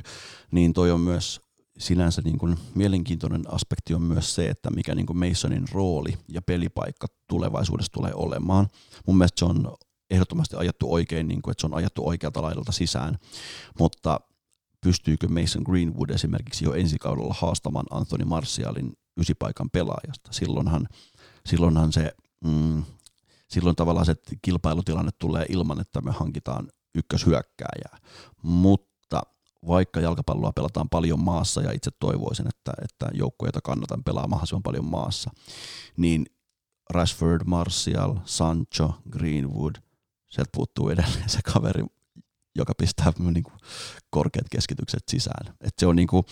niin 0.50 0.72
toi 0.72 0.90
on 0.90 1.00
myös 1.00 1.40
sinänsä 1.78 2.22
niin 2.24 2.38
kuin 2.38 2.56
mielenkiintoinen 2.74 3.42
aspekti 3.54 3.94
on 3.94 4.02
myös 4.02 4.34
se, 4.34 4.48
että 4.48 4.70
mikä 4.70 4.94
niin 4.94 5.06
kuin 5.06 5.28
Masonin 5.28 5.64
rooli 5.72 6.18
ja 6.28 6.42
pelipaikka 6.42 7.06
tulevaisuudessa 7.28 7.92
tulee 7.92 8.12
olemaan. 8.14 8.68
Mun 9.06 9.18
mielestä 9.18 9.38
se 9.38 9.44
on 9.44 9.76
ehdottomasti 10.10 10.56
ajattu 10.56 10.92
oikein, 10.92 11.28
niin 11.28 11.42
kuin, 11.42 11.52
että 11.52 11.60
se 11.60 11.66
on 11.66 11.74
ajattu 11.74 12.08
oikealta 12.08 12.42
laidalta 12.42 12.72
sisään, 12.72 13.18
mutta 13.78 14.20
pystyykö 14.80 15.28
Mason 15.28 15.62
Greenwood 15.62 16.10
esimerkiksi 16.10 16.64
jo 16.64 16.74
ensi 16.74 16.98
kaudella 16.98 17.34
haastamaan 17.38 17.86
Anthony 17.90 18.24
Martialin 18.24 18.92
ysipaikan 19.20 19.70
pelaajasta? 19.70 20.32
Silloinhan, 20.32 20.88
silloinhan 21.46 21.92
se 21.92 22.12
mm, 22.44 22.82
silloin 23.48 23.76
tavallaan 23.76 24.06
se 24.06 24.14
kilpailutilanne 24.42 25.10
tulee 25.18 25.46
ilman, 25.48 25.80
että 25.80 26.00
me 26.00 26.10
hankitaan 26.10 26.68
ykköshyökkääjää. 26.94 27.98
Mutta 28.42 29.22
vaikka 29.66 30.00
jalkapalloa 30.00 30.52
pelataan 30.52 30.88
paljon 30.88 31.20
maassa 31.20 31.62
ja 31.62 31.72
itse 31.72 31.90
toivoisin, 32.00 32.48
että, 32.48 32.72
että 32.84 33.08
joukkueita 33.14 33.60
kannatan 33.64 34.04
pelaa 34.04 34.26
mahdollisimman 34.26 34.62
paljon 34.62 34.84
maassa, 34.84 35.30
niin 35.96 36.26
Rashford, 36.90 37.40
Martial, 37.46 38.16
Sancho, 38.24 38.94
Greenwood, 39.10 39.74
sieltä 40.28 40.50
puuttuu 40.54 40.88
edelleen 40.88 41.28
se 41.28 41.38
kaveri, 41.52 41.84
joka 42.56 42.74
pistää 42.78 43.12
niin 43.18 43.44
kuin 43.44 43.58
korkeat 44.10 44.46
keskitykset 44.50 45.02
sisään. 45.08 45.54
Et 45.60 45.74
se 45.78 45.86
on 45.86 45.96
niin 45.96 46.08
kuin, 46.08 46.24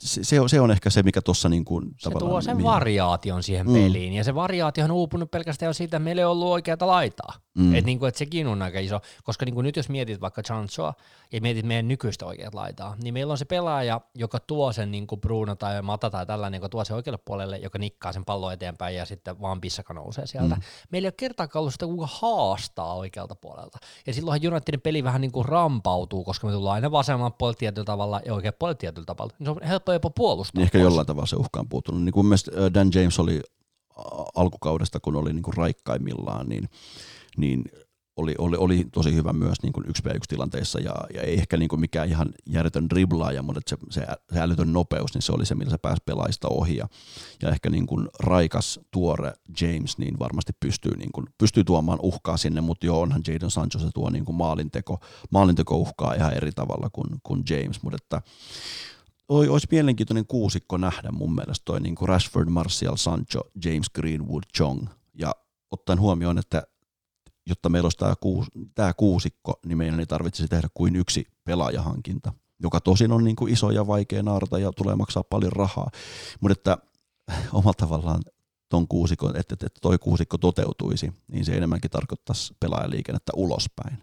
se, 0.00 0.24
se, 0.24 0.40
on, 0.40 0.48
se 0.48 0.60
on 0.60 0.70
ehkä 0.70 0.90
se, 0.90 1.02
mikä 1.02 1.22
tuossa 1.22 1.48
niin 1.48 1.64
kuin, 1.64 1.84
Se 1.98 2.10
tuo 2.18 2.40
sen 2.40 2.62
variaation 2.62 3.42
siihen 3.42 3.66
Mm. 3.66 3.72
peliin, 3.74 4.12
ja 4.12 4.24
se 4.24 4.34
variaatio 4.34 4.84
on 4.84 4.90
uupunut 4.90 5.30
pelkästään 5.30 5.68
jo 5.68 5.72
siitä, 5.72 5.96
että 5.96 6.04
meillä 6.04 6.20
ei 6.20 6.26
ollut 6.26 6.48
oikeata 6.48 6.86
laitaa. 6.86 7.32
Mm. 7.54 7.64
Mm. 7.64 7.74
Että 7.74 7.86
niinku, 7.86 8.04
et 8.06 8.14
sekin 8.16 8.46
on 8.46 8.62
aika 8.62 8.78
iso, 8.78 9.00
koska 9.24 9.44
niinku 9.44 9.62
nyt 9.62 9.76
jos 9.76 9.88
mietit 9.88 10.20
vaikka 10.20 10.42
Chanchoa 10.42 10.94
ja 11.32 11.40
mietit 11.40 11.66
meidän 11.66 11.88
nykyistä 11.88 12.26
oikeat 12.26 12.54
laitaa, 12.54 12.96
niin 13.02 13.14
meillä 13.14 13.30
on 13.30 13.38
se 13.38 13.44
pelaaja, 13.44 14.00
joka 14.14 14.40
tuo 14.40 14.72
sen 14.72 14.90
niinku 14.90 15.16
Bruno 15.16 15.54
tai 15.54 15.82
Mata 15.82 16.10
tai 16.10 16.26
tällainen, 16.26 16.58
joka 16.58 16.68
tuo 16.68 16.84
sen 16.84 16.96
oikealle 16.96 17.18
puolelle, 17.24 17.56
joka 17.56 17.78
nikkaa 17.78 18.12
sen 18.12 18.24
pallon 18.24 18.52
eteenpäin 18.52 18.96
ja 18.96 19.04
sitten 19.04 19.40
vaan 19.40 19.60
pissaka 19.60 19.94
nousee 19.94 20.26
sieltä. 20.26 20.54
Mm. 20.54 20.62
Meillä 20.90 21.06
ei 21.06 21.08
ole 21.08 21.14
kertaakaan 21.16 21.60
ollut 21.60 21.72
sitä, 21.72 21.86
kuka 21.86 22.08
haastaa 22.10 22.94
oikealta 22.94 23.34
puolelta. 23.34 23.78
Ja 24.06 24.14
silloinhan 24.14 24.52
Unitedin 24.52 24.80
peli 24.80 25.04
vähän 25.04 25.20
niinku 25.20 25.42
rampautuu, 25.42 26.24
koska 26.24 26.46
me 26.46 26.52
tullaan 26.52 26.74
aina 26.74 26.90
vasemman 26.90 27.32
puolella 27.32 27.58
tietyllä 27.58 27.84
tavalla 27.84 28.20
ja 28.26 28.34
oikein 28.34 28.54
puolella 28.58 28.78
tietyllä 28.78 29.06
tavalla. 29.06 29.32
Niin 29.38 29.46
se 29.46 29.50
on 29.50 29.62
helppo 29.68 29.92
jopa 29.96 30.10
puolustaa. 30.10 30.60
Niin 30.60 30.64
ehkä 30.64 30.78
pois. 30.78 30.84
jollain 30.84 31.06
tavalla 31.06 31.26
se 31.26 31.36
uhka 31.36 31.60
on 31.60 31.68
puuttunut. 31.68 32.02
Niin 32.02 32.12
kuin 32.12 32.26
Dan 32.74 32.90
James 32.94 33.18
oli 33.18 33.40
alkukaudesta, 34.34 35.00
kun 35.00 35.16
oli 35.16 35.32
niin 35.32 35.42
kuin 35.42 35.56
raikkaimmillaan, 35.56 36.48
niin, 36.48 36.68
niin 37.36 37.64
oli, 38.16 38.34
oli, 38.38 38.56
oli, 38.56 38.84
tosi 38.92 39.14
hyvä 39.14 39.32
myös 39.32 39.62
niin 39.62 39.72
kuin 39.72 39.86
1v1 39.86 40.18
tilanteissa 40.28 40.80
ja, 40.80 40.94
ja 41.14 41.22
ei 41.22 41.34
ehkä 41.34 41.56
niin 41.56 41.68
kuin 41.68 41.80
mikään 41.80 42.08
ihan 42.08 42.28
järjetön 42.46 42.90
driblaaja, 42.90 43.42
mutta 43.42 43.60
se, 43.66 43.76
se, 43.90 44.06
se 44.32 44.40
älytön 44.40 44.72
nopeus, 44.72 45.14
niin 45.14 45.22
se 45.22 45.32
oli 45.32 45.46
se, 45.46 45.54
millä 45.54 45.70
se 45.70 45.78
pääsi 45.78 46.02
pelaista 46.04 46.48
ohi 46.48 46.76
ja, 46.76 46.88
ja 47.42 47.48
ehkä 47.48 47.70
niin 47.70 47.86
kuin 47.86 48.08
raikas, 48.18 48.80
tuore 48.90 49.32
James, 49.60 49.98
niin 49.98 50.18
varmasti 50.18 50.52
pystyy, 50.60 50.96
niin 50.96 51.12
kuin, 51.12 51.26
pystyy 51.38 51.64
tuomaan 51.64 51.98
uhkaa 52.02 52.36
sinne, 52.36 52.60
mutta 52.60 52.86
joo, 52.86 53.00
onhan 53.00 53.22
Jadon 53.28 53.50
Sancho 53.50 53.78
se 53.78 53.86
tuo 53.94 54.10
niin 54.10 54.24
kuin 54.24 54.36
maalinteko, 54.36 54.98
maalinteko 55.30 55.76
uhkaa 55.76 56.14
ihan 56.14 56.34
eri 56.34 56.52
tavalla 56.52 56.90
kuin, 56.92 57.08
kuin 57.22 57.42
James, 57.50 57.82
mutta 57.82 57.96
että 58.02 58.22
olisi 59.28 59.66
mielenkiintoinen 59.70 60.26
kuusikko 60.26 60.76
nähdä 60.76 61.10
mun 61.12 61.34
mielestä 61.34 61.64
toi 61.64 61.80
niin 61.80 61.94
kuin 61.94 62.08
Rashford, 62.08 62.48
Martial, 62.48 62.96
Sancho, 62.96 63.40
James 63.64 63.90
Greenwood, 63.94 64.42
Chong. 64.56 64.86
Ja 65.14 65.34
ottaen 65.70 66.00
huomioon, 66.00 66.38
että 66.38 66.62
jotta 67.46 67.68
meillä 67.68 67.86
olisi 67.86 67.98
tämä, 67.98 68.14
kuus, 68.20 68.46
tämä 68.74 68.94
kuusikko, 68.94 69.60
niin 69.66 69.78
meidän 69.78 70.00
ei 70.00 70.06
tarvitsisi 70.06 70.48
tehdä 70.48 70.68
kuin 70.74 70.96
yksi 70.96 71.26
pelaajahankinta, 71.44 72.32
joka 72.62 72.80
tosin 72.80 73.12
on 73.12 73.24
niin 73.24 73.36
kuin 73.36 73.52
iso 73.52 73.70
ja 73.70 73.86
vaikea 73.86 74.22
naarata 74.22 74.58
ja 74.58 74.72
tulee 74.72 74.94
maksaa 74.94 75.24
paljon 75.24 75.52
rahaa. 75.52 75.90
Mutta 76.40 76.52
että 76.52 76.78
omalla 77.52 77.74
tavallaan 77.76 78.22
ton 78.68 78.88
kuusikon, 78.88 79.36
että, 79.36 79.54
että 79.54 79.80
toi 79.82 79.98
kuusikko 79.98 80.38
toteutuisi, 80.38 81.12
niin 81.28 81.44
se 81.44 81.56
enemmänkin 81.56 81.90
tarkoittaisi 81.90 82.54
pelaajaliikennettä 82.60 83.32
ulospäin. 83.36 83.98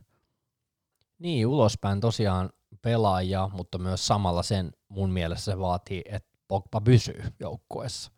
Niin, 1.19 1.47
ulospäin 1.47 1.99
tosiaan 1.99 2.49
pelaajia, 2.83 3.49
mutta 3.53 3.77
myös 3.77 4.07
samalla 4.07 4.43
sen 4.43 4.71
mun 4.89 5.09
mielestä 5.11 5.45
se 5.51 5.59
vaatii, 5.59 6.01
että 6.05 6.29
Pogba 6.47 6.81
pysyy 6.81 7.23
joukkueessa. 7.39 8.11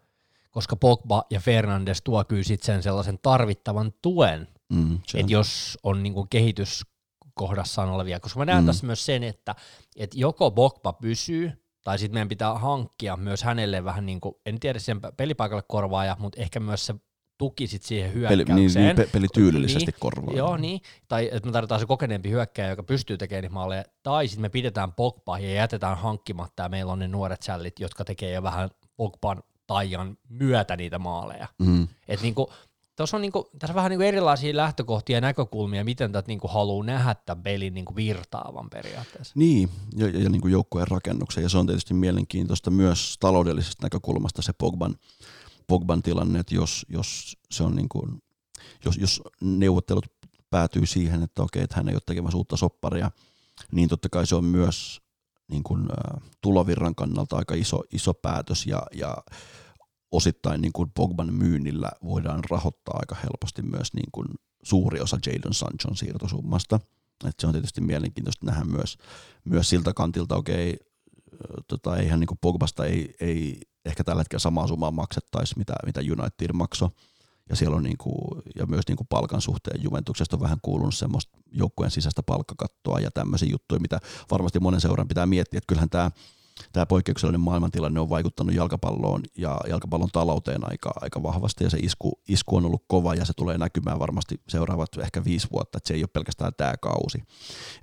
Koska 0.52 0.76
Pogba 0.76 1.24
ja 1.30 1.40
Fernandes 1.40 2.02
tuo 2.02 2.24
kyllä 2.26 2.44
sit 2.44 2.64
sen 2.64 2.84
sellaisen 2.84 3.20
tarvittavan 3.22 3.94
tuen, 4.02 4.48
Mm, 4.70 5.00
että 5.16 5.32
jos 5.34 5.78
on 5.84 6.04
niinku 6.04 6.26
kehityskohdassaan 6.30 7.90
olevia, 7.90 8.20
koska 8.20 8.40
mä 8.40 8.46
näen 8.46 8.64
Mm. 8.64 8.66
tässä 8.66 8.86
myös 8.86 9.06
sen, 9.06 9.24
että, 9.24 9.56
että 9.96 10.18
joko 10.20 10.52
Pogba 10.52 10.94
pysyy, 10.94 11.52
tai 11.84 12.00
sitten 12.00 12.14
meidän 12.16 12.30
pitää 12.30 12.54
hankkia 12.54 13.18
myös 13.18 13.44
hänelle 13.44 13.84
vähän 13.84 14.06
niin 14.06 14.22
kuin, 14.22 14.36
en 14.46 14.60
tiedä 14.60 14.80
sen 14.80 15.02
pelipaikalle 15.18 15.64
korvaaja, 15.68 16.16
mutta 16.20 16.42
ehkä 16.42 16.60
myös 16.60 16.86
se 16.86 16.96
tuki 17.38 17.68
sit 17.68 17.84
siihen 17.84 18.12
Peli, 18.12 18.20
hyökkäykseen. 18.20 18.56
niin, 18.56 18.74
niin, 18.76 18.96
pe- 18.96 19.10
peli 19.12 19.28
tyylillisesti 19.34 19.86
Niin, 19.92 20.00
korvaa. 20.00 20.36
Joo, 20.36 20.58
niin. 20.58 20.82
Tai 21.08 21.30
että 21.32 21.46
me 21.48 21.52
tarvitaan 21.52 21.80
se 21.80 21.86
kokeneempi 21.86 22.30
hyökkäjä, 22.30 22.70
joka 22.70 22.84
pystyy 22.84 23.18
tekemään 23.18 23.42
niitä 23.44 23.54
maaleja. 23.54 23.84
Tai 24.04 24.28
sitten 24.28 24.42
me 24.42 24.50
pidetään 24.50 24.94
Pogba 24.94 25.40
ja 25.40 25.54
jätetään 25.54 25.98
hankkimatta 25.98 26.64
ja 26.64 26.70
meillä 26.70 26.92
on 26.94 27.00
ne 27.00 27.08
nuoret 27.08 27.42
sällit, 27.44 27.80
jotka 27.80 28.06
tekee 28.06 28.32
jo 28.32 28.44
vähän 28.44 28.70
Pogban 28.98 29.44
taian 29.68 30.18
myötä 30.30 30.76
niitä 30.76 31.00
maaleja. 31.00 31.48
Mm. 31.60 31.88
Et 32.08 32.22
niinku, 32.22 32.52
tuossa 32.96 33.18
on 33.18 33.22
niinku, 33.22 33.50
tässä 33.60 33.72
on 33.72 33.76
vähän 33.76 33.90
niinku 33.90 34.04
erilaisia 34.04 34.56
lähtökohtia 34.56 35.18
ja 35.18 35.22
näkökulmia, 35.22 35.84
miten 35.84 36.12
tätä 36.12 36.28
niinku 36.28 36.48
haluaa 36.48 36.86
nähdä 36.86 37.16
tämän 37.26 37.44
pelin 37.44 37.74
niinku 37.74 37.96
virtaavan 37.96 38.70
periaatteessa. 38.70 39.34
Niin, 39.36 39.70
ja, 39.96 40.08
ja, 40.08 40.20
ja 40.20 40.30
niin 40.30 40.42
kuin 40.42 40.52
joukkueen 40.52 40.88
rakennuksen, 40.88 41.44
ja 41.44 41.50
se 41.50 41.58
on 41.58 41.66
tietysti 41.66 41.94
mielenkiintoista 41.94 42.72
myös 42.72 43.16
taloudellisesta 43.20 43.86
näkökulmasta 43.86 44.42
se 44.42 44.54
Pogban, 44.58 44.96
Pogban 45.68 46.02
tilanne, 46.02 46.40
että 46.40 46.56
jos, 46.56 46.86
jos 46.90 47.38
se 47.52 47.64
on 47.64 47.76
niin 47.76 47.90
kuin, 47.90 48.24
jos, 48.86 48.98
jos 48.98 49.22
neuvottelut 49.42 50.06
päätyy 50.50 50.86
siihen, 50.86 51.24
että 51.24 51.44
okei, 51.44 51.64
että 51.64 51.76
hän 51.76 51.90
ei 51.90 51.96
ole 51.96 52.02
tekemässä 52.06 52.38
uutta 52.38 52.58
sopparia, 52.58 53.12
niin 53.72 53.90
totta 53.90 54.10
kai 54.10 54.28
se 54.28 54.36
on 54.36 54.46
myös 54.46 55.02
niin 55.48 55.64
kuin, 55.64 55.82
ä, 55.92 56.22
tulovirran 56.42 56.96
kannalta 56.96 57.38
aika 57.38 57.56
iso, 57.56 57.84
iso 57.92 58.14
päätös, 58.14 58.66
ja, 58.66 58.84
ja 58.94 59.18
osittain 60.12 60.62
niin 60.62 60.74
kuin 60.74 60.92
Pogban 60.92 61.34
myynnillä 61.34 61.92
voidaan 62.04 62.44
rahoittaa 62.50 63.00
aika 63.00 63.16
helposti 63.16 63.62
myös 63.62 63.94
niin 63.94 64.10
kuin 64.12 64.28
suuri 64.64 65.02
osa 65.02 65.18
Jadon 65.26 65.54
Sanchon 65.54 65.98
siirtosummasta. 65.98 66.80
Et 67.26 67.36
se 67.40 67.48
on 67.48 67.54
tietysti 67.54 67.82
mielenkiintoista 67.82 68.46
nähdä 68.46 68.64
myös, 68.64 68.98
myös 69.46 69.70
siltä 69.70 69.94
kantilta, 69.94 70.36
okei, 70.36 70.78
tota, 71.68 71.98
eihän 71.98 72.20
niin 72.20 72.28
kuin 72.28 72.38
Pogbasta 72.42 72.86
ei, 72.86 73.16
ei 73.20 73.62
ehkä 73.86 74.04
tällä 74.04 74.20
hetkellä 74.20 74.40
samaa 74.40 74.68
summaa 74.68 74.92
maksettaisi, 74.92 75.58
mitä, 75.58 75.74
mitä 75.86 76.02
United 76.02 76.54
maksoi, 76.54 76.90
ja 77.50 77.56
siellä 77.56 77.78
on 77.78 77.84
niinku, 77.84 78.42
ja 78.56 78.66
myös 78.66 78.88
niinku 78.88 79.04
palkan 79.10 79.42
suhteen 79.42 79.84
Juventuksesta 79.84 80.36
on 80.36 80.42
vähän 80.42 80.60
kuulunut 80.62 80.96
semmoista 80.96 81.38
joukkueen 81.52 81.92
sisäistä 81.92 82.24
palkkakattoa 82.24 83.00
ja 83.00 83.12
tämmöisiä 83.12 83.50
juttuja, 83.52 83.80
mitä 83.80 84.00
varmasti 84.32 84.60
monen 84.60 84.82
seuran 84.82 85.08
pitää 85.08 85.26
miettiä, 85.26 85.58
että 85.58 85.68
kyllähän 85.68 85.90
tämä 85.90 86.12
tämä 86.74 86.86
poikkeuksellinen 86.86 87.42
maailmantilanne 87.42 88.00
on 88.00 88.10
vaikuttanut 88.10 88.56
jalkapalloon 88.56 89.24
ja 89.38 89.60
jalkapallon 89.70 90.10
talouteen 90.14 90.72
aika, 90.72 90.92
aika 91.02 91.24
vahvasti 91.24 91.64
ja 91.64 91.70
se 91.70 91.78
isku, 91.78 92.22
isku 92.28 92.56
on 92.56 92.66
ollut 92.66 92.84
kova 92.88 93.16
ja 93.16 93.26
se 93.26 93.34
tulee 93.34 93.58
näkymään 93.58 94.00
varmasti 94.00 94.42
seuraavat 94.50 94.98
ehkä 94.98 95.24
viisi 95.24 95.48
vuotta, 95.52 95.78
että 95.78 95.88
se 95.88 95.94
ei 95.94 96.04
ole 96.04 96.10
pelkästään 96.14 96.54
tämä 96.58 96.74
kausi. 96.82 97.24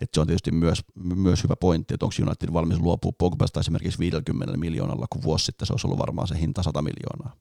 Et 0.01 0.09
se 0.15 0.21
on 0.21 0.27
tietysti 0.27 0.51
myös, 0.53 0.85
myös 0.95 1.43
hyvä 1.43 1.57
pointti, 1.57 1.95
että 1.95 2.07
onko 2.07 2.17
United 2.23 2.53
valmis 2.53 2.81
luopua 2.81 3.13
Pogbasta 3.19 3.61
esimerkiksi 3.61 3.99
50 3.99 4.57
miljoonalla, 4.57 5.07
kun 5.11 5.23
vuosi 5.23 5.45
sitten 5.45 5.67
se 5.67 5.73
olisi 5.73 5.87
ollut 5.87 5.99
varmaan 5.99 6.29
se 6.29 6.39
hinta 6.41 6.63
100 6.63 6.83
miljoonaa. 6.83 7.37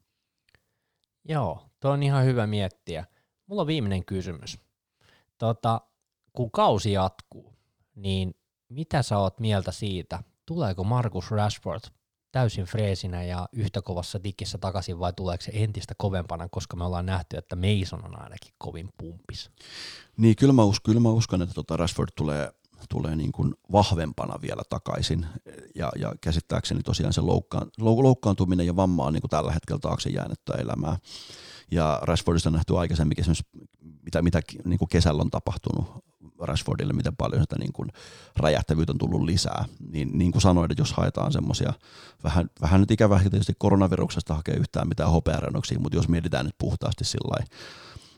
Joo, 1.24 1.66
tuo 1.80 1.90
on 1.90 2.02
ihan 2.02 2.24
hyvä 2.24 2.46
miettiä. 2.46 3.04
Mulla 3.46 3.62
on 3.62 3.66
viimeinen 3.66 4.04
kysymys. 4.04 4.58
Tota, 5.38 5.80
kun 6.32 6.50
kausi 6.50 6.92
jatkuu, 6.92 7.52
niin 7.94 8.34
mitä 8.68 9.02
sä 9.02 9.18
oot 9.18 9.40
mieltä 9.40 9.72
siitä, 9.72 10.22
tuleeko 10.54 10.84
Markus 10.84 11.30
Rashford 11.30 11.80
täysin 12.32 12.64
freesinä 12.64 13.22
ja 13.22 13.48
yhtä 13.52 13.82
kovassa 13.82 14.20
tikissä 14.20 14.58
takaisin 14.58 14.98
vai 14.98 15.12
tuleeko 15.12 15.42
se 15.42 15.50
entistä 15.54 15.94
kovempana, 15.98 16.48
koska 16.48 16.76
me 16.76 16.84
ollaan 16.84 17.06
nähty, 17.06 17.36
että 17.36 17.56
Mason 17.56 18.04
on 18.04 18.22
ainakin 18.22 18.54
kovin 18.58 18.88
pumpis. 18.98 19.50
Niin, 20.16 20.36
kyllä 20.36 20.52
mä, 20.52 20.64
uskon, 20.64 20.92
kyllä 20.92 21.00
mä 21.00 21.10
uskon, 21.10 21.42
että 21.42 21.54
tota 21.54 21.76
Rashford 21.76 22.08
tulee, 22.16 22.52
tulee 22.88 23.16
niin 23.16 23.32
kuin 23.32 23.54
vahvempana 23.72 24.40
vielä 24.42 24.62
takaisin 24.68 25.26
ja, 25.74 25.92
ja 25.98 26.14
käsittääkseni 26.20 26.82
tosiaan 26.82 27.12
se 27.12 27.20
loukkaan, 27.20 27.70
loukkaantuminen 27.78 28.66
ja 28.66 28.76
vamma 28.76 29.04
on 29.04 29.12
niin 29.12 29.22
kuin 29.22 29.30
tällä 29.30 29.52
hetkellä 29.52 29.80
taakse 29.80 30.10
jäänyttä 30.10 30.54
elämää. 30.54 30.96
Ja 31.70 31.98
Rashfordista 32.02 32.48
on 32.48 32.52
nähty 32.52 32.78
aikaisemmin 32.78 33.20
esimerkiksi, 33.20 33.44
mitä, 34.02 34.22
mitä 34.22 34.40
niin 34.64 34.78
kuin 34.78 34.88
kesällä 34.88 35.22
on 35.22 35.30
tapahtunut 35.30 36.11
Rashfordille, 36.46 36.92
miten 36.92 37.16
paljon 37.16 37.42
sitä 37.42 37.56
niin 37.58 37.72
kuin 37.72 37.88
räjähtävyyttä 38.36 38.92
on 38.92 38.98
tullut 38.98 39.22
lisää. 39.22 39.64
Niin, 39.90 40.18
niin 40.18 40.32
kuin 40.32 40.42
sanoin, 40.42 40.70
että 40.70 40.80
jos 40.82 40.92
haetaan 40.92 41.32
semmoisia, 41.32 41.72
vähän, 42.24 42.50
vähän 42.60 42.80
nyt 42.80 42.90
ikävä 42.90 43.20
tietysti 43.20 43.52
koronaviruksesta 43.58 44.34
hakee 44.34 44.54
yhtään 44.54 44.88
mitään 44.88 45.10
hopearennoksia, 45.10 45.78
mutta 45.78 45.96
jos 45.96 46.08
mietitään 46.08 46.46
nyt 46.46 46.54
puhtaasti 46.58 47.04
sillä 47.04 47.44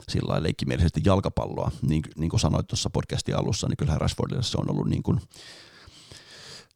sillä 0.09 0.43
leikkimielisesti 0.43 1.01
jalkapalloa, 1.05 1.71
niin, 1.83 2.03
niin 2.17 2.31
kuin 2.31 2.41
sanoit 2.41 2.67
tuossa 2.67 2.91
podcastin 2.91 3.37
alussa, 3.37 3.69
niin 3.69 3.77
kyllähän 3.77 4.01
Rashfordille 4.01 4.43
se 4.43 4.59
on 4.59 4.71
ollut 4.71 4.89
niin 4.89 5.03
kuin 5.03 5.21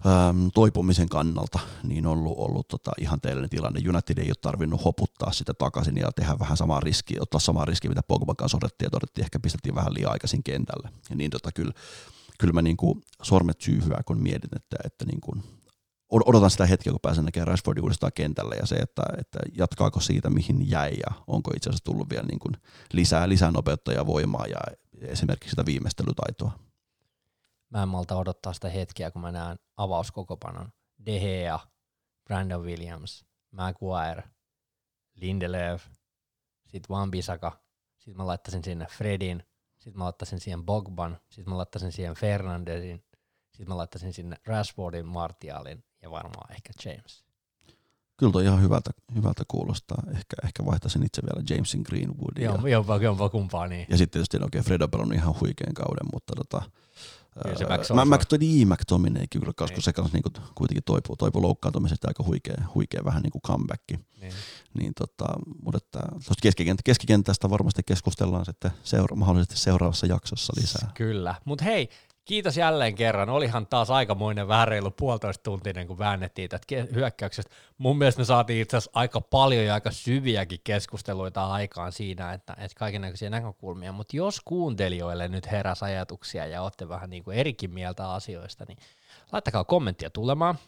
äm, 0.07 0.51
toipumisen 0.55 1.09
kannalta 1.09 1.59
niin 1.83 2.07
ollut, 2.07 2.39
ollut 2.39 2.69
tota, 2.69 2.91
ihan 3.01 3.21
teellinen 3.21 3.51
tilanne. 3.51 3.81
United 3.89 4.19
ei 4.19 4.29
ole 4.29 4.35
tarvinnut 4.41 4.85
hoputtaa 4.85 5.33
sitä 5.33 5.55
takaisin 5.55 5.97
ja 5.97 6.13
tehdä 6.13 6.39
vähän 6.39 6.57
samaa 6.57 6.81
riskiä, 6.81 7.19
ottaa 7.23 7.41
samaa 7.41 7.65
riskiä, 7.65 7.89
mitä 7.89 8.03
Pogba 8.03 8.35
kanssa 8.35 8.57
odettiin, 8.57 8.87
ja 8.87 8.91
todettiin, 8.91 9.25
ehkä 9.25 9.41
pistettiin 9.41 9.75
vähän 9.75 9.95
liian 9.95 10.13
aikaisin 10.13 10.43
kentälle. 10.43 10.89
Ja 11.11 11.17
niin 11.17 11.31
tota, 11.31 11.53
kyllä, 11.53 11.73
kyllä 12.39 12.53
mä 12.53 12.63
niin 12.63 12.77
kuin 12.77 13.03
sormet 13.23 13.61
syyhyää, 13.61 14.03
kun 14.07 14.23
mietin, 14.23 14.51
että, 14.57 14.77
että 14.85 15.05
niin 15.05 15.21
kuin 15.21 15.43
odotan 16.11 16.51
sitä 16.51 16.67
hetkeä, 16.67 16.93
kun 16.93 17.01
pääsen 17.03 17.25
näkemään 17.25 17.49
Rashfordin 17.49 17.83
uudestaan 17.83 18.13
kentälle 18.15 18.57
ja 18.57 18.67
se, 18.67 18.77
että, 18.77 19.03
että 19.19 19.39
jatkaako 19.57 20.01
siitä, 20.01 20.31
mihin 20.31 20.71
jäi 20.71 20.93
ja 20.93 21.15
onko 21.27 21.51
itse 21.57 21.71
asiassa 21.71 21.85
tullut 21.85 22.11
vielä 22.11 22.27
niin 22.27 22.39
kuin 22.39 22.55
lisää, 22.93 23.29
lisää 23.29 23.51
nopeutta 23.51 23.93
ja 23.93 24.07
voimaa 24.07 24.47
ja 24.47 24.59
esimerkiksi 25.01 25.51
sitä 25.51 25.67
viimeistelytaitoa 25.67 26.68
mä 27.71 27.83
en 27.83 27.89
malta 27.89 28.17
odottaa 28.17 28.53
sitä 28.53 28.69
hetkeä, 28.69 29.11
kun 29.11 29.23
mä 29.23 29.33
näen 29.33 29.59
avauskokopanon. 29.77 30.73
De 31.07 31.21
Gea, 31.21 31.59
Brandon 32.25 32.65
Williams, 32.65 33.25
Maguire, 33.51 34.23
Lindelöf, 35.15 35.89
sit 36.67 36.89
Van 36.89 37.11
Bisaka, 37.11 37.61
sit 37.99 38.17
mä 38.17 38.27
laittaisin 38.27 38.65
sinne 38.65 38.87
Fredin, 38.87 39.43
sit 39.79 39.95
mä 39.95 40.05
laittaisin 40.05 40.41
siihen 40.41 40.65
Bogban, 40.65 41.19
sit 41.31 41.47
mä 41.47 41.57
laittaisin 41.57 41.93
siihen 41.93 42.15
Fernandesin, 42.15 43.05
sit 43.57 43.69
mä 43.69 43.77
laittaisin 43.77 44.13
sinne 44.13 44.37
Rashfordin, 44.47 45.07
Martialin 45.07 45.85
ja 46.03 46.11
varmaan 46.11 46.53
ehkä 46.53 46.73
James. 46.85 47.25
Kyllä 48.17 48.33
toi 48.33 48.45
ihan 48.45 48.63
hyvältä, 48.63 48.91
hyvältä 49.15 49.43
kuulostaa. 49.49 50.03
Ehkä, 50.11 50.37
ehkä 50.45 50.65
vaihtaisin 50.67 51.03
itse 51.03 51.23
vielä 51.23 51.45
Jamesin 51.51 51.83
Greenwoodin. 51.83 52.45
Joo, 52.45 52.59
ja, 52.63 52.69
jopa, 52.69 52.97
jopa 52.97 53.29
kumpaa 53.29 53.67
niin. 53.67 53.87
Ja 53.91 53.97
sitten 53.97 54.13
tietysti, 54.13 54.37
okei, 54.37 54.47
okay, 54.47 54.63
Fred 54.63 54.81
on 54.93 55.15
ihan 55.15 55.35
huikean 55.41 55.75
kauden, 55.75 56.07
mutta 56.13 56.35
tota, 56.37 56.71
se 57.83 57.95
Mä, 57.95 58.05
McTominay, 58.05 58.65
McTominay 58.65 59.27
kyllä, 59.31 59.53
koska 59.57 59.77
niin. 59.77 59.83
se 59.83 59.93
kanssa 59.93 60.17
niinku, 60.17 60.31
kuitenkin 60.55 60.83
toipuu, 60.85 61.17
toipuu 61.17 61.43
loukkaantumisesta 61.43 62.09
aika 62.09 62.25
huikea, 62.25 62.55
huikea 62.75 63.05
vähän 63.05 63.23
niin 63.23 63.31
kuin 63.31 63.43
comeback. 63.43 63.83
Niin. 64.21 64.33
niin 64.79 64.93
tota, 64.95 65.27
mutta 65.63 65.77
että, 65.77 65.99
keskikent- 66.47 66.83
keskikentästä 66.85 67.51
varmasti 67.51 67.83
keskustellaan 67.87 68.45
sitten 68.45 68.71
seura- 68.85 69.17
mahdollisesti 69.17 69.57
seuraavassa 69.57 70.07
jaksossa 70.07 70.53
lisää. 70.61 70.91
Kyllä, 70.95 71.35
mutta 71.45 71.65
hei, 71.65 71.89
Kiitos 72.29 72.57
jälleen 72.57 72.95
kerran. 72.95 73.29
Olihan 73.29 73.67
taas 73.67 73.91
aikamoinen 73.91 74.49
vähän 74.49 74.69
reilu 74.69 74.91
puolitoista 74.91 75.43
tuntinen, 75.43 75.87
kun 75.87 75.99
väännettiin 75.99 76.51
tätä 76.51 76.67
hyökkäyksestä. 76.95 77.55
Mun 77.79 77.99
mielestä 77.99 78.21
me 78.21 78.25
saatiin 78.25 78.63
itse 78.63 78.77
asiassa 78.77 78.91
aika 78.95 79.21
paljon 79.21 79.65
ja 79.65 79.75
aika 79.75 79.91
syviäkin 79.91 80.61
keskusteluita 80.65 81.47
aikaan 81.47 81.93
siinä, 81.93 82.33
että, 82.33 82.57
että 82.59 82.79
kaikenlaisia 82.79 83.31
näkökulmia. 83.31 83.93
Mutta 83.93 84.17
jos 84.17 84.41
kuuntelijoille 84.45 85.29
nyt 85.29 85.51
heräs 85.51 85.83
ajatuksia 85.83 86.47
ja 86.47 86.63
olette 86.63 86.89
vähän 86.89 87.11
niin 87.11 87.25
kuin 87.25 87.37
erikin 87.37 87.71
mieltä 87.71 88.11
asioista, 88.11 88.65
niin 88.69 88.79
laittakaa 89.33 89.65
kommenttia 89.65 90.11
tulemaan 90.11 90.59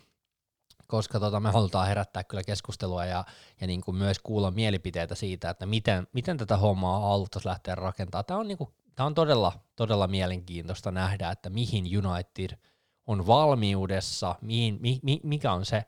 koska 0.87 1.21
tota, 1.21 1.41
me 1.41 1.51
halutaan 1.51 1.89
herättää 1.89 2.25
kyllä 2.25 2.43
keskustelua 2.43 3.05
ja, 3.05 3.25
ja 3.61 3.67
niin 3.67 3.81
kuin 3.81 3.97
myös 3.97 4.19
kuulla 4.19 4.51
mielipiteitä 4.51 5.15
siitä, 5.15 5.51
että 5.51 5.67
miten, 5.67 6.07
miten 6.13 6.37
tätä 6.37 6.57
hommaa 6.57 7.01
haluttaisiin 7.01 7.51
lähteä 7.51 7.75
rakentamaan. 7.75 8.25
Tämä 8.25 8.41
on 8.41 8.49
niin 8.49 8.59
kuin 8.59 8.71
tämä 8.97 9.07
on 9.07 9.15
todella, 9.15 9.53
todella 9.77 10.07
mielenkiintoista 10.07 10.91
nähdä, 10.91 11.31
että 11.31 11.51
mihin 11.51 11.85
United 12.07 12.59
on 13.07 13.27
valmiudessa, 13.27 14.35
mihin, 14.43 14.79
mi, 14.81 15.01
mi, 15.03 15.21
mikä 15.23 15.53
on 15.53 15.67
se 15.67 15.85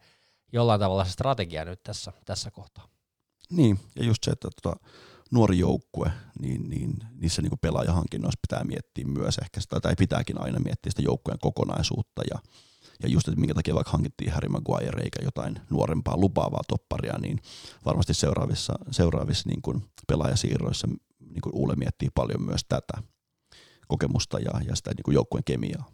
jollain 0.53 0.81
tavalla 0.81 1.05
se 1.05 1.11
strategia 1.11 1.65
nyt 1.65 1.83
tässä, 1.83 2.13
tässä 2.25 2.51
kohtaa. 2.51 2.89
Niin, 3.51 3.81
ja 3.97 4.05
just 4.05 4.25
se, 4.25 4.31
että 4.31 4.49
tota, 4.63 4.77
nuori 5.31 5.59
joukkue, 5.59 6.13
niin, 6.41 6.71
niin 6.71 6.97
niissä 7.21 7.43
niin 7.43 7.59
pelaajahankinnoissa 7.61 8.41
pitää 8.41 8.65
miettiä 8.65 9.07
myös 9.07 9.39
ehkä 9.39 9.61
sitä, 9.61 9.81
tai 9.81 9.95
pitääkin 9.99 10.41
aina 10.41 10.59
miettiä 10.59 10.91
sitä 10.91 11.03
joukkueen 11.03 11.39
kokonaisuutta, 11.39 12.23
ja, 12.31 12.39
ja 13.03 13.09
just, 13.09 13.29
että 13.29 13.41
minkä 13.41 13.55
takia 13.55 13.75
vaikka 13.75 13.93
hankittiin 13.93 14.33
Harry 14.33 14.49
Maguire 14.49 15.03
eikä 15.03 15.25
jotain 15.25 15.61
nuorempaa 15.71 16.17
lupaavaa 16.17 16.63
topparia, 16.69 17.19
niin 17.19 17.39
varmasti 17.85 18.15
seuraavissa, 18.15 18.75
seuraavissa 18.91 19.49
niin 19.49 19.83
pelaajasiirroissa 20.09 20.89
niin 21.33 21.43
kuin 21.43 21.55
Uule 21.55 21.75
miettii 21.77 22.09
paljon 22.15 22.43
myös 22.43 22.65
tätä 22.69 23.03
kokemusta 23.89 24.39
ja, 24.39 24.51
ja 24.67 24.77
sitä 24.77 24.91
niin 24.91 25.05
kuin 25.05 25.15
joukkueen 25.15 25.45
kemiaa. 25.45 25.85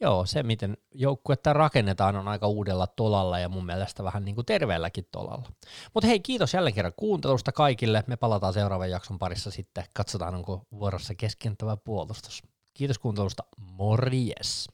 Joo, 0.00 0.26
se 0.26 0.42
miten 0.42 0.76
joukkuetta 0.94 1.52
rakennetaan 1.52 2.16
on 2.16 2.28
aika 2.28 2.48
uudella 2.48 2.86
tolalla 2.86 3.38
ja 3.38 3.48
mun 3.48 3.66
mielestä 3.66 4.04
vähän 4.04 4.24
niin 4.24 4.34
kuin 4.34 4.46
terveelläkin 4.46 5.08
tolalla. 5.12 5.48
Mutta 5.94 6.06
hei, 6.06 6.20
kiitos 6.20 6.54
jälleen 6.54 6.74
kerran 6.74 6.92
kuuntelusta 6.96 7.52
kaikille. 7.52 8.04
Me 8.06 8.16
palataan 8.16 8.52
seuraavan 8.52 8.90
jakson 8.90 9.18
parissa 9.18 9.50
sitten. 9.50 9.84
Katsotaan, 9.92 10.34
onko 10.34 10.66
vuorossa 10.72 11.14
keskentävä 11.14 11.76
puolustus. 11.76 12.42
Kiitos 12.74 12.98
kuuntelusta. 12.98 13.44
Morjes! 13.56 14.68